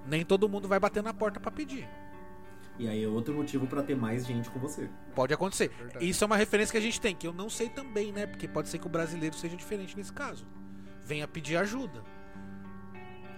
nem 0.06 0.23
todo 0.23 0.48
mundo 0.48 0.68
vai 0.68 0.80
bater 0.80 1.02
na 1.02 1.14
porta 1.14 1.40
pra 1.40 1.52
pedir. 1.52 1.88
E 2.82 2.88
aí 2.88 3.03
é 3.03 3.08
outro 3.08 3.34
motivo 3.34 3.68
pra 3.68 3.84
ter 3.84 3.95
mais 3.95 4.26
gente 4.26 4.49
com 4.49 4.60
você. 4.60 4.90
Pode 5.14 5.32
acontecer. 5.34 5.70
Verdade. 5.78 6.10
Isso 6.10 6.24
é 6.24 6.28
uma 6.28 6.36
referência 6.36 6.72
que 6.72 6.78
a 6.78 6.82
gente 6.82 6.99
tem, 6.99 7.16
que 7.16 7.28
eu 7.28 7.34
não 7.34 7.48
sei 7.49 7.70
também, 7.70 8.12
né? 8.12 8.26
Porque 8.26 8.48
pode 8.48 8.70
ser 8.70 8.80
que 8.80 8.88
o 8.88 8.90
brasileiro 8.90 9.36
seja 9.36 9.56
diferente 9.56 9.95
nesse 9.95 10.12
caso. 10.12 10.48
Venha 11.06 11.28
pedir 11.28 11.58
ajuda. 11.58 12.02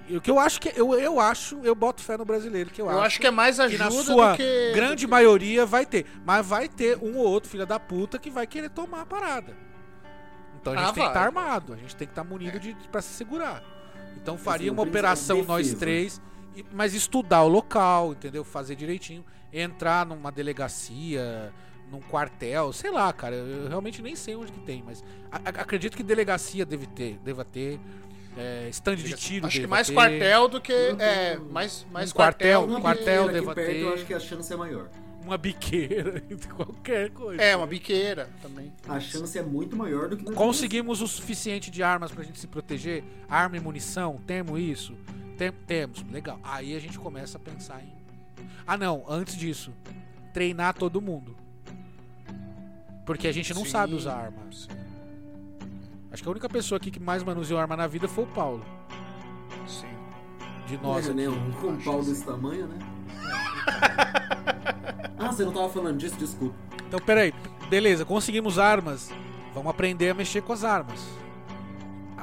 O 0.09 0.21
que 0.21 0.31
eu 0.31 0.39
acho 0.39 0.61
que. 0.61 0.71
Eu, 0.75 0.93
eu 0.99 1.19
acho, 1.19 1.59
eu 1.63 1.73
boto 1.75 2.01
fé 2.01 2.17
no 2.17 2.23
brasileiro, 2.25 2.69
que 2.69 2.81
eu, 2.81 2.89
Eu 2.89 3.01
acho 3.01 3.19
que 3.19 3.27
é 3.27 3.31
mais 3.31 3.55
que 3.57 3.61
ajuda 3.63 3.83
na 3.85 3.91
sua 3.91 4.31
do 4.31 4.37
que. 4.37 4.71
grande 4.73 4.95
do 5.05 5.07
que- 5.07 5.11
maioria 5.11 5.65
vai 5.65 5.85
ter. 5.85 6.05
Mas 6.25 6.45
vai 6.45 6.67
ter 6.69 6.97
um 6.97 7.17
ou 7.17 7.25
outro 7.27 7.49
filho 7.49 7.65
da 7.65 7.79
puta 7.79 8.17
que 8.19 8.29
vai 8.29 8.45
querer 8.47 8.69
tomar 8.69 9.01
a 9.01 9.05
parada. 9.05 9.55
Então 10.59 10.71
a 10.73 10.77
gente 10.77 10.89
Ah, 10.89 10.93
tem 10.93 11.03
que 11.03 11.09
estar 11.09 11.19
vai. 11.19 11.27
armado, 11.27 11.73
a 11.73 11.77
gente 11.77 11.95
tem 11.97 12.07
que 12.07 12.11
estar 12.11 12.23
munido 12.23 12.59
de, 12.59 12.73
pra 12.91 13.01
se 13.01 13.13
segurar. 13.13 13.61
Então 14.15 14.37
faria 14.37 14.67
Assim, 14.67 14.73
uma 14.73 14.83
o 14.83 14.85
principal 14.85 14.99
operação 14.99 15.43
nós 15.43 15.73
três, 15.73 16.21
mas 16.71 16.93
estudar 16.93 17.43
o 17.43 17.47
local, 17.47 18.13
entendeu? 18.13 18.43
Fazer 18.43 18.75
direitinho. 18.75 19.23
Entrar 19.51 20.05
numa 20.05 20.31
delegacia, 20.31 21.53
num 21.91 22.01
quartel, 22.01 22.73
sei 22.73 22.91
lá, 22.91 23.11
cara. 23.13 23.35
Eu 23.35 23.67
realmente 23.67 24.01
nem 24.01 24.15
sei 24.15 24.35
onde 24.35 24.51
que 24.51 24.59
tem, 24.59 24.83
mas 24.83 25.03
acredito 25.31 25.95
que 25.95 26.03
delegacia 26.03 26.65
deve 26.65 26.87
ter, 26.87 27.17
deva 27.23 27.45
ter. 27.45 27.79
É, 28.35 28.67
stand 28.69 28.95
de 28.95 29.13
tiro. 29.13 29.45
Acho 29.45 29.61
que 29.61 29.67
mais 29.67 29.87
ter. 29.87 29.93
quartel 29.93 30.47
do 30.47 30.59
que. 30.59 30.71
Eu 30.71 30.99
É, 30.99 31.37
mais, 31.37 31.85
mais 31.91 32.11
Um 32.11 32.15
quartel, 32.15 32.61
quartel. 32.61 32.77
um 32.77 32.81
quartel 32.81 33.29
deva 33.29 33.53
perto, 33.53 33.71
ter. 33.71 33.81
eu 33.81 33.93
acho 33.93 34.05
que 34.05 34.13
a 34.13 34.19
chance 34.19 34.51
é 34.51 34.55
maior. 34.55 34.89
Uma 35.23 35.37
biqueira, 35.37 36.21
qualquer 36.55 37.11
coisa. 37.11 37.41
É, 37.41 37.55
uma 37.55 37.67
biqueira 37.67 38.27
também. 38.41 38.73
A 38.89 38.99
chance 38.99 39.37
é 39.37 39.43
muito 39.43 39.75
maior 39.75 40.09
do 40.09 40.17
que 40.17 40.25
Conseguimos 40.33 40.99
o 41.01 41.07
suficiente 41.07 41.71
de 41.71 41.81
armas 41.81 42.11
pra 42.11 42.23
gente 42.23 42.39
se 42.39 42.47
proteger? 42.47 43.03
Arma 43.29 43.55
e 43.55 43.59
munição? 43.59 44.19
Temos 44.25 44.59
isso? 44.59 44.97
Tem- 45.37 45.51
temos. 45.51 46.03
Legal. 46.11 46.39
Aí 46.43 46.75
a 46.75 46.79
gente 46.79 46.97
começa 46.99 47.37
a 47.37 47.39
pensar 47.39 47.81
em. 47.81 47.91
Ah, 48.65 48.77
não. 48.77 49.03
Antes 49.07 49.35
disso, 49.35 49.71
treinar 50.33 50.73
todo 50.73 51.01
mundo. 51.01 51.35
Porque 53.05 53.27
a 53.27 53.31
gente 53.31 53.53
não 53.53 53.65
Sim, 53.65 53.69
sabe 53.71 53.93
usar 53.93 54.15
arma. 54.15 54.37
sim, 54.51 54.67
Acho 56.11 56.21
que 56.23 56.29
a 56.29 56.31
única 56.31 56.47
pessoa 56.47 56.77
aqui 56.77 56.89
que 56.91 56.99
mais 56.99 57.23
manuseou 57.23 57.59
arma 57.59 57.75
na 57.75 57.87
vida 57.87 58.07
foi 58.07 58.23
o 58.23 58.27
Paulo. 58.27 58.63
sim. 59.67 59.87
De 60.67 60.77
Nossa, 60.77 61.13
nós 61.13 61.15
né? 61.15 61.27
aqui. 61.27 61.35
Um 61.37 61.51
com 61.51 61.67
um 61.67 61.81
pau 61.83 62.01
desse 62.03 62.23
tamanho, 62.23 62.67
né? 62.67 62.79
ah, 65.19 65.31
você 65.31 65.43
não 65.43 65.51
tava 65.53 65.69
falando 65.69 65.97
disso? 65.97 66.15
Desculpa. 66.17 66.55
Então, 66.87 66.99
peraí. 66.99 67.33
Beleza, 67.69 68.05
conseguimos 68.05 68.57
armas. 68.59 69.11
Vamos 69.53 69.69
aprender 69.69 70.09
a 70.09 70.13
mexer 70.13 70.41
com 70.41 70.53
as 70.53 70.63
armas. 70.63 71.03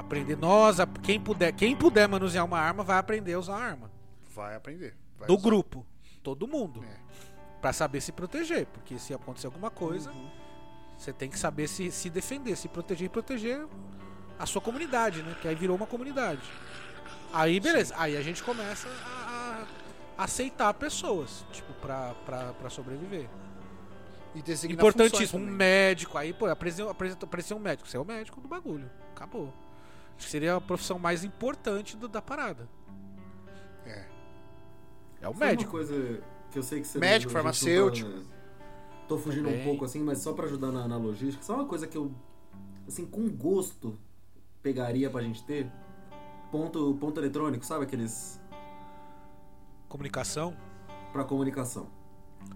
Aprender 0.00 0.36
nós, 0.36 0.78
quem 1.02 1.20
puder, 1.20 1.52
quem 1.52 1.76
puder 1.76 2.08
manusear 2.08 2.44
uma 2.44 2.58
arma 2.58 2.82
vai 2.82 2.98
aprender 2.98 3.34
a 3.34 3.38
usar 3.38 3.56
a 3.56 3.62
arma. 3.62 3.90
Vai 4.34 4.56
aprender. 4.56 4.96
Vai 5.18 5.26
do 5.28 5.34
usar. 5.34 5.42
grupo. 5.42 5.86
Todo 6.22 6.48
mundo. 6.48 6.82
É. 6.84 6.96
Pra 7.60 7.72
saber 7.72 8.00
se 8.00 8.10
proteger. 8.12 8.66
Porque 8.66 8.98
se 8.98 9.12
acontecer 9.12 9.46
alguma 9.46 9.70
coisa, 9.70 10.10
Uhum. 10.10 10.30
você 10.96 11.12
tem 11.12 11.28
que 11.28 11.38
saber 11.38 11.68
se, 11.68 11.90
se 11.90 12.08
defender, 12.08 12.56
se 12.56 12.68
proteger 12.68 13.06
e 13.06 13.08
proteger 13.08 13.66
a 14.38 14.46
sua 14.46 14.62
comunidade, 14.62 15.22
né? 15.22 15.36
Que 15.42 15.48
aí 15.48 15.54
virou 15.54 15.76
uma 15.76 15.86
comunidade. 15.86 16.40
Aí, 17.32 17.60
beleza. 17.60 17.94
Aí 17.98 18.16
a 18.16 18.22
gente 18.22 18.42
começa 18.42 18.88
a, 19.04 19.64
a 20.16 20.24
aceitar 20.24 20.72
pessoas, 20.74 21.44
tipo, 21.52 21.72
pra, 21.74 22.14
pra, 22.24 22.52
pra 22.54 22.70
sobreviver. 22.70 23.28
E 24.34 24.72
Importantíssimo. 24.72 25.42
Um 25.44 25.46
médico. 25.46 26.16
Aí, 26.16 26.32
pô, 26.32 26.46
apareceu, 26.46 26.88
apareceu, 26.88 27.18
apareceu 27.22 27.56
um 27.56 27.60
médico. 27.60 27.88
Você 27.88 27.96
é 27.96 28.00
o 28.00 28.04
médico 28.04 28.40
do 28.40 28.48
bagulho. 28.48 28.90
Acabou. 29.14 29.52
Acho 30.20 30.26
que 30.26 30.30
seria 30.32 30.54
a 30.56 30.60
profissão 30.60 30.98
mais 30.98 31.24
importante 31.24 31.96
do- 31.96 32.06
da 32.06 32.20
parada. 32.20 32.68
É. 33.86 34.04
É 35.22 35.26
o 35.28 35.32
Sabe 35.32 35.46
médico. 35.46 35.70
Uma 35.78 35.84
coisa 35.86 36.22
que 36.50 36.58
eu 36.58 36.62
sei 36.62 36.80
que 36.82 36.86
você 36.86 36.98
Médico, 36.98 37.16
a 37.16 37.18
gente 37.18 37.24
não 37.26 37.32
farmacêutico. 37.32 38.10
Tá, 38.10 38.26
tô 39.08 39.16
fugindo 39.16 39.44
Também. 39.46 39.62
um 39.62 39.64
pouco 39.64 39.84
assim, 39.86 40.00
mas 40.02 40.18
só 40.18 40.34
pra 40.34 40.44
ajudar 40.44 40.70
na, 40.70 40.86
na 40.86 40.98
logística. 40.98 41.42
Só 41.42 41.54
uma 41.54 41.64
coisa 41.64 41.86
que 41.86 41.96
eu, 41.96 42.12
assim, 42.86 43.06
com 43.06 43.30
gosto 43.30 43.98
pegaria 44.62 45.08
pra 45.08 45.22
gente 45.22 45.42
ter. 45.42 45.72
Ponto, 46.52 46.94
ponto 47.00 47.18
eletrônico, 47.18 47.64
sabe 47.64 47.84
aqueles 47.84 48.38
Comunicação. 49.88 50.54
pra 51.14 51.24
comunicação. 51.24 51.88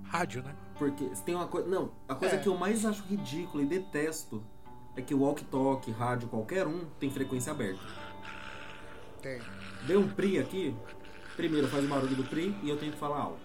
Rádio, 0.03 0.43
né? 0.43 0.55
Porque 0.79 1.15
se 1.15 1.23
tem 1.23 1.35
uma 1.35 1.47
coisa. 1.47 1.67
Não, 1.69 1.93
a 2.07 2.15
coisa 2.15 2.35
É. 2.35 2.39
que 2.39 2.47
eu 2.49 2.57
mais 2.59 2.85
acho 2.85 3.03
ridícula 3.05 3.63
e 3.63 3.67
detesto 3.67 4.45
é 4.97 5.03
que 5.03 5.15
o 5.15 5.21
walkie-talkie, 5.21 5.91
rádio, 5.91 6.29
qualquer 6.29 6.67
um, 6.67 6.85
tem 7.01 7.11
frequência 7.11 7.53
aberta. 7.53 7.81
Tem. 9.23 9.41
Deu 9.87 10.01
um 10.01 10.09
PRI 10.09 10.39
aqui, 10.39 10.75
primeiro 11.37 11.69
faz 11.69 11.85
o 11.85 11.89
barulho 11.89 12.17
do 12.17 12.25
PRI 12.25 12.55
e 12.63 12.69
eu 12.69 12.77
tenho 12.77 12.93
que 12.93 12.99
falar 12.99 13.19
alto. 13.19 13.39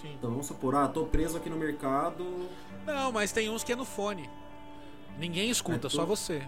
Sim. 0.00 0.14
Então 0.18 0.30
vamos 0.30 0.46
supor, 0.46 0.74
ah, 0.74 0.88
tô 0.88 1.04
preso 1.06 1.36
aqui 1.36 1.48
no 1.50 1.56
mercado. 1.56 2.48
Não, 2.86 3.10
mas 3.12 3.32
tem 3.32 3.50
uns 3.50 3.64
que 3.64 3.72
é 3.72 3.76
no 3.76 3.84
fone. 3.84 4.28
Ninguém 5.18 5.50
escuta, 5.50 5.88
É, 5.88 5.90
só 5.90 6.04
você. 6.06 6.42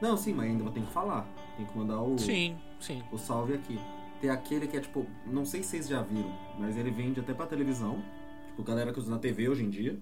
Não, 0.00 0.16
sim, 0.16 0.32
mas 0.32 0.46
ainda 0.46 0.70
tem 0.70 0.84
que 0.84 0.92
falar. 0.92 1.26
Tem 1.56 1.66
que 1.66 1.76
mandar 1.76 2.00
o, 2.00 2.18
Sim, 2.18 2.56
sim. 2.80 3.02
o 3.12 3.18
salve 3.18 3.54
aqui. 3.54 3.78
Tem 4.20 4.30
aquele 4.30 4.66
que 4.66 4.76
é 4.76 4.80
tipo, 4.80 5.06
não 5.26 5.44
sei 5.44 5.62
se 5.62 5.70
vocês 5.70 5.88
já 5.88 6.02
viram, 6.02 6.32
mas 6.58 6.76
ele 6.76 6.90
vende 6.90 7.20
até 7.20 7.34
pra 7.34 7.46
televisão. 7.46 8.02
Tipo, 8.48 8.62
galera 8.62 8.92
que 8.92 8.98
usa 8.98 9.10
na 9.10 9.18
TV 9.18 9.48
hoje 9.48 9.64
em 9.64 9.70
dia. 9.70 9.98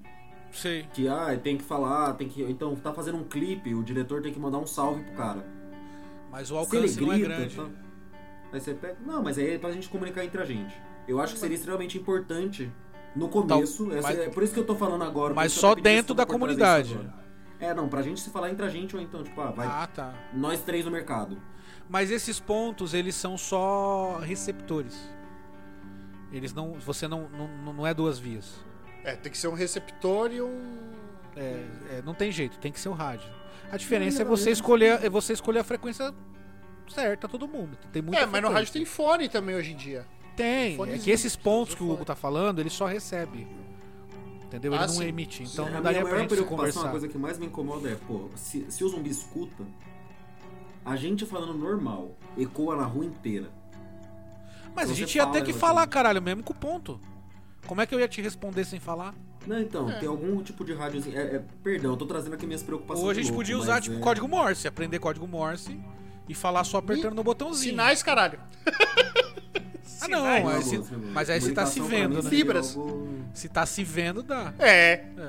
Sei. 0.53 0.83
Que, 0.93 1.09
ah, 1.09 1.37
tem 1.43 1.57
que 1.57 1.65
falar, 1.65 2.13
tem 2.15 2.29
que. 2.29 2.43
Então, 2.43 2.77
tá 2.77 2.93
fazendo 2.93 3.19
um 3.19 3.25
clipe, 3.25 3.75
o 3.75 3.83
diretor 3.83 4.21
tem 4.23 4.33
que 4.33 4.39
mandar 4.39 4.59
um 4.59 4.67
salve 4.67 5.03
pro 5.03 5.15
cara. 5.15 5.45
Mas 6.31 6.51
o 6.51 6.57
alcance 6.57 7.01
não 7.01 7.13
é 7.13 7.17
grita, 7.19 7.29
grande. 7.37 7.57
tá- 7.57 7.69
Aí 8.53 8.61
você 8.61 8.75
pega. 8.75 8.97
Não, 9.05 9.23
mas 9.23 9.39
aí 9.39 9.55
é 9.55 9.59
pra 9.59 9.71
gente 9.73 9.89
comunicar 9.89 10.25
entre 10.25 10.41
a 10.41 10.45
gente. 10.45 10.75
Eu 11.09 11.21
acho 11.21 11.33
que 11.35 11.41
seria 11.41 11.55
extremamente 11.57 11.97
importante 11.99 12.71
no 13.17 13.29
começo. 13.29 13.91
essa- 13.93 14.03
mas- 14.09 14.19
é 14.19 14.29
por 14.29 14.43
isso 14.43 14.53
que 14.53 14.61
eu 14.61 14.65
tô 14.67 14.75
falando 14.77 15.03
agora. 15.05 15.33
Mas 15.35 15.53
só 15.53 15.75
dentro 15.75 16.15
da 16.15 16.27
comunidade. 16.27 16.99
É, 17.59 17.73
não, 17.73 17.89
pra 17.89 18.03
gente 18.03 18.21
se 18.21 18.29
falar 18.31 18.51
entre 18.51 18.65
a 18.67 18.69
gente, 18.69 18.95
ou 18.97 19.01
então, 19.01 19.23
tipo, 19.23 19.41
ah, 19.41 19.51
vai 19.53 19.67
Ah, 19.67 19.87
tá. 19.87 20.15
nós 20.35 20.61
três 20.63 20.85
no 20.85 20.91
mercado. 20.91 21.41
Mas 21.89 22.11
esses 22.11 22.39
pontos, 22.41 22.93
eles 22.93 23.15
são 23.15 23.39
só 23.39 24.19
receptores. 24.19 24.99
Eles 26.33 26.53
não. 26.53 26.75
Você 26.75 27.07
não, 27.07 27.29
não, 27.29 27.73
não 27.73 27.87
é 27.87 27.93
duas 27.95 28.19
vias. 28.19 28.59
É, 29.05 29.17
tem 29.17 29.31
que 29.33 29.39
ser 29.39 29.49
um 29.49 29.55
receptor 29.55 30.33
e 30.33 30.41
um. 30.41 30.93
É, 31.37 31.41
é, 31.99 32.03
não 32.05 32.15
tem 32.15 32.31
jeito, 32.31 32.59
tem 32.59 32.71
que 32.71 32.79
ser 32.79 32.89
o 32.89 32.93
rádio. 32.93 33.29
A 33.71 33.77
diferença 33.77 34.23
é 34.23 34.25
você 34.25 34.51
escolher, 34.51 35.03
é 35.03 35.09
você 35.09 35.33
escolher 35.33 35.61
a 35.61 35.65
frequência 35.65 36.15
certa, 36.89 37.27
todo 37.27 37.49
mundo. 37.49 37.77
Tem 37.91 38.03
muita 38.03 38.21
É, 38.21 38.27
mas 38.27 38.43
no 38.43 38.51
rádio 38.51 38.73
tem 38.73 38.85
fone 38.85 39.29
também 39.29 39.55
hoje 39.57 39.73
em 39.73 39.77
dia. 39.77 40.07
Tem. 40.37 40.79
É 40.93 40.99
que 40.99 41.11
esses 41.11 41.35
pontos 41.37 41.75
que 41.75 41.83
o. 41.83 41.91
Hugo 41.91 42.05
tá 42.05 42.15
falando, 42.15 42.59
ele 42.61 42.71
só 42.71 42.87
recebe. 42.87 43.47
Entendeu? 44.45 44.73
Ele 44.73 44.83
Ah, 44.83 44.87
não 44.87 44.95
sim. 44.95 45.07
emite. 45.07 45.43
Então 45.45 45.69
não 45.71 45.79
a 45.79 45.81
daria 45.81 46.01
minha 46.03 46.11
pra 46.27 46.37
gente 46.37 46.45
conversar. 46.45 46.89
a 46.89 46.91
coisa 46.91 47.09
que 47.09 47.17
mais 47.17 47.39
me 47.39 47.47
incomoda 47.47 47.89
é, 47.89 47.95
pô, 48.07 48.29
se, 48.35 48.67
se 48.71 48.85
o 48.85 48.89
zumbi 48.89 49.09
escuta, 49.09 49.65
a 50.85 50.95
gente 50.97 51.25
falando 51.25 51.55
normal 51.55 52.15
ecoa 52.37 52.77
na 52.77 52.85
rua 52.85 53.07
inteira. 53.07 53.51
Mas 54.75 54.91
a 54.91 54.95
gente 54.95 55.15
ia 55.17 55.23
fala, 55.25 55.35
ter 55.35 55.45
que 55.45 55.53
falar, 55.53 55.87
caralho, 55.87 56.21
mesmo 56.21 56.43
com 56.43 56.53
o 56.53 56.57
ponto. 56.57 57.01
Como 57.67 57.81
é 57.81 57.87
que 57.87 57.95
eu 57.95 58.01
ia 58.01 58.09
te 58.09 58.21
responder 58.21 58.65
sem 58.65 58.79
falar? 58.81 59.15
Não, 59.47 59.59
então, 59.61 59.91
É. 59.91 59.99
tem 59.99 60.09
algum 60.09 60.43
tipo 60.43 60.65
de 60.65 60.73
rádiozinho. 60.73 61.19
É, 61.19 61.37
é, 61.37 61.43
perdão, 61.65 61.93
eu 61.93 61.97
tô 61.97 62.07
trazendo 62.07 62.35
aqui 62.35 62.47
minhas 62.47 62.63
preocupações. 62.63 63.03
Ou 63.05 63.11
a 63.11 63.15
gente 63.15 63.25
louco, 63.27 63.39
podia 63.39 63.59
usar, 63.59 63.81
tipo, 63.81 63.97
é- 63.97 64.01
código 64.01 64.29
Morse, 64.29 64.69
aprender 64.69 64.99
código 64.99 65.27
Morse 65.27 65.79
e 66.29 66.35
falar 66.35 66.63
só 66.65 66.79
apertando 66.79 67.15
no 67.15 67.25
botãozinho. 67.25 67.71
Sinais, 67.73 68.03
caralho. 68.03 68.39
Ah, 70.05 70.09
não, 70.09 70.19
Sinais. 70.19 70.45
mas, 70.45 70.73
Não, 70.73 70.85
se- 70.85 70.97
mas 70.97 71.31
aí 71.31 71.41
se 71.41 71.53
tá 71.53 71.65
se 71.65 71.81
vendo, 71.81 72.21
né? 72.25 72.29
Fibras. 72.29 72.77
algo- 72.77 73.09
Se 73.35 73.49
tá 73.49 73.65
se 73.65 73.85
vendo, 73.85 74.21
dá. 74.21 74.53
É. 74.59 74.95
É. 75.17 75.29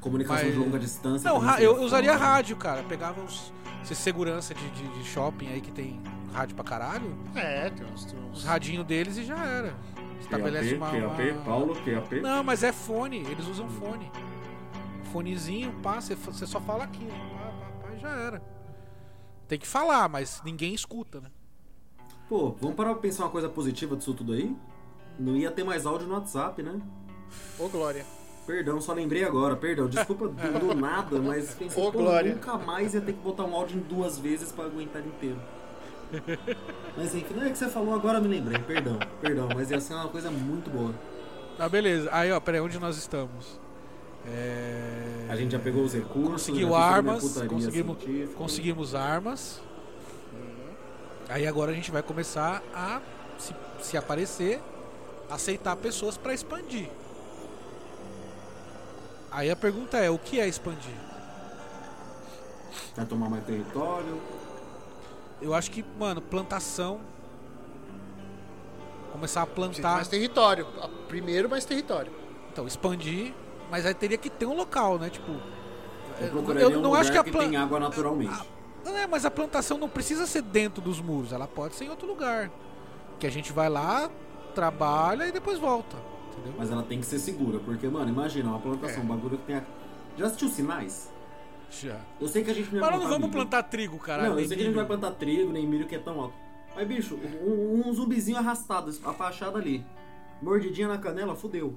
Comunicação 0.00 0.44
Mas- 0.44 0.54
de 0.54 0.58
longa 0.60 0.78
distância. 0.78 1.28
Não, 1.28 1.38
ra- 1.38 1.60
eu 1.60 1.82
usaria 1.82 2.16
rádio, 2.16 2.56
cara. 2.56 2.84
Pegava 2.84 3.20
os. 3.20 3.52
Se 3.82 3.96
segurança 3.96 4.54
de, 4.54 4.70
de, 4.70 4.88
de 4.98 5.04
shopping 5.08 5.48
aí 5.48 5.60
que 5.60 5.72
tem 5.72 6.00
rádio 6.32 6.54
pra 6.54 6.64
caralho, 6.64 7.18
É, 7.34 7.68
tem 7.70 7.84
uns. 7.86 8.04
Tem 8.04 8.16
os 8.30 8.38
uns... 8.38 8.44
radinhos 8.44 8.86
deles 8.86 9.16
e 9.18 9.24
já 9.24 9.36
era. 9.44 9.74
Estabelece 10.20 10.74
uma. 10.74 10.90
QAP, 10.90 11.30
uma- 11.32 11.42
Paulo, 11.44 11.74
QAP. 11.76 12.20
Não, 12.20 12.42
mas 12.44 12.62
é 12.62 12.72
fone, 12.72 13.18
eles 13.18 13.46
usam 13.46 13.68
fone. 13.68 14.10
Fonezinho, 15.12 15.72
pá, 15.82 16.00
você 16.00 16.46
só 16.46 16.60
fala 16.60 16.84
aqui, 16.84 17.06
pá, 17.06 17.14
pá, 17.50 17.88
pá, 17.88 17.94
e 17.94 17.98
já 18.00 18.10
era. 18.10 18.42
Tem 19.46 19.58
que 19.58 19.66
falar, 19.66 20.08
mas 20.08 20.42
ninguém 20.44 20.74
escuta, 20.74 21.20
né? 21.20 21.30
Pô, 22.28 22.54
vamos 22.60 22.76
parar 22.76 22.90
pra 22.92 23.00
pensar 23.00 23.24
uma 23.24 23.30
coisa 23.30 23.48
positiva 23.48 23.96
disso 23.96 24.12
tudo 24.12 24.34
aí? 24.34 24.54
Não 25.18 25.34
ia 25.34 25.50
ter 25.50 25.64
mais 25.64 25.86
áudio 25.86 26.06
no 26.06 26.14
WhatsApp, 26.14 26.62
né? 26.62 26.78
Ô, 27.58 27.68
Glória. 27.68 28.04
Perdão, 28.46 28.80
só 28.80 28.92
lembrei 28.92 29.24
agora, 29.24 29.56
perdão. 29.56 29.88
Desculpa 29.88 30.28
do, 30.28 30.58
do 30.58 30.74
nada, 30.74 31.18
mas 31.20 31.52
pensei, 31.56 31.82
Ô, 31.82 31.90
pô, 31.90 31.98
Glória. 32.00 32.34
nunca 32.34 32.56
mais 32.58 32.92
ia 32.94 33.00
ter 33.00 33.14
que 33.14 33.20
botar 33.20 33.44
um 33.44 33.54
áudio 33.54 33.78
em 33.78 33.82
duas 33.82 34.18
vezes 34.18 34.52
pra 34.52 34.64
aguentar 34.66 35.00
inteiro. 35.06 35.40
Mas 36.96 37.14
enfim, 37.14 37.34
não 37.34 37.44
é 37.44 37.50
que 37.50 37.58
você 37.58 37.68
falou 37.68 37.94
agora, 37.94 38.18
eu 38.18 38.22
me 38.22 38.28
lembrei, 38.28 38.58
perdão, 38.60 38.98
perdão, 39.20 39.48
mas 39.54 39.70
ia 39.70 39.80
ser 39.80 39.94
uma 39.94 40.08
coisa 40.08 40.30
muito 40.30 40.70
boa. 40.70 40.94
Ah, 41.58 41.68
beleza. 41.68 42.08
Aí, 42.12 42.30
ó, 42.30 42.38
peraí, 42.40 42.60
onde 42.60 42.78
nós 42.78 42.96
estamos? 42.96 43.58
É... 44.26 45.26
A 45.28 45.36
gente 45.36 45.52
já 45.52 45.58
pegou 45.58 45.82
os 45.84 45.92
recursos, 45.92 46.46
Conseguiu 46.46 46.74
armas, 46.74 47.22
conseguimos, 47.48 47.98
conseguimos 48.34 48.94
armas. 48.94 49.60
Aí 51.28 51.46
agora 51.46 51.72
a 51.72 51.74
gente 51.74 51.90
vai 51.90 52.02
começar 52.02 52.62
a 52.74 53.00
se, 53.36 53.54
se 53.80 53.96
aparecer, 53.96 54.60
aceitar 55.30 55.76
pessoas 55.76 56.16
pra 56.16 56.32
expandir. 56.32 56.88
Aí 59.30 59.50
a 59.50 59.56
pergunta 59.56 59.98
é, 59.98 60.08
o 60.08 60.18
que 60.18 60.40
é 60.40 60.48
expandir? 60.48 60.94
Vai 62.96 63.04
tomar 63.04 63.28
mais 63.28 63.44
território. 63.44 64.18
Eu 65.40 65.54
acho 65.54 65.70
que, 65.70 65.84
mano, 65.98 66.20
plantação. 66.20 67.00
Começar 69.12 69.42
a 69.42 69.46
plantar. 69.46 69.94
mais 69.96 70.08
território. 70.08 70.66
Ah, 70.80 70.88
Primeiro, 71.08 71.48
mais 71.48 71.64
território. 71.64 72.12
Então, 72.52 72.66
expandir. 72.66 73.32
Mas 73.70 73.84
aí 73.86 73.94
teria 73.94 74.16
que 74.18 74.30
ter 74.30 74.46
um 74.46 74.56
local, 74.56 74.98
né? 74.98 75.10
Tipo. 75.10 75.32
Eu 76.20 76.28
procuraria 76.30 76.62
eu 76.64 76.70
um 76.70 76.72
não 76.82 76.82
lugar 76.90 77.00
acho 77.00 77.12
que 77.12 77.18
a 77.18 77.24
que 77.24 77.30
plan- 77.30 77.48
tem 77.48 77.56
água 77.56 77.78
naturalmente. 77.78 78.42
Não 78.84 78.96
é, 78.96 79.06
mas 79.06 79.24
a 79.24 79.30
plantação 79.30 79.78
não 79.78 79.88
precisa 79.88 80.26
ser 80.26 80.42
dentro 80.42 80.80
dos 80.82 81.00
muros, 81.00 81.32
ela 81.32 81.46
pode 81.46 81.74
ser 81.76 81.84
em 81.84 81.90
outro 81.90 82.06
lugar. 82.08 82.50
Que 83.20 83.26
a 83.26 83.30
gente 83.30 83.52
vai 83.52 83.68
lá, 83.68 84.10
trabalha 84.54 85.26
e 85.26 85.32
depois 85.32 85.58
volta. 85.58 85.96
Entendeu? 86.32 86.54
Mas 86.58 86.70
ela 86.72 86.82
tem 86.82 86.98
que 86.98 87.06
ser 87.06 87.18
segura, 87.18 87.58
porque, 87.60 87.86
mano, 87.88 88.08
imagina, 88.10 88.48
uma 88.48 88.58
plantação, 88.58 89.00
É. 89.00 89.04
um 89.04 89.06
bagulho 89.06 89.36
que 89.38 89.44
tem 89.44 89.56
a... 89.56 89.62
Já 90.16 90.26
assistiu 90.26 90.48
Sinais? 90.48 91.12
Já. 91.70 92.00
Eu 92.20 92.28
sei 92.28 92.42
que 92.44 92.50
a 92.50 92.54
gente 92.54 92.72
não 92.74 92.80
Mas 92.80 92.90
não 92.92 93.00
vamos 93.02 93.18
milho. 93.20 93.32
plantar 93.32 93.62
trigo, 93.64 93.98
cara. 93.98 94.22
Não, 94.28 94.38
eu 94.38 94.46
sei 94.46 94.56
que 94.56 94.62
a 94.62 94.66
gente 94.66 94.74
não 94.74 94.86
vai 94.86 94.86
plantar 94.86 95.10
trigo, 95.12 95.52
nem 95.52 95.66
milho 95.66 95.86
que 95.86 95.94
é 95.94 95.98
tão 95.98 96.20
alto. 96.20 96.34
Mas, 96.74 96.86
bicho, 96.86 97.16
um, 97.42 97.88
um 97.88 97.92
zumbizinho 97.92 98.38
arrastado, 98.38 98.90
apachado 99.04 99.58
ali. 99.58 99.84
Mordidinha 100.40 100.88
na 100.88 100.98
canela, 100.98 101.34
fudeu. 101.34 101.76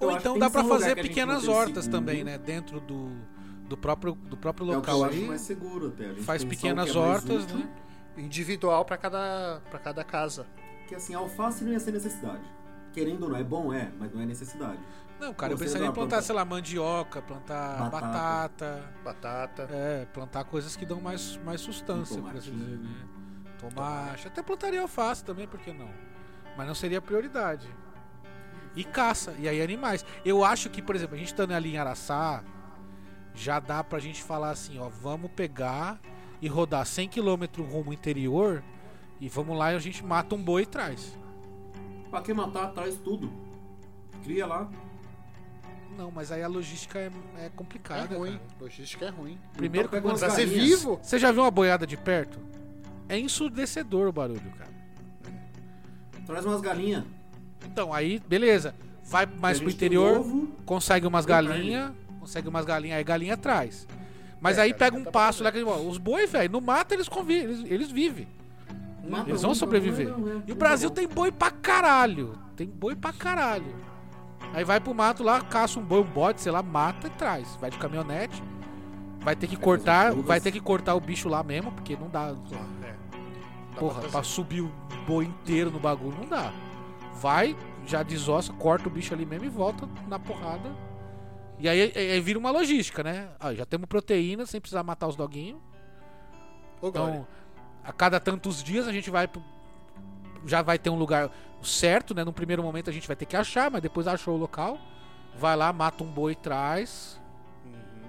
Eu 0.00 0.06
Ou 0.06 0.08
acho 0.10 0.18
então 0.18 0.38
dá 0.38 0.46
lugar 0.46 0.64
fazer 0.64 0.92
a 0.92 0.96
pequenas 0.96 1.48
hortas 1.48 1.86
também, 1.88 2.22
né? 2.22 2.36
Dentro 2.38 2.78
do, 2.80 3.10
do, 3.68 3.76
próprio, 3.76 4.12
do 4.14 4.36
próprio 4.36 4.70
É 4.70 4.76
local 4.76 4.98
eu 4.98 5.04
acho 5.04 5.14
aí. 5.14 5.24
mais 5.24 5.40
seguro 5.40 5.88
até. 5.88 6.10
A 6.10 6.14
Faz 6.16 6.44
pequenas 6.44 6.90
que 6.90 6.96
é 6.96 7.00
hortas, 7.00 7.44
útil, 7.44 7.56
né? 7.58 7.68
Individual 8.16 8.84
pra 8.84 8.96
cada, 8.96 9.60
pra 9.70 9.78
cada 9.78 10.04
casa. 10.04 10.46
Que 10.86 10.94
assim, 10.94 11.14
alface 11.14 11.64
não 11.64 11.72
ia 11.72 11.80
ser 11.80 11.92
necessidade. 11.92 12.42
Querendo 12.92 13.24
ou 13.24 13.30
não, 13.30 13.36
é 13.36 13.42
bom, 13.42 13.72
é, 13.72 13.90
mas 13.98 14.12
não 14.14 14.20
é 14.20 14.26
necessidade. 14.26 14.78
Não, 15.20 15.32
cara, 15.32 15.52
eu 15.52 15.58
pensaria 15.58 15.86
em 15.86 15.92
plantar, 15.92 16.08
plantar- 16.08 16.22
sei 16.22 16.34
lá, 16.34 16.44
mandioca, 16.44 17.22
plantar 17.22 17.90
Batata. 17.90 18.06
batata. 18.06 18.92
Batata. 19.04 19.62
É, 19.70 20.06
plantar 20.12 20.44
coisas 20.44 20.76
que 20.76 20.84
dão 20.84 21.00
mais, 21.00 21.36
mais 21.44 21.60
sustância, 21.60 22.20
por 22.20 22.36
assim 22.36 22.50
dizer, 22.52 22.78
né? 22.78 22.94
Tomate. 23.58 24.26
Até 24.26 24.42
plantaria 24.42 24.80
alface 24.82 25.24
também, 25.24 25.46
por 25.46 25.60
que 25.60 25.72
não? 25.72 25.88
Mas 26.56 26.66
não 26.66 26.74
seria 26.74 27.00
prioridade. 27.00 27.66
E 28.76 28.82
caça, 28.84 29.34
e 29.38 29.48
aí 29.48 29.62
animais. 29.62 30.04
Eu 30.24 30.44
acho 30.44 30.68
que, 30.68 30.82
por 30.82 30.96
exemplo, 30.96 31.14
a 31.14 31.18
gente 31.18 31.28
estando 31.28 31.52
ali 31.52 31.74
em 31.74 31.78
Araçá, 31.78 32.42
já 33.34 33.60
dá 33.60 33.82
pra 33.84 33.98
gente 34.00 34.22
falar 34.22 34.50
assim, 34.50 34.78
ó, 34.78 34.88
vamos 34.88 35.30
pegar 35.30 36.00
e 36.42 36.48
rodar 36.48 36.84
100 36.84 37.08
km 37.08 37.44
rumo 37.60 37.92
interior 37.92 38.62
e 39.20 39.28
vamos 39.28 39.56
lá 39.56 39.72
e 39.72 39.76
a 39.76 39.78
gente 39.78 40.04
mata 40.04 40.34
um 40.34 40.42
boi 40.42 40.62
e 40.62 40.66
traz. 40.66 41.16
Pra 42.10 42.20
que 42.20 42.34
matar, 42.34 42.72
traz 42.72 42.96
tudo. 42.98 43.32
Cria 44.24 44.46
lá. 44.46 44.68
Não, 45.96 46.10
mas 46.10 46.32
aí 46.32 46.42
a 46.42 46.48
logística 46.48 46.98
é, 46.98 47.10
é 47.38 47.46
É 47.46 47.48
complicada. 47.50 48.16
ruim. 48.16 48.32
cara. 48.32 48.42
Logística 48.60 49.04
é 49.06 49.08
ruim. 49.10 49.38
Primeiro 49.56 49.88
Então 49.88 50.00
que 50.00 50.06
quando 50.08 50.18
Pra 50.18 50.30
ser 50.30 50.46
galinhas. 50.46 50.80
vivo? 50.80 50.98
Você 51.02 51.18
já 51.18 51.30
viu 51.32 51.42
uma 51.42 51.50
boiada 51.50 51.86
de 51.86 51.96
perto? 51.96 52.38
É 53.08 53.18
ensurdecedor 53.18 54.08
o 54.08 54.12
barulho, 54.12 54.50
cara. 54.58 54.70
Traz 56.26 56.44
umas 56.44 56.60
galinhas. 56.60 57.04
Então, 57.66 57.92
aí, 57.92 58.18
beleza. 58.26 58.74
Vai 59.04 59.26
mais 59.26 59.60
pro 59.60 59.70
interior, 59.70 60.20
ovo, 60.20 60.48
consegue 60.64 61.06
umas 61.06 61.26
galinhas, 61.26 61.92
consegue 62.18 62.48
umas 62.48 62.64
galinhas, 62.64 62.96
aí 62.96 63.04
galinha 63.04 63.34
atrás. 63.34 63.86
Mas 64.40 64.56
É, 64.56 64.62
aí 64.62 64.72
pega 64.74 64.96
um 64.96 65.02
pra 65.02 65.12
passo 65.12 65.44
lá 65.44 65.52
que 65.52 65.62
os 65.62 65.98
boi, 65.98 66.26
velho, 66.26 66.50
no 66.50 66.60
mato 66.60 66.92
eles 66.92 67.08
convivem, 67.08 67.44
eles, 67.44 67.70
eles 67.70 67.90
vivem. 67.90 68.26
mata 69.06 69.28
Eles 69.28 69.42
vão 69.42 69.50
não, 69.50 69.54
sobreviver. 69.54 70.08
não, 70.08 70.28
é, 70.30 70.42
E 70.46 70.52
o 70.52 70.54
tá 70.54 70.54
Brasil 70.54 70.88
tem 70.90 71.06
boi 71.06 71.30
pra 71.30 71.50
caralho. 71.50 72.38
Tem 72.56 72.66
boi 72.66 72.96
pra 72.96 73.12
caralho. 73.12 73.74
Aí 74.54 74.64
vai 74.64 74.78
pro 74.80 74.94
mato 74.94 75.22
lá, 75.22 75.40
caça 75.40 75.78
um 75.80 75.82
boi, 75.82 76.00
um 76.00 76.04
bode, 76.04 76.40
sei 76.40 76.52
lá, 76.52 76.62
mata 76.62 77.08
e 77.08 77.10
traz. 77.10 77.56
Vai 77.60 77.70
de 77.70 77.78
caminhonete. 77.78 78.42
Vai 79.20 79.34
ter 79.34 79.46
que 79.46 79.56
cortar, 79.56 80.12
vai 80.22 80.40
ter 80.40 80.52
que 80.52 80.60
cortar 80.60 80.94
o 80.94 81.00
bicho 81.00 81.28
lá 81.28 81.42
mesmo, 81.42 81.72
porque 81.72 81.96
não 81.96 82.08
dá. 82.08 82.34
É. 82.82 82.94
Porra, 83.78 84.02
pra 84.02 84.22
subir 84.22 84.60
o 84.60 84.70
boi 85.06 85.24
inteiro 85.24 85.70
no 85.70 85.80
bagulho 85.80 86.16
não 86.18 86.28
dá. 86.28 86.52
Vai, 87.14 87.56
já 87.86 88.02
desossa, 88.02 88.52
corta 88.52 88.86
o 88.88 88.90
bicho 88.90 89.12
ali 89.14 89.24
mesmo 89.26 89.46
e 89.46 89.48
volta 89.48 89.88
na 90.08 90.18
porrada. 90.18 90.70
E 91.58 91.68
aí, 91.68 91.92
aí- 91.96 92.12
aí 92.12 92.20
vira 92.20 92.38
uma 92.38 92.50
logística, 92.50 93.02
né? 93.02 93.28
Ah, 93.40 93.54
já 93.54 93.64
temos 93.64 93.86
proteína 93.88 94.44
sem 94.46 94.60
precisar 94.60 94.82
matar 94.82 95.06
os 95.08 95.16
doguinhos. 95.16 95.60
Então, 96.82 97.26
a 97.82 97.92
cada 97.92 98.20
tantos 98.20 98.62
dias 98.62 98.86
a 98.86 98.92
gente 98.92 99.10
vai. 99.10 99.28
Já 100.46 100.62
vai 100.62 100.78
ter 100.78 100.90
um 100.90 100.96
lugar 100.98 101.30
certo, 101.62 102.14
né? 102.14 102.24
No 102.24 102.32
primeiro 102.32 102.62
momento 102.62 102.90
a 102.90 102.92
gente 102.92 103.06
vai 103.06 103.16
ter 103.16 103.26
que 103.26 103.36
achar, 103.36 103.70
mas 103.70 103.82
depois 103.82 104.06
achou 104.06 104.34
o 104.34 104.38
local. 104.38 104.78
Vai 105.38 105.56
lá, 105.56 105.72
mata 105.72 106.04
um 106.04 106.06
boi 106.06 106.32
e 106.32 106.36
traz. 106.36 107.20
Uhum. 107.64 108.08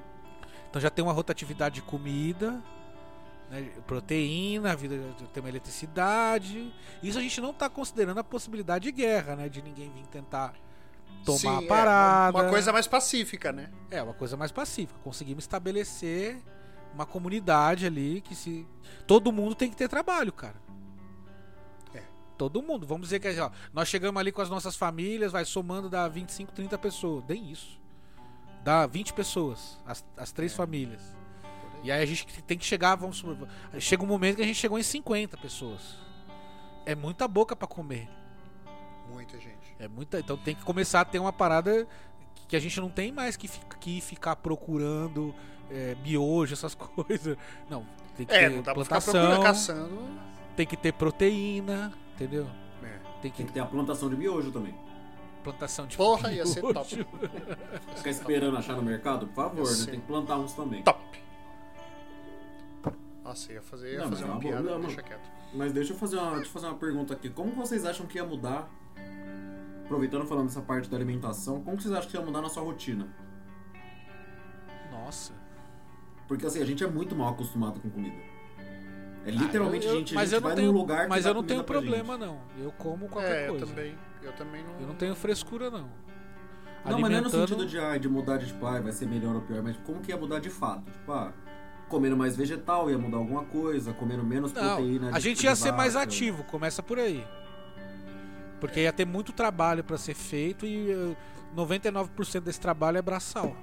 Então 0.69 0.81
já 0.81 0.89
tem 0.89 1.03
uma 1.03 1.13
rotatividade 1.13 1.75
de 1.75 1.81
comida. 1.81 2.61
né, 3.49 3.69
proteína, 3.87 4.75
vida 4.75 4.95
tem 5.33 5.41
uma 5.41 5.49
eletricidade. 5.49 6.73
Isso 7.01 7.17
a 7.17 7.21
gente 7.21 7.39
não 7.39 7.53
tá 7.53 7.69
considerando 7.69 8.19
a 8.19 8.23
possibilidade 8.23 8.83
de 8.83 8.91
guerra, 8.91 9.35
né? 9.35 9.49
De 9.49 9.61
ninguém 9.61 9.91
vir 9.91 10.05
tentar 10.07 10.53
tomar 11.23 11.39
Sim, 11.39 11.57
a 11.57 11.61
é, 11.61 11.67
parada. 11.67 12.37
uma 12.37 12.49
coisa 12.49 12.71
mais 12.71 12.87
pacífica, 12.87 13.51
né? 13.51 13.69
É, 13.89 14.01
uma 14.03 14.13
coisa 14.13 14.35
mais 14.37 14.51
pacífica. 14.51 14.99
Conseguimos 15.03 15.43
estabelecer 15.43 16.37
uma 16.93 17.05
comunidade 17.05 17.85
ali 17.85 18.21
que 18.21 18.35
se. 18.35 18.67
Todo 19.07 19.31
mundo 19.31 19.55
tem 19.55 19.69
que 19.69 19.75
ter 19.75 19.87
trabalho, 19.87 20.31
cara. 20.31 20.64
É. 22.35 22.37
Todo 22.37 22.61
mundo. 22.61 22.85
Vamos 22.85 23.07
dizer 23.07 23.19
que 23.19 23.39
ó, 23.39 23.49
nós 23.73 23.87
chegamos 23.87 24.19
ali 24.19 24.31
com 24.31 24.41
as 24.41 24.49
nossas 24.49 24.75
famílias, 24.75 25.31
vai 25.31 25.45
somando, 25.45 25.89
dá 25.89 26.07
25, 26.07 26.51
30 26.51 26.77
pessoas. 26.77 27.23
Nem 27.27 27.51
isso. 27.51 27.79
Dá 28.63 28.85
20 28.87 29.13
pessoas, 29.13 29.77
as, 29.85 30.03
as 30.17 30.31
três 30.31 30.53
famílias. 30.53 31.01
E 31.83 31.91
aí 31.91 32.01
a 32.01 32.05
gente 32.05 32.25
tem 32.43 32.57
que 32.57 32.65
chegar, 32.65 32.95
vamos 32.95 33.23
chega 33.79 34.03
um 34.03 34.07
momento 34.07 34.37
que 34.37 34.41
a 34.41 34.45
gente 34.45 34.55
chegou 34.59 34.79
em 34.79 34.83
50 34.83 35.37
pessoas. 35.37 35.97
É 36.83 36.95
muita 36.95 37.27
boca 37.27 37.55
pra 37.55 37.67
comer. 37.67 38.09
Muita 39.11 39.37
gente. 39.39 39.75
É 39.77 39.87
muita, 39.87 40.19
então 40.19 40.35
tem 40.35 40.55
que 40.55 40.63
começar 40.63 41.01
a 41.01 41.05
ter 41.05 41.19
uma 41.19 41.31
parada 41.31 41.87
que 42.47 42.55
a 42.55 42.59
gente 42.59 42.79
não 42.81 42.89
tem 42.89 43.11
mais 43.11 43.37
que, 43.37 43.47
que 43.79 44.01
ficar 44.01 44.35
procurando 44.35 45.33
é, 45.69 45.95
miojo, 46.03 46.53
essas 46.53 46.73
coisas. 46.75 47.37
Não, 47.69 47.85
tem 48.17 48.25
que 48.25 48.33
É, 48.33 48.49
ter 48.49 48.55
não 48.55 48.63
dá 48.63 48.73
pra 48.73 48.83
ficar 48.83 49.01
plantação, 49.01 49.43
caçando. 49.43 50.09
tem 50.55 50.65
que 50.65 50.75
ter 50.75 50.91
proteína, 50.93 51.93
entendeu? 52.15 52.47
É. 52.83 52.99
Tem 53.21 53.31
que 53.31 53.37
Tem 53.37 53.45
que 53.45 53.53
ter 53.53 53.59
a 53.59 53.65
plantação 53.65 54.09
de 54.09 54.15
miojo 54.15 54.51
também. 54.51 54.73
plantação 55.43 55.85
de 55.87 55.95
Porra, 55.97 56.31
ia 56.31 56.45
ser 56.45 56.61
miojo. 56.61 56.73
top. 56.73 57.07
Ficar 57.95 58.09
esperando 58.09 58.57
achar 58.57 58.75
no 58.75 58.81
mercado, 58.81 59.27
por 59.27 59.35
favor, 59.35 59.69
né? 59.77 59.85
Tem 59.85 59.99
que 59.99 60.07
plantar 60.07 60.37
uns 60.37 60.53
também. 60.53 60.81
Top. 60.83 60.99
Nossa, 63.23 63.51
ia 63.53 63.61
fazer, 63.61 63.93
ia 63.93 63.99
Não, 64.01 64.09
fazer 64.09 64.23
é 64.23 64.25
uma 64.25 64.33
uma 64.35 64.41
boa, 64.41 64.53
piada, 64.53 64.71
não, 64.71 64.81
deixa 64.81 65.01
quieto. 65.01 65.29
Mas 65.53 65.73
deixa 65.73 65.93
eu 65.93 65.97
fazer 65.97 66.17
uma, 66.17 66.31
deixa 66.35 66.47
eu 66.47 66.53
fazer 66.53 66.67
uma 66.67 66.75
pergunta 66.75 67.13
aqui. 67.13 67.29
Como 67.29 67.51
vocês 67.53 67.83
acham 67.85 68.05
que 68.05 68.17
ia 68.17 68.25
mudar, 68.25 68.69
aproveitando 69.83 70.25
falando 70.25 70.47
dessa 70.47 70.61
parte 70.61 70.89
da 70.89 70.95
alimentação, 70.97 71.61
como 71.63 71.75
que 71.77 71.83
vocês 71.83 71.95
acham 71.95 72.09
que 72.09 72.17
ia 72.17 72.23
mudar 72.23 72.41
na 72.41 72.49
sua 72.49 72.61
rotina? 72.63 73.07
Nossa. 74.91 75.33
Porque 76.27 76.45
assim, 76.45 76.61
a 76.61 76.65
gente 76.65 76.83
é 76.83 76.87
muito 76.87 77.15
mal 77.15 77.29
acostumado 77.29 77.79
com 77.79 77.89
comida. 77.89 78.15
É 79.25 79.31
literalmente 79.31 79.87
Ah, 79.87 79.89
eu- 79.89 79.97
gente, 79.97 80.13
a 80.13 80.15
mas 80.15 80.29
gente 80.29 80.35
eu 80.35 80.41
não 80.41 80.47
vai 80.47 80.55
tenho, 80.55 80.71
num 80.71 80.77
lugar 80.77 81.03
que 81.03 81.09
Mas 81.09 81.25
eu 81.25 81.33
não 81.33 81.43
tenho 81.43 81.63
problema 81.63 82.13
gente. 82.13 82.25
não. 82.25 82.39
Eu 82.59 82.71
como 82.73 83.07
qualquer 83.09 83.43
É, 83.45 83.47
eu 83.47 83.49
coisa. 83.51 83.65
também. 83.65 83.95
Eu 84.21 84.31
também 84.33 84.63
não. 84.63 84.79
Eu 84.79 84.87
não 84.87 84.95
tenho 84.95 85.15
frescura 85.15 85.69
não. 85.71 85.89
Não, 86.85 86.99
mas 86.99 87.09
não 87.11 87.17
é 87.17 87.21
no 87.21 87.29
sentido 87.31 87.65
de, 87.65 87.79
ah, 87.79 87.97
de 87.97 88.07
mudar 88.07 88.37
de 88.37 88.45
tipo, 88.47 88.63
ah, 88.67 88.79
vai 88.79 88.91
ser 88.91 89.07
melhor 89.07 89.33
ou 89.35 89.41
pior, 89.41 89.63
mas 89.63 89.75
como 89.77 89.99
que 90.01 90.11
ia 90.11 90.17
mudar 90.17 90.37
de 90.39 90.51
fato? 90.51 90.83
Tipo, 90.91 91.11
ah, 91.11 91.33
comendo 91.89 92.15
mais 92.15 92.35
vegetal 92.37 92.89
ia 92.91 92.97
mudar 92.97 93.17
alguma 93.17 93.43
coisa, 93.45 93.91
comendo 93.93 94.23
menos 94.23 94.51
proteína. 94.51 95.07
Não, 95.09 95.15
a 95.15 95.17
de 95.17 95.23
gente 95.23 95.43
ia 95.43 95.55
ser 95.55 95.71
mais 95.71 95.95
ativo, 95.95 96.43
começa 96.43 96.83
por 96.83 96.99
aí. 96.99 97.25
Porque 98.59 98.81
ia 98.81 98.93
ter 98.93 99.05
muito 99.05 99.33
trabalho 99.33 99.83
pra 99.83 99.97
ser 99.97 100.13
feito 100.13 100.65
e 100.67 100.91
eh, 100.91 101.15
99% 101.55 102.41
desse 102.43 102.59
trabalho 102.59 102.97
é 102.97 103.01
braçal. 103.01 103.55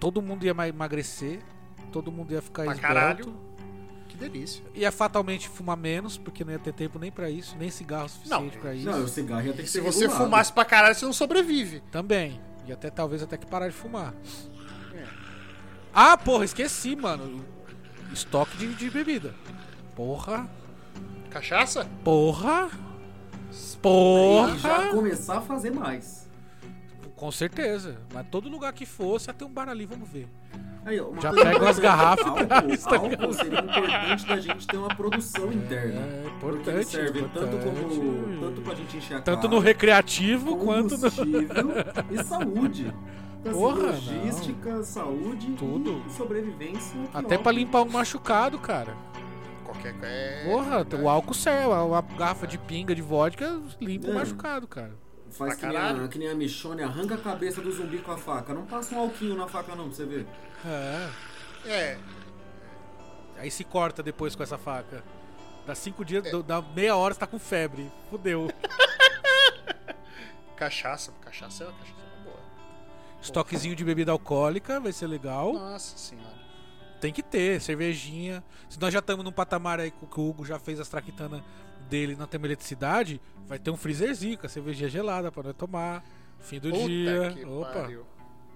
Todo 0.00 0.22
mundo 0.22 0.44
ia 0.44 0.54
ma- 0.54 0.68
emagrecer, 0.68 1.40
todo 1.92 2.10
mundo 2.12 2.32
ia 2.32 2.40
ficar 2.40 2.64
Pra 2.64 2.72
esbelto, 2.72 2.94
caralho. 2.94 3.34
Que 4.18 4.28
delícia. 4.28 4.64
ia 4.74 4.90
fatalmente 4.90 5.48
fumar 5.48 5.76
menos, 5.76 6.18
porque 6.18 6.44
não 6.44 6.52
ia 6.52 6.58
ter 6.58 6.72
tempo 6.72 6.98
nem 6.98 7.10
pra 7.10 7.30
isso, 7.30 7.56
nem 7.56 7.70
cigarro 7.70 8.08
suficiente 8.08 8.54
Não, 8.56 8.60
pra 8.60 8.74
isso. 8.74 8.90
Não, 8.90 9.04
o 9.04 9.08
cigarro 9.08 9.46
ia 9.46 9.52
ter 9.52 9.62
que 9.62 9.68
Se 9.68 9.74
ser 9.74 9.80
você 9.80 10.00
regulado. 10.00 10.24
fumasse 10.24 10.52
pra 10.52 10.64
caralho, 10.64 10.94
você 10.94 11.04
não 11.04 11.12
sobrevive. 11.12 11.80
Também. 11.92 12.40
E 12.66 12.72
até 12.72 12.90
talvez 12.90 13.22
até 13.22 13.36
que 13.36 13.46
parar 13.46 13.68
de 13.68 13.74
fumar. 13.74 14.12
É. 14.92 15.04
Ah, 15.94 16.16
porra, 16.16 16.44
esqueci, 16.44 16.96
mano. 16.96 17.44
Estoque 18.12 18.56
de, 18.56 18.74
de 18.74 18.90
bebida. 18.90 19.34
Porra. 19.94 20.48
Cachaça? 21.30 21.88
Porra. 22.02 22.68
Porra. 23.80 24.58
já 24.58 24.90
começar 24.90 25.38
a 25.38 25.40
fazer 25.40 25.70
mais. 25.70 26.28
Com 27.16 27.30
certeza. 27.30 27.98
Mas 28.12 28.26
todo 28.28 28.48
lugar 28.48 28.72
que 28.72 28.86
fosse, 28.86 29.32
ter 29.32 29.44
um 29.44 29.48
bar 29.52 29.68
ali, 29.68 29.86
vamos 29.86 30.08
ver. 30.08 30.28
Aí, 30.88 31.00
ó, 31.00 31.08
Já 31.20 31.30
pega 31.32 31.40
umas 31.42 31.78
importante, 31.78 31.80
garrafas 31.80 32.24
e 32.26 32.28
álcool, 32.28 32.46
tá 32.46 32.96
álcool 32.96 33.32
seria 33.34 33.58
importante 33.60 34.26
da 34.26 34.40
gente 34.40 34.66
ter 34.66 34.76
uma 34.78 34.88
produção 34.88 35.52
interna. 35.52 36.00
É 36.00 36.30
Porque 36.40 36.70
ele 36.70 36.80
importante. 36.80 36.86
serve 36.86 37.22
tanto 37.34 37.56
como 37.58 37.78
importante. 37.92 38.40
tanto 38.40 38.60
pra 38.62 38.74
gente 38.74 38.96
encher 38.96 39.14
a 39.16 39.20
Tanto 39.20 39.36
cara, 39.42 39.48
no 39.54 39.58
recreativo 39.58 40.56
quanto 40.56 40.96
no. 40.96 41.08
e 42.10 42.24
saúde. 42.24 42.94
Então, 43.40 43.52
assim, 43.52 43.60
Porra, 43.60 43.86
logística, 43.92 44.82
saúde 44.82 45.46
Tudo. 45.58 46.02
e 46.08 46.12
sobrevivência. 46.12 46.98
Até 47.14 47.34
álcool. 47.34 47.42
pra 47.44 47.52
limpar 47.52 47.82
um 47.82 47.88
machucado, 47.90 48.58
cara. 48.58 48.96
Qualquer 49.64 49.94
é, 50.02 50.44
Porra, 50.50 50.86
o 51.02 51.08
álcool 51.08 51.34
serve. 51.34 51.66
Uma 51.68 52.00
garrafa 52.00 52.46
de 52.46 52.56
pinga 52.58 52.94
de 52.94 53.02
vodka 53.02 53.60
limpa 53.80 54.08
o 54.08 54.10
É. 54.10 54.14
machucado, 54.14 54.66
cara. 54.66 54.92
Faz 55.30 55.54
que 55.54 55.66
nem, 55.66 55.76
a, 55.76 56.08
que 56.08 56.18
nem 56.18 56.28
a 56.28 56.34
Michonne, 56.34 56.82
arranca 56.82 57.14
a 57.14 57.18
cabeça 57.18 57.60
do 57.60 57.70
zumbi 57.70 57.98
com 57.98 58.12
a 58.12 58.18
faca. 58.18 58.54
Não 58.54 58.66
passa 58.66 58.94
um 58.94 59.00
alquinho 59.00 59.36
na 59.36 59.46
faca 59.46 59.74
não, 59.74 59.86
pra 59.88 59.94
você 59.94 60.04
ver. 60.04 60.26
É. 60.64 61.08
É. 61.66 61.98
Aí 63.38 63.50
se 63.50 63.64
corta 63.64 64.02
depois 64.02 64.34
com 64.34 64.42
essa 64.42 64.58
faca. 64.58 65.02
Dá 65.66 65.74
cinco 65.74 66.04
dias, 66.04 66.24
É. 66.26 66.42
dá 66.42 66.62
meia 66.62 66.96
hora 66.96 67.14
você 67.14 67.20
tá 67.20 67.26
com 67.26 67.38
febre. 67.38 67.90
Fudeu. 68.10 68.48
Cachaça. 70.56 71.12
Cachaça 71.20 71.64
é 71.64 71.66
uma 71.68 71.78
cachaça 71.78 71.94
boa. 72.24 72.40
Estoquezinho 73.22 73.76
de 73.76 73.84
bebida 73.84 74.10
alcoólica, 74.10 74.80
vai 74.80 74.92
ser 74.92 75.06
legal. 75.06 75.52
Nossa 75.52 75.96
senhora. 75.96 76.36
Tem 77.00 77.12
que 77.12 77.22
ter, 77.22 77.60
cervejinha. 77.60 78.42
Se 78.68 78.80
nós 78.80 78.92
já 78.92 78.98
estamos 78.98 79.24
num 79.24 79.30
patamar 79.30 79.78
aí 79.78 79.92
que 79.92 80.20
o 80.20 80.28
Hugo 80.28 80.44
já 80.44 80.58
fez 80.58 80.80
as 80.80 80.88
traquitanas 80.88 81.40
dele 81.88 82.14
não 82.16 82.26
tem 82.26 82.40
eletricidade, 82.42 83.20
vai 83.46 83.58
ter 83.58 83.70
um 83.70 83.76
freezerzinho 83.76 84.38
com 84.38 84.46
a 84.46 84.48
cervejinha 84.48 84.88
gelada 84.88 85.32
pra 85.32 85.42
nós 85.42 85.56
tomar. 85.56 86.04
Fim 86.38 86.60
do 86.60 86.70
Puta 86.70 86.86
dia. 86.86 87.32
que 87.34 87.44
Opa. 87.44 87.72
pariu. 87.72 88.06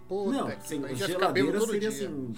Puta 0.09 0.39
não, 0.39 0.47
que 0.47 0.53
assim, 0.53 0.81
pariu. 0.81 0.97
Geladeira 0.97 1.59
todo 1.59 1.71
seria 1.73 1.91
dia. 1.91 2.07
assim... 2.09 2.35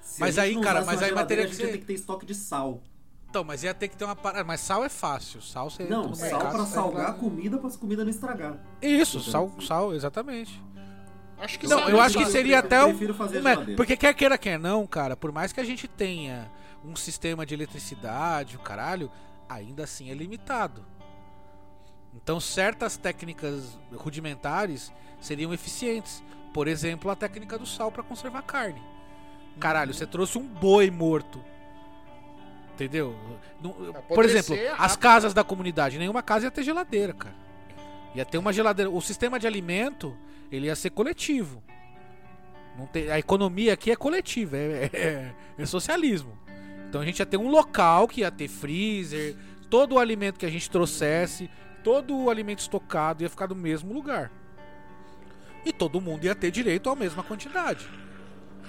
Se 0.00 0.20
Mas 0.20 0.38
aí, 0.38 0.58
cara, 0.60 0.84
mas 0.84 0.98
uma 1.00 1.06
aí 1.06 1.12
vai 1.12 1.26
ter 1.26 1.46
que 1.48 1.54
ser- 1.54 1.66
ter 1.72 1.78
que 1.78 1.84
ter 1.84 1.94
estoque 1.94 2.24
de 2.24 2.34
sal. 2.34 2.80
Então, 3.28 3.42
mas 3.44 3.62
ia 3.64 3.74
ter 3.74 3.88
que 3.88 3.96
ter 3.96 4.04
uma 4.04 4.14
parada. 4.16 4.44
Mas 4.44 4.60
sal 4.60 4.84
é 4.84 4.88
fácil. 4.88 5.42
Sal 5.42 5.68
você 5.68 5.84
Não, 5.84 6.14
sal 6.14 6.30
mercado, 6.30 6.52
pra 6.54 6.64
salgar 6.64 7.10
a 7.10 7.12
comida 7.12 7.58
pra 7.58 7.68
comida 7.70 8.02
não 8.04 8.10
estragar. 8.10 8.56
Isso, 8.80 9.20
sal, 9.20 9.52
sal, 9.60 9.94
exatamente. 9.94 10.62
Acho 11.38 11.58
que 11.58 11.66
Não, 11.66 11.80
sabe, 11.80 11.92
eu 11.92 12.00
acho 12.00 12.16
que 12.16 12.26
seria 12.26 12.60
até 12.60 12.82
um. 12.82 12.90
prefiro 12.90 13.12
fazer 13.14 13.40
um 13.40 13.42
geladeira. 13.42 13.76
Porque 13.76 13.94
quer 13.96 14.14
queira, 14.14 14.38
quer 14.38 14.58
não, 14.58 14.86
cara, 14.86 15.16
por 15.16 15.32
mais 15.32 15.52
que 15.52 15.60
a 15.60 15.64
gente 15.64 15.86
tenha 15.86 16.50
um 16.82 16.96
sistema 16.96 17.44
de 17.44 17.52
eletricidade, 17.52 18.56
o 18.56 18.60
caralho, 18.60 19.10
ainda 19.48 19.84
assim 19.84 20.10
é 20.10 20.14
limitado. 20.14 20.84
Então 22.14 22.40
certas 22.40 22.96
técnicas 22.96 23.78
rudimentares 23.94 24.92
seriam 25.20 25.52
eficientes. 25.52 26.22
Por 26.52 26.66
exemplo, 26.68 27.10
a 27.10 27.16
técnica 27.16 27.58
do 27.58 27.66
sal 27.66 27.92
para 27.92 28.02
conservar 28.02 28.42
carne. 28.42 28.82
Caralho, 29.60 29.92
você 29.92 30.06
trouxe 30.06 30.38
um 30.38 30.46
boi 30.46 30.90
morto. 30.90 31.42
Entendeu? 32.74 33.14
Por 34.08 34.24
exemplo, 34.24 34.54
as 34.78 34.96
casas 34.96 35.32
da 35.32 35.42
comunidade, 35.42 35.98
nenhuma 35.98 36.22
casa 36.22 36.46
ia 36.46 36.50
ter 36.50 36.62
geladeira, 36.62 37.12
cara. 37.14 37.34
Ia 38.14 38.24
ter 38.24 38.38
uma 38.38 38.52
geladeira. 38.52 38.90
O 38.90 39.00
sistema 39.00 39.38
de 39.38 39.46
alimento, 39.46 40.16
ele 40.50 40.66
ia 40.66 40.76
ser 40.76 40.90
coletivo. 40.90 41.62
Não 42.78 42.86
tem, 42.86 43.10
a 43.10 43.18
economia 43.18 43.72
aqui 43.72 43.90
é 43.90 43.96
coletiva, 43.96 44.56
é, 44.58 44.90
é- 44.92 45.34
é 45.58 45.66
socialismo. 45.66 46.38
Então 46.88 47.00
a 47.00 47.04
gente 47.04 47.18
ia 47.18 47.26
ter 47.26 47.36
um 47.36 47.48
local 47.48 48.06
que 48.08 48.20
ia 48.20 48.30
ter 48.30 48.48
freezer, 48.48 49.36
todo 49.68 49.94
o 49.96 49.98
alimento 49.98 50.38
que 50.38 50.46
a 50.46 50.50
gente 50.50 50.70
trouxesse, 50.70 51.50
todo 51.82 52.16
o 52.16 52.30
alimento 52.30 52.60
estocado 52.60 53.22
ia 53.22 53.30
ficar 53.30 53.48
no 53.48 53.54
mesmo 53.54 53.92
lugar. 53.92 54.30
E 55.64 55.72
todo 55.72 56.00
mundo 56.00 56.24
ia 56.24 56.34
ter 56.34 56.50
direito 56.50 56.88
à 56.88 56.96
mesma 56.96 57.22
quantidade. 57.22 57.88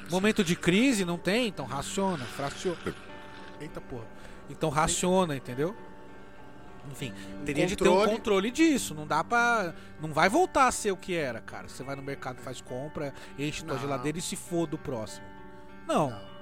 Momento 0.10 0.44
de 0.44 0.56
crise 0.56 1.06
não 1.06 1.18
tem, 1.18 1.48
então 1.48 1.65
raciona, 1.65 2.26
fraciona. 2.26 2.77
Eita 3.60 3.80
porra. 3.81 4.06
Então 4.49 4.69
raciona, 4.69 5.35
entendeu? 5.35 5.76
Enfim, 6.91 7.14
teria 7.45 7.68
de 7.68 7.76
ter 7.76 7.89
um 7.89 8.06
controle. 8.06 8.49
disso. 8.49 8.95
Não 8.95 9.06
dá 9.06 9.23
pra. 9.23 9.73
Não 10.02 10.14
vai 10.14 10.30
voltar 10.30 10.68
a 10.68 10.72
ser 10.72 10.91
o 10.91 10.98
que 10.98 11.14
era, 11.15 11.41
cara. 11.41 11.68
Você 11.68 11.84
vai 11.84 11.95
no 11.95 12.02
mercado, 12.02 12.39
faz 12.39 12.61
compra, 12.61 13.14
enche 13.38 13.64
tua 13.64 13.76
Não. 13.76 13.81
geladeira 13.81 14.18
e 14.18 14.22
se 14.22 14.35
foda 14.35 14.76
o 14.76 14.80
próximo. 14.80 15.26
Não. 15.85 16.10
Ia 16.10 16.36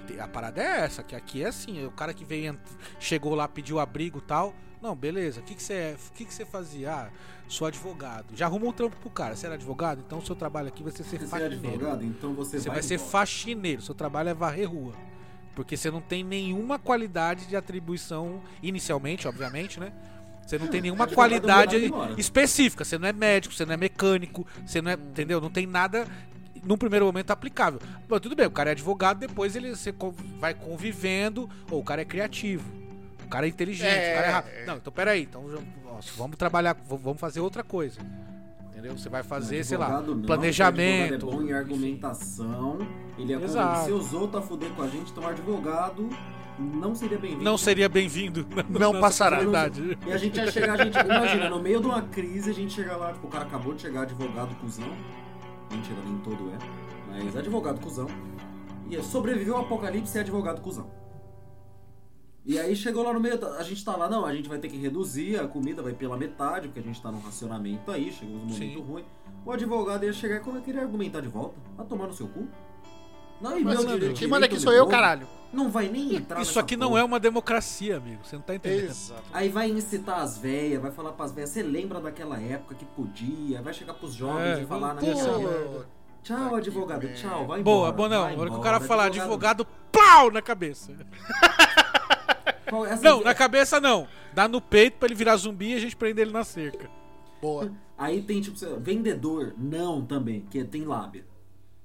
ter- 0.00 0.20
a 0.20 0.26
parada 0.28 0.62
é 0.62 0.80
essa, 0.80 1.02
que 1.02 1.14
aqui 1.14 1.42
é 1.42 1.48
assim, 1.48 1.84
o 1.86 1.90
cara 1.90 2.12
que 2.14 2.24
veio, 2.24 2.58
chegou 2.98 3.34
lá, 3.34 3.46
pediu 3.48 3.78
abrigo 3.78 4.18
e 4.18 4.22
tal. 4.22 4.54
Não, 4.82 4.94
beleza. 4.94 5.40
O 5.40 5.42
que 5.42 5.54
que 5.54 5.62
você 5.62 5.72
é? 5.72 5.96
O 6.10 6.12
que 6.12 6.24
que 6.26 6.34
você 6.34 6.44
fazia? 6.44 6.92
Ah, 6.92 7.08
sou 7.48 7.66
advogado. 7.66 8.26
Já 8.36 8.44
arrumou 8.46 8.68
um 8.68 8.72
trampo 8.72 8.96
pro 8.96 9.08
cara. 9.08 9.34
Você 9.34 9.46
era 9.46 9.54
advogado? 9.54 10.02
Então 10.06 10.18
o 10.18 10.26
seu 10.26 10.36
trabalho 10.36 10.68
aqui 10.68 10.82
vai 10.82 10.92
ser 10.92 11.04
ser 11.04 11.18
Você 11.20 11.24
é 11.24 11.28
faxineiro. 11.28 11.66
advogado, 11.68 12.04
então 12.04 12.34
você, 12.34 12.58
Você 12.60 12.68
vai, 12.68 12.74
vai 12.80 12.82
ser 12.82 12.98
faxineiro. 12.98 13.80
Seu 13.80 13.94
trabalho 13.94 14.28
é 14.28 14.34
varrer 14.34 14.68
rua. 14.70 14.92
Porque 15.54 15.76
você 15.76 15.90
não 15.90 16.00
tem 16.02 16.22
nenhuma 16.22 16.78
qualidade 16.78 17.46
de 17.46 17.56
atribuição, 17.56 18.42
inicialmente, 18.62 19.26
obviamente, 19.28 19.78
né? 19.80 19.92
Você 20.44 20.58
não 20.58 20.66
tem 20.66 20.82
nenhuma 20.82 21.04
advogado 21.04 21.14
qualidade 21.40 21.90
específica. 22.18 22.84
Você 22.84 22.98
não 22.98 23.08
é 23.08 23.12
médico, 23.14 23.54
você 23.54 23.64
não 23.64 23.72
é 23.72 23.76
mecânico, 23.78 24.46
você 24.66 24.82
não 24.82 24.90
é. 24.90 24.94
Entendeu? 24.94 25.40
Não 25.40 25.48
tem 25.48 25.66
nada 25.66 26.06
num 26.64 26.76
primeiro 26.76 27.06
momento, 27.06 27.30
aplicável. 27.30 27.80
Mas 28.08 28.20
tudo 28.20 28.34
bem, 28.36 28.46
o 28.46 28.50
cara 28.50 28.70
é 28.70 28.72
advogado, 28.72 29.18
depois 29.18 29.54
ele 29.56 29.70
você 29.74 29.94
vai 30.38 30.54
convivendo, 30.54 31.48
ou 31.70 31.80
o 31.80 31.84
cara 31.84 32.02
é 32.02 32.04
criativo. 32.04 32.64
O 33.24 33.28
cara 33.28 33.46
é 33.46 33.48
inteligente, 33.48 33.88
É, 33.88 34.12
o 34.12 34.14
cara 34.16 34.26
é 34.26 34.30
rápido. 34.30 34.52
é. 34.54 34.66
Não, 34.66 34.76
então 34.76 34.92
peraí, 34.92 35.22
então 35.22 35.44
ó, 35.86 35.98
vamos 36.16 36.36
trabalhar, 36.36 36.76
vamos 36.88 37.18
fazer 37.20 37.40
outra 37.40 37.62
coisa. 37.64 37.98
Entendeu? 38.70 38.98
Você 38.98 39.08
vai 39.08 39.22
fazer, 39.22 39.64
sei 39.64 39.78
lá, 39.78 40.00
não, 40.02 40.20
planejamento. 40.22 41.14
advogado 41.14 41.32
É 41.32 41.36
bom 41.36 41.42
em 41.48 41.52
argumentação. 41.52 42.78
Ele 43.18 43.32
ia 43.32 43.40
Exato. 43.40 43.68
convencer 43.80 43.94
os 43.94 44.12
outros 44.12 44.42
a 44.42 44.46
fuder 44.46 44.70
com 44.70 44.82
a 44.82 44.88
gente, 44.88 45.10
então 45.10 45.24
o 45.24 45.26
advogado 45.26 46.08
não 46.58 46.94
seria 46.94 47.18
bem-vindo. 47.18 47.42
Não 47.42 47.56
seria 47.58 47.88
bem-vindo. 47.88 48.46
Não 48.68 48.92
nossa 48.92 49.00
passará. 49.00 49.36
comunidade. 49.38 49.98
E 50.06 50.12
a 50.12 50.16
gente 50.16 50.36
ia 50.36 50.50
chegar, 50.52 50.78
a 50.78 50.84
gente, 50.84 50.96
imagina, 50.98 51.48
no 51.50 51.60
meio 51.60 51.80
de 51.80 51.86
uma 51.86 52.02
crise, 52.02 52.50
a 52.50 52.54
gente 52.54 52.72
chega 52.74 52.96
lá, 52.96 53.12
tipo, 53.12 53.26
o 53.26 53.30
cara 53.30 53.44
acabou 53.44 53.74
de 53.74 53.82
chegar, 53.82 54.02
advogado 54.02 54.54
cuzão. 54.56 54.88
Mentira, 55.74 56.00
nem 56.04 56.18
todo 56.18 56.50
é. 56.50 56.58
Mas 57.08 57.36
advogado 57.36 57.80
cuzão. 57.80 58.06
E 58.90 59.02
sobreviveu 59.02 59.56
ao 59.56 59.62
apocalipse 59.62 60.16
e 60.16 60.18
é 60.18 60.20
advogado 60.20 60.60
cuzão. 60.60 60.90
E 62.46 62.58
aí 62.58 62.76
chegou 62.76 63.02
lá 63.02 63.12
no 63.12 63.20
meio, 63.20 63.42
a 63.56 63.62
gente 63.62 63.82
tá 63.82 63.96
lá, 63.96 64.08
não, 64.08 64.26
a 64.26 64.34
gente 64.34 64.50
vai 64.50 64.58
ter 64.58 64.68
que 64.68 64.76
reduzir, 64.76 65.40
a 65.40 65.48
comida 65.48 65.82
vai 65.82 65.94
pela 65.94 66.14
metade, 66.14 66.68
porque 66.68 66.80
a 66.80 66.82
gente 66.82 67.00
tá 67.00 67.10
num 67.10 67.20
racionamento 67.20 67.90
aí, 67.90 68.12
chegou 68.12 68.36
uns 68.36 68.52
momentos 68.52 68.58
Sim. 68.58 68.82
ruins. 68.82 69.06
O 69.46 69.50
advogado 69.50 70.04
ia 70.04 70.12
chegar 70.12 70.36
e 70.36 70.40
como 70.40 70.58
é 70.58 70.60
que 70.60 70.70
ele 70.70 70.78
ia 70.78 70.84
argumentar 70.84 71.22
de 71.22 71.28
volta? 71.28 71.54
Vai 71.74 71.86
tomar 71.86 72.06
no 72.06 72.12
seu 72.12 72.28
cu? 72.28 72.46
Não, 73.40 73.58
e 73.58 73.64
meu 73.64 73.76
Sandro, 73.76 73.92
direito, 73.98 74.18
quem 74.18 74.28
manda 74.28 74.46
aqui 74.46 74.58
sou 74.58 74.72
eu, 74.72 74.86
caralho. 74.86 75.26
Não 75.52 75.70
vai 75.70 75.88
nem 75.88 76.16
entrar 76.16 76.40
Isso 76.42 76.58
aqui 76.58 76.76
não 76.76 76.88
porra. 76.88 77.00
é 77.00 77.04
uma 77.04 77.20
democracia, 77.20 77.96
amigo. 77.98 78.20
Você 78.24 78.34
não 78.34 78.42
tá 78.42 78.54
entendendo. 78.56 78.86
Exato. 78.90 79.22
Aí 79.32 79.48
vai 79.48 79.70
incitar 79.70 80.18
as 80.20 80.36
velhas, 80.36 80.82
vai 80.82 80.90
falar 80.90 81.12
pras 81.12 81.30
velhas, 81.30 81.50
você 81.50 81.62
lembra 81.62 82.00
daquela 82.00 82.40
época 82.40 82.74
que 82.74 82.84
podia, 82.84 83.62
vai 83.62 83.72
chegar 83.72 83.94
pros 83.94 84.14
jovens 84.14 84.58
É, 84.58 84.62
e 84.62 84.66
falar 84.66 84.94
na 84.94 85.00
minha 85.00 85.14
Pô, 85.14 85.84
Tchau, 86.24 86.56
advogado, 86.56 87.06
tchau, 87.14 87.46
vai 87.46 87.62
Boa, 87.62 87.90
embora. 87.90 87.92
boa 87.92 88.08
não. 88.08 88.34
Na 88.34 88.40
hora 88.40 88.50
que 88.50 88.56
o 88.56 88.60
cara 88.60 88.80
falar 88.80 89.04
advogado, 89.04 89.66
pau 89.92 90.30
na 90.30 90.40
cabeça. 90.42 90.90
Essa- 92.90 93.02
Não, 93.04 93.20
na 93.22 93.34
cabeça 93.34 93.80
não. 93.80 94.08
Dá 94.32 94.48
no 94.48 94.60
peito 94.60 94.96
pra 94.98 95.06
ele 95.06 95.14
virar 95.14 95.36
zumbi 95.36 95.72
e 95.72 95.74
a 95.74 95.78
gente 95.80 95.94
prende 95.94 96.20
ele 96.20 96.32
na 96.32 96.42
cerca. 96.44 96.88
boa. 97.40 97.70
Aí 97.96 98.20
tem 98.22 98.40
tipo, 98.40 98.58
vendedor, 98.80 99.54
não 99.56 100.04
também, 100.04 100.40
que 100.50 100.64
tem 100.64 100.84
lábia. 100.84 101.24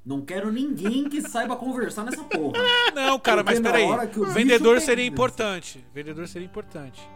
Não 0.09 0.21
quero 0.21 0.51
ninguém 0.51 1.07
que 1.07 1.21
saiba 1.21 1.55
conversar 1.55 2.03
nessa 2.03 2.23
porra. 2.23 2.57
Não, 2.95 3.19
cara, 3.19 3.43
Porque 3.43 3.59
mas 3.59 3.71
peraí. 3.71 4.33
Vendedor 4.33 4.81
seria 4.81 5.05
importante. 5.05 5.85
Vendedor 5.93 6.27
seria 6.27 6.47
importante. 6.47 7.07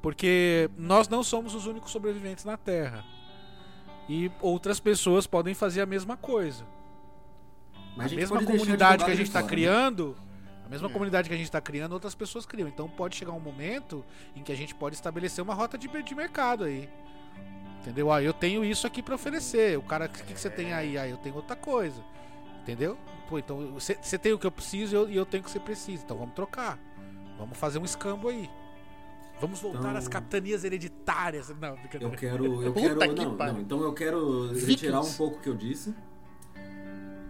Porque 0.00 0.70
nós 0.78 1.08
não 1.08 1.24
somos 1.24 1.56
os 1.56 1.66
únicos 1.66 1.90
sobreviventes 1.90 2.44
na 2.44 2.56
Terra. 2.56 3.04
E 4.08 4.30
outras 4.40 4.78
pessoas 4.78 5.26
podem 5.26 5.54
fazer 5.54 5.80
a 5.80 5.86
mesma 5.86 6.16
coisa. 6.16 6.64
Mas 7.96 8.12
a 8.12 8.14
mesma 8.14 8.36
pode 8.36 8.46
deixar 8.46 8.64
comunidade 8.64 9.04
que 9.04 9.10
a 9.10 9.14
gente 9.14 9.24
de 9.24 9.28
está 9.30 9.42
né? 9.42 9.48
criando, 9.48 10.16
a 10.64 10.68
mesma 10.68 10.88
É. 10.88 10.92
comunidade 10.92 11.28
que 11.28 11.34
a 11.34 11.36
gente 11.36 11.46
está 11.46 11.60
criando, 11.60 11.94
outras 11.94 12.14
pessoas 12.14 12.46
criam. 12.46 12.68
Então 12.68 12.88
pode 12.88 13.16
chegar 13.16 13.32
um 13.32 13.40
momento 13.40 14.04
em 14.36 14.42
que 14.44 14.52
a 14.52 14.56
gente 14.56 14.72
pode 14.72 14.94
estabelecer 14.94 15.42
uma 15.42 15.54
rota 15.54 15.76
de, 15.76 15.88
de 15.88 16.14
mercado 16.14 16.62
aí. 16.62 16.88
Entendeu? 17.84 18.10
Ah, 18.10 18.22
eu 18.22 18.32
tenho 18.32 18.64
isso 18.64 18.86
aqui 18.86 19.02
para 19.02 19.14
oferecer. 19.14 19.76
O 19.76 19.82
cara, 19.82 20.06
o 20.06 20.08
que, 20.08 20.22
que 20.32 20.40
você 20.40 20.48
tem 20.48 20.72
aí? 20.72 20.96
Ah, 20.96 21.06
eu 21.06 21.18
tenho 21.18 21.34
outra 21.36 21.54
coisa. 21.54 22.00
Entendeu? 22.62 22.96
Pô, 23.28 23.38
então 23.38 23.72
você, 23.72 23.98
você 24.00 24.18
tem 24.18 24.32
o 24.32 24.38
que 24.38 24.46
eu 24.46 24.50
preciso 24.50 24.94
e 24.94 24.96
eu, 24.96 25.08
eu 25.10 25.26
tenho 25.26 25.42
o 25.42 25.44
que 25.44 25.50
você 25.50 25.60
precisa. 25.60 26.02
Então 26.02 26.16
vamos 26.16 26.34
trocar. 26.34 26.78
Vamos 27.38 27.58
fazer 27.58 27.78
um 27.78 27.84
escambo 27.84 28.28
aí. 28.28 28.48
Vamos 29.38 29.60
voltar 29.60 29.80
Então- 29.80 29.96
às 29.96 30.08
capitanias 30.08 30.64
hereditárias. 30.64 31.50
Não, 31.50 31.68
Eu 31.70 31.76
quero. 31.90 32.04
Eu 32.62 32.72
quero. 32.72 32.98
que 33.14 33.24
Não, 33.24 33.34
não, 33.36 33.60
então 33.60 33.82
eu 33.82 33.92
quero 33.92 34.50
retirar 34.54 35.02
um 35.02 35.12
pouco 35.12 35.36
o 35.36 35.40
que 35.40 35.48
eu 35.50 35.54
disse. 35.54 35.94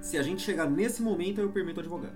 Se 0.01 0.16
a 0.16 0.22
gente 0.22 0.40
chegar 0.43 0.70
nesse 0.70 1.02
momento, 1.02 1.40
eu 1.40 1.48
permito 1.48 1.81
advogado. 1.81 2.14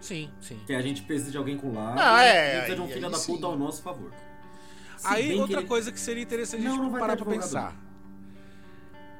Sim, 0.00 0.30
sim. 0.40 0.58
Que 0.66 0.72
a 0.74 0.80
gente 0.80 1.02
precisa 1.02 1.30
de 1.30 1.36
alguém 1.36 1.56
com 1.58 1.74
lábia. 1.74 2.02
Ah, 2.02 2.24
é, 2.24 2.56
precisa 2.56 2.74
de 2.76 2.82
um 2.82 2.88
filho 2.88 3.10
da 3.10 3.18
sim. 3.18 3.34
puta 3.34 3.46
ao 3.46 3.56
nosso 3.56 3.82
favor. 3.82 4.10
Aí 5.04 5.28
que 5.34 5.40
outra 5.40 5.60
ele- 5.60 5.66
coisa 5.68 5.90
que 5.92 5.98
seria 6.00 6.22
interessante 6.22 6.60
a 6.60 6.64
Não, 6.64 6.70
gente 6.76 6.82
não 6.84 6.90
vai 6.90 7.00
parar 7.00 7.12
advogado, 7.14 7.40
pensar. 7.40 7.74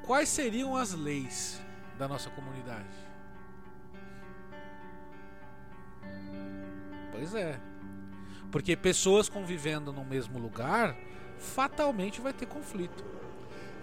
Quais 0.05 0.29
seriam 0.29 0.75
as 0.75 0.93
leis 0.93 1.61
da 1.97 2.07
nossa 2.07 2.29
comunidade? 2.29 2.85
Pois 7.11 7.33
é. 7.35 7.59
Porque 8.51 8.75
pessoas 8.75 9.29
convivendo 9.29 9.91
no 9.93 10.03
mesmo 10.03 10.37
lugar, 10.39 10.95
fatalmente 11.37 12.19
vai 12.19 12.33
ter 12.33 12.45
conflito. 12.45 13.03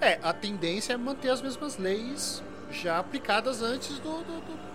É, 0.00 0.18
a 0.22 0.32
tendência 0.32 0.92
é 0.92 0.96
manter 0.96 1.30
as 1.30 1.40
mesmas 1.42 1.76
leis 1.76 2.42
já 2.70 2.98
aplicadas 2.98 3.62
antes 3.62 3.98
do, 3.98 4.18
do- 4.22 4.24
do- 4.24 4.40
do- 4.40 4.67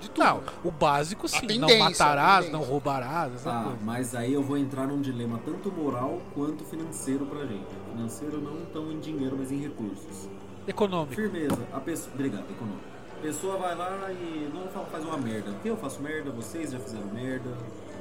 de 0.00 0.10
tudo. 0.10 0.24
Não, 0.24 0.42
o 0.64 0.70
básico 0.70 1.28
sim, 1.28 1.58
não 1.58 1.78
matarás, 1.78 2.50
não 2.50 2.60
roubarás, 2.62 3.34
essa 3.34 3.50
Ah, 3.50 3.62
coisa. 3.64 3.78
mas 3.84 4.14
aí 4.14 4.32
eu 4.32 4.42
vou 4.42 4.56
entrar 4.56 4.86
num 4.86 5.00
dilema 5.00 5.38
tanto 5.44 5.70
moral 5.70 6.20
quanto 6.34 6.64
financeiro 6.64 7.26
pra 7.26 7.44
gente. 7.46 7.66
Financeiro 7.92 8.40
não 8.40 8.64
tão 8.72 8.90
em 8.90 8.98
dinheiro, 8.98 9.36
mas 9.38 9.52
em 9.52 9.60
recursos. 9.60 10.28
Econômico. 10.66 11.14
Firmeza. 11.14 11.58
A 11.72 11.80
pessoa... 11.80 12.12
Obrigado, 12.14 12.50
econômico. 12.50 12.84
A 13.18 13.22
pessoa 13.22 13.56
vai 13.58 13.74
lá 13.76 14.10
e 14.10 14.50
não 14.54 14.66
faz 14.86 15.04
uma 15.04 15.18
merda. 15.18 15.54
Eu 15.64 15.76
faço 15.76 16.00
merda, 16.00 16.30
vocês 16.30 16.72
já 16.72 16.78
fizeram 16.78 17.06
merda. 17.08 17.50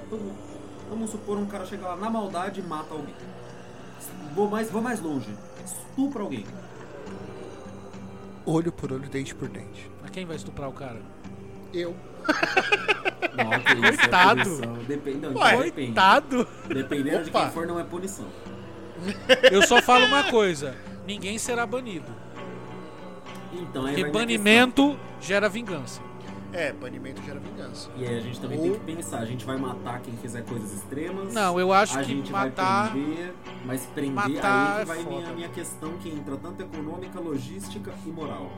Todo. 0.10 0.32
Vamos 0.90 1.10
supor 1.12 1.38
um 1.38 1.46
cara 1.46 1.66
chega 1.66 1.88
lá 1.88 1.96
na 1.98 2.10
maldade 2.10 2.62
e 2.62 2.64
mata 2.64 2.94
alguém. 2.94 3.14
Vou 4.34 4.50
mais, 4.50 4.72
vou 4.72 4.82
mais 4.82 5.00
longe. 5.02 5.30
Estupra 5.64 6.24
alguém. 6.24 6.46
Olho 8.46 8.72
por 8.72 8.92
olho, 8.92 9.08
dente 9.10 9.36
por 9.36 9.48
dente. 9.50 9.92
Mas 10.02 10.10
quem 10.12 10.26
vai 10.26 10.36
estuprar 10.36 10.70
o 10.70 10.74
cara? 10.74 11.02
Eu. 11.74 11.96
Não, 13.38 13.50
que 13.60 13.74
isso, 13.74 13.86
é 13.86 13.98
Coitado. 13.98 14.44
punição. 14.44 14.74
Depende, 14.88 15.18
não, 15.18 15.34
Ué, 15.42 15.52
depende. 15.64 15.72
Coitado! 15.88 16.48
Dependendo 16.68 17.24
de 17.24 17.30
Opa. 17.30 17.42
quem 17.42 17.52
for, 17.52 17.68
não 17.68 17.80
é 17.80 17.84
punição. 17.84 18.26
Eu 19.52 19.66
só 19.66 19.82
falo 19.82 20.06
uma 20.06 20.24
coisa: 20.26 20.76
ninguém 21.08 21.38
será 21.38 21.66
banido. 21.66 22.12
Então, 23.54 23.84
Porque 23.86 24.06
banimento 24.06 24.98
gera 25.22 25.48
vingança. 25.50 26.02
É, 26.52 26.74
banimento 26.74 27.22
gera 27.24 27.40
vingança. 27.40 27.90
E 27.96 28.06
aí 28.08 28.18
a 28.18 28.22
gente 28.22 28.40
também 28.42 28.58
Ou- 28.58 28.64
tem 28.66 28.74
que 28.74 28.80
pensar, 28.96 29.20
a 29.20 29.26
gente 29.26 29.46
vai 29.46 29.56
matar 29.58 30.00
quem 30.02 30.16
fizer 30.18 30.42
coisas 30.44 30.74
extremas. 30.74 31.32
Não, 31.34 31.60
eu 31.60 31.72
acho 31.72 31.98
a 31.98 32.02
que 32.02 32.08
gente 32.10 32.32
matar. 32.32 32.90
vai 32.90 32.92
prender, 33.04 33.34
mas 33.66 33.86
prender 33.94 34.14
matar 34.16 34.76
aí 34.76 34.78
é 34.78 34.80
que 34.82 34.86
vai 34.88 34.98
foda. 35.04 35.16
minha, 35.16 35.34
minha 35.34 35.50
questão 35.50 35.94
que 36.00 36.10
entra 36.10 36.36
tanto 36.38 36.62
econômica, 36.64 37.20
logística 37.20 37.92
e 38.06 38.10
moral. 38.10 38.52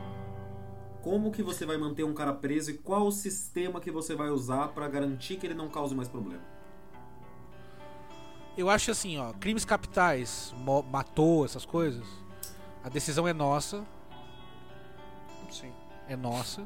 Como 1.03 1.31
que 1.31 1.41
você 1.41 1.65
vai 1.65 1.77
manter 1.77 2.03
um 2.03 2.13
cara 2.13 2.33
preso 2.33 2.71
e 2.71 2.77
qual 2.77 3.07
o 3.07 3.11
sistema 3.11 3.79
que 3.79 3.89
você 3.89 4.15
vai 4.15 4.29
usar 4.29 4.67
pra 4.69 4.87
garantir 4.87 5.37
que 5.37 5.47
ele 5.47 5.55
não 5.55 5.67
cause 5.67 5.95
mais 5.95 6.07
problema? 6.07 6.43
Eu 8.55 8.69
acho 8.69 8.91
assim, 8.91 9.17
ó, 9.17 9.33
crimes 9.33 9.65
capitais, 9.65 10.53
matou 10.91 11.45
essas 11.45 11.65
coisas. 11.65 12.05
A 12.83 12.89
decisão 12.89 13.27
é 13.27 13.33
nossa, 13.33 13.85
Sim. 15.49 15.71
é 16.07 16.15
nossa. 16.15 16.63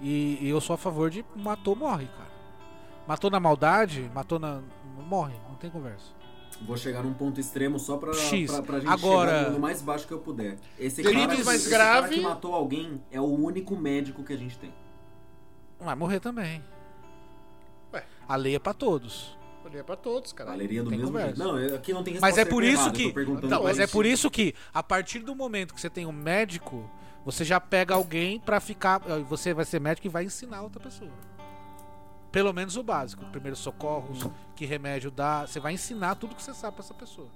E, 0.00 0.38
e 0.40 0.48
eu 0.48 0.60
sou 0.60 0.74
a 0.74 0.78
favor 0.78 1.10
de 1.10 1.24
matou, 1.34 1.74
morre, 1.74 2.06
cara. 2.06 2.30
Matou 3.06 3.30
na 3.30 3.40
maldade, 3.40 4.10
matou 4.14 4.38
na. 4.38 4.62
morre, 5.08 5.34
não 5.48 5.56
tem 5.56 5.70
conversa. 5.70 6.19
Vou 6.62 6.76
chegar 6.76 7.02
num 7.02 7.14
ponto 7.14 7.40
extremo 7.40 7.78
só 7.78 7.96
pra, 7.96 8.12
X. 8.12 8.50
pra, 8.50 8.62
pra 8.62 8.80
gente 8.80 8.90
Agora- 8.90 9.38
chegar 9.38 9.50
no 9.52 9.58
mais 9.58 9.80
baixo 9.80 10.06
que 10.06 10.12
eu 10.12 10.18
puder. 10.18 10.58
Esse 10.78 11.02
cara, 11.02 11.16
mais 11.16 11.48
esse 11.62 11.70
cara 11.70 12.00
grave- 12.00 12.14
que 12.16 12.20
matou 12.20 12.54
alguém 12.54 13.00
é 13.10 13.20
o 13.20 13.24
único 13.24 13.74
médico 13.76 14.22
que 14.22 14.32
a 14.32 14.36
gente 14.36 14.58
tem. 14.58 14.72
Vai 15.78 15.94
morrer 15.94 16.20
também. 16.20 16.62
Ué. 17.94 18.04
A 18.28 18.36
lei 18.36 18.54
é 18.54 18.58
pra 18.58 18.74
todos. 18.74 19.38
Olhei 19.64 19.82
pra 19.82 19.96
todos, 19.96 20.32
cara. 20.32 20.50
Valeria 20.50 20.82
do 20.82 20.90
Tem 20.90 20.98
mesmo 20.98 21.12
conversa. 21.12 21.36
jeito. 21.36 21.52
Não, 21.70 21.76
aqui 21.76 21.92
não 21.92 22.02
tem 22.02 22.14
Mas 22.14 22.36
resposta 22.36 22.40
é 22.40 22.44
por 22.44 22.64
isso 22.64 22.92
que. 22.92 23.14
Não, 23.46 23.62
mas 23.62 23.78
é 23.78 23.86
por 23.86 24.04
isso 24.06 24.30
que, 24.30 24.54
a 24.74 24.82
partir 24.82 25.20
do 25.20 25.34
momento 25.34 25.72
que 25.74 25.80
você 25.80 25.88
tem 25.90 26.06
um 26.06 26.12
médico, 26.12 26.90
você 27.24 27.44
já 27.44 27.60
pega 27.60 27.94
alguém 27.94 28.40
pra 28.40 28.58
ficar. 28.60 29.00
Você 29.28 29.54
vai 29.54 29.64
ser 29.64 29.80
médico 29.80 30.06
e 30.06 30.10
vai 30.10 30.24
ensinar 30.24 30.62
outra 30.62 30.80
pessoa. 30.80 31.10
Pelo 32.32 32.52
menos 32.52 32.76
o 32.76 32.82
básico. 32.82 33.24
Primeiros 33.26 33.58
socorros, 33.60 34.26
que 34.54 34.64
remédio 34.64 35.10
dá. 35.10 35.46
Você 35.46 35.58
vai 35.58 35.72
ensinar 35.72 36.14
tudo 36.14 36.34
que 36.34 36.42
você 36.42 36.54
sabe 36.54 36.76
pra 36.76 36.84
essa 36.84 36.94
pessoa. 36.94 37.28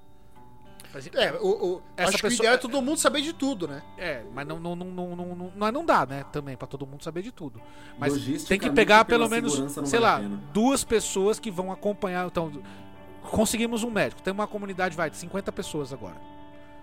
Mas- 0.92 1.08
É, 1.12 1.32
o, 1.40 1.48
o, 1.48 1.82
Essa 1.96 2.10
acho 2.10 2.18
que 2.18 2.26
o 2.26 2.30
pessoa- 2.30 2.44
ideal 2.44 2.54
é 2.54 2.58
todo 2.58 2.80
mundo 2.80 2.98
saber 2.98 3.20
de 3.20 3.32
tudo, 3.32 3.66
né? 3.66 3.82
É, 3.98 4.22
mas 4.32 4.46
não, 4.46 4.60
não, 4.60 4.76
não, 4.76 4.86
não, 4.86 5.16
não, 5.16 5.34
não, 5.34 5.52
não- 5.56 5.72
não 5.72 5.84
dá, 5.84 6.06
né? 6.06 6.24
Também, 6.30 6.56
pra 6.56 6.68
todo 6.68 6.86
mundo 6.86 7.02
saber 7.02 7.22
de 7.22 7.32
tudo. 7.32 7.60
Mas 7.98 8.12
tem 8.46 8.58
que 8.60 8.70
pegar 8.70 9.04
pelo 9.04 9.28
menos, 9.28 9.52
sei 9.88 9.98
lá, 9.98 10.20
duas 10.52 10.84
pessoas 10.84 11.40
que 11.40 11.50
vão 11.50 11.72
acompanhar. 11.72 12.24
Então, 12.28 12.52
conseguimos 13.22 13.82
um 13.82 13.90
médico. 13.90 14.22
Tem 14.22 14.32
uma 14.32 14.46
comunidade, 14.46 14.96
vai, 14.96 15.10
de 15.10 15.16
50 15.16 15.50
pessoas 15.50 15.92
agora. 15.92 16.16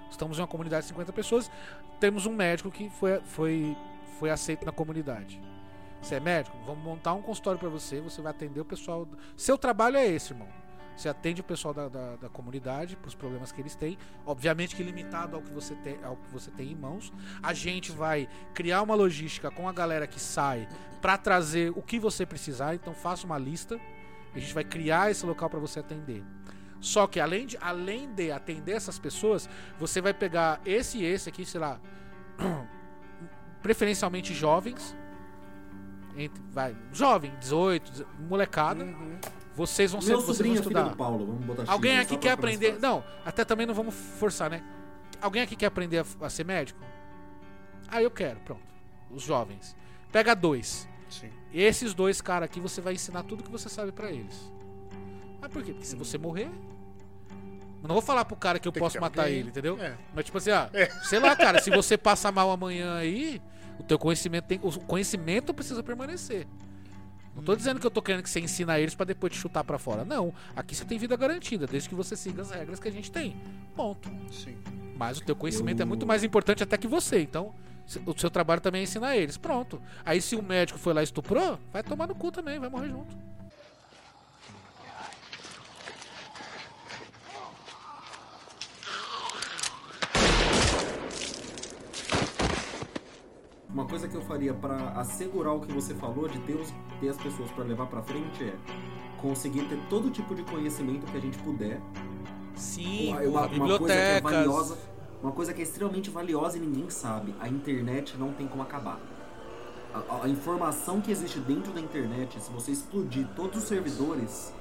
Estamos 0.09 0.37
em 0.37 0.41
uma 0.41 0.47
comunidade 0.47 0.81
de 0.83 0.89
50 0.89 1.13
pessoas. 1.13 1.49
Temos 1.97 2.25
um 2.25 2.33
médico 2.33 2.69
que 2.69 2.89
foi, 2.89 3.21
foi, 3.21 3.77
foi 4.19 4.29
aceito 4.29 4.65
na 4.65 4.73
comunidade. 4.73 5.39
Você 6.01 6.15
é 6.15 6.19
médico? 6.19 6.57
Vamos 6.65 6.83
montar 6.83 7.13
um 7.13 7.21
consultório 7.21 7.59
pra 7.59 7.69
você. 7.69 8.01
Você 8.01 8.21
vai 8.21 8.31
atender 8.31 8.59
o 8.59 8.65
pessoal. 8.65 9.07
Seu 9.37 9.57
trabalho 9.57 9.97
é 9.97 10.07
esse, 10.07 10.33
irmão. 10.33 10.47
Você 10.95 11.07
atende 11.07 11.41
o 11.41 11.43
pessoal 11.43 11.73
da, 11.73 11.87
da, 11.87 12.15
da 12.15 12.29
comunidade 12.29 12.95
pros 12.95 13.15
problemas 13.15 13.51
que 13.51 13.61
eles 13.61 13.75
têm. 13.75 13.97
Obviamente 14.25 14.75
que 14.75 14.83
limitado 14.83 15.35
ao 15.35 15.41
que, 15.41 15.51
você 15.51 15.75
tem, 15.75 15.97
ao 16.03 16.15
que 16.17 16.29
você 16.31 16.51
tem 16.51 16.71
em 16.71 16.75
mãos. 16.75 17.13
A 17.41 17.53
gente 17.53 17.91
vai 17.91 18.27
criar 18.53 18.81
uma 18.81 18.95
logística 18.95 19.49
com 19.49 19.69
a 19.69 19.73
galera 19.73 20.05
que 20.07 20.19
sai 20.19 20.67
para 21.01 21.17
trazer 21.17 21.71
o 21.75 21.81
que 21.81 21.99
você 21.99 22.25
precisar. 22.25 22.75
Então 22.75 22.93
faça 22.93 23.25
uma 23.25 23.37
lista. 23.37 23.79
A 24.33 24.39
gente 24.39 24.53
vai 24.53 24.63
criar 24.63 25.11
esse 25.11 25.25
local 25.25 25.49
para 25.49 25.59
você 25.59 25.79
atender. 25.79 26.23
Só 26.79 27.05
que 27.05 27.19
além 27.19 27.45
de, 27.45 27.57
além 27.61 28.11
de 28.11 28.31
atender 28.31 28.73
essas 28.73 28.97
pessoas, 28.97 29.47
você 29.77 30.01
vai 30.01 30.13
pegar 30.13 30.59
esse 30.65 30.97
e 30.97 31.05
esse 31.05 31.29
aqui, 31.29 31.45
sei 31.45 31.59
lá, 31.59 31.79
preferencialmente 33.61 34.33
jovens, 34.33 34.95
entre, 36.17 36.41
vai, 36.51 36.75
jovem, 36.91 37.33
18, 37.39 37.91
18, 37.91 38.09
molecada. 38.27 38.87
Vocês 39.55 39.91
vão 39.91 40.01
ser, 40.01 40.11
Meu 40.11 40.21
vocês 40.21 40.39
vão 40.39 40.51
é 40.51 40.59
estudar. 40.59 40.95
Paulo, 40.95 41.25
vamos 41.25 41.45
botar 41.45 41.71
Alguém 41.71 41.97
só 41.97 42.01
aqui 42.03 42.17
quer 42.17 42.31
aprender? 42.31 42.79
Não, 42.79 43.03
até 43.25 43.43
também 43.43 43.65
não 43.65 43.73
vamos 43.73 43.93
forçar, 43.93 44.49
né? 44.49 44.63
Alguém 45.21 45.41
aqui 45.41 45.55
quer 45.55 45.67
aprender 45.67 45.99
a, 45.99 46.25
a 46.25 46.29
ser 46.29 46.45
médico? 46.45 46.79
Ah, 47.87 48.01
eu 48.01 48.09
quero, 48.09 48.39
pronto. 48.39 48.61
Os 49.11 49.21
jovens. 49.21 49.75
Pega 50.11 50.33
dois. 50.33 50.87
Sim. 51.09 51.29
Esses 51.53 51.93
dois 51.93 52.21
caras 52.21 52.45
aqui 52.45 52.59
você 52.59 52.79
vai 52.79 52.93
ensinar 52.93 53.23
tudo 53.23 53.43
que 53.43 53.51
você 53.51 53.67
sabe 53.67 53.91
pra 53.91 54.09
eles. 54.09 54.51
Ah, 55.41 55.49
por 55.49 55.61
quê? 55.63 55.73
Porque 55.73 55.85
se 55.85 55.95
você 55.95 56.17
morrer. 56.17 56.49
Eu 57.83 57.87
não 57.87 57.95
vou 57.95 58.01
falar 58.01 58.23
pro 58.23 58.35
cara 58.35 58.59
que 58.59 58.67
eu 58.67 58.71
Tem 58.71 58.79
que 58.79 58.85
posso 58.85 58.93
ter 58.93 59.01
matar 59.01 59.29
ele, 59.29 59.49
entendeu? 59.49 59.77
É. 59.81 59.97
Mas 60.13 60.25
tipo 60.25 60.37
assim, 60.37 60.51
ah, 60.51 60.69
sei 61.03 61.19
lá, 61.19 61.35
cara, 61.35 61.59
se 61.61 61.71
você 61.71 61.97
passar 61.97 62.31
mal 62.31 62.51
amanhã 62.51 62.95
aí, 62.95 63.41
o 63.79 63.83
teu 63.83 63.97
conhecimento 63.99 64.45
tem. 64.45 64.59
O 64.61 64.71
conhecimento 64.81 65.53
precisa 65.53 65.81
permanecer. 65.83 66.47
Não 67.35 67.41
tô 67.43 67.55
dizendo 67.55 67.79
que 67.79 67.85
eu 67.87 67.91
tô 67.91 68.01
querendo 68.01 68.23
que 68.23 68.29
você 68.29 68.41
ensina 68.41 68.77
eles 68.77 68.93
pra 68.93 69.05
depois 69.05 69.31
te 69.31 69.39
chutar 69.39 69.63
pra 69.63 69.77
fora. 69.79 70.03
Não. 70.03 70.33
Aqui 70.55 70.75
você 70.75 70.83
tem 70.83 70.97
vida 70.97 71.15
garantida, 71.15 71.65
desde 71.65 71.87
que 71.87 71.95
você 71.95 72.15
siga 72.15 72.41
as 72.41 72.51
regras 72.51 72.79
que 72.79 72.87
a 72.87 72.91
gente 72.91 73.09
tem. 73.09 73.37
Ponto. 73.75 74.09
Sim. 74.31 74.57
Mas 74.97 75.17
o 75.17 75.23
teu 75.23 75.35
conhecimento 75.35 75.79
Eu- 75.79 75.83
é 75.83 75.85
muito 75.87 76.05
mais 76.05 76.23
importante 76.23 76.61
até 76.61 76.77
que 76.77 76.87
você. 76.87 77.21
Então, 77.21 77.55
o 78.05 78.17
seu 78.19 78.29
trabalho 78.29 78.59
também 78.59 78.81
é 78.81 78.83
ensinar 78.83 79.15
eles. 79.15 79.37
Pronto. 79.37 79.81
Aí 80.05 80.21
se 80.21 80.35
o 80.35 80.43
médico 80.43 80.77
foi 80.77 80.93
lá 80.93 81.01
e 81.01 81.05
estuprou, 81.05 81.57
vai 81.71 81.81
tomar 81.81 82.05
no 82.07 82.13
cu 82.15 82.31
também, 82.31 82.59
vai 82.59 82.69
morrer 82.69 82.89
junto. 82.89 83.15
Uma 93.73 93.85
coisa 93.85 94.07
que 94.07 94.15
eu 94.15 94.21
faria 94.21 94.53
pra 94.53 94.75
assegurar 94.97 95.53
o 95.55 95.61
que 95.61 95.71
você 95.71 95.93
falou 95.93 96.27
de 96.27 96.37
ter, 96.39 96.55
os- 96.55 96.73
ter 96.99 97.09
as 97.09 97.17
pessoas 97.17 97.49
pra 97.51 97.63
levar 97.63 97.85
pra 97.87 98.01
frente 98.01 98.43
é 98.43 98.53
conseguir 99.21 99.61
ter 99.65 99.79
todo 99.89 100.09
tipo 100.09 100.35
de 100.35 100.43
conhecimento 100.43 101.05
que 101.09 101.17
a 101.17 101.21
gente 101.21 101.37
puder. 101.39 101.79
Sim, 102.55 103.09
uma, 103.13 103.21
porra, 103.21 103.47
uma 103.47 103.77
coisa 103.77 103.93
que 103.93 103.99
é 104.01 104.15
bibliotecas. 104.15 104.21
valiosa, 104.31 104.77
uma 105.23 105.31
coisa 105.31 105.53
que 105.53 105.61
é 105.61 105.63
extremamente 105.63 106.09
valiosa 106.09 106.57
e 106.57 106.59
ninguém 106.59 106.89
sabe. 106.89 107.33
A 107.39 107.47
internet 107.47 108.17
não 108.17 108.33
tem 108.33 108.45
como 108.47 108.61
acabar. 108.61 108.99
A, 109.93 110.23
a- 110.25 110.27
informação 110.29 110.99
que 110.99 111.09
existe 111.11 111.39
dentro 111.39 111.71
da 111.71 111.79
internet, 111.79 112.41
se 112.41 112.51
você 112.51 112.71
explodir 112.71 113.25
todos 113.35 113.57
os 113.63 113.63
servidores, 113.69 114.53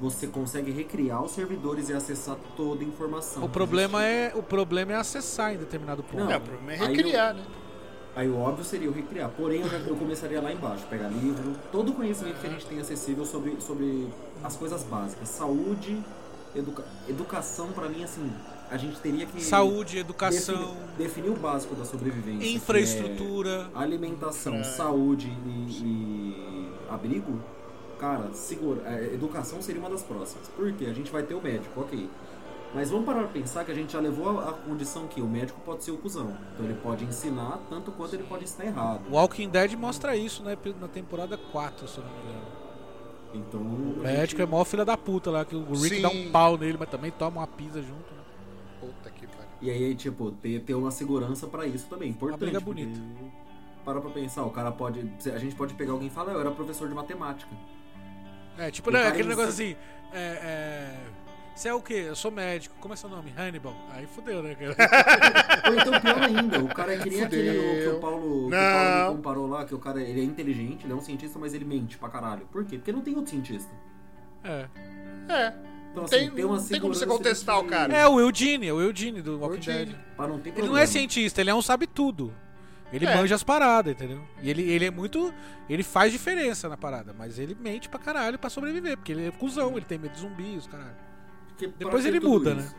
você 0.00 0.26
consegue 0.26 0.70
recriar 0.70 1.22
os 1.22 1.32
servidores 1.32 1.88
e 1.90 1.92
acessar 1.92 2.36
toda 2.56 2.82
a 2.82 2.86
informação. 2.86 3.44
O 3.44 3.48
problema 3.50 4.02
existe. 4.06 4.36
é 4.36 4.38
o 4.38 4.42
problema 4.42 4.92
é 4.92 4.96
acessar 4.96 5.52
em 5.54 5.58
determinado 5.58 6.02
ponto. 6.02 6.24
Não, 6.24 6.30
É, 6.32 6.36
o 6.38 6.40
problema 6.40 6.72
é 6.72 6.86
recriar, 6.86 7.34
né? 7.34 7.44
Aí 8.16 8.28
o 8.28 8.38
óbvio 8.38 8.64
seria 8.64 8.86
eu 8.86 8.92
recriar. 8.92 9.30
Porém, 9.30 9.60
eu, 9.62 9.68
já, 9.68 9.78
eu 9.78 9.96
começaria 9.96 10.40
lá 10.40 10.52
embaixo, 10.52 10.84
pegar 10.88 11.08
livro, 11.08 11.52
todo 11.72 11.90
o 11.90 11.94
conhecimento 11.94 12.38
que 12.40 12.46
a 12.46 12.50
gente 12.50 12.64
tem 12.66 12.78
acessível 12.80 13.24
sobre, 13.24 13.60
sobre 13.60 14.08
as 14.42 14.56
coisas 14.56 14.84
básicas. 14.84 15.28
Saúde, 15.28 16.00
educa 16.54 16.84
educação, 17.08 17.72
pra 17.72 17.88
mim, 17.88 18.04
assim, 18.04 18.30
a 18.70 18.76
gente 18.76 19.00
teria 19.00 19.26
que. 19.26 19.42
Saúde, 19.42 19.98
educação, 19.98 20.54
Definir, 20.54 20.96
definir 20.96 21.30
o 21.30 21.34
básico 21.36 21.74
da 21.74 21.84
sobrevivência. 21.84 22.40
que 22.48 22.54
infraestrutura. 22.54 23.68
é 23.74 23.78
alimentação, 23.78 24.54
Infra- 24.60 24.70
saúde 24.72 25.26
e, 25.46 25.82
e 25.84 26.72
abrigo. 26.88 27.40
Cara, 27.98 28.32
segura. 28.32 28.82
é, 28.86 29.14
educação 29.14 29.60
seria 29.62 29.80
uma 29.80 29.90
das 29.90 30.02
próximas. 30.02 30.46
Por 30.48 30.72
quê? 30.74 30.86
A 30.86 30.92
gente 30.92 31.10
vai 31.10 31.22
ter 31.22 31.34
o 31.34 31.40
médico, 31.42 31.80
ok. 31.80 32.08
Mas 32.74 32.90
vamos 32.90 33.06
parar 33.06 33.20
pra 33.20 33.28
pensar 33.28 33.64
que 33.64 33.70
a 33.70 33.74
gente 33.74 33.92
já 33.92 34.00
levou 34.00 34.40
a, 34.40 34.50
a 34.50 34.52
condição 34.52 35.06
que 35.06 35.20
o 35.20 35.26
médico 35.26 35.60
pode 35.64 35.84
ser 35.84 35.92
o 35.92 35.96
cuzão. 35.98 36.36
Então 36.52 36.64
ele 36.66 36.74
pode 36.74 37.04
ensinar 37.04 37.60
tanto 37.70 37.92
quanto 37.92 38.14
ele 38.14 38.24
pode 38.24 38.44
ensinar 38.44 38.66
errado. 38.66 39.02
Walking 39.10 39.48
Dead 39.48 39.74
mostra 39.74 40.16
isso, 40.16 40.42
né? 40.42 40.56
Na 40.80 40.88
temporada 40.88 41.36
4, 41.38 41.86
se 41.86 41.98
eu 41.98 42.04
não 42.04 42.10
me 42.12 42.18
engano. 42.20 42.46
Então. 43.34 43.60
O 43.60 44.00
médico 44.02 44.40
é 44.40 44.44
gente- 44.44 44.50
mó 44.52 44.64
filha 44.64 44.84
da 44.84 44.96
puta 44.96 45.30
lá, 45.30 45.44
que 45.44 45.54
o 45.54 45.64
Rick 45.72 45.96
Sim. 45.96 46.02
dá 46.02 46.08
um 46.08 46.30
pau 46.30 46.56
nele, 46.56 46.76
mas 46.78 46.88
também 46.88 47.10
toma 47.12 47.40
uma 47.40 47.46
pizza 47.46 47.80
junto. 47.80 48.12
Né? 48.14 48.20
Puta 48.80 49.10
que 49.10 49.26
pariu. 49.26 49.44
E 49.62 49.70
aí, 49.70 49.94
tipo, 49.94 50.30
ter, 50.32 50.60
ter 50.60 50.74
uma 50.74 50.90
segurança 50.90 51.46
pra 51.46 51.66
isso 51.66 51.86
também. 51.88 52.10
Importante. 52.10 52.40
briga 52.40 52.60
porque 52.60 52.84
bonita. 52.84 53.00
Para 53.84 54.00
pra 54.00 54.10
pensar, 54.10 54.44
o 54.44 54.50
cara 54.50 54.72
pode. 54.72 55.00
A 55.32 55.38
gente 55.38 55.54
pode 55.54 55.74
pegar 55.74 55.92
alguém 55.92 56.08
e 56.08 56.10
falar, 56.10 56.30
"Ah, 56.32 56.34
eu 56.34 56.40
era 56.40 56.50
professor 56.50 56.88
de 56.88 56.94
matemática. 56.94 57.50
É, 58.58 58.70
tipo, 58.70 58.88
O 58.88 58.92
né, 58.92 59.06
aquele 59.08 59.28
negócio 59.28 59.50
assim. 59.50 59.76
É, 60.12 60.16
é, 60.16 60.96
Você 61.54 61.68
é 61.68 61.74
o 61.74 61.80
quê? 61.80 62.04
Eu 62.08 62.16
sou 62.16 62.30
médico. 62.30 62.74
Como 62.80 62.94
é 62.94 62.96
seu 62.96 63.08
nome? 63.08 63.32
Hannibal. 63.36 63.74
Aí 63.92 64.06
fudeu, 64.06 64.42
né, 64.42 64.56
cara? 64.56 64.74
Ou 65.70 65.74
então, 65.74 66.00
pior 66.00 66.22
ainda, 66.22 66.58
o 66.60 66.68
cara 66.68 66.94
é 66.94 66.98
que 66.98 67.10
nem 67.10 67.22
aquele 67.22 67.82
que 67.82 67.88
o 67.88 68.00
Paulo, 68.00 68.50
que 68.50 68.56
o 68.56 68.58
Paulo 68.58 69.16
comparou 69.16 69.46
lá, 69.46 69.64
que 69.64 69.74
o 69.74 69.78
cara 69.78 70.02
ele 70.02 70.20
é 70.20 70.24
inteligente, 70.24 70.84
ele 70.84 70.92
é 70.92 70.96
um 70.96 71.00
cientista, 71.00 71.38
mas 71.38 71.54
ele 71.54 71.64
mente 71.64 71.96
pra 71.96 72.08
caralho. 72.08 72.46
Por 72.50 72.64
quê? 72.64 72.76
Porque 72.76 72.90
não 72.92 73.00
tem 73.02 73.14
outro 73.14 73.30
cientista. 73.30 73.70
É. 74.42 74.68
É. 75.28 75.54
Então, 75.92 76.04
assim, 76.04 76.16
tem, 76.16 76.30
tem 76.30 76.44
não 76.44 76.66
tem 76.66 76.80
como 76.80 76.92
você 76.92 77.06
contestar 77.06 77.60
o 77.60 77.64
cara. 77.66 77.96
É 77.96 78.06
o 78.08 78.18
Eugene, 78.18 78.66
é 78.66 78.72
o 78.72 78.80
Eugene 78.80 79.22
do 79.22 79.38
Walking. 79.38 79.60
Dead. 79.60 79.94
Pra 80.16 80.26
não 80.26 80.40
ter 80.40 80.52
Ele 80.58 80.66
não 80.66 80.76
é 80.76 80.86
cientista, 80.86 81.40
ele 81.40 81.50
é 81.50 81.54
um 81.54 81.62
sabe-tudo. 81.62 82.34
Ele 82.92 83.06
É. 83.06 83.14
manja 83.16 83.34
as 83.36 83.44
paradas, 83.44 83.92
entendeu? 83.92 84.20
E 84.42 84.50
ele, 84.50 84.62
ele 84.70 84.84
é 84.86 84.90
muito. 84.90 85.32
Ele 85.68 85.84
faz 85.84 86.12
diferença 86.12 86.68
na 86.68 86.76
parada, 86.76 87.14
mas 87.16 87.38
ele 87.38 87.56
mente 87.58 87.88
pra 87.88 87.98
caralho 88.00 88.38
pra 88.38 88.50
sobreviver, 88.50 88.96
porque 88.96 89.12
ele 89.12 89.28
é 89.28 89.30
cuzão, 89.30 89.76
ele 89.76 89.86
tem 89.86 89.98
medo 89.98 90.12
de 90.12 90.20
zumbis, 90.20 90.66
caralho. 90.66 90.94
Porque 91.56 91.66
Depois 91.78 92.04
ele 92.04 92.20
muda, 92.20 92.52
isso, 92.54 92.60
né? 92.60 92.74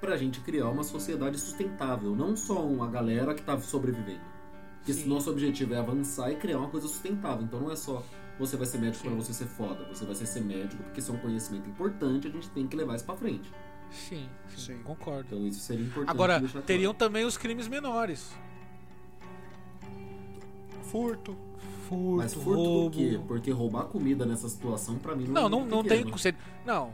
Pra 0.00 0.16
gente 0.16 0.40
criar 0.40 0.68
uma 0.68 0.82
sociedade 0.84 1.38
sustentável, 1.38 2.14
não 2.16 2.36
só 2.36 2.64
uma 2.66 2.88
galera 2.88 3.34
que 3.34 3.42
tá 3.42 3.58
sobrevivendo. 3.60 4.20
Porque 4.78 4.92
se 4.92 5.06
nosso 5.08 5.30
objetivo 5.30 5.74
é 5.74 5.78
avançar 5.78 6.30
e 6.32 6.36
criar 6.36 6.58
uma 6.58 6.68
coisa 6.68 6.88
sustentável. 6.88 7.44
Então 7.44 7.60
não 7.60 7.70
é 7.70 7.76
só 7.76 8.02
você 8.38 8.56
vai 8.56 8.66
ser 8.66 8.78
médico 8.78 9.04
pra 9.04 9.14
você 9.14 9.32
ser 9.32 9.44
foda, 9.44 9.84
você 9.92 10.04
vai 10.04 10.14
ser, 10.14 10.26
ser 10.26 10.40
médico 10.40 10.82
porque 10.82 10.98
isso 11.00 11.12
é 11.12 11.14
um 11.14 11.18
conhecimento 11.18 11.68
importante, 11.68 12.26
a 12.26 12.30
gente 12.30 12.48
tem 12.50 12.66
que 12.66 12.74
levar 12.76 12.96
isso 12.96 13.04
pra 13.04 13.14
frente. 13.14 13.48
Sim, 13.90 14.26
sim, 14.48 14.56
Sim. 14.74 14.82
concordo. 14.82 15.26
Então 15.36 15.46
isso 15.46 15.60
seria 15.60 15.84
importante. 15.84 16.10
Agora, 16.10 16.38
deixar 16.38 16.52
claro. 16.52 16.66
teriam 16.66 16.94
também 16.94 17.24
os 17.24 17.36
crimes 17.36 17.68
menores. 17.68 18.32
Furto. 20.84 21.36
Furto, 21.88 22.16
Mas 22.16 22.34
furto 22.34 22.54
roubo. 22.54 22.90
do 22.90 22.96
quê? 22.96 23.20
Porque 23.28 23.50
roubar 23.50 23.84
comida 23.84 24.24
nessa 24.26 24.48
situação, 24.48 24.96
pra 24.98 25.14
mim, 25.14 25.26
Não, 25.26 25.48
não 25.48 25.60
não, 25.60 25.66
é 25.66 25.70
não 25.70 25.82
tem. 25.82 25.98
pequeno. 25.98 26.18
você- 26.18 26.34
Não. 26.64 26.90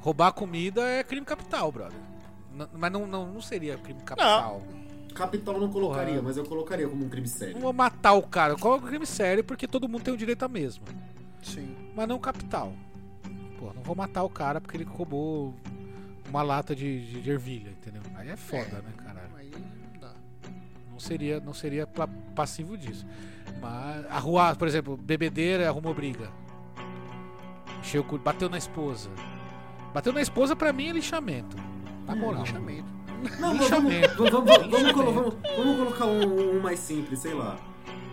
Roubar 0.00 0.32
comida 0.32 0.82
é 0.82 1.04
crime 1.04 1.26
capital, 1.26 1.70
brother. 1.70 1.98
N- 2.54 2.66
mas 2.72 2.90
não, 2.92 3.06
não, 3.06 3.26
não 3.32 3.40
seria 3.40 3.76
crime 3.78 4.00
capital. 4.00 4.62
Capital 5.14 5.54
eu 5.54 5.60
não 5.60 5.70
colocaria, 5.70 6.14
Porra. 6.14 6.22
mas 6.22 6.36
eu 6.36 6.44
colocaria 6.46 6.88
como 6.88 7.04
um 7.04 7.08
crime 7.08 7.26
sério. 7.28 7.54
Não 7.54 7.60
vou 7.62 7.72
matar 7.72 8.12
o 8.12 8.22
cara. 8.22 8.56
Qual 8.56 8.74
é 8.74 8.78
o 8.78 8.80
crime 8.80 9.04
sério? 9.04 9.42
Porque 9.44 9.66
todo 9.66 9.88
mundo 9.88 10.02
tem 10.02 10.14
o 10.14 10.16
direito 10.16 10.42
à 10.44 10.48
mesma. 10.48 10.84
Sim. 11.42 11.74
Mas 11.94 12.08
não 12.08 12.18
capital. 12.18 12.72
Pô, 13.58 13.72
não 13.74 13.82
vou 13.82 13.94
matar 13.94 14.22
o 14.22 14.30
cara 14.30 14.60
porque 14.60 14.76
ele 14.76 14.84
roubou 14.84 15.54
uma 16.28 16.42
lata 16.42 16.74
de, 16.74 17.04
de, 17.06 17.20
de 17.22 17.30
ervilha, 17.30 17.70
entendeu? 17.70 18.02
Aí 18.14 18.28
é 18.30 18.36
foda, 18.36 18.62
É. 18.78 18.82
né, 18.82 18.92
caralho? 18.96 19.36
Aí 19.36 19.50
não 19.50 20.00
dá. 20.00 20.12
Não 20.92 20.98
seria, 21.00 21.40
não 21.40 21.52
seria 21.52 21.86
pa- 21.86 22.08
passivo 22.34 22.78
disso. 22.78 23.04
Mas 23.60 24.06
arruar, 24.10 24.56
por 24.56 24.66
exemplo, 24.68 24.96
bebedeira 24.96 25.68
arrumou 25.68 25.92
briga. 25.92 26.30
Encheu 27.80 28.02
o 28.02 28.04
cu, 28.04 28.16
bateu 28.18 28.48
na 28.48 28.58
esposa. 28.58 29.10
Bateu 29.92 30.12
na 30.12 30.20
esposa 30.20 30.54
pra 30.54 30.72
mim 30.72 30.88
é 30.88 30.92
lixamento. 30.92 31.56
Na 32.06 32.14
moral. 32.14 32.42
Lixamento. 32.42 32.88
Não, 33.38 33.52
Lixamento. 33.54 34.16
vamos, 34.16 34.30
vamos, 34.30 34.50
vamos, 34.56 34.72
Lixamento. 34.82 35.12
vamos- 35.12 35.34
vamos 35.56 35.76
colocar 35.78 36.06
um, 36.06 36.56
um 36.56 36.60
mais 36.60 36.78
simples, 36.78 37.18
sei 37.20 37.34
lá. 37.34 37.58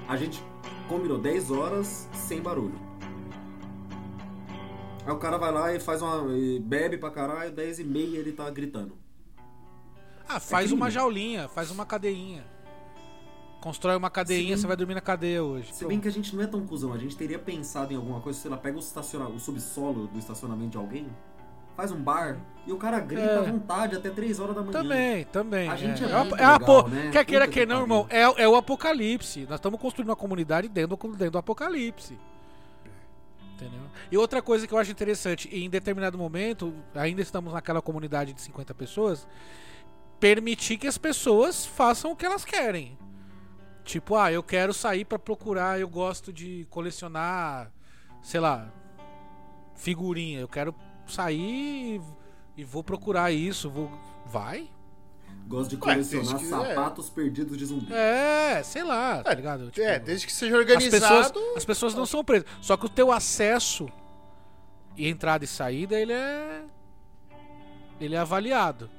A 0.07 0.17
gente 0.17 0.41
combinou 0.89 1.17
10 1.17 1.51
horas 1.51 2.09
sem 2.13 2.41
barulho. 2.41 2.75
Aí 5.05 5.11
o 5.13 5.17
cara 5.17 5.37
vai 5.37 5.51
lá 5.51 5.73
e 5.73 5.79
faz 5.79 6.01
uma. 6.01 6.33
e 6.37 6.59
bebe 6.59 6.97
pra 6.97 7.09
caralho, 7.09 7.51
10 7.51 7.79
e 7.79 7.83
meia 7.83 8.17
ele 8.17 8.31
tá 8.33 8.49
gritando. 8.49 8.97
Ah, 10.27 10.39
faz 10.39 10.65
crime. 10.67 10.81
uma 10.81 10.91
jaulinha, 10.91 11.47
faz 11.47 11.71
uma 11.71 11.85
cadeinha. 11.85 12.45
Constrói 13.61 13.95
uma 13.95 14.09
cadeinha, 14.09 14.55
Sim. 14.55 14.61
você 14.61 14.67
vai 14.67 14.75
dormir 14.75 14.93
na 14.93 15.01
cadeia 15.01 15.41
hoje. 15.43 15.73
Se 15.73 15.85
bem 15.85 15.99
que 15.99 16.07
a 16.07 16.11
gente 16.11 16.35
não 16.35 16.43
é 16.43 16.47
tão 16.47 16.65
cuzão, 16.67 16.91
a 16.93 16.97
gente 16.97 17.15
teria 17.15 17.39
pensado 17.39 17.91
em 17.93 17.95
alguma 17.95 18.19
coisa, 18.19 18.37
sei 18.39 18.51
lá, 18.51 18.57
pega 18.57 18.75
o, 18.75 18.79
estaciona, 18.79 19.27
o 19.29 19.39
subsolo 19.39 20.07
do 20.07 20.19
estacionamento 20.19 20.71
de 20.71 20.77
alguém, 20.77 21.07
faz 21.77 21.91
um 21.91 22.01
bar 22.01 22.37
e 22.65 22.73
o 22.73 22.77
cara 22.77 22.99
grita 22.99 23.23
É. 23.23 23.37
à 23.37 23.41
vontade 23.43 23.95
até 23.95 24.09
3 24.09 24.39
horas 24.41 24.55
da 24.55 24.61
manhã. 24.61 24.71
Também, 24.73 25.23
também. 25.25 25.69
A 25.69 25.75
gente 25.77 26.03
é 26.03 26.09
é, 26.09 26.17
muito 26.17 26.35
é 26.35 26.37
legal, 26.41 26.59
po- 26.59 26.87
né? 26.89 27.09
Quer 27.11 27.23
queira 27.23 27.45
Puta 27.45 27.53
que 27.53 27.59
que 27.61 27.65
não, 27.65 27.81
irmão, 27.81 28.05
é, 28.09 28.21
é 28.23 28.47
o 28.49 28.55
apocalipse. 28.57 29.45
Nós 29.45 29.55
estamos 29.59 29.79
construindo 29.79 30.09
uma 30.09 30.15
comunidade 30.17 30.67
dentro, 30.67 30.97
dentro 31.11 31.31
do 31.31 31.37
apocalipse. 31.37 32.17
Entendeu? 33.53 33.79
E 34.11 34.17
outra 34.17 34.41
coisa 34.41 34.67
que 34.67 34.73
eu 34.73 34.77
acho 34.77 34.91
interessante, 34.91 35.47
em 35.55 35.69
determinado 35.69 36.17
momento, 36.17 36.73
ainda 36.93 37.21
estamos 37.21 37.53
naquela 37.53 37.81
comunidade 37.81 38.33
de 38.33 38.41
50 38.41 38.73
pessoas, 38.73 39.27
permitir 40.19 40.77
que 40.77 40.87
as 40.87 40.97
pessoas 40.97 41.65
façam 41.65 42.11
o 42.11 42.15
que 42.15 42.25
elas 42.25 42.43
querem. 42.43 42.97
Tipo, 43.83 44.15
ah, 44.15 44.31
eu 44.31 44.43
quero 44.43 44.73
sair 44.73 45.05
pra 45.05 45.17
procurar, 45.17 45.79
eu 45.79 45.87
gosto 45.87 46.33
de 46.33 46.67
colecionar, 46.69 47.71
sei 48.21 48.39
lá, 48.41 48.69
figurinha. 49.75 50.39
Eu 50.39 50.47
quero 50.47 50.75
sair 51.13 52.01
e, 52.57 52.61
e 52.61 52.63
vou 52.63 52.83
procurar 52.83 53.31
isso, 53.31 53.69
vou 53.69 53.91
vai? 54.25 54.69
Gosto 55.47 55.69
de 55.69 55.75
Ué, 55.75 55.81
colecionar 55.81 56.25
desde 56.37 56.47
que- 56.49 56.53
é. 56.53 56.67
sapatos 56.75 57.09
perdidos 57.09 57.57
de 57.57 57.65
zumbi. 57.65 57.93
É, 57.93 58.61
sei 58.63 58.83
lá, 58.83 59.23
tá 59.23 59.31
É, 59.31 59.35
ligado? 59.35 59.71
Tipo, 59.71 59.85
É, 59.87 59.97
desde 59.99 60.25
que 60.27 60.33
seja 60.33 60.53
as 60.55 60.59
organizado. 60.59 61.33
pessoas, 61.33 61.57
as 61.57 61.65
pessoas 61.65 61.95
não 61.95 62.05
são 62.05 62.23
presas. 62.23 62.47
Só 62.61 62.75
que 62.75 62.85
o 62.85 62.89
teu 62.89 63.11
acesso 63.11 63.87
e 64.97 65.07
entrada 65.07 65.45
e 65.45 65.47
saída, 65.47 65.99
ele 65.99 66.11
é 66.13 66.63
ele 67.99 68.15
é 68.15 68.19
avaliado. 68.19 68.89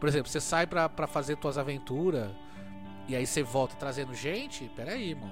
Por 0.00 0.08
exemplo, 0.08 0.28
você 0.30 0.40
sai 0.40 0.66
pra, 0.66 0.88
pra 0.88 1.06
fazer 1.06 1.36
tuas 1.36 1.56
aventuras 1.56 2.30
e 3.08 3.14
aí 3.16 3.26
você 3.26 3.42
volta 3.42 3.74
trazendo 3.76 4.12
gente, 4.14 4.70
peraí, 4.76 5.10
irmão. 5.10 5.30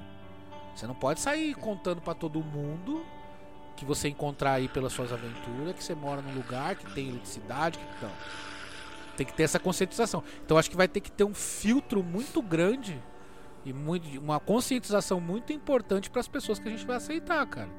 Você 0.75 0.87
não 0.87 0.95
pode 0.95 1.21
sair 1.21 1.55
contando 1.55 2.01
pra 2.01 2.15
todo 2.15 2.41
mundo 2.43 3.05
que 3.77 3.85
você 3.85 4.09
encontrar 4.09 4.53
aí 4.53 4.69
pelas 4.69 4.93
suas 4.93 5.13
aventuras, 5.13 5.75
que 5.75 5.83
você 5.83 5.95
mora 5.95 6.23
num 6.23 6.35
lugar 6.35 6.77
que 6.77 6.93
tem 6.93 7.09
eletricidade, 7.09 7.79
que 7.79 8.05
não. 8.05 8.11
Tem 9.17 9.27
que 9.27 9.33
ter 9.35 9.43
essa 9.43 9.59
conscientização. 9.59 10.23
Então 10.45 10.57
acho 10.57 10.71
que 10.71 10.77
vai 10.77 10.89
ter 10.89 11.01
que 11.01 11.11
ter 11.11 11.25
um 11.25 11.35
filtro 11.35 12.03
muito 12.03 12.41
grande 12.41 13.01
e 13.65 13.73
muito, 13.73 14.09
uma 14.19 14.41
conscientização 14.41 15.21
muito 15.21 15.53
importante 15.53 16.11
para 16.11 16.21
as 16.21 16.29
pessoas 16.29 16.59
que 16.59 16.69
a 16.69 16.71
gente 16.71 16.87
vai 16.87 16.97
aceitar, 16.97 17.47
cara. 17.47 17.71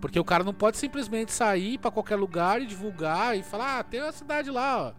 Porque 0.00 0.18
o 0.18 0.24
cara 0.24 0.42
não 0.42 0.54
pode 0.54 0.76
simplesmente 0.78 1.32
sair 1.32 1.78
pra 1.78 1.90
qualquer 1.90 2.16
lugar 2.16 2.60
e 2.60 2.66
divulgar 2.66 3.38
e 3.38 3.42
falar: 3.42 3.78
ah, 3.78 3.84
tem 3.84 4.02
uma 4.02 4.12
cidade 4.12 4.50
lá, 4.50 4.88
ó. 4.88 4.92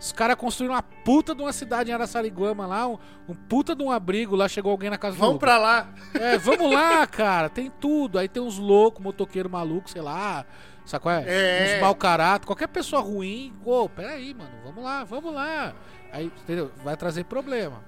Os 0.00 0.12
caras 0.12 0.36
construíram 0.36 0.74
uma 0.74 0.82
puta 0.82 1.34
de 1.34 1.42
uma 1.42 1.52
cidade 1.52 1.90
em 1.90 1.94
Araçariguama 1.94 2.66
lá, 2.66 2.86
um, 2.86 2.98
um 3.28 3.34
puta 3.34 3.74
de 3.74 3.82
um 3.82 3.90
abrigo, 3.90 4.36
lá 4.36 4.46
chegou 4.48 4.70
alguém 4.70 4.90
na 4.90 4.96
casa 4.98 5.16
do 5.16 5.20
Vamos 5.20 5.38
pra 5.38 5.58
lá. 5.58 5.88
É, 6.14 6.38
vamos 6.38 6.72
lá, 6.72 7.04
cara, 7.06 7.48
tem 7.48 7.68
tudo. 7.68 8.16
Aí 8.18 8.28
tem 8.28 8.40
uns 8.42 8.58
loucos, 8.58 9.02
motoqueiro 9.02 9.50
maluco, 9.50 9.90
sei 9.90 10.00
lá. 10.00 10.46
Sabe 10.84 11.02
qual 11.02 11.14
é? 11.16 11.24
É. 11.26 11.74
Uns 11.76 11.80
mau 11.82 11.94
caráter, 11.96 12.46
qualquer 12.46 12.68
pessoa 12.68 13.02
ruim. 13.02 13.52
Ô, 13.64 13.88
peraí, 13.88 14.32
mano, 14.34 14.50
vamos 14.64 14.84
lá, 14.84 15.02
vamos 15.04 15.34
lá. 15.34 15.74
Aí, 16.12 16.26
entendeu? 16.26 16.70
Vai 16.84 16.96
trazer 16.96 17.24
problema. 17.24 17.82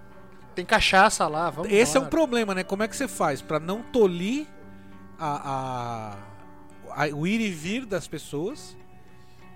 Tem 0.54 0.64
cachaça 0.66 1.28
lá, 1.28 1.48
vamos 1.48 1.70
Esse 1.72 1.96
é 1.96 2.00
um 2.00 2.02
embora. 2.02 2.10
problema, 2.10 2.54
né? 2.56 2.64
Como 2.64 2.82
é 2.82 2.88
que 2.88 2.96
você 2.96 3.06
faz 3.06 3.40
pra 3.40 3.60
não 3.60 3.82
tolir 3.82 4.46
a, 5.18 6.16
a- 6.96 7.04
a- 7.04 7.14
o 7.14 7.24
ir 7.26 7.40
e 7.40 7.50
vir 7.50 7.86
das 7.86 8.08
pessoas, 8.08 8.76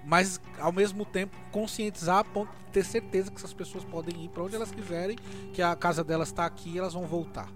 mas 0.06 0.40
ao 0.58 0.72
mesmo 0.72 1.04
tempo 1.04 1.36
conscientizar 1.50 2.18
a 2.18 2.24
ponto 2.24 2.50
de 2.66 2.72
ter 2.72 2.84
certeza 2.84 3.30
que 3.30 3.36
essas 3.36 3.52
pessoas 3.52 3.84
podem 3.84 4.24
ir 4.24 4.28
pra 4.28 4.42
onde 4.42 4.54
elas 4.56 4.70
quiserem, 4.70 5.16
que 5.52 5.62
a 5.62 5.74
casa 5.74 6.02
delas 6.04 6.32
tá 6.32 6.44
aqui 6.44 6.70
e 6.70 6.78
elas 6.78 6.92
vão 6.94 7.06
voltar. 7.06 7.48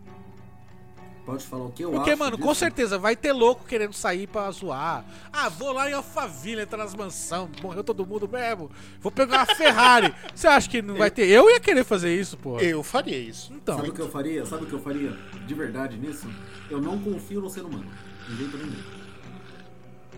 Pode 1.28 1.44
falar 1.44 1.66
o 1.66 1.70
que 1.70 1.84
eu 1.84 1.90
Porque, 1.90 2.12
acho 2.12 2.18
mano, 2.18 2.38
com 2.38 2.48
disso? 2.48 2.60
certeza 2.60 2.98
vai 2.98 3.14
ter 3.14 3.32
louco 3.32 3.62
querendo 3.66 3.92
sair 3.92 4.26
pra 4.26 4.50
zoar. 4.50 5.04
Ah, 5.30 5.50
vou 5.50 5.72
lá 5.72 5.90
em 5.90 5.92
Alphaville, 5.92 6.62
entrar 6.62 6.78
nas 6.78 6.94
mansão, 6.94 7.50
morreu 7.62 7.84
todo 7.84 8.06
mundo 8.06 8.26
mesmo. 8.26 8.70
Vou 8.98 9.12
pegar 9.12 9.40
uma 9.40 9.54
Ferrari. 9.54 10.14
Você 10.34 10.46
acha 10.46 10.70
que 10.70 10.80
não 10.80 10.94
vai 10.94 11.10
ter? 11.10 11.28
Eu 11.28 11.50
ia 11.50 11.60
querer 11.60 11.84
fazer 11.84 12.18
isso, 12.18 12.34
pô. 12.38 12.58
Eu 12.58 12.82
faria 12.82 13.18
isso. 13.18 13.52
Então, 13.52 13.76
Sabe 13.76 13.90
o 13.90 13.92
que 13.92 14.00
eu 14.00 14.10
faria? 14.10 14.46
Sabe 14.46 14.64
o 14.64 14.66
que 14.66 14.72
eu 14.72 14.80
faria 14.80 15.10
de 15.46 15.54
verdade 15.54 15.98
nisso? 15.98 16.26
Eu 16.70 16.80
não 16.80 16.98
confio 16.98 17.42
no 17.42 17.50
ser 17.50 17.60
humano. 17.62 17.90
De 18.26 18.34
jeito 18.34 18.56
nenhum. 18.56 18.82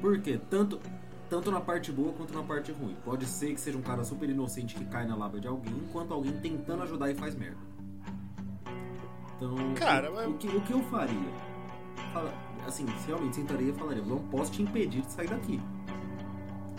Por 0.01 0.21
quê? 0.21 0.39
Tanto, 0.49 0.81
tanto 1.31 1.51
na 1.51 1.61
parte 1.61 1.91
boa 1.93 2.13
quanto 2.13 2.35
na 2.35 2.43
parte 2.43 2.73
ruim. 2.73 2.97
Pode 3.05 3.25
ser 3.25 3.55
que 3.55 3.61
seja 3.61 3.79
um 3.79 3.83
cara 3.83 4.03
super 4.05 4.29
inocente 4.29 4.75
que 4.75 4.85
cai 4.85 5.07
na 5.07 5.15
lábia 5.17 5.41
de 5.41 5.47
alguém, 5.49 5.73
enquanto 5.73 6.13
alguém 6.13 6.33
tentando 6.41 6.83
ajudar 6.83 7.11
e 7.11 7.15
faz 7.15 7.35
merda. 7.37 7.57
Então, 9.37 9.55
Cara, 9.75 10.11
o, 10.11 10.15
mas- 10.15 10.29
o 10.29 10.35
que, 10.35 10.49
o 10.49 10.61
que 10.61 10.73
eu 10.73 10.83
faria? 10.85 11.31
Fala- 12.13 12.35
assim, 12.67 12.87
se 12.99 13.07
realmente 13.07 13.37
sentaria 13.37 13.71
e 13.71 13.73
falaria, 13.73 14.03
não 14.03 14.19
posso 14.19 14.53
te 14.53 14.63
impedir 14.63 15.01
de 15.03 15.11
sair 15.13 15.29
daqui. 15.29 15.61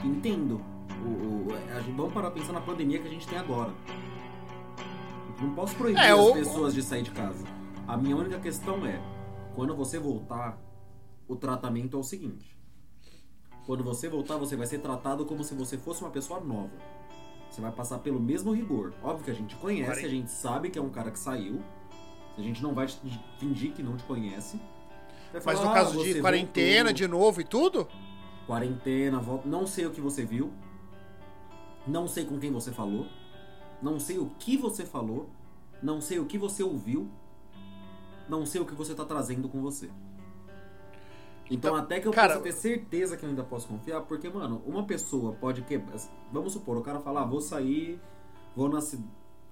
Entendo. 0.04 0.62
O, 1.04 1.08
o- 1.10 1.48
a 1.76 1.80
vamos 1.96 2.14
parar 2.14 2.30
pensar 2.32 2.54
na 2.54 2.62
pandemia 2.62 3.00
que 3.00 3.08
a 3.08 3.12
gente 3.12 3.28
tem 3.28 3.38
agora. 3.40 3.72
Não 5.42 5.56
posso 5.56 5.76
proibir 5.76 6.00
É, 6.00 6.12
as 6.12 6.20
ou- 6.20 6.34
pessoas 6.34 6.74
de 6.76 6.84
sair 6.84 7.02
de 7.02 7.10
casa. 7.12 7.44
A 7.88 7.98
minha 7.98 8.16
única 8.16 8.40
questão 8.40 8.86
é, 8.86 9.02
quando 9.56 9.76
você 9.76 9.98
voltar, 9.98 10.56
o 11.28 11.36
tratamento 11.36 11.98
é 11.98 12.00
o 12.00 12.04
seguinte. 12.04 12.56
Quando 13.66 13.84
você 13.84 14.10
voltar, 14.10 14.38
você 14.38 14.56
vai 14.56 14.66
ser 14.68 14.80
tratado 14.80 15.26
como 15.26 15.44
se 15.44 15.54
você 15.54 15.78
fosse 15.78 16.02
uma 16.02 16.10
pessoa 16.10 16.40
nova. 16.40 16.72
Você 17.50 17.62
vai 17.62 17.72
passar 17.72 18.00
pelo 18.00 18.20
mesmo 18.20 18.52
rigor. 18.54 18.94
Óbvio 19.04 19.26
que 19.26 19.32
a 19.32 19.36
gente 19.36 19.56
conhece, 19.58 20.06
a 20.06 20.10
gente 20.10 20.32
sabe 20.32 20.70
que 20.70 20.80
é 20.80 20.82
um 20.82 20.90
cara 20.90 21.12
que 21.12 21.20
saiu. 21.20 21.62
A 22.38 22.42
gente 22.42 22.64
não 22.64 22.74
vai 22.74 22.88
te- 22.88 22.98
fingir 23.38 23.74
que 23.74 23.84
não 23.84 23.98
te 23.98 24.04
conhece. 24.06 24.58
Vai 25.34 25.42
Mas 25.46 25.60
falar, 25.60 25.64
no 25.66 25.70
"Ah, 25.72 25.74
caso 25.74 25.94
você 26.00 26.14
de 26.14 26.22
quarentena 26.22 26.90
voltou." 26.90 26.94
de 26.94 27.08
novo 27.08 27.42
e 27.42 27.44
tudo? 27.44 27.88
quarentena, 28.48 29.20
volta. 29.20 29.48
Não 29.48 29.68
sei 29.68 29.86
o 29.86 29.92
que 29.92 30.02
você 30.02 30.26
viu. 30.26 30.52
Não 31.88 32.08
sei 32.08 32.26
com 32.26 32.38
quem 32.40 32.52
você 32.52 32.72
falou. 32.72 33.06
Não 33.82 34.00
sei 34.00 34.18
o 34.18 34.32
que 34.40 34.58
você 34.58 34.86
falou. 34.86 35.30
Não 35.82 36.00
sei 36.02 36.20
o 36.20 36.26
que 36.26 36.38
você 36.38 36.62
ouviu. 36.64 37.10
Não 38.30 38.46
sei 38.46 38.62
o 38.62 38.66
que 38.66 38.74
você 38.74 38.94
tá 38.94 39.04
trazendo 39.06 39.50
com 39.50 39.62
você. 39.62 39.90
Então, 41.54 41.72
Então, 41.74 41.76
até 41.76 42.00
que 42.00 42.08
eu 42.08 42.14
cara- 42.14 42.34
possa 42.36 42.44
ter 42.44 42.52
certeza 42.54 43.18
que 43.18 43.26
eu 43.26 43.30
ainda 43.30 43.44
posso 43.44 43.68
confiar, 43.68 44.02
porque, 44.02 44.30
mano, 44.30 44.62
uma 44.66 44.86
pessoa 44.86 45.34
pode 45.34 45.62
quebrar. 45.64 45.98
Vamos 46.32 46.54
supor, 46.54 46.78
o 46.78 46.82
cara 46.82 47.00
fala, 47.02 47.22
ah, 47.24 47.26
vou 47.26 47.42
sair, 47.42 48.00
vou 48.56 48.70
na. 48.70 48.80
ci- 48.80 49.04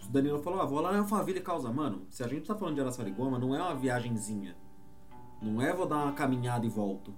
O 0.01 0.07
Danilo 0.09 0.41
falou, 0.41 0.61
ah, 0.61 0.65
vou 0.65 0.79
lá 0.79 0.93
na 0.93 0.99
Alphaville 0.99 1.39
e 1.39 1.41
causa. 1.41 1.69
Mano, 1.73 2.03
se 2.09 2.23
a 2.23 2.27
gente 2.27 2.47
tá 2.47 2.55
falando 2.55 2.75
de 2.75 2.81
Araçariguama, 2.81 3.37
não 3.37 3.53
é 3.53 3.61
uma 3.61 3.75
viagenzinha. 3.75 4.55
Não 5.41 5.61
é 5.61 5.73
vou 5.73 5.85
dar 5.85 5.97
uma 6.05 6.13
caminhada 6.13 6.65
e 6.65 6.69
volto. 6.69 7.13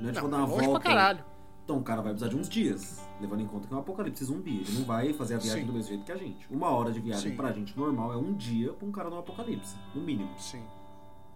Não 0.00 0.08
é 0.08 0.12
tipo 0.12 0.26
dar 0.28 0.38
uma 0.38 0.46
volta. 0.46 0.70
pra 0.70 0.80
caralho. 0.80 1.24
Então 1.62 1.78
o 1.78 1.82
cara 1.82 2.00
vai 2.00 2.12
precisar 2.12 2.30
de 2.30 2.36
uns 2.40 2.48
dias, 2.48 3.06
levando 3.20 3.40
em 3.42 3.46
conta 3.46 3.66
que 3.68 3.74
é 3.74 3.76
um 3.76 3.80
apocalipse 3.80 4.24
zumbi. 4.24 4.60
Ele 4.60 4.78
não 4.78 4.84
vai 4.86 5.12
fazer 5.12 5.34
a 5.34 5.38
viagem 5.38 5.60
Sim. 5.62 5.66
do 5.66 5.72
mesmo 5.74 5.88
jeito 5.88 6.04
que 6.04 6.12
a 6.12 6.16
gente. 6.16 6.46
Uma 6.50 6.70
hora 6.70 6.90
de 6.90 7.00
viagem 7.00 7.32
Sim. 7.32 7.36
pra 7.36 7.52
gente 7.52 7.76
normal 7.76 8.12
é 8.14 8.16
um 8.16 8.32
dia 8.32 8.72
pra 8.72 8.86
um 8.88 8.92
cara 8.92 9.10
no 9.10 9.18
apocalipse, 9.18 9.76
no 9.94 10.00
mínimo. 10.00 10.30
Sim. 10.38 10.62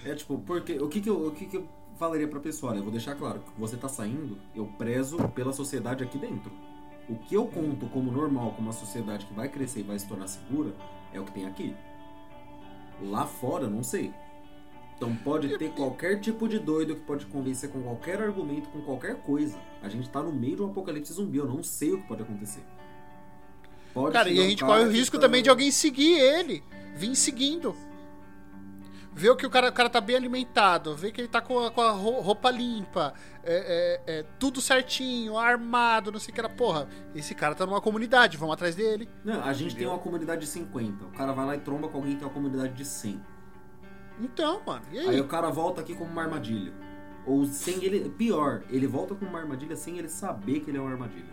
É 0.05 0.15
tipo, 0.15 0.39
porque 0.39 0.79
o 0.79 0.89
que 0.89 1.01
que 1.03 1.11
eu, 1.11 1.27
o 1.27 1.31
que 1.33 1.45
que 1.47 1.57
eu 1.59 1.67
falaria 2.01 2.27
pra 2.27 2.41
pessoa? 2.41 2.73
Olha, 2.73 2.79
eu 2.79 2.83
vou 2.83 2.91
deixar 2.91 3.15
claro 3.15 3.41
que 3.41 3.61
você 3.61 3.77
tá 3.77 3.87
saindo, 3.87 4.39
eu 4.57 4.65
prezo 4.79 5.19
pela 5.29 5.53
sociedade 5.53 6.03
aqui 6.03 6.17
dentro. 6.17 6.51
O 7.07 7.15
que 7.17 7.35
eu 7.35 7.47
conto 7.47 7.87
como 7.89 8.11
normal, 8.11 8.53
como 8.53 8.69
uma 8.69 8.73
sociedade 8.73 9.27
que 9.27 9.35
vai 9.35 9.49
crescer 9.49 9.81
e 9.81 9.83
vai 9.83 9.99
se 9.99 10.09
tornar 10.09 10.27
segura, 10.27 10.73
é 11.13 11.21
o 11.21 11.25
que 11.25 11.33
tem 11.33 11.47
aqui. 11.47 11.77
Lá 13.03 13.27
fora, 13.27 13.69
não 13.69 13.83
sei. 13.83 14.15
Então 14.97 15.15
pode 15.17 15.57
ter 15.59 15.71
qualquer 15.73 16.21
tipo 16.21 16.49
de 16.49 16.59
doido 16.59 16.95
que 16.95 17.03
pode 17.03 17.27
convencer 17.27 17.71
com 17.71 17.83
qualquer 17.83 18.21
argumento, 18.21 18.69
com 18.71 18.81
qualquer 18.83 19.17
coisa. 19.17 19.59
A 19.83 19.89
gente 19.89 20.09
tá 20.09 20.23
no 20.23 20.33
meio 20.33 20.57
de 20.57 20.63
um 20.63 20.67
apocalipse 20.71 21.13
zumbi, 21.13 21.39
eu 21.39 21.47
não 21.47 21.63
sei 21.63 21.93
o 21.93 22.01
que 22.01 22.09
pode 22.09 22.23
acontecer. 22.23 22.63
Pode 23.93 24.13
Cara, 24.13 24.31
e 24.31 24.39
a 24.39 24.49
gente 24.49 24.65
corre 24.65 24.85
o 24.85 24.91
que 24.91 24.97
risco 24.97 25.17
tá- 25.17 25.23
também 25.23 25.43
de 25.43 25.51
alguém 25.51 25.71
seguir 25.71 26.19
ele. 26.19 26.63
Vir 26.95 27.15
seguindo. 27.17 27.75
Ver 29.21 29.37
que 29.37 29.45
o 29.45 29.51
cara, 29.51 29.69
o 29.69 29.73
cara 29.73 29.91
tá 29.91 30.01
bem 30.01 30.17
alimentado, 30.17 30.97
ver 30.97 31.13
que 31.13 31.21
ele 31.21 31.29
tá 31.29 31.43
com 31.43 31.63
a, 31.67 31.71
com 31.71 31.83
a 31.83 31.91
ro- 31.91 32.21
roupa 32.23 32.51
limpa, 32.51 33.13
é, 33.45 34.01
é, 34.07 34.21
é, 34.21 34.23
tudo 34.39 34.63
certinho, 34.63 35.37
armado, 35.37 36.11
não 36.11 36.19
sei 36.19 36.31
o 36.33 36.35
que 36.35 36.41
era. 36.41 36.49
Porra, 36.49 36.89
esse 37.15 37.35
cara 37.35 37.55
tá 37.55 37.67
numa 37.67 37.83
comunidade, 37.83 38.39
vamos 38.39 38.55
atrás 38.55 38.75
dele. 38.75 39.11
Não, 39.23 39.45
a 39.45 39.53
gente 39.53 39.75
tem 39.75 39.83
Entendeu? 39.85 39.91
uma 39.91 39.99
comunidade 39.99 40.41
de 40.41 40.47
50. 40.47 41.05
O 41.05 41.11
cara 41.11 41.33
vai 41.33 41.45
lá 41.45 41.55
e 41.55 41.61
tromba 41.61 41.87
com 41.89 41.99
alguém 41.99 42.13
que 42.15 42.19
tem 42.21 42.27
uma 42.27 42.33
comunidade 42.33 42.73
de 42.73 42.85
100. 42.87 43.21
Então, 44.23 44.63
mano, 44.67 44.83
e 44.91 44.99
aí? 44.99 45.09
Aí 45.11 45.21
o 45.21 45.29
cara 45.29 45.51
volta 45.51 45.83
aqui 45.83 45.95
como 45.95 46.11
uma 46.11 46.23
armadilha. 46.23 46.73
Ou 47.27 47.45
sem 47.45 47.85
ele. 47.85 48.09
Pior, 48.09 48.63
ele 48.71 48.87
volta 48.87 49.15
como 49.15 49.31
uma 49.31 49.41
armadilha 49.41 49.77
sem 49.77 49.99
ele 49.99 50.09
saber 50.09 50.61
que 50.61 50.71
ele 50.71 50.79
é 50.79 50.81
uma 50.81 50.91
armadilha. 50.93 51.33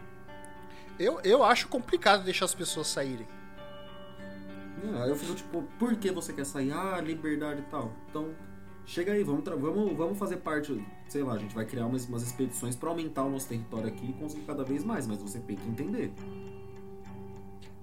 Eu, 1.00 1.22
eu 1.24 1.42
acho 1.44 1.68
complicado 1.70 2.24
deixar 2.26 2.44
as 2.46 2.54
pessoas 2.54 2.88
saírem. 2.88 3.28
Aí 5.02 5.10
eu 5.10 5.16
fico 5.16 5.34
tipo, 5.36 5.64
por 5.80 5.96
que 5.96 6.12
você 6.12 6.34
quer 6.34 6.46
sair? 6.46 6.72
Ah, 6.72 7.00
liberdade 7.02 7.62
e 7.62 7.66
tal. 7.66 7.92
Então, 8.10 8.30
chega 8.86 9.12
aí, 9.14 9.24
vamos, 9.24 9.44
vamos, 9.44 9.98
vamos 9.98 10.18
fazer 10.18 10.38
parte. 10.38 10.84
Sei 11.08 11.24
lá, 11.24 11.34
a 11.34 11.38
gente 11.38 11.56
vai 11.56 11.66
criar 11.66 11.86
umas, 11.86 12.08
umas 12.08 12.24
expedições 12.24 12.76
pra 12.76 12.90
aumentar 12.90 13.24
o 13.24 13.30
nosso 13.30 13.48
território 13.48 13.88
aqui 13.88 14.10
e 14.10 14.14
conseguir 14.14 14.46
cada 14.46 14.64
vez 14.64 14.84
mais, 14.84 15.08
mas 15.08 15.22
você 15.22 15.40
tem 15.40 15.56
que 15.56 15.68
entender. 15.68 16.12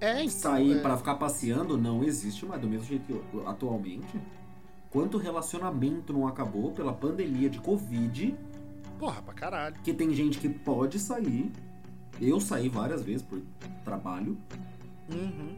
É, 0.01 0.19
então. 0.23 0.29
Sair 0.29 0.79
é, 0.79 0.81
pra 0.81 0.97
ficar 0.97 1.15
passeando 1.15 1.79
não 1.79 2.05
existe 2.05 2.45
mais, 2.45 2.61
do 2.61 2.69
mesmo 2.69 2.87
jeito 2.87 3.05
que 3.07 3.47
atualmente. 3.47 4.21
Quanto 4.91 5.19
relacionamento 5.19 6.13
não 6.13 6.27
acabou 6.29 6.71
pela 6.73 6.93
pandemia 6.93 7.51
de 7.51 7.59
Covid, 7.59 8.37
Porra, 8.99 9.21
pra 9.23 9.35
caralho. 9.35 9.77
que 9.83 9.93
tem 9.93 10.13
gente 10.15 10.39
que 10.39 10.49
pode 10.49 10.99
sair. 10.99 11.51
Eu 12.21 12.39
saí 12.39 12.69
várias 12.69 13.03
vezes 13.03 13.23
por 13.23 13.43
trabalho. 13.85 14.39
Uhum. 15.11 15.57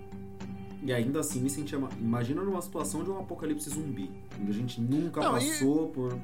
E 0.83 0.93
ainda 0.93 1.21
assim 1.21 1.41
me 1.41 1.51
sentia. 1.51 1.79
ma- 1.79 1.89
Imagina 1.99 2.43
numa 2.43 2.61
situação 2.63 3.03
de 3.03 3.11
um 3.11 3.19
apocalipse 3.19 3.69
zumbi. 3.71 4.11
Onde 4.41 4.51
a 4.51 4.55
gente 4.55 4.81
nunca 4.81 5.21
Não, 5.21 5.39
e- 5.39 5.49
passou 5.51 5.89
por. 5.89 6.19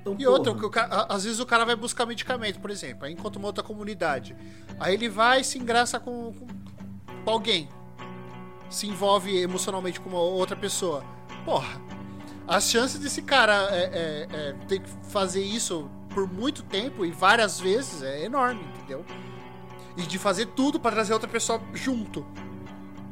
Então, 0.00 0.16
E 0.18 0.26
outra, 0.26 0.52
porra, 0.52 0.60
que 0.60 0.66
o 0.66 0.70
ca- 0.70 0.88
a- 1.08 1.14
às 1.14 1.24
vezes 1.24 1.40
o 1.40 1.46
cara 1.46 1.64
vai 1.64 1.74
buscar 1.76 2.06
medicamento, 2.06 2.60
por 2.60 2.70
exemplo, 2.70 3.04
aí 3.04 3.12
encontra 3.12 3.38
uma 3.38 3.48
outra 3.48 3.62
comunidade. 3.64 4.34
Aí 4.78 4.94
ele 4.94 5.08
vai 5.08 5.40
e 5.40 5.44
se 5.44 5.58
engraça 5.58 5.98
com, 6.00 6.32
com- 6.32 6.46
alguém. 7.30 7.68
Se 8.70 8.86
envolve 8.86 9.36
emocionalmente 9.36 10.00
com 10.00 10.08
uma 10.08 10.20
outra 10.20 10.56
pessoa. 10.56 11.04
Porra, 11.44 11.80
as 12.46 12.70
chances 12.70 12.98
desse 12.98 13.22
cara 13.22 13.68
é, 13.70 13.82
é, 13.82 14.28
é, 14.32 14.52
ter 14.66 14.80
que 14.80 14.88
fazer 15.10 15.42
isso 15.42 15.90
por 16.14 16.26
muito 16.32 16.62
tempo 16.62 17.04
e 17.04 17.10
várias 17.10 17.60
vezes 17.60 18.02
é 18.02 18.24
enorme, 18.24 18.62
entendeu? 18.76 19.04
E 19.96 20.02
de 20.02 20.18
fazer 20.18 20.46
tudo 20.46 20.80
pra 20.80 20.90
trazer 20.90 21.12
outra 21.12 21.28
pessoa 21.28 21.60
junto. 21.74 22.24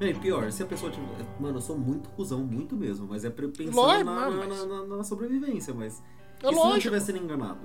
Bem, 0.00 0.14
pior, 0.14 0.50
se 0.50 0.62
a 0.62 0.66
pessoa 0.66 0.90
tiver. 0.90 1.06
Mano, 1.38 1.58
eu 1.58 1.60
sou 1.60 1.76
muito 1.76 2.08
cuzão, 2.10 2.38
muito 2.40 2.74
mesmo, 2.74 3.06
mas 3.06 3.22
é 3.22 3.28
pensando 3.28 3.76
Lógico, 3.76 4.04
na, 4.04 4.30
não, 4.30 4.30
na- 4.30 4.46
mas- 4.46 4.66
na- 4.66 4.96
na 4.96 5.04
sobrevivência, 5.04 5.74
mas. 5.74 6.02
É 6.42 6.46
e 6.46 6.48
se 6.48 6.54
não 6.54 6.76
estiver 6.78 7.00
sendo 7.00 7.18
enganado? 7.18 7.60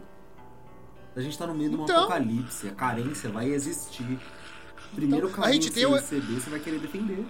A 1.15 1.21
gente 1.21 1.37
tá 1.37 1.47
no 1.47 1.55
meio 1.55 1.69
de 1.69 1.77
um 1.77 1.83
Então. 1.83 1.97
apocalipse, 1.97 2.67
a 2.67 2.73
carência 2.73 3.29
vai 3.29 3.47
existir. 3.49 4.19
Primeiro 4.93 5.29
Então, 5.29 5.43
a 5.45 5.51
gente 5.53 5.71
carência 5.71 5.73
tem 5.73 5.85
o- 5.85 5.93
receber, 5.95 6.41
você 6.41 6.49
vai 6.49 6.59
querer 6.59 6.79
defender. 6.79 7.25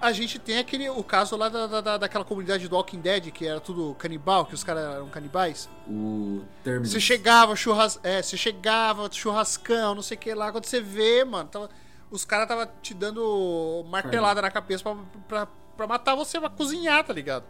A 0.00 0.12
gente 0.12 0.38
tem 0.38 0.58
aquele, 0.58 0.88
o 0.90 1.02
caso 1.02 1.36
lá 1.36 1.48
da, 1.48 1.80
da, 1.80 1.96
daquela 1.96 2.24
comunidade 2.24 2.68
do 2.68 2.76
Walking 2.76 3.00
Dead, 3.00 3.32
que 3.32 3.46
era 3.46 3.58
tudo 3.58 3.94
canibal, 3.94 4.46
que 4.46 4.54
os 4.54 4.62
caras 4.62 4.94
eram 4.94 5.08
canibais. 5.08 5.68
O 5.88 6.42
Terminus. 6.62 6.92
Você 6.92 7.00
chegava, 7.00 7.56
churras... 7.56 7.98
é, 8.04 8.22
você 8.22 8.36
chegava, 8.36 9.10
churrascão, 9.10 9.94
não 9.96 10.02
sei 10.02 10.16
o 10.16 10.20
que 10.20 10.32
lá. 10.34 10.52
Quando 10.52 10.66
você 10.66 10.80
vê, 10.80 11.24
mano, 11.24 11.48
tava- 11.48 11.70
os 12.10 12.24
caras 12.24 12.48
tava 12.48 12.66
te 12.82 12.94
dando 12.94 13.84
martelada 13.88 14.40
na 14.42 14.50
cabeça 14.50 14.82
pra, 14.82 14.96
pra, 15.28 15.46
pra 15.76 15.86
matar 15.86 16.14
você, 16.14 16.38
pra 16.38 16.48
cozinhar, 16.50 17.04
tá 17.04 17.12
ligado? 17.12 17.44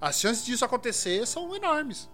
As 0.00 0.18
chances 0.18 0.44
disso 0.44 0.64
acontecer 0.64 1.26
são 1.26 1.54
enormes. 1.54 2.10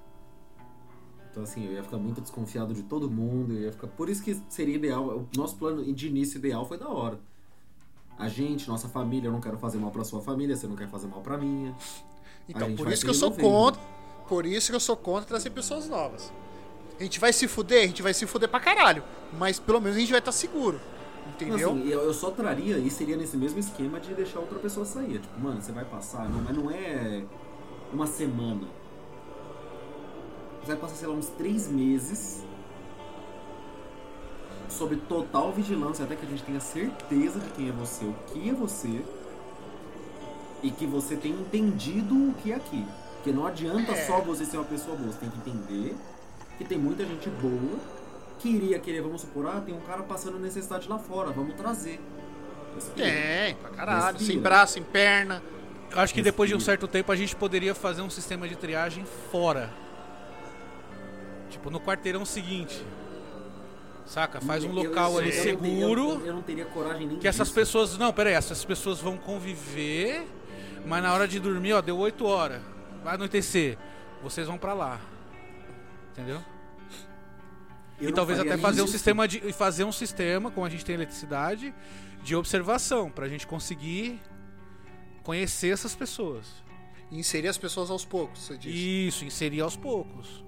Então, 1.31 1.43
assim, 1.43 1.67
eu 1.67 1.73
ia 1.73 1.83
ficar 1.83 1.99
muito 1.99 2.21
desconfiado 2.21 2.75
de 2.75 2.83
todo 2.83 3.11
mundo. 3.11 3.55
Eu 3.55 3.63
ia 3.63 3.73
ficar... 3.73 3.87
Por 3.87 4.09
isso 4.09 4.23
que 4.23 4.41
seria 4.49 4.75
ideal. 4.75 5.05
O 5.05 5.29
nosso 5.37 5.57
plano 5.57 5.93
de 5.93 6.09
início 6.09 6.39
ideal 6.39 6.67
foi 6.67 6.77
da 6.77 6.89
hora. 6.89 7.19
A 8.19 8.29
gente, 8.29 8.69
nossa 8.69 8.89
família, 8.89 9.29
eu 9.29 9.33
não 9.33 9.41
quero 9.41 9.57
fazer 9.57 9.79
mal 9.79 9.91
pra 9.91 10.05
sua 10.05 10.21
família, 10.21 10.57
você 10.57 10.67
não 10.67 10.75
quer 10.75 10.89
fazer 10.89 11.07
mal 11.07 11.21
pra 11.21 11.39
minha. 11.39 11.75
Então, 12.49 12.75
por 12.75 12.91
isso 12.91 13.05
que 13.05 13.11
eu 13.11 13.15
sou 13.15 13.31
contra. 13.31 13.81
Por 14.29 14.45
isso 14.45 14.71
que 14.71 14.77
eu 14.77 14.81
sou 14.81 14.97
contra 14.97 15.25
trazer 15.25 15.51
pessoas 15.51 15.89
novas. 15.89 16.33
A 16.99 17.03
gente 17.03 17.21
vai 17.21 17.33
se 17.33 17.47
fuder, 17.47 17.85
a 17.85 17.87
gente 17.87 18.03
vai 18.03 18.13
se 18.13 18.27
fuder 18.27 18.49
pra 18.49 18.59
caralho. 18.59 19.05
Mas 19.33 19.61
pelo 19.61 19.81
menos 19.81 19.97
a 19.97 20.01
gente 20.01 20.11
vai 20.11 20.19
estar 20.19 20.33
seguro. 20.33 20.81
Entendeu? 21.29 21.71
Assim, 21.71 21.89
eu, 21.89 22.01
eu 22.01 22.15
só 22.15 22.31
traria 22.31 22.79
e 22.79 22.91
seria 22.91 23.17
nesse 23.17 23.37
mesmo 23.37 23.59
esquema 23.59 24.01
de 24.01 24.15
deixar 24.15 24.41
outra 24.41 24.59
pessoa 24.59 24.85
sair. 24.87 25.19
Tipo, 25.19 25.41
mano, 25.41 25.61
você 25.61 25.73
vai 25.73 25.85
passar, 25.85 26.29
não, 26.29 26.43
mas 26.43 26.57
não 26.57 26.71
é 26.71 27.23
uma 27.93 28.07
semana. 28.07 28.67
Você 30.61 30.69
vai 30.73 30.77
passar, 30.77 30.95
sei 30.97 31.09
lá, 31.09 31.15
uns 31.15 31.29
três 31.29 31.69
meses 31.69 32.45
sob 34.69 34.97
total 35.09 35.53
vigilância, 35.53 36.05
até 36.05 36.15
que 36.15 36.25
a 36.27 36.29
gente 36.29 36.43
tenha 36.43 36.61
certeza 36.61 37.41
de 37.41 37.51
quem 37.51 37.69
é 37.69 37.73
você, 37.73 38.05
o 38.05 38.15
que 38.27 38.49
é 38.51 38.53
você, 38.53 39.03
e 40.63 40.71
que 40.71 40.87
você 40.87 41.17
tenha 41.17 41.35
entendido 41.39 42.15
o 42.15 42.35
que 42.35 42.53
é 42.53 42.57
aqui. 42.57 42.87
Porque 43.17 43.33
não 43.33 43.47
adianta 43.47 43.93
É. 43.93 44.07
só 44.07 44.21
você 44.21 44.45
ser 44.45 44.57
uma 44.59 44.67
pessoa 44.67 44.97
boa, 44.97 45.11
você 45.13 45.19
tem 45.19 45.31
que 45.31 45.39
entender 45.51 45.97
que 46.57 46.65
tem 46.65 46.79
muita 46.79 47.05
gente 47.05 47.29
boa 47.31 47.79
que 48.39 48.49
iria 48.49 48.79
querer, 48.79 49.01
vamos 49.03 49.21
supor, 49.23 49.47
ah, 49.47 49.61
tem 49.61 49.75
um 49.75 49.81
cara 49.81 50.03
passando 50.03 50.39
necessidade 50.39 50.89
lá 50.89 50.99
fora, 50.99 51.31
vamos 51.31 51.55
trazer. 51.55 52.01
Respira. 52.75 53.09
Tem, 53.09 53.55
pra 53.57 53.71
caralho. 53.71 54.05
Respira. 54.19 54.33
Sem 54.33 54.39
braço, 54.41 54.73
sem 54.75 54.83
perna. 54.83 55.43
Eu 55.91 55.99
acho 56.01 56.13
que 56.15 56.23
depois 56.23 56.49
de 56.49 56.55
um 56.55 56.59
Respira. 56.59 56.79
certo 56.79 56.89
tempo 56.91 57.11
a 57.11 57.17
gente 57.17 57.35
poderia 57.35 57.75
fazer 57.75 58.03
um 58.03 58.11
sistema 58.11 58.47
de 58.49 58.55
triagem 58.57 59.05
fora. 59.33 59.71
Tipo, 61.51 61.71
no 61.71 61.81
quarteirão 61.81 62.25
seguinte. 62.25 62.85
Saca? 64.07 64.41
Faz 64.41 64.65
um 64.65 64.69
Eu- 64.69 64.85
eu- 64.85 64.89
local 64.91 65.13
eu- 65.13 65.19
ali 65.19 65.31
eu 65.31 65.35
não 65.37 65.43
teria- 65.43 65.71
seguro. 65.81 66.23
Eu, 66.25 66.35
não 66.35 66.43
teria 66.43 66.65
coragem 66.67 67.07
nem 67.07 67.19
Que 67.19 67.29
essas 67.29 67.49
disso. 67.49 67.55
pessoas. 67.55 67.99
Não, 67.99 68.13
pera 68.13 68.31
aí, 68.31 68.35
essas 68.37 68.65
pessoas 68.65 69.01
vão 69.01 69.17
conviver, 69.19 70.27
mas 70.87 71.03
na 71.03 71.13
hora 71.13 71.27
de 71.29 71.39
dormir, 71.41 71.73
ó, 71.75 71.81
deu 71.83 71.97
8 71.99 72.25
horas. 72.27 72.61
Vai 73.05 73.15
anoitecer. 73.17 73.77
Vocês 74.23 74.47
vão 74.47 74.57
pra 74.59 74.73
lá. 74.75 75.01
Entendeu? 76.13 76.41
Eu 78.01 78.11
e 78.11 78.13
talvez 78.13 78.39
até 78.39 78.57
fazer 78.57 78.81
um 78.81 78.85
isso. 78.85 78.93
sistema 78.93 79.27
de. 79.27 79.39
e 79.47 79.53
fazer 79.53 79.85
um 79.85 79.93
sistema, 79.93 80.51
como 80.51 80.65
a 80.67 80.69
gente 80.71 80.85
tem 80.85 80.95
eletricidade, 80.95 81.75
de 82.23 82.37
observação, 82.37 83.11
pra 83.11 83.29
gente 83.29 83.47
conseguir 83.47 84.21
conhecer 85.23 85.69
essas 85.73 85.95
pessoas. 85.95 86.47
E 87.11 87.19
inserir 87.19 87.49
as 87.49 87.57
pessoas 87.59 87.91
aos 87.91 88.05
poucos, 88.05 88.41
você 88.43 88.57
disse. 88.57 89.07
Isso, 89.09 89.25
inserir 89.25 89.61
aos 89.63 89.77
poucos. 89.77 90.45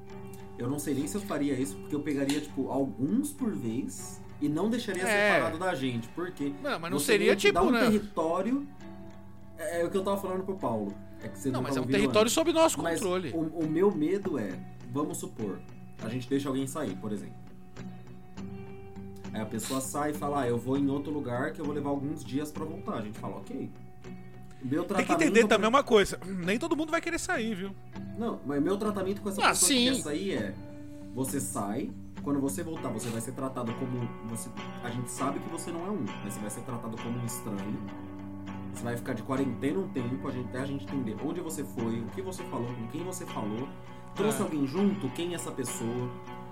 Eu 0.59 0.69
não 0.69 0.79
sei 0.79 0.93
nem 0.95 1.07
se 1.07 1.17
eu 1.17 1.23
faria 1.23 1.55
isso, 1.55 1.75
porque 1.77 1.95
eu 1.95 2.01
pegaria, 2.01 2.41
tipo, 2.41 2.69
alguns 2.71 3.33
por 3.33 3.51
vez 3.51 4.21
e 4.43 4.49
não 4.49 4.69
deixaria 4.69 5.03
É. 5.03 5.35
separado 5.37 5.59
da 5.59 5.75
gente. 5.75 6.07
Porque 6.09 6.53
Não, 6.63 6.79
mas 6.79 6.91
não 6.91 6.99
seria 6.99 7.35
tipo, 7.35 7.59
um 7.61 7.71
né? 7.71 7.81
território. 7.87 8.67
É, 9.59 9.81
é 9.81 9.85
o 9.85 9.91
que 9.91 9.97
eu 9.97 10.05
tava 10.05 10.21
falando 10.21 10.45
pro 10.45 10.57
Paulo. 10.57 10.95
É 11.23 11.29
que 11.29 11.39
você 11.39 11.49
Não, 11.51 11.55
não, 11.61 11.63
mas 11.63 11.77
é 11.77 11.81
um 11.81 11.87
território 11.87 12.23
antes. 12.27 12.33
sob 12.35 12.53
nosso 12.53 12.81
Mas 12.83 13.01
controle. 13.01 13.31
O, 13.31 13.41
o 13.65 13.69
meu 13.71 13.91
medo 13.95 14.39
é, 14.39 14.59
vamos 14.93 15.17
supor, 15.19 15.61
a 16.03 16.09
gente 16.09 16.29
deixa 16.29 16.49
alguém 16.49 16.67
sair, 16.67 16.97
por 16.97 17.13
exemplo. 17.13 17.35
Aí 19.33 19.41
a 19.41 19.47
pessoa 19.47 19.81
sai 19.81 20.11
e 20.11 20.15
fala, 20.15 20.43
ah, 20.43 20.49
eu 20.49 20.59
vou 20.59 20.77
em 20.77 20.89
outro 20.91 21.13
lugar 21.13 21.53
que 21.53 21.61
eu 21.61 21.65
vou 21.65 21.73
levar 21.75 21.91
alguns 21.91 22.25
dias 22.25 22.51
pra 22.51 22.65
voltar. 22.65 22.95
A 22.95 23.03
gente 23.03 23.19
fala, 23.19 23.37
ok. 23.37 23.71
Meu 24.63 24.85
Tem 24.85 24.97
que 24.99 25.05
tratamento 25.05 25.23
entender 25.23 25.47
também 25.49 25.69
uma 25.69 25.83
coisa. 25.83 26.19
Nem 26.27 26.59
todo 26.59 26.77
mundo 26.77 26.91
vai 26.91 27.01
querer 27.01 27.19
sair, 27.19 27.55
viu? 27.55 27.71
Não, 28.19 28.41
mas 28.45 28.63
meu 28.63 28.77
tratamento 28.77 29.23
com 29.23 29.29
essa 29.31 29.41
Ah, 29.43 29.49
pessoa 29.51 29.69
sim. 29.69 29.85
que 29.87 29.97
quer 29.97 30.03
sair 30.03 30.33
é: 30.35 30.55
você 31.15 31.41
sai, 31.41 31.91
quando 32.23 32.39
você 32.41 32.63
voltar, 32.63 32.91
você 32.91 33.09
vai 33.09 33.21
ser 33.23 33.33
tratado 33.33 33.73
como. 33.75 34.07
Você, 34.29 34.51
a 34.85 34.91
gente 34.91 35.11
sabe 35.11 35.39
que 35.39 35.49
você 35.49 35.71
não 35.71 35.87
é 35.87 35.91
um, 35.91 36.05
mas 36.23 36.35
você 36.35 36.41
vai 36.41 36.51
ser 36.51 36.61
tratado 36.63 36.95
como 36.99 37.19
um 37.19 37.25
estranho. 37.25 37.79
Você 38.75 38.85
vai 38.85 38.97
ficar 38.97 39.15
de 39.15 39.23
quarentena 39.23 39.79
um 39.79 39.89
tempo, 39.89 40.29
a 40.29 40.31
gente, 40.31 40.49
até 40.49 40.61
a 40.61 40.67
gente 40.67 40.85
entender 40.85 41.17
onde 41.25 41.41
você 41.41 41.65
foi, 41.65 42.01
o 42.01 42.07
que 42.09 42.21
você 42.21 42.43
falou, 42.45 42.69
com 42.75 42.87
quem 42.89 43.03
você 43.03 43.25
falou. 43.27 43.67
Trouxe 44.15 44.41
É. 44.41 44.43
alguém 44.43 44.67
junto? 44.67 45.09
Quem 45.11 45.33
é 45.33 45.35
essa 45.35 45.51
pessoa? 45.51 46.11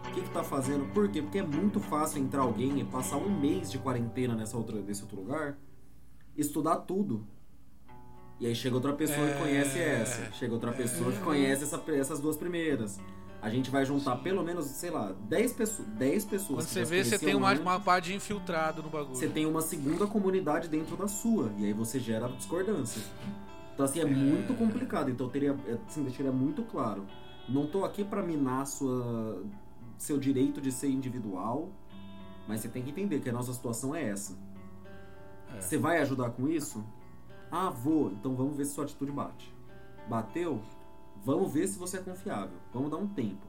O 0.09 0.11
que, 0.13 0.23
que 0.23 0.31
tá 0.31 0.43
fazendo? 0.43 0.87
Por 0.93 1.09
quê? 1.09 1.21
Porque 1.21 1.39
é 1.39 1.43
muito 1.43 1.81
fácil 1.81 2.21
entrar 2.23 2.43
alguém 2.43 2.81
e 2.81 2.85
passar 2.85 3.17
um 3.19 3.29
mês 3.41 3.71
de 3.71 3.79
quarentena 3.79 4.35
nessa 4.35 4.57
outra, 4.57 4.81
nesse 4.81 5.03
outro 5.03 5.19
lugar, 5.21 5.59
estudar 6.37 6.77
tudo. 6.77 7.27
E 8.41 8.47
aí 8.47 8.55
chega 8.55 8.77
outra 8.77 8.93
pessoa 8.93 9.27
É. 9.29 9.33
que 9.33 9.39
conhece 9.41 9.79
essa. 9.79 10.33
Chega 10.33 10.55
outra 10.55 10.73
pessoa 10.73 11.13
que 11.13 11.19
conhece 11.21 11.65
essa- 11.65 11.83
essas 11.93 12.21
duas 12.21 12.37
primeiras. 12.37 12.99
A 13.43 13.51
gente 13.51 13.71
vai 13.71 13.85
juntar 13.85 14.17
pelo 14.17 14.43
menos, 14.43 14.65
sei 14.67 14.91
lá, 14.91 15.13
10 15.29 15.53
pessoas. 15.53 15.87
10 15.91 16.25
pessoas 16.25 16.65
Quando 16.65 16.67
que 16.69 16.73
você 16.75 16.85
vê, 16.85 17.05
você 17.05 17.19
tem 17.19 17.35
uma, 17.37 17.51
antes. 17.51 17.61
uma 17.63 17.79
pá 17.79 18.01
de 18.01 18.15
infiltrado 18.15 18.83
no 18.83 18.89
bagulho. 18.89 19.15
Você 19.15 19.29
tem 19.29 19.47
uma 19.47 19.61
segunda 19.61 20.07
comunidade 20.07 20.69
dentro 20.69 20.97
da 20.97 21.07
sua. 21.07 21.53
E 21.59 21.65
aí 21.67 21.73
você 21.73 22.01
gera 22.01 22.29
discordância. 22.29 23.03
Então, 23.75 23.85
assim, 23.85 24.01
é, 24.01 24.05
muito 24.05 24.57
complicado. 24.57 25.09
Então, 25.11 25.27
eu 25.27 25.31
teria, 25.33 25.57
assim, 25.89 26.03
deixaria 26.03 26.33
muito 26.33 26.63
claro. 26.65 27.05
Não 27.49 27.67
tô 27.67 27.85
aqui 27.85 28.05
pra 28.05 28.23
minar 28.23 28.67
sua, 28.67 29.43
seu 29.97 30.19
direito 30.19 30.61
de 30.61 30.71
ser 30.71 30.89
individual. 30.91 31.71
Mas 32.47 32.61
você 32.61 32.69
tem 32.69 32.83
que 32.83 32.91
entender 32.91 33.21
que 33.21 33.29
a 33.29 33.33
nossa 33.33 33.53
situação 33.53 33.95
é 33.95 34.05
essa. 34.09 34.37
É. 35.55 35.61
Você 35.61 35.77
vai 35.79 35.99
ajudar 36.01 36.31
com 36.31 36.49
isso? 36.49 36.85
Ah, 37.51 37.71
vou. 37.71 38.11
Então 38.13 38.35
vamos 38.35 38.57
ver 38.57 38.65
se 38.65 38.75
sua 38.75 38.85
atitude 38.85 39.13
bate. 39.13 39.53
Bateu? 40.09 40.63
Vamos 41.25 41.53
ver 41.53 41.67
se 41.67 41.79
você 41.79 41.99
é 41.99 42.01
confiável. 42.01 42.57
Vamos 42.73 42.91
dar 42.91 42.97
um 42.97 43.07
tempo. 43.07 43.47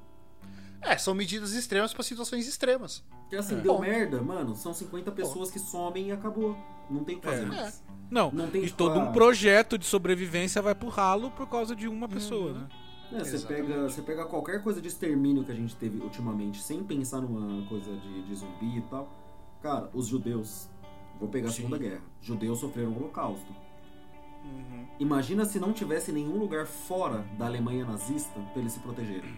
É, 0.82 0.98
são 0.98 1.14
medidas 1.14 1.52
extremas 1.54 1.94
pra 1.94 2.04
situações 2.04 2.48
extremas. 2.48 3.04
Porque 3.22 3.36
assim, 3.36 3.58
É. 3.58 3.62
deu 3.62 3.74
Bom. 3.76 3.82
merda, 3.82 4.22
mano. 4.22 4.56
São 4.56 4.74
50 4.74 5.12
pessoas 5.12 5.52
que 5.52 5.60
somem 5.60 6.08
e 6.08 6.12
acabou. 6.12 6.58
Não 6.90 7.04
tem 7.04 7.18
o 7.18 7.20
que 7.20 7.26
fazer 7.28 7.44
É. 7.44 7.46
mais. 7.46 7.84
Não, 8.10 8.32
Não 8.32 8.50
tem 8.50 8.64
e 8.64 8.66
tipo, 8.66 8.78
todo 8.78 8.98
um 9.00 9.12
projeto 9.12 9.78
de 9.78 9.86
sobrevivência 9.86 10.62
vai 10.62 10.74
pro 10.74 10.90
ralo 10.90 11.30
por 11.32 11.48
causa 11.48 11.76
de 11.76 11.88
uma 11.88 12.08
pessoa, 12.08 12.54
né? 12.54 12.68
É, 13.12 13.24
você, 13.24 13.40
pega, 13.40 13.84
você 13.90 14.02
pega 14.02 14.26
qualquer 14.26 14.62
coisa 14.62 14.80
de 14.82 14.88
extermínio 14.88 15.44
que 15.44 15.52
a 15.52 15.56
gente 15.56 15.76
teve 15.76 16.00
ultimamente, 16.00 16.62
sem 16.62 16.84
pensar 16.84 17.22
numa 17.22 17.66
coisa 17.68 17.92
de, 17.96 18.22
de 18.24 18.36
zumbi 18.36 18.78
e 18.78 18.82
tal. 18.90 19.10
Cara, 19.62 19.90
os 19.94 20.08
judeus. 20.08 20.70
Vou 21.20 21.28
pegar 21.28 21.50
a. 21.50 21.52
Segunda 21.52 21.78
Guerra. 21.78 22.02
Judeus 22.22 22.60
sofreram 22.60 22.92
o 22.92 22.98
Holocausto. 22.98 23.52
Uhum. 24.44 24.86
Imagina 25.00 25.44
se 25.44 25.60
não 25.60 25.74
tivesse 25.74 26.12
nenhum 26.12 26.38
lugar 26.38 26.66
fora 26.66 27.26
da 27.38 27.46
Alemanha 27.46 27.84
nazista 27.86 28.40
pra 28.54 28.62
eles 28.62 28.74
se 28.74 28.80
protegerem. 28.80 29.36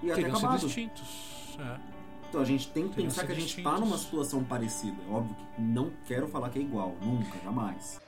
Ter 0.00 0.14
Teriam 0.14 0.34
sido 0.34 0.46
acabado. 0.46 0.66
extintos. 0.66 1.56
É. 1.58 1.80
Então 2.28 2.40
a 2.40 2.44
gente 2.44 2.68
tem 2.70 2.84
que 2.88 2.94
Teriam 2.94 3.08
pensar 3.08 3.26
que 3.26 3.32
a 3.32 3.34
gente 3.34 3.54
tá 3.62 3.70
extintos. 3.70 3.80
numa 3.80 3.98
situação 3.98 4.44
parecida. 4.44 4.96
Óbvio 5.10 5.34
que 5.34 5.60
não 5.62 5.90
quero 6.06 6.28
falar 6.28 6.50
que 6.50 6.58
é 6.58 6.62
igual, 6.62 6.94
nunca, 7.02 7.38
jamais. 7.42 8.00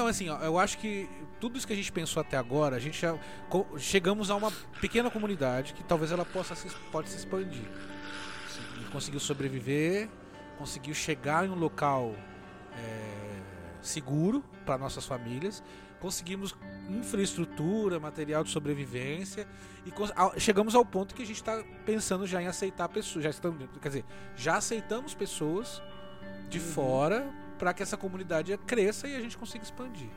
Não, 0.00 0.06
assim, 0.06 0.30
ó, 0.30 0.38
eu 0.38 0.58
acho 0.58 0.78
que 0.78 1.08
tudo 1.38 1.58
isso 1.58 1.66
que 1.66 1.74
a 1.74 1.76
gente 1.76 1.92
pensou 1.92 2.22
até 2.22 2.36
agora, 2.36 2.76
a 2.76 2.78
gente 2.78 2.98
já 2.98 3.18
chegamos 3.76 4.30
a 4.30 4.36
uma 4.36 4.50
pequena 4.80 5.10
comunidade 5.10 5.74
que 5.74 5.84
talvez 5.84 6.10
ela 6.10 6.24
possa 6.24 6.54
se, 6.54 6.68
pode 6.90 7.10
se 7.10 7.18
expandir. 7.18 7.64
Assim, 8.46 8.90
conseguiu 8.90 9.20
sobreviver 9.20 10.08
conseguiu 10.60 10.94
chegar 10.94 11.46
em 11.46 11.48
um 11.48 11.54
local 11.54 12.14
é, 12.76 13.40
seguro 13.80 14.44
para 14.66 14.76
nossas 14.76 15.06
famílias, 15.06 15.62
conseguimos 15.98 16.54
infraestrutura, 16.90 17.98
material 17.98 18.44
de 18.44 18.50
sobrevivência 18.50 19.48
e 19.86 20.38
chegamos 20.38 20.74
ao 20.74 20.84
ponto 20.84 21.14
que 21.14 21.22
a 21.22 21.26
gente 21.26 21.36
está 21.36 21.64
pensando 21.86 22.26
já 22.26 22.42
em 22.42 22.46
aceitar 22.46 22.90
pessoas, 22.90 23.24
já 23.24 23.30
estamos, 23.30 23.66
quer 23.80 23.88
dizer, 23.88 24.04
já 24.36 24.56
aceitamos 24.56 25.14
pessoas 25.14 25.82
de 26.50 26.58
Uhum. 26.58 26.64
fora 26.64 27.39
para 27.60 27.74
que 27.74 27.82
essa 27.82 27.94
comunidade 27.96 28.56
cresça 28.66 29.06
e 29.06 29.14
a 29.14 29.20
gente 29.20 29.36
consiga 29.36 29.62
expandir. 29.62 30.08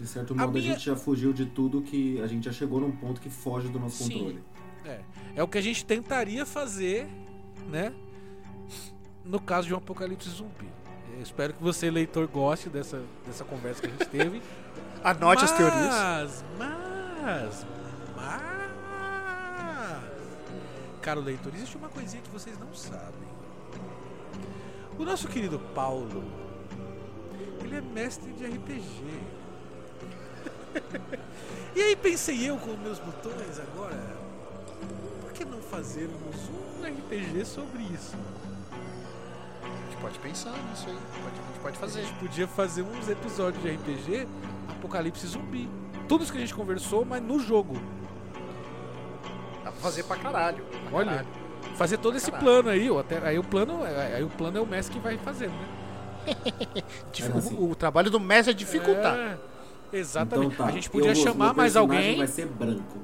De 0.00 0.06
certo 0.06 0.32
A 0.32 0.36
modo, 0.38 0.48
a, 0.48 0.52
minha- 0.60 0.72
gente 0.72 0.86
já 0.86 0.96
fugiu 0.96 1.30
de 1.30 1.44
tudo 1.44 1.82
que 1.82 2.18
a 2.22 2.26
gente 2.26 2.44
já 2.46 2.52
chegou 2.52 2.80
num 2.80 2.90
ponto 2.90 3.20
que 3.20 3.28
foge 3.28 3.68
do 3.68 3.78
nosso 3.78 4.02
Sim. 4.02 4.12
controle. 4.14 4.42
É, 4.82 5.00
é 5.36 5.42
o 5.42 5.48
que 5.48 5.58
a 5.58 5.60
gente 5.60 5.84
tentaria 5.84 6.46
fazer, 6.46 7.06
né? 7.68 7.92
No 9.22 9.38
caso 9.38 9.66
de 9.68 9.74
um 9.74 9.76
apocalipse 9.76 10.30
zumbi. 10.30 10.68
Eu 11.14 11.22
espero 11.22 11.52
que 11.52 11.62
você, 11.62 11.90
leitor, 11.90 12.26
goste 12.28 12.70
dessa, 12.70 13.02
dessa 13.26 13.44
conversa 13.44 13.82
que 13.82 13.88
a 13.88 13.90
gente 13.90 14.06
teve. 14.06 14.40
Anote 15.04 15.44
as 15.44 15.52
teorias. 15.52 15.94
Mas, 15.94 16.44
mas, 16.58 17.66
mas. 18.16 18.56
Caro 21.02 21.20
leitor, 21.20 21.52
existe 21.54 21.76
uma 21.76 21.88
coisinha 21.88 22.22
que 22.22 22.30
vocês 22.30 22.58
não 22.58 22.72
sabem. 22.74 23.26
O 24.98 25.04
nosso 25.04 25.28
querido 25.28 25.58
Paulo, 25.74 26.24
ele 27.66 27.76
é 27.76 27.80
mestre 27.80 28.32
de 28.32 28.44
RPG. 28.44 28.82
e 31.74 31.82
aí 31.82 31.96
pensei 31.96 32.48
eu 32.48 32.56
com 32.58 32.76
meus 32.78 32.98
botões 32.98 33.58
agora, 33.60 34.16
por 35.22 35.32
que 35.32 35.44
não 35.44 35.60
fazermos 35.60 36.36
um 36.50 36.84
RPG 36.84 37.44
sobre 37.44 37.82
isso? 37.84 38.16
A 39.62 39.90
gente 39.90 39.96
pode 40.00 40.18
pensar 40.18 40.52
nisso 40.70 40.88
aí. 40.88 40.94
Pode- 41.22 41.40
a 41.40 41.46
gente 41.52 41.60
pode 41.62 41.76
A 41.76 41.80
fazer. 41.80 42.02
gente 42.02 42.14
podia 42.18 42.46
fazer 42.48 42.82
uns 42.82 43.08
episódios 43.08 43.62
de 43.62 43.70
RPG 43.70 44.28
Apocalipse 44.70 45.26
Zumbi. 45.26 45.68
Tudo 46.08 46.22
isso 46.22 46.32
que 46.32 46.38
a 46.38 46.40
gente 46.40 46.54
conversou, 46.54 47.04
mas 47.04 47.22
no 47.22 47.38
jogo. 47.40 47.74
Dá 49.64 49.72
pra 49.72 49.80
fazer 49.80 50.04
pra 50.04 50.16
caralho. 50.16 50.64
pra 50.64 50.96
Olha, 50.98 51.06
caralho. 51.10 51.28
fazer 51.76 51.98
todo 51.98 52.16
esse 52.16 52.30
Caralho. 52.30 52.44
plano 52.62 52.68
aí, 52.68 52.88
até, 52.98 53.18
aí 53.26 53.38
o 53.38 53.42
plano, 53.44 53.82
aí 53.82 54.22
o 54.22 54.28
plano 54.28 54.58
é 54.58 54.60
o 54.60 54.66
mestre 54.66 54.94
que 54.96 55.00
vai 55.02 55.16
fazendo, 55.18 55.50
né? 55.52 55.66
Assim. 57.36 57.56
O 57.58 57.74
trabalho 57.74 58.10
do 58.10 58.20
mestre 58.20 58.52
é 58.52 58.54
dificultar. 58.54 59.16
É, 59.16 59.38
exatamente. 59.92 60.54
Então 60.54 60.66
tá, 60.66 60.70
a 60.70 60.74
gente 60.74 60.90
podia 60.90 61.10
eu 61.10 61.14
chamar 61.14 61.46
meu 61.46 61.54
mais 61.54 61.76
alguém. 61.76 62.18
Vai 62.18 62.26
ser 62.26 62.46
branco. 62.46 62.98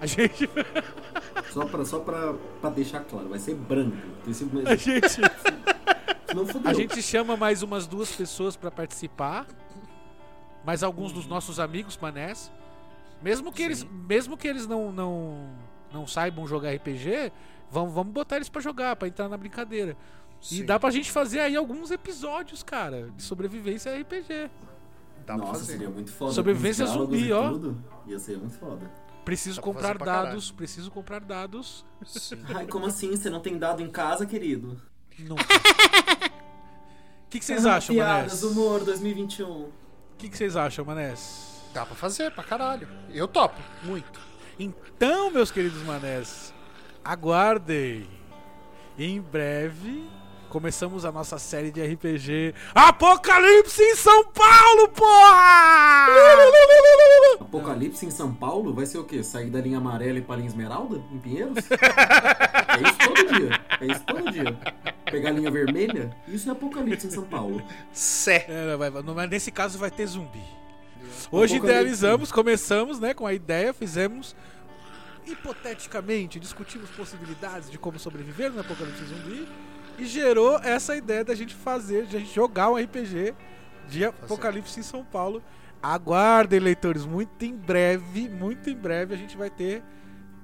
A 0.00 0.06
gente, 0.06 0.48
Só 1.52 1.64
pra, 1.64 1.84
só 1.84 1.98
pra, 1.98 2.34
pra 2.60 2.70
deixar 2.70 3.00
claro, 3.00 3.28
vai 3.28 3.38
ser 3.38 3.54
branco. 3.54 3.96
Porque 4.16 4.32
se, 4.32 4.48
a 4.66 4.76
gente, 4.76 5.20
a 6.64 6.72
gente 6.72 7.02
chama 7.02 7.36
mais 7.36 7.62
umas 7.62 7.86
duas 7.86 8.10
pessoas 8.12 8.56
pra 8.56 8.70
participar. 8.70 9.46
Mais 10.64 10.82
alguns 10.82 11.12
dos 11.12 11.26
nossos 11.26 11.58
amigos 11.58 11.98
manés. 11.98 12.52
Mesmo 13.22 13.52
que 13.52 13.62
eles, 13.62 13.84
mesmo 13.84 14.36
que 14.36 14.46
eles 14.46 14.66
não, 14.66 14.92
não, 14.92 15.48
não 15.92 16.06
saibam 16.06 16.46
jogar 16.46 16.72
RPG, 16.74 17.32
vamos, 17.70 17.92
vamos 17.92 18.12
botar 18.12 18.36
eles 18.36 18.48
pra 18.48 18.60
jogar, 18.60 18.96
pra 18.96 19.08
entrar 19.08 19.28
na 19.28 19.36
brincadeira. 19.36 19.96
E 20.42 20.44
Sim, 20.56 20.64
dá 20.64 20.78
pra 20.80 20.90
gente 20.90 21.10
fazer 21.10 21.40
aí 21.40 21.54
alguns 21.56 21.90
episódios, 21.90 22.62
cara, 22.62 23.10
de 23.16 23.22
sobrevivência 23.22 23.94
RPG. 24.00 24.50
dá 25.26 25.34
pra 25.34 25.36
Nossa, 25.36 25.52
fazer. 25.60 25.72
seria 25.72 25.90
muito 25.90 26.10
foda. 26.12 26.32
Sobrevivência 26.32 26.86
zumbi, 26.86 27.26
e 27.26 27.32
ó. 27.32 27.50
tudo. 27.50 27.84
Ia 28.06 28.18
ser 28.18 28.38
muito 28.38 28.58
foda. 28.58 28.90
Preciso 29.24 29.60
pra 29.60 29.64
comprar 29.64 29.98
pra 29.98 30.06
dados, 30.06 30.50
preciso 30.50 30.90
comprar 30.90 31.20
dados. 31.20 31.84
Sim. 32.06 32.42
Ai, 32.54 32.66
como 32.66 32.86
assim? 32.86 33.10
Você 33.14 33.28
não 33.28 33.40
tem 33.40 33.58
dado 33.58 33.82
em 33.82 33.90
casa, 33.90 34.24
querido? 34.24 34.80
Não. 35.18 35.36
O 35.36 35.38
que, 37.28 37.38
que 37.38 37.44
vocês 37.44 37.66
acham, 37.66 37.94
Piadas, 37.94 38.42
Manés? 38.42 38.42
humor 38.42 38.82
2021. 38.82 39.46
O 39.46 39.72
que, 40.16 40.28
que 40.30 40.36
vocês 40.36 40.56
acham, 40.56 40.84
Manés? 40.84 41.62
Dá 41.74 41.84
pra 41.86 41.94
fazer 41.94 42.30
pra 42.32 42.42
caralho. 42.42 42.88
Eu 43.12 43.28
topo. 43.28 43.60
Muito. 43.84 44.18
Então, 44.58 45.30
meus 45.30 45.50
queridos 45.50 45.82
manés, 45.84 46.52
aguardem. 47.04 48.08
Em 48.98 49.20
breve 49.20 50.06
começamos 50.50 51.04
a 51.04 51.12
nossa 51.12 51.38
série 51.38 51.70
de 51.70 51.80
RPG 51.80 52.54
Apocalipse 52.74 53.80
em 53.80 53.94
São 53.94 54.24
Paulo, 54.24 54.88
porra! 54.88 56.08
Apocalipse 57.40 58.04
em 58.04 58.10
São 58.10 58.34
Paulo 58.34 58.74
vai 58.74 58.84
ser 58.84 58.98
o 58.98 59.04
quê? 59.04 59.22
Sair 59.22 59.48
da 59.48 59.60
linha 59.60 59.78
amarela 59.78 60.18
e 60.18 60.22
pra 60.22 60.36
linha 60.36 60.48
esmeralda? 60.48 61.00
Em 61.12 61.18
Pinheiros? 61.18 61.56
é 61.70 62.82
isso 62.82 62.98
todo 62.98 63.38
dia. 63.38 63.60
É 63.80 63.86
isso 63.86 64.02
todo 64.04 64.32
dia. 64.32 64.58
Pegar 65.10 65.30
a 65.30 65.32
linha 65.32 65.50
vermelha? 65.50 66.14
Isso 66.26 66.48
é 66.48 66.52
Apocalipse 66.52 67.06
em 67.06 67.10
São 67.10 67.24
Paulo. 67.24 67.62
Sé. 67.92 68.46
É, 68.48 69.26
nesse 69.28 69.52
caso 69.52 69.78
vai 69.78 69.90
ter 69.90 70.06
zumbi. 70.06 70.42
Hoje 71.30 71.56
idealizamos, 71.56 72.32
começamos, 72.32 72.98
né, 72.98 73.14
com 73.14 73.26
a 73.26 73.32
ideia, 73.32 73.72
fizemos 73.72 74.34
hipoteticamente, 75.26 76.40
discutimos 76.40 76.90
possibilidades 76.90 77.70
de 77.70 77.78
como 77.78 78.00
sobreviver 78.00 78.50
no 78.50 78.60
apocalipse 78.60 79.04
zumbi 79.04 79.46
e 80.00 80.06
gerou 80.06 80.58
essa 80.58 80.96
ideia 80.96 81.24
da 81.24 81.34
gente 81.34 81.54
fazer, 81.54 82.06
de 82.06 82.16
a 82.16 82.20
gente 82.20 82.34
jogar 82.34 82.70
um 82.70 82.76
RPG 82.76 83.34
de 83.88 84.04
apocalipse 84.04 84.78
em 84.80 84.82
São 84.82 85.04
Paulo. 85.04 85.42
Aguardem, 85.82 86.60
leitores, 86.60 87.04
muito 87.06 87.44
em 87.44 87.56
breve, 87.56 88.28
muito 88.28 88.68
em 88.68 88.74
breve 88.76 89.14
a 89.14 89.16
gente 89.16 89.36
vai 89.36 89.48
ter 89.50 89.82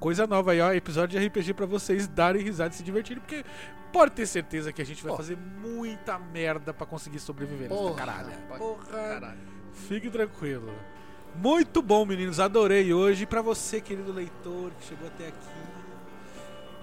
coisa 0.00 0.26
nova 0.26 0.52
aí, 0.52 0.60
ó, 0.60 0.72
episódio 0.72 1.18
de 1.18 1.26
RPG 1.26 1.54
pra 1.54 1.66
vocês 1.66 2.06
darem 2.08 2.42
risada 2.42 2.72
e 2.72 2.76
se 2.76 2.82
divertirem, 2.82 3.20
porque 3.20 3.44
pode 3.92 4.12
ter 4.12 4.26
certeza 4.26 4.72
que 4.72 4.80
a 4.82 4.84
gente 4.84 5.02
vai 5.02 5.12
Ó. 5.12 5.16
fazer 5.16 5.36
muita 5.36 6.18
merda 6.18 6.72
pra 6.72 6.86
conseguir 6.86 7.18
sobreviver 7.18 7.68
nessa 7.68 7.80
Porra, 7.82 7.94
caralho. 7.94 8.28
pra 8.48 8.56
Porra. 8.58 8.84
Caralho. 8.86 9.38
Fique 9.72 10.10
tranquilo. 10.10 10.72
Muito 11.34 11.82
bom, 11.82 12.04
meninos. 12.06 12.40
Adorei 12.40 12.92
hoje. 12.94 13.24
E 13.24 13.26
pra 13.26 13.42
você, 13.42 13.78
querido 13.80 14.10
leitor, 14.12 14.70
que 14.80 14.86
chegou 14.86 15.06
até 15.06 15.28
aqui. 15.28 15.46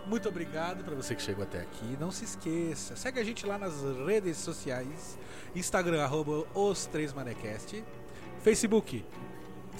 Muito 0.05 0.27
obrigado 0.27 0.83
pra 0.83 0.93
você 0.95 1.15
que 1.15 1.21
chegou 1.21 1.43
até 1.43 1.61
aqui. 1.61 1.97
Não 1.99 2.11
se 2.11 2.25
esqueça, 2.25 2.95
segue 2.95 3.19
a 3.19 3.23
gente 3.23 3.45
lá 3.45 3.57
nas 3.57 3.73
redes 4.05 4.37
sociais. 4.37 5.17
Instagram, 5.55 6.03
arroba 6.03 6.45
os 6.53 6.85
três 6.85 7.13
manecast. 7.13 7.83
Facebook, 8.41 9.05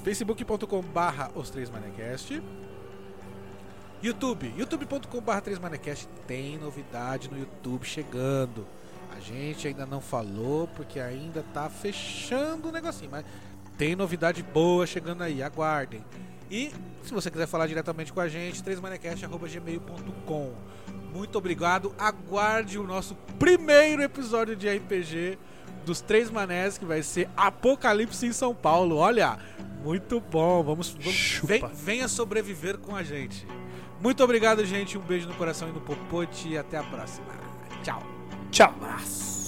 facebook.com 0.04 0.82
barra 0.82 1.30
os 1.36 1.50
três 1.50 1.70
manecast. 1.70 2.42
YouTube, 4.04 4.54
youtube.com 4.58 5.22
barra 5.22 5.42
3manecast. 5.42 6.08
Tem 6.28 6.58
novidade 6.58 7.30
no 7.32 7.40
YouTube 7.40 7.86
chegando. 7.86 8.68
A 9.16 9.20
gente 9.22 9.66
ainda 9.66 9.86
não 9.86 10.02
falou 10.02 10.68
porque 10.68 11.00
ainda 11.00 11.42
tá 11.54 11.70
fechando 11.70 12.68
o 12.68 12.72
negocinho, 12.72 13.10
mas 13.10 13.24
tem 13.78 13.96
novidade 13.96 14.44
boa 14.44 14.86
chegando 14.86 15.22
aí, 15.22 15.42
aguardem. 15.42 16.04
E 16.56 16.72
se 17.04 17.12
você 17.14 17.32
quiser 17.32 17.48
falar 17.48 17.66
diretamente 17.68 18.14
com 18.14 18.20
a 18.22 18.28
gente, 18.28 18.62
3manecast.gmail.com. 18.64 20.54
Muito 21.14 21.38
obrigado. 21.38 21.94
Aguarde 21.98 22.78
o 22.78 22.84
nosso 22.84 23.16
primeiro 23.40 24.02
episódio 24.04 24.56
de 24.56 24.70
RPG 24.70 25.38
dos 25.86 26.00
Três 26.00 26.30
Manés, 26.30 26.78
que 26.78 26.86
vai 26.86 27.02
ser 27.04 27.28
Apocalipse 27.36 28.26
em 28.26 28.32
São 28.32 28.54
Paulo. 28.54 28.98
Olha, 28.98 29.38
muito 29.84 30.20
bom. 30.20 30.64
Vamos, 30.64 30.90
vamos 30.92 31.40
vem- 31.44 31.64
venha 31.74 32.08
sobreviver 32.08 32.78
com 32.78 32.96
a 32.96 33.02
gente. 33.04 33.48
Muito 34.02 34.24
obrigado, 34.24 34.64
gente. 34.66 34.98
Um 34.98 35.02
beijo 35.02 35.28
no 35.28 35.34
coração 35.36 35.68
e 35.70 35.72
no 35.72 35.82
popote. 35.82 36.50
E 36.50 36.58
até 36.58 36.78
a 36.78 36.84
próxima. 36.84 37.28
Tchau. 37.84 38.02
Tchau. 38.52 38.70
Abraço. 38.70 39.43